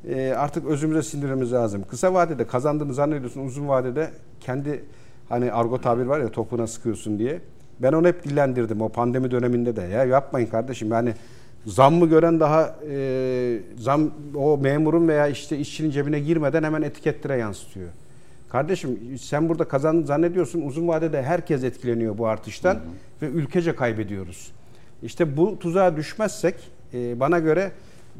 e, 0.09 0.33
artık 0.37 0.65
özümüze 0.65 1.03
sindirmemiz 1.03 1.53
lazım. 1.53 1.83
Kısa 1.89 2.13
vadede 2.13 2.47
kazandığını 2.47 2.93
zannediyorsun, 2.93 3.45
uzun 3.45 3.67
vadede 3.67 4.09
kendi 4.39 4.83
hani 5.29 5.51
argo 5.51 5.81
tabir 5.81 6.05
var 6.05 6.19
ya 6.19 6.29
topuna 6.29 6.67
sıkıyorsun 6.67 7.19
diye. 7.19 7.41
Ben 7.79 7.93
onu 7.93 8.07
hep 8.07 8.23
dillendirdim 8.23 8.81
o 8.81 8.89
pandemi 8.89 9.31
döneminde 9.31 9.75
de. 9.75 9.81
Ya 9.81 10.05
yapmayın 10.05 10.47
kardeşim 10.47 10.91
yani 10.91 11.13
zam 11.65 11.93
mı 11.93 12.09
gören 12.09 12.39
daha 12.39 12.75
e, 12.89 13.59
zam 13.77 14.11
o 14.35 14.57
memurun 14.57 15.07
veya 15.07 15.27
işte 15.27 15.57
işçinin 15.57 15.91
cebine 15.91 16.19
girmeden 16.19 16.63
hemen 16.63 16.81
etiketlere 16.81 17.37
yansıtıyor. 17.37 17.89
Kardeşim 18.49 18.99
sen 19.21 19.49
burada 19.49 19.67
kazandın 19.67 20.05
zannediyorsun 20.05 20.61
uzun 20.61 20.87
vadede 20.87 21.23
herkes 21.23 21.63
etkileniyor 21.63 22.17
bu 22.17 22.27
artıştan 22.27 22.73
hı 22.73 22.79
hı. 22.79 22.81
ve 23.21 23.25
ülkece 23.25 23.75
kaybediyoruz. 23.75 24.51
İşte 25.03 25.37
bu 25.37 25.59
tuzağa 25.59 25.97
düşmezsek 25.97 26.55
e, 26.93 27.19
bana 27.19 27.39
göre 27.39 27.71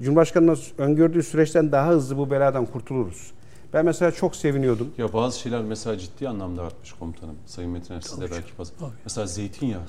Cumhurbaşkanı'nın 0.02 0.57
öngördüğü 0.78 1.24
süreçten 1.24 1.72
daha 1.72 1.90
hızlı 1.90 2.18
bu 2.18 2.32
beladan 2.32 2.65
kurtuluruz. 2.65 3.32
Ben 3.74 3.86
mesela 3.86 4.11
çok 4.11 4.36
seviniyordum. 4.36 4.94
Ya 4.98 5.14
bazı 5.14 5.40
şeyler 5.40 5.61
mesela 5.61 5.98
ciddi 5.98 6.30
anlamda 6.30 6.64
artmış 6.64 6.94
komutanım. 6.94 7.36
Sayın 7.45 7.72
Metin 7.72 7.99
siz 7.99 8.22
de 8.22 8.32
belki 8.32 8.52
fazla. 8.52 8.76
Tabii. 8.80 8.91
Mesela 9.03 9.28
zeytinyağı. 9.28 9.82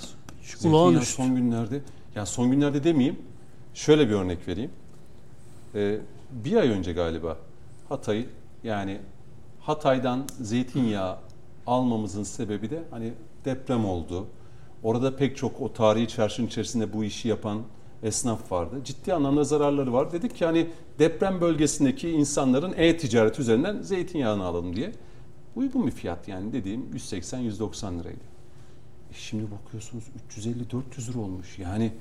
Zeytinyağı 0.59 1.05
son 1.05 1.37
günlerde, 1.37 1.81
ya 2.15 2.27
son 2.27 2.51
günlerde 2.51 2.85
demeyeyim, 2.85 3.19
şöyle 3.75 4.09
bir 4.09 4.15
örnek 4.15 4.49
vereyim. 4.49 4.71
Ee, 5.75 5.99
bir 6.31 6.57
ay 6.57 6.69
önce 6.69 6.93
galiba 6.93 7.37
Hatay 7.89 8.27
yani 8.65 9.01
Hatay'dan 9.61 10.27
zeytinyağı 10.41 11.17
almamızın 11.67 12.23
sebebi 12.23 12.71
de 12.71 12.83
hani 12.91 13.13
deprem 13.45 13.85
oldu. 13.85 14.27
Orada 14.83 15.17
pek 15.17 15.37
çok 15.37 15.61
o 15.61 15.73
tarihi 15.73 16.09
çarşının 16.09 16.47
içerisinde 16.47 16.93
bu 16.93 17.05
işi 17.05 17.29
yapan 17.29 17.63
esnaf 18.03 18.53
vardı. 18.53 18.77
Ciddi 18.85 19.15
anlamda 19.15 19.45
zararları 19.45 19.93
var. 19.93 20.13
Dedik 20.13 20.37
ki 20.37 20.45
hani 20.45 20.67
deprem 20.99 21.41
bölgesindeki 21.41 22.11
insanların 22.11 22.75
e-ticaret 22.77 23.39
üzerinden 23.41 23.83
zeytinyağını 23.83 24.45
alalım 24.45 24.77
diye. 24.77 24.93
Uygun 25.57 25.87
bir 25.87 25.93
fiyat 25.93 26.29
yani 26.29 26.53
dediğim 26.53 26.87
180-190 26.95 28.01
liraydı. 28.01 28.25
E 29.11 29.15
şimdi 29.15 29.45
bakıyorsunuz 29.51 30.05
350-400 30.39 31.11
lira 31.11 31.19
olmuş. 31.19 31.59
Yani 31.59 31.93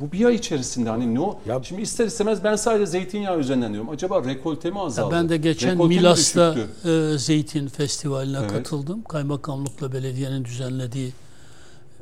bu 0.00 0.12
bir 0.12 0.24
ay 0.24 0.34
içerisinde 0.34 0.90
hani 0.90 1.14
ne 1.14 1.20
o? 1.20 1.40
Ya, 1.46 1.62
Şimdi 1.62 1.82
ister 1.82 2.06
istemez 2.06 2.44
ben 2.44 2.56
sadece 2.56 2.86
zeytinyağı 2.86 3.38
üzerinden 3.38 3.72
diyorum. 3.72 3.90
Acaba 3.90 4.24
rekolte 4.24 4.70
mi 4.70 4.80
azaldı? 4.80 5.14
ben 5.14 5.28
de 5.28 5.36
geçen 5.36 5.72
rekolte 5.72 5.88
Milas'ta 5.94 6.56
e, 6.84 7.18
zeytin 7.18 7.68
festivaline 7.68 8.38
evet. 8.38 8.52
katıldım. 8.52 9.02
Kaymakamlıkla 9.02 9.92
belediyenin 9.92 10.44
düzenlediği. 10.44 11.12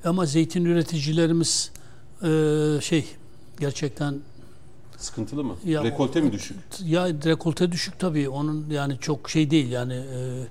Ama 0.04 0.26
zeytin 0.26 0.64
üreticilerimiz 0.64 1.70
e, 2.22 2.28
şey 2.80 3.04
gerçekten 3.60 4.14
sıkıntılı 4.96 5.44
mı? 5.44 5.54
Ya, 5.64 5.84
rekolte 5.84 6.20
mi 6.20 6.32
düşük? 6.32 6.56
Ya 6.84 7.08
rekolte 7.08 7.72
düşük 7.72 7.98
tabii. 7.98 8.28
Onun 8.28 8.70
yani 8.70 8.98
çok 9.00 9.30
şey 9.30 9.50
değil 9.50 9.70
yani 9.70 9.94
e, 9.94 10.44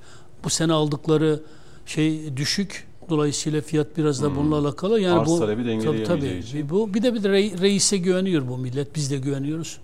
bu 0.44 0.50
sene 0.50 0.74
aldıkları 0.74 1.44
şey 1.86 2.38
düşük 2.38 2.88
Dolayısıyla 3.10 3.62
fiyat 3.62 3.98
biraz 3.98 4.24
da 4.24 4.28
hmm. 4.28 4.36
bununla 4.36 4.58
alakalı. 4.58 5.02
Yani 5.02 5.20
Arz 5.20 5.30
bu 5.30 5.40
talebi 5.40 5.84
tabii, 5.84 6.04
tabii, 6.04 6.70
bu 6.70 6.94
bir 6.94 7.04
de 7.04 7.14
bir 7.14 7.24
de 7.24 7.30
reise 7.32 7.98
güveniyor 7.98 8.48
bu 8.48 8.58
millet. 8.58 8.96
Biz 8.96 9.12
de 9.12 9.18
güveniyoruz. 9.18 9.78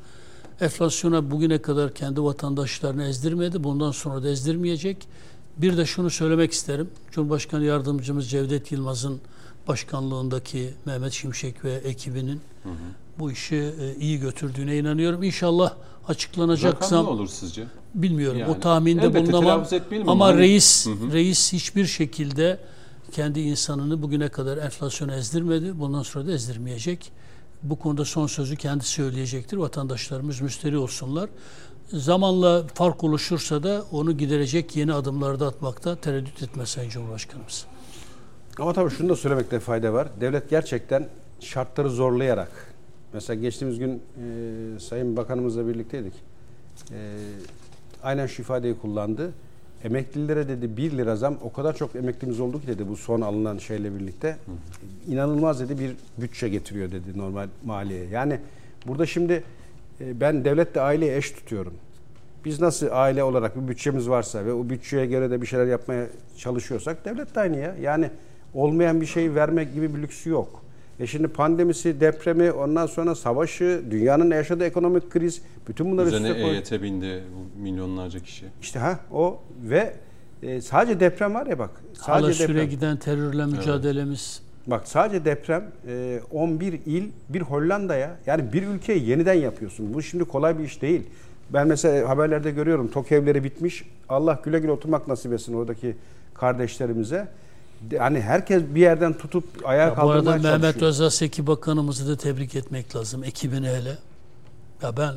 Enflasyona 0.61 1.31
bugüne 1.31 1.61
kadar 1.61 1.93
kendi 1.93 2.23
vatandaşlarını 2.23 3.03
ezdirmedi. 3.07 3.64
Bundan 3.64 3.91
sonra 3.91 4.23
da 4.23 4.30
ezdirmeyecek. 4.30 5.07
Bir 5.57 5.77
de 5.77 5.85
şunu 5.85 6.10
söylemek 6.10 6.52
isterim. 6.52 6.89
Cumhurbaşkanı 7.11 7.64
Yardımcımız 7.64 8.30
Cevdet 8.30 8.72
Yılmaz'ın 8.72 9.22
başkanlığındaki 9.68 10.73
Mehmet 10.85 11.11
Şimşek 11.11 11.65
ve 11.65 11.73
ekibinin 11.73 12.41
hı 12.64 12.69
hı. 12.69 12.73
Bu 13.22 13.31
işi 13.31 13.56
e, 13.56 13.95
iyi 13.99 14.19
götürdüğüne 14.19 14.77
inanıyorum. 14.77 15.23
İnşallah 15.23 15.73
açıklanacak 16.07 16.73
Rakam 16.76 16.89
zam. 16.89 17.06
ne 17.06 17.10
olur 17.10 17.27
sizce? 17.27 17.64
Bilmiyorum. 17.93 18.39
Yani, 18.39 18.52
o 18.52 18.60
tahminde 18.60 19.14
bulunamam. 19.14 19.65
Ama 20.07 20.26
hani, 20.26 20.38
reis 20.38 20.88
hı 20.88 20.89
hı. 20.91 21.14
reis 21.14 21.53
hiçbir 21.53 21.85
şekilde 21.85 22.60
kendi 23.11 23.39
insanını 23.39 24.02
bugüne 24.02 24.30
kadar 24.30 24.57
enflasyona 24.57 25.15
ezdirmedi. 25.15 25.80
Bundan 25.80 26.03
sonra 26.03 26.27
da 26.27 26.31
ezdirmeyecek. 26.31 27.11
Bu 27.64 27.80
konuda 27.80 28.06
son 28.06 28.27
sözü 28.27 28.56
kendi 28.56 28.84
söyleyecektir. 28.84 29.57
Vatandaşlarımız 29.57 30.41
müsteri 30.41 30.77
olsunlar. 30.77 31.30
Zamanla 31.93 32.68
fark 32.73 33.03
oluşursa 33.03 33.64
da 33.64 33.84
onu 33.91 34.18
giderecek 34.18 34.76
yeni 34.76 34.93
adımlarda 34.93 35.48
atmakta 35.48 35.95
tereddüt 35.95 36.43
etmez 36.43 36.69
Sayın 36.69 36.89
Cumhurbaşkanımız. 36.89 37.65
Ama 38.60 38.73
tabii 38.73 38.89
şunu 38.89 39.10
da 39.10 39.15
söylemekte 39.15 39.60
fayda 39.60 39.93
var. 39.93 40.07
Devlet 40.22 40.49
gerçekten 40.49 41.10
şartları 41.39 41.89
zorlayarak, 41.89 42.73
mesela 43.14 43.42
geçtiğimiz 43.42 43.80
gün 43.80 43.92
e, 43.96 44.80
Sayın 44.80 45.18
Bakanımızla 45.18 45.68
birlikteydik. 45.68 46.14
E, 46.92 47.00
aynen 48.04 48.28
şu 48.28 48.42
ifadeyi 48.42 48.78
kullandı 48.78 49.32
Emeklilere 49.84 50.48
dedi 50.48 50.78
1 50.78 50.98
lira 50.98 51.16
zam 51.16 51.38
o 51.44 51.54
kadar 51.54 51.76
çok 51.76 51.96
emeklimiz 51.96 52.40
oldu 52.40 52.62
ki 52.62 52.68
dedi 52.68 52.88
bu 52.88 52.96
son 52.96 53.22
alınan 53.22 53.58
şeyle 53.58 54.00
birlikte. 54.00 54.28
Hı 54.28 54.34
hı. 54.34 55.14
İnanılmaz 55.14 55.60
dedi 55.60 55.80
bir 55.80 55.92
bütçe 56.18 56.50
getiriyor 56.50 56.92
dedi 56.92 57.18
normal 57.18 57.48
maliye. 57.66 58.06
Yani 58.06 58.40
burada 58.88 59.06
şimdi 59.06 59.44
e, 60.02 60.20
ben 60.20 60.46
devletle 60.46 60.82
aileyi 60.82 61.12
eş 61.12 61.32
tutuyorum. 61.32 61.74
Biz 62.46 62.62
nasıl 62.62 62.88
aile 62.92 63.24
olarak 63.24 63.62
bir 63.62 63.68
bütçemiz 63.68 64.10
varsa 64.10 64.46
ve 64.46 64.54
o 64.54 64.70
bütçeye 64.70 65.06
göre 65.06 65.32
de 65.32 65.42
bir 65.42 65.48
şeyler 65.48 65.66
yapmaya 65.66 66.08
çalışıyorsak 66.38 67.06
devlet 67.06 67.36
de 67.36 67.40
aynı 67.40 67.58
ya. 67.58 67.76
Yani 67.82 68.10
olmayan 68.54 69.02
bir 69.02 69.06
şeyi 69.06 69.36
vermek 69.36 69.74
gibi 69.74 69.96
bir 69.96 70.02
lüksü 70.02 70.30
yok. 70.30 70.61
E 71.00 71.08
şimdi 71.08 71.28
pandemisi, 71.28 72.00
depremi, 72.00 72.52
ondan 72.52 72.86
sonra 72.86 73.16
savaşı, 73.16 73.82
dünyanın 73.92 74.32
yaşadığı 74.32 74.66
ekonomik 74.66 75.10
kriz, 75.10 75.42
bütün 75.68 75.92
bunları 75.92 76.08
Üzerine 76.08 76.30
üstüne 76.30 76.50
EYT 76.50 76.70
koy... 76.70 76.82
bindi 76.82 77.24
milyonlarca 77.58 78.20
kişi. 78.20 78.46
İşte 78.62 78.80
ha 78.80 79.00
o 79.12 79.40
ve 79.64 79.94
e, 80.44 80.62
sadece 80.62 81.00
deprem 81.00 81.34
var 81.34 81.48
ya 81.48 81.60
bak. 81.60 81.70
Sadece 81.94 82.44
Hala 82.44 82.48
süre 82.48 82.66
giden 82.66 82.98
terörle 82.98 83.46
mücadelemiz. 83.46 84.42
Evet. 84.42 84.52
Bak 84.68 84.88
sadece 84.88 85.26
deprem 85.26 85.72
e, 85.88 86.20
11 86.32 86.74
il 86.86 87.10
bir 87.30 87.42
Hollanda'ya 87.42 88.18
yani 88.26 88.54
bir 88.54 88.64
ülkeyi 88.64 89.10
yeniden 89.10 89.34
yapıyorsun. 89.34 89.94
Bu 89.94 90.02
şimdi 90.02 90.26
kolay 90.26 90.60
bir 90.60 90.64
iş 90.64 90.82
değil. 90.82 91.04
Ben 91.50 91.68
mesela 91.68 92.10
haberlerde 92.10 92.52
görüyorum 92.52 92.92
TOK 92.92 93.12
evleri 93.12 93.44
bitmiş. 93.44 93.86
Allah 94.10 94.42
güle 94.44 94.60
güle 94.60 94.72
oturmak 94.72 95.08
nasip 95.08 95.34
etsin 95.34 95.54
oradaki 95.54 95.96
kardeşlerimize 96.34 97.28
hani 97.98 98.22
herkes 98.22 98.64
bir 98.64 98.82
yerden 98.82 99.18
tutup 99.18 99.44
ayağa 99.66 99.84
ya 99.84 99.95
kaldırmaya 99.95 100.24
çalışıyor. 100.24 100.44
Bu 100.44 100.48
arada 100.48 100.58
Mehmet 100.68 100.84
Özaseki 100.84 101.48
Bakanımızı 101.48 102.08
da 102.08 102.18
tebrik 102.18 102.56
etmek 102.56 102.95
lazım. 102.95 103.24
Ekibini 103.24 103.68
hele. 103.68 103.98
Ya 104.82 104.98
ben 104.98 105.14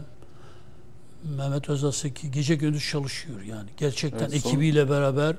Mehmet 1.36 1.68
Özaseki 1.68 2.30
gece 2.30 2.54
gündüz 2.54 2.88
çalışıyor 2.90 3.42
yani. 3.42 3.68
Gerçekten 3.76 4.24
evet, 4.24 4.34
ekibiyle 4.34 4.80
son... 4.80 4.90
beraber 4.90 5.36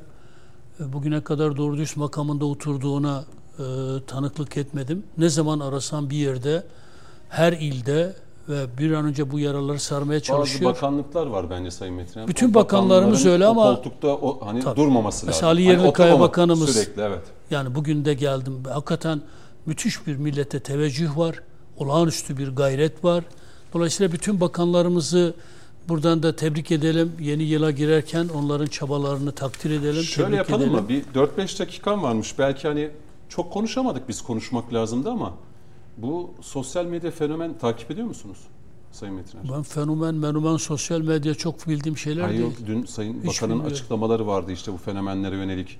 e, 0.79 0.93
bugüne 0.93 1.23
kadar 1.23 1.57
doğru 1.57 1.77
düz 1.77 1.97
makamında 1.97 2.45
oturduğuna 2.45 3.25
e, 3.59 3.63
tanıklık 4.07 4.57
etmedim. 4.57 5.03
Ne 5.17 5.29
zaman 5.29 5.59
arasam 5.59 6.09
bir 6.09 6.17
yerde 6.17 6.63
her 7.29 7.53
ilde 7.53 8.13
ve 8.49 8.77
bir 8.77 8.91
an 8.91 9.05
önce 9.05 9.31
bu 9.31 9.39
yaraları 9.39 9.79
sarmaya 9.79 10.19
çalışıyor. 10.19 10.71
Bazı 10.71 10.75
bakanlıklar 10.75 11.27
var 11.27 11.49
bence 11.49 11.71
Sayın 11.71 11.95
Metin. 11.95 12.27
Bütün 12.27 12.53
bakanlarımız 12.53 13.25
öyle 13.25 13.45
ama 13.45 13.75
koltukta 13.75 14.07
o, 14.07 14.45
hani 14.45 14.59
tabii. 14.59 14.75
durmaması 14.75 15.17
lazım. 15.17 15.27
Mesela 15.27 15.47
Ali 15.47 15.61
Yerlikaya 15.61 16.11
hani 16.11 16.19
Bakanımız 16.19 16.73
sürekli 16.73 17.01
evet. 17.01 17.21
Yani 17.51 17.75
bugün 17.75 18.05
de 18.05 18.13
geldim. 18.13 18.63
Hakikaten 18.73 19.21
müthiş 19.65 20.07
bir 20.07 20.15
millete 20.15 20.59
teveccüh 20.59 21.17
var. 21.17 21.41
Olağanüstü 21.77 22.37
bir 22.37 22.55
gayret 22.55 23.03
var. 23.03 23.23
Dolayısıyla 23.73 24.11
bütün 24.13 24.41
bakanlarımızı 24.41 25.33
buradan 25.89 26.23
da 26.23 26.35
tebrik 26.35 26.71
edelim. 26.71 27.11
Yeni 27.19 27.43
yıla 27.43 27.71
girerken 27.71 28.27
onların 28.27 28.65
çabalarını 28.65 29.31
takdir 29.31 29.71
edelim. 29.71 30.03
Şöyle 30.03 30.35
yapalım 30.35 30.61
edelim. 30.61 30.83
mı? 30.83 30.89
Bir 30.89 31.03
4-5 31.03 31.59
dakikam 31.59 32.03
varmış. 32.03 32.39
Belki 32.39 32.67
hani 32.67 32.89
çok 33.29 33.53
konuşamadık 33.53 34.09
biz 34.09 34.21
konuşmak 34.21 34.73
lazımdı 34.73 35.09
ama 35.09 35.33
bu 35.97 36.31
sosyal 36.41 36.85
medya 36.85 37.11
fenomen 37.11 37.57
takip 37.57 37.91
ediyor 37.91 38.07
musunuz? 38.07 38.37
Sayın 38.91 39.15
Metiner. 39.15 39.43
Ben 39.53 39.63
fenomen, 39.63 40.21
fenomen 40.21 40.57
sosyal 40.57 41.01
medya 41.01 41.33
çok 41.33 41.67
bildiğim 41.67 41.97
şeyler 41.97 42.23
Hayır, 42.23 42.39
değil. 42.39 42.53
Dün 42.67 42.85
Sayın 42.85 43.13
Hiç 43.13 43.27
Bakan'ın 43.27 43.51
bilmiyorum. 43.51 43.73
açıklamaları 43.73 44.27
vardı 44.27 44.51
işte 44.51 44.73
bu 44.73 44.77
fenomenlere 44.77 45.35
yönelik 45.35 45.79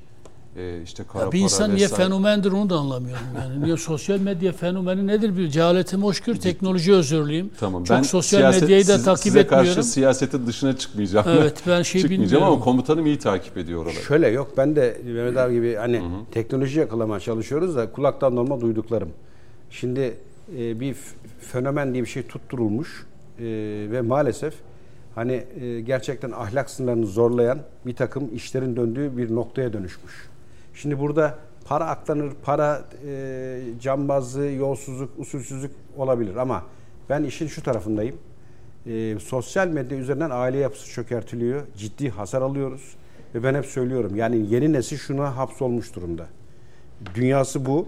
e, 0.58 0.82
işte 0.84 1.04
kara 1.04 1.24
ya 1.24 1.32
bir 1.32 1.40
insan 1.40 1.76
niye 1.76 1.88
fenomendir 1.88 2.52
onu 2.52 2.70
da 2.70 2.76
anlamıyorum. 2.76 3.26
Yani 3.38 3.64
niye 3.66 3.78
sosyal 3.78 4.20
medya 4.20 4.52
fenomeni 4.52 5.08
nedir 5.08 5.38
bir 5.38 5.50
cehaletim 5.50 6.04
hoşgör 6.04 6.36
teknoloji 6.36 6.94
özürlüyüm. 6.94 7.52
Tamam. 7.60 7.84
Çok 7.84 7.98
ben 7.98 8.02
sosyal 8.02 8.40
siyaset, 8.40 8.62
medyayı 8.62 8.88
da 8.88 8.96
siz, 8.96 9.06
takip 9.06 9.24
size 9.24 9.40
etmiyorum. 9.40 9.68
karşı 9.68 9.84
siyasetin 9.84 10.48
dışına 10.48 10.78
çıkmayacağım. 10.78 11.26
Evet 11.30 11.64
ben 11.68 11.82
şey 11.82 12.04
bilmiyorum. 12.04 12.44
ama 12.44 12.60
komutanım 12.60 13.06
iyi 13.06 13.20
takip 13.20 13.58
ediyor 13.58 13.82
oraları. 13.82 14.04
Şöyle 14.04 14.28
yok 14.28 14.52
ben 14.58 14.76
de 14.76 15.02
Mehmet 15.06 15.38
abi 15.38 15.54
gibi 15.54 15.76
hani 15.76 16.00
Hı-hı. 16.00 16.32
teknoloji 16.32 16.80
yakalamaya 16.80 17.20
çalışıyoruz 17.20 17.76
da 17.76 17.92
kulaktan 17.92 18.36
normal 18.36 18.62
duyduklarım. 18.62 19.10
Şimdi 19.70 20.18
e, 20.58 20.80
bir 20.80 20.96
fenomen 21.40 21.94
diye 21.94 22.04
bir 22.04 22.10
şey 22.10 22.24
tutturulmuş 22.24 23.06
e, 23.40 23.44
ve 23.92 24.02
maalesef 24.02 24.54
hani 25.16 25.44
e, 25.62 25.82
gerçekten 25.82 26.32
ahlak 26.32 26.70
sınırlarını 26.70 27.06
zorlayan 27.06 27.60
bir 27.86 27.96
takım 27.96 28.36
işlerin 28.36 28.76
döndüğü 28.76 29.18
bir 29.18 29.36
noktaya 29.36 29.74
dönüşmüş. 29.74 30.30
Şimdi 30.74 31.00
burada 31.00 31.38
para 31.66 31.86
aklanır, 31.86 32.34
para 32.44 32.86
e, 33.08 33.60
cambazlığı, 33.82 34.52
yolsuzluk, 34.52 35.20
usulsüzlük 35.20 35.72
olabilir 35.98 36.36
ama 36.36 36.64
ben 37.10 37.24
işin 37.24 37.48
şu 37.48 37.64
tarafındayım. 37.64 38.16
E, 38.86 39.20
sosyal 39.20 39.68
medya 39.68 39.98
üzerinden 39.98 40.30
aile 40.30 40.58
yapısı 40.58 40.92
çökertiliyor. 40.92 41.62
Ciddi 41.78 42.10
hasar 42.10 42.42
alıyoruz. 42.42 42.96
Ve 43.36 43.44
ben 43.44 43.56
hep 43.56 43.66
söylüyorum 43.66 44.16
yani 44.16 44.54
yeni 44.54 44.74
nesil 44.74 44.98
şuna 44.98 45.38
hapsolmuş 45.38 45.96
durumda. 45.96 46.28
Dünyası 47.16 47.66
bu. 47.66 47.88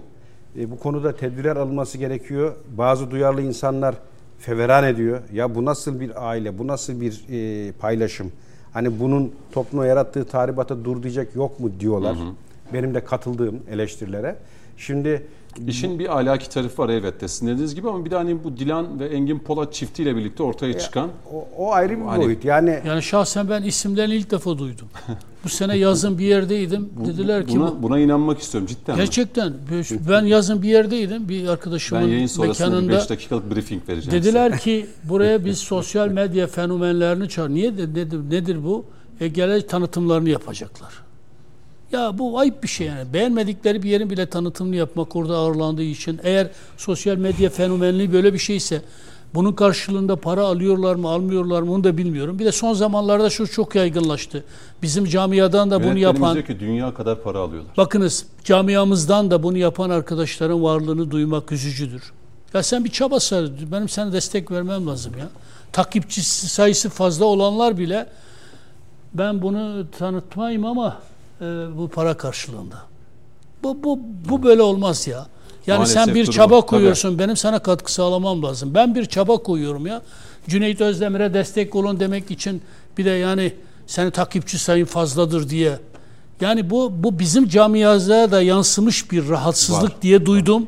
E, 0.56 0.70
bu 0.70 0.78
konuda 0.78 1.16
tedbirler 1.16 1.56
alınması 1.56 1.98
gerekiyor. 1.98 2.54
Bazı 2.76 3.10
duyarlı 3.10 3.42
insanlar 3.42 3.94
feveran 4.38 4.84
ediyor. 4.84 5.20
Ya 5.32 5.54
bu 5.54 5.64
nasıl 5.64 6.00
bir 6.00 6.28
aile, 6.28 6.58
bu 6.58 6.66
nasıl 6.66 7.00
bir 7.00 7.24
e, 7.30 7.72
paylaşım? 7.72 8.32
Hani 8.72 9.00
bunun 9.00 9.32
topluma 9.52 9.86
yarattığı 9.86 10.24
tahribata 10.24 10.84
dur 10.84 11.02
diyecek 11.02 11.34
yok 11.34 11.60
mu 11.60 11.70
diyorlar. 11.80 12.16
Hı 12.16 12.20
hı. 12.20 12.32
Benim 12.72 12.94
de 12.94 13.04
katıldığım 13.04 13.60
eleştirilere. 13.70 14.36
Şimdi 14.76 15.26
İşin 15.66 15.98
bir 15.98 16.16
alaki 16.16 16.50
tarafı 16.50 16.82
var 16.82 16.88
elbette 16.88 17.28
sizin 17.28 17.46
dediğiniz 17.46 17.74
gibi 17.74 17.88
ama 17.88 18.04
bir 18.04 18.10
de 18.10 18.16
hani 18.16 18.44
bu 18.44 18.56
Dilan 18.56 19.00
ve 19.00 19.06
Engin 19.06 19.38
Polat 19.38 19.74
çiftiyle 19.74 20.16
birlikte 20.16 20.42
ortaya 20.42 20.78
çıkan 20.78 21.10
o, 21.32 21.48
o 21.56 21.72
ayrı 21.72 22.00
bir 22.00 22.04
hani, 22.04 22.24
boyut. 22.24 22.44
Yani 22.44 22.80
yani 22.86 23.02
şahsen 23.02 23.50
ben 23.50 23.62
isimlerini 23.62 24.14
ilk 24.14 24.30
defa 24.30 24.58
duydum. 24.58 24.88
bu 25.44 25.48
sene 25.48 25.76
yazın 25.76 26.18
bir 26.18 26.24
yerdeydim. 26.24 26.90
Bu, 26.96 27.04
Dediler 27.04 27.46
ki 27.46 27.58
buna, 27.58 27.82
buna 27.82 27.98
inanmak 27.98 28.38
istiyorum 28.38 28.66
cidden. 28.66 28.96
Gerçekten. 28.96 29.52
Mi? 29.52 29.84
Ben 30.08 30.24
yazın 30.24 30.62
bir 30.62 30.68
yerdeydim. 30.68 31.28
Bir 31.28 31.48
arkadaşımın 31.48 32.02
ben 32.02 32.08
yayın 32.08 32.30
mekanında 32.40 32.92
5 32.92 33.10
dakikalık 33.10 33.54
briefing 33.54 33.88
vereceğim. 33.88 34.22
Dediler 34.22 34.50
size. 34.50 34.62
ki 34.62 34.86
buraya 35.04 35.44
biz 35.44 35.58
sosyal 35.58 36.08
medya 36.08 36.46
fenomenlerini 36.46 37.28
çağır. 37.28 37.50
Niye 37.50 37.72
nedir, 37.72 38.30
nedir 38.30 38.64
bu? 38.64 38.84
E 39.20 39.28
gele 39.28 39.66
tanıtımlarını 39.66 40.28
yapacaklar. 40.28 41.07
Ya 41.92 42.18
bu 42.18 42.38
ayıp 42.38 42.62
bir 42.62 42.68
şey 42.68 42.86
yani. 42.86 43.12
Beğenmedikleri 43.12 43.82
bir 43.82 43.90
yerin 43.90 44.10
bile 44.10 44.26
tanıtımını 44.26 44.76
yapmak 44.76 45.16
orada 45.16 45.36
ağırlandığı 45.36 45.82
için. 45.82 46.20
Eğer 46.22 46.50
sosyal 46.76 47.16
medya 47.16 47.50
fenomenliği 47.50 48.12
böyle 48.12 48.34
bir 48.34 48.38
şeyse 48.38 48.82
bunun 49.34 49.52
karşılığında 49.52 50.16
para 50.16 50.42
alıyorlar 50.42 50.94
mı 50.94 51.08
almıyorlar 51.08 51.62
mı 51.62 51.72
onu 51.72 51.84
da 51.84 51.96
bilmiyorum. 51.96 52.38
Bir 52.38 52.44
de 52.44 52.52
son 52.52 52.74
zamanlarda 52.74 53.30
şu 53.30 53.46
çok 53.46 53.74
yaygınlaştı. 53.74 54.44
Bizim 54.82 55.04
camiadan 55.04 55.70
da 55.70 55.84
bunu 55.84 55.98
yapan... 55.98 56.42
ki 56.42 56.60
dünya 56.60 56.94
kadar 56.94 57.22
para 57.22 57.38
alıyorlar. 57.38 57.76
Bakınız 57.76 58.26
camiamızdan 58.44 59.30
da 59.30 59.42
bunu 59.42 59.58
yapan 59.58 59.90
arkadaşların 59.90 60.62
varlığını 60.62 61.10
duymak 61.10 61.52
üzücüdür. 61.52 62.12
Ya 62.54 62.62
sen 62.62 62.84
bir 62.84 62.90
çaba 62.90 63.20
sar. 63.20 63.46
Benim 63.72 63.88
sana 63.88 64.12
destek 64.12 64.50
vermem 64.50 64.86
lazım 64.86 65.12
ya. 65.18 65.28
Takipçisi 65.72 66.48
sayısı 66.48 66.90
fazla 66.90 67.24
olanlar 67.24 67.78
bile 67.78 68.06
ben 69.14 69.42
bunu 69.42 69.86
tanıtmayayım 69.98 70.64
ama 70.64 70.98
e, 71.40 71.44
bu 71.76 71.88
para 71.88 72.16
karşılığında. 72.16 72.76
Bu, 73.62 73.84
bu, 73.84 74.00
bu 74.28 74.42
böyle 74.42 74.62
olmaz 74.62 75.06
ya. 75.06 75.26
Yani 75.66 75.78
Maalesef 75.78 76.04
sen 76.04 76.14
bir 76.14 76.26
çaba 76.26 76.60
koyuyorsun. 76.60 77.08
Tabii. 77.08 77.18
Benim 77.18 77.36
sana 77.36 77.58
katkı 77.58 77.92
sağlamam 77.92 78.42
lazım. 78.42 78.74
Ben 78.74 78.94
bir 78.94 79.06
çaba 79.06 79.36
koyuyorum 79.36 79.86
ya. 79.86 80.02
Cüneyt 80.48 80.80
Özdemir'e 80.80 81.34
destek 81.34 81.74
olun 81.74 82.00
demek 82.00 82.30
için 82.30 82.62
bir 82.98 83.04
de 83.04 83.10
yani 83.10 83.52
seni 83.86 84.10
takipçi 84.10 84.58
sayın 84.58 84.84
fazladır 84.84 85.48
diye. 85.48 85.78
Yani 86.40 86.70
bu 86.70 86.92
bu 86.94 87.18
bizim 87.18 87.48
camiaza 87.48 88.30
da 88.30 88.42
yansımış 88.42 89.12
bir 89.12 89.28
rahatsızlık 89.28 89.90
Var. 89.90 90.02
diye 90.02 90.26
duydum. 90.26 90.66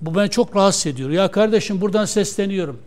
Bu 0.00 0.14
ben 0.14 0.28
çok 0.28 0.56
rahatsız 0.56 0.86
ediyor. 0.86 1.10
Ya 1.10 1.30
kardeşim 1.30 1.80
buradan 1.80 2.04
sesleniyorum. 2.04 2.78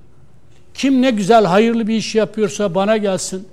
Kim 0.73 1.01
ne 1.01 1.11
güzel 1.11 1.45
hayırlı 1.45 1.87
bir 1.87 1.95
iş 1.95 2.15
yapıyorsa 2.15 2.75
bana 2.75 2.97
gelsin 2.97 3.47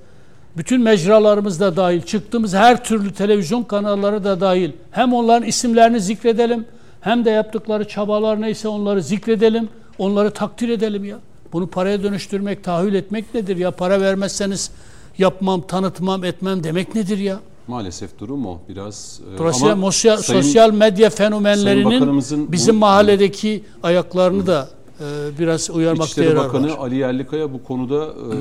bütün 0.56 0.80
mecralarımız 0.82 1.60
da 1.60 1.76
dahil, 1.76 2.02
çıktığımız 2.02 2.54
her 2.54 2.84
türlü 2.84 3.12
televizyon 3.12 3.62
kanalları 3.62 4.24
da 4.24 4.40
dahil. 4.40 4.72
Hem 4.90 5.12
onların 5.12 5.48
isimlerini 5.48 6.00
zikredelim, 6.00 6.64
hem 7.00 7.24
de 7.24 7.30
yaptıkları 7.30 7.88
çabalar 7.88 8.40
neyse 8.40 8.68
onları 8.68 9.02
zikredelim, 9.02 9.68
onları 9.98 10.30
takdir 10.30 10.68
edelim 10.68 11.04
ya. 11.04 11.18
Bunu 11.52 11.66
paraya 11.66 12.02
dönüştürmek, 12.02 12.64
tahvil 12.64 12.94
etmek 12.94 13.34
nedir 13.34 13.56
ya? 13.56 13.70
Para 13.70 14.00
vermezseniz 14.00 14.70
yapmam, 15.18 15.60
tanıtmam, 15.60 16.24
etmem 16.24 16.64
demek 16.64 16.94
nedir 16.94 17.18
ya? 17.18 17.40
Maalesef 17.68 18.18
durum 18.18 18.46
o 18.46 18.58
biraz. 18.68 19.20
E, 19.34 19.38
Dolayısıyla 19.38 19.72
ama 19.72 19.86
sosyal, 19.86 20.16
sayın, 20.16 20.42
sosyal 20.42 20.72
medya 20.72 21.10
fenomenlerinin 21.10 22.52
bizim 22.52 22.74
bu, 22.74 22.78
mahalledeki 22.78 23.64
ayaklarını 23.82 24.46
da 24.46 24.68
e, 25.00 25.04
biraz 25.38 25.70
uyarmakta 25.70 26.04
İçişleri 26.04 26.28
yarar 26.28 26.48
Bakanı 26.48 26.70
var. 26.72 26.78
Ali 26.78 26.96
Yerlikaya 26.96 27.52
bu 27.52 27.64
konuda 27.64 28.04
e, 28.04 28.36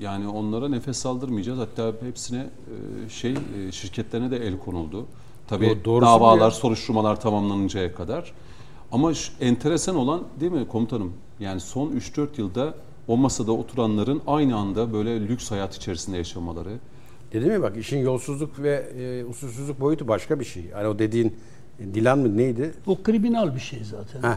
yani 0.00 0.28
onlara 0.28 0.68
nefes 0.68 1.06
aldırmayacağız. 1.06 1.58
Hatta 1.58 1.92
hepsine 2.00 2.38
e, 3.06 3.08
şey 3.08 3.32
e, 3.32 3.72
şirketlerine 3.72 4.30
de 4.30 4.36
el 4.36 4.58
konuldu. 4.58 5.06
Tabii 5.48 5.78
o, 5.86 6.00
davalar, 6.02 6.40
ya. 6.40 6.50
soruşturmalar 6.50 7.20
tamamlanıncaya 7.20 7.94
kadar. 7.94 8.32
Ama 8.92 9.14
şu, 9.14 9.32
enteresan 9.40 9.96
olan 9.96 10.22
değil 10.40 10.52
mi 10.52 10.68
komutanım? 10.68 11.12
Yani 11.40 11.60
son 11.60 11.90
3-4 11.90 12.28
yılda 12.36 12.74
o 13.08 13.16
masada 13.16 13.52
oturanların 13.52 14.22
aynı 14.26 14.56
anda 14.56 14.92
böyle 14.92 15.28
lüks 15.28 15.50
hayat 15.50 15.76
içerisinde 15.76 16.16
yaşamaları. 16.16 16.78
Dedim 17.32 17.52
mi 17.52 17.62
bak 17.62 17.76
işin 17.76 17.98
yolsuzluk 17.98 18.62
ve 18.62 18.74
e, 18.98 19.24
usulsüzlük 19.24 19.80
boyutu 19.80 20.08
başka 20.08 20.40
bir 20.40 20.44
şey. 20.44 20.70
Hani 20.70 20.86
o 20.86 20.98
dediğin 20.98 21.36
Dilan 21.78 22.18
mı 22.18 22.36
neydi? 22.36 22.74
O 22.86 23.02
kriminal 23.02 23.54
bir 23.54 23.60
şey 23.60 23.84
zaten. 23.84 24.30
Heh. 24.30 24.36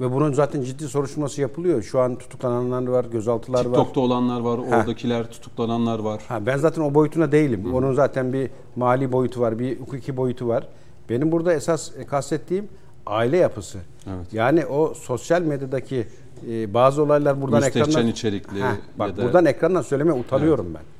Ve 0.00 0.12
bunun 0.12 0.32
zaten 0.32 0.62
ciddi 0.62 0.88
soruşturması 0.88 1.40
yapılıyor. 1.40 1.82
Şu 1.82 2.00
an 2.00 2.16
tutuklananlar 2.16 2.86
var, 2.86 3.04
gözaltılar 3.04 3.58
TikTok'ta 3.58 3.80
var. 3.80 3.84
TikTok'ta 3.84 4.00
olanlar 4.00 4.40
var, 4.40 4.60
ha. 4.60 4.76
oradakiler 4.76 5.30
tutuklananlar 5.30 5.98
var. 5.98 6.22
Ha, 6.28 6.46
ben 6.46 6.56
zaten 6.56 6.82
o 6.82 6.94
boyutuna 6.94 7.32
değilim. 7.32 7.64
Hı. 7.64 7.76
Onun 7.76 7.94
zaten 7.94 8.32
bir 8.32 8.50
mali 8.76 9.12
boyutu 9.12 9.40
var, 9.40 9.58
bir 9.58 9.80
hukuki 9.80 10.16
boyutu 10.16 10.48
var. 10.48 10.68
Benim 11.10 11.32
burada 11.32 11.54
esas 11.54 11.90
e, 11.98 12.06
kastettiğim 12.06 12.68
aile 13.06 13.36
yapısı. 13.36 13.78
Evet. 14.06 14.32
Yani 14.32 14.66
o 14.66 14.94
sosyal 14.94 15.42
medyadaki 15.42 16.06
e, 16.48 16.74
bazı 16.74 17.02
olaylar 17.02 17.42
buradan 17.42 17.60
Müstehcen 17.60 17.90
ekrandan... 17.90 18.06
içerikli. 18.06 18.60
Ha, 18.60 18.76
bak 18.98 19.16
da... 19.16 19.22
buradan 19.22 19.46
ekrandan 19.46 19.82
söylemeye 19.82 20.20
utanıyorum 20.20 20.66
evet. 20.70 20.76
ben. 20.76 20.96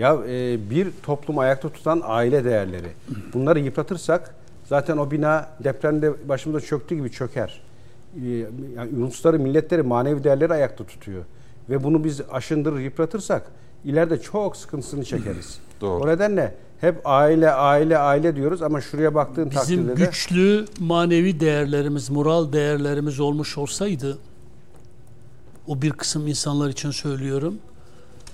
Ya 0.00 0.16
e, 0.28 0.70
bir 0.70 0.88
toplum 1.02 1.38
ayakta 1.38 1.68
tutan 1.68 2.00
aile 2.04 2.44
değerleri. 2.44 2.88
Bunları 3.34 3.58
yıpratırsak 3.58 4.34
zaten 4.64 4.96
o 4.96 5.10
bina 5.10 5.48
depremde 5.64 6.28
başımıza 6.28 6.66
çöktüğü 6.66 6.96
gibi 6.96 7.10
çöker. 7.10 7.67
Ee, 8.16 8.28
yani 8.76 8.96
ulusları, 8.96 9.38
milletleri, 9.38 9.82
manevi 9.82 10.24
değerleri 10.24 10.52
ayakta 10.52 10.84
tutuyor. 10.84 11.24
Ve 11.70 11.84
bunu 11.84 12.04
biz 12.04 12.20
aşındırır, 12.30 12.78
yıpratırsak 12.78 13.42
ileride 13.84 14.20
çok 14.20 14.56
sıkıntısını 14.56 15.04
çekeriz. 15.04 15.58
Doğru. 15.80 16.02
O 16.02 16.06
nedenle 16.08 16.54
hep 16.80 17.00
aile, 17.04 17.50
aile, 17.50 17.98
aile 17.98 18.36
diyoruz 18.36 18.62
ama 18.62 18.80
şuraya 18.80 19.14
baktığın 19.14 19.50
Bizim 19.50 19.60
takdirde 19.60 19.88
de... 19.88 19.92
Bizim 19.92 20.06
güçlü 20.06 20.64
manevi 20.80 21.40
değerlerimiz, 21.40 22.10
moral 22.10 22.52
değerlerimiz 22.52 23.20
olmuş 23.20 23.58
olsaydı 23.58 24.18
o 25.68 25.82
bir 25.82 25.90
kısım 25.90 26.26
insanlar 26.26 26.68
için 26.68 26.90
söylüyorum. 26.90 27.58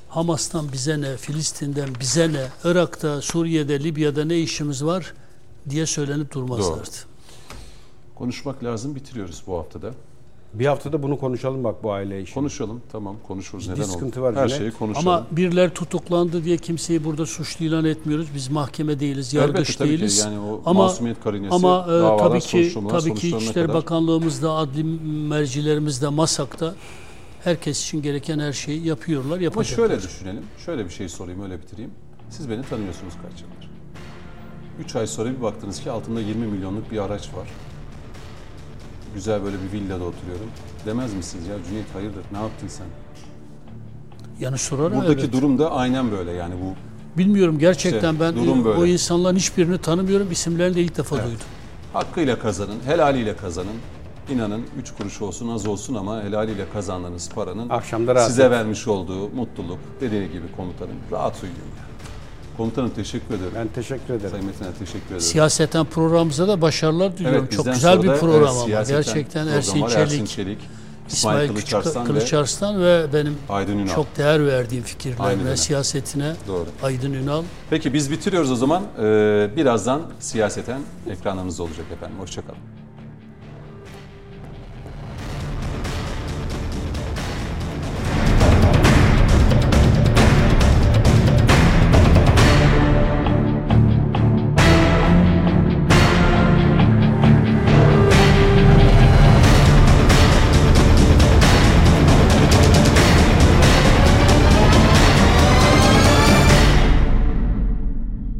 Hamas'tan 0.08 0.72
bize 0.72 1.00
ne, 1.00 1.16
Filistin'den 1.16 1.88
bize 2.00 2.32
ne, 2.32 2.46
Irak'ta, 2.64 3.22
Suriye'de, 3.22 3.84
Libya'da 3.84 4.24
ne 4.24 4.38
işimiz 4.38 4.84
var 4.84 5.14
diye 5.70 5.86
söylenip 5.86 6.32
durmazlardı. 6.32 6.80
Doğru. 6.80 7.13
Konuşmak 8.14 8.64
lazım. 8.64 8.94
Bitiriyoruz 8.94 9.42
bu 9.46 9.58
haftada. 9.58 9.90
Bir 10.54 10.66
haftada 10.66 11.02
bunu 11.02 11.18
konuşalım 11.18 11.64
bak 11.64 11.82
bu 11.82 11.92
aile 11.92 12.22
işi. 12.22 12.34
Konuşalım 12.34 12.82
tamam 12.92 13.16
konuşuruz. 13.26 13.64
Ciddi 13.64 13.74
Neden 13.74 13.82
sıkıntı 13.82 14.22
var. 14.22 14.36
Her 14.36 14.48
şeyi 14.48 14.70
konuşalım. 14.70 15.08
Ama 15.08 15.26
biriler 15.30 15.74
tutuklandı 15.74 16.44
diye 16.44 16.56
kimseyi 16.56 17.04
burada 17.04 17.26
suçlu 17.26 17.64
ilan 17.64 17.84
etmiyoruz. 17.84 18.26
Biz 18.34 18.48
mahkeme 18.48 19.00
değiliz, 19.00 19.34
yargıç 19.34 19.70
Elbette, 19.70 19.84
değiliz. 19.84 20.22
Tabii 20.22 20.34
ki. 20.34 20.40
Yani 20.40 20.52
o 20.52 20.62
ama 20.66 20.82
masumiyet 20.82 21.20
karinesi, 21.24 21.54
ama 21.54 21.82
e, 21.82 22.18
tabii 22.18 22.40
ki 22.40 22.74
tabii 22.90 23.14
ki 23.14 23.28
İçişleri 23.28 23.66
kadar... 23.66 23.74
Bakanlığımızda, 23.74 24.52
adli 24.52 24.84
mercilerimizde, 25.28 26.08
MASAK'ta 26.08 26.74
herkes 27.44 27.82
için 27.82 28.02
gereken 28.02 28.38
her 28.38 28.52
şeyi 28.52 28.86
yapıyorlar, 28.86 29.40
yapacaklar. 29.40 29.84
Ama 29.84 29.88
şöyle 29.88 30.02
düşünelim. 30.02 30.42
Şöyle 30.66 30.84
bir 30.84 30.90
şey 30.90 31.08
sorayım, 31.08 31.42
öyle 31.42 31.60
bitireyim. 31.62 31.90
Siz 32.30 32.50
beni 32.50 32.62
tanıyorsunuz 32.62 33.14
kaç 33.22 33.40
yıldır. 33.42 33.70
3 34.80 34.96
ay 34.96 35.06
sonra 35.06 35.30
bir 35.30 35.42
baktınız 35.42 35.80
ki 35.80 35.90
altında 35.90 36.20
20 36.20 36.46
milyonluk 36.46 36.92
bir 36.92 36.98
araç 36.98 37.28
var 37.34 37.48
güzel 39.14 39.44
böyle 39.44 39.56
bir 39.62 39.72
villada 39.72 40.04
oturuyorum. 40.04 40.46
Demez 40.86 41.14
misiniz 41.14 41.46
ya 41.46 41.54
Cüneyt 41.68 41.94
hayırdır 41.94 42.24
ne 42.32 42.38
yaptın 42.38 42.68
sen? 42.68 42.86
Yani 44.40 44.58
sorar 44.58 44.96
Buradaki 44.96 45.20
evet. 45.20 45.32
durum 45.32 45.58
da 45.58 45.72
aynen 45.72 46.10
böyle 46.10 46.32
yani 46.32 46.54
bu. 46.54 46.74
Bilmiyorum 47.18 47.58
gerçekten 47.58 48.12
işte, 48.12 48.20
ben 48.20 48.36
durum 48.36 48.64
böyle. 48.64 48.80
o 48.80 48.86
insanların 48.86 49.36
hiçbirini 49.36 49.78
tanımıyorum. 49.78 50.30
isimlerini 50.30 50.76
de 50.76 50.82
ilk 50.82 50.96
defa 50.96 51.16
evet. 51.16 51.26
duydum. 51.26 51.46
Hakkıyla 51.92 52.38
kazanın, 52.38 52.80
helaliyle 52.86 53.36
kazanın. 53.36 53.76
İnanın 54.30 54.62
üç 54.80 54.94
kuruş 54.94 55.22
olsun 55.22 55.48
az 55.48 55.66
olsun 55.66 55.94
ama 55.94 56.22
helaliyle 56.22 56.70
kazandığınız 56.72 57.30
paranın 57.34 57.68
Akşamda 57.68 58.20
size 58.20 58.50
vermiş 58.50 58.88
olduğu 58.88 59.28
mutluluk 59.28 59.78
dediği 60.00 60.32
gibi 60.32 60.46
komutanım 60.56 60.96
rahat 61.12 61.42
uyuyun. 61.42 61.58
Yani. 61.58 61.93
Komutanım 62.56 62.90
teşekkür 62.90 63.34
ederim. 63.34 63.52
Ben 63.56 63.68
teşekkür 63.68 64.14
ederim. 64.14 64.30
Sayın 64.30 64.46
Metin'e 64.46 64.72
teşekkür 64.72 65.06
ederim. 65.06 65.20
Siyaseten 65.20 65.84
programımıza 65.84 66.48
da 66.48 66.60
başarılar 66.62 67.16
diliyorum. 67.18 67.40
Evet, 67.40 67.52
Çok 67.52 67.66
güzel 67.66 68.02
bir 68.02 68.08
program 68.08 68.58
ama 68.58 68.82
gerçekten 68.84 69.46
Ersin 69.46 69.72
Çelik. 69.86 69.96
Ersin 69.96 70.24
Çelik. 70.24 70.58
İsmail, 71.08 71.36
İsmail 71.44 71.48
Kılıç 71.48 71.74
Arslan 71.74 72.04
ve 72.04 72.06
Kılıçarslan 72.08 72.82
ve 72.82 73.06
benim 73.12 73.36
Aydın 73.48 73.78
Ünal. 73.78 73.94
çok 73.94 74.16
değer 74.16 74.46
verdiğim 74.46 74.84
fikirlerine, 74.84 75.42
öyle. 75.42 75.56
siyasetine 75.56 76.32
Doğru. 76.48 76.66
Aydın 76.82 77.12
Ünal. 77.12 77.42
Peki 77.70 77.94
biz 77.94 78.10
bitiriyoruz 78.10 78.50
o 78.52 78.56
zaman. 78.56 78.82
Ee, 78.98 79.50
birazdan 79.56 80.02
siyaseten 80.20 80.80
ekranlarınızda 81.10 81.62
olacak 81.62 81.86
efendim. 81.92 82.16
Hoşçakalın. 82.20 82.58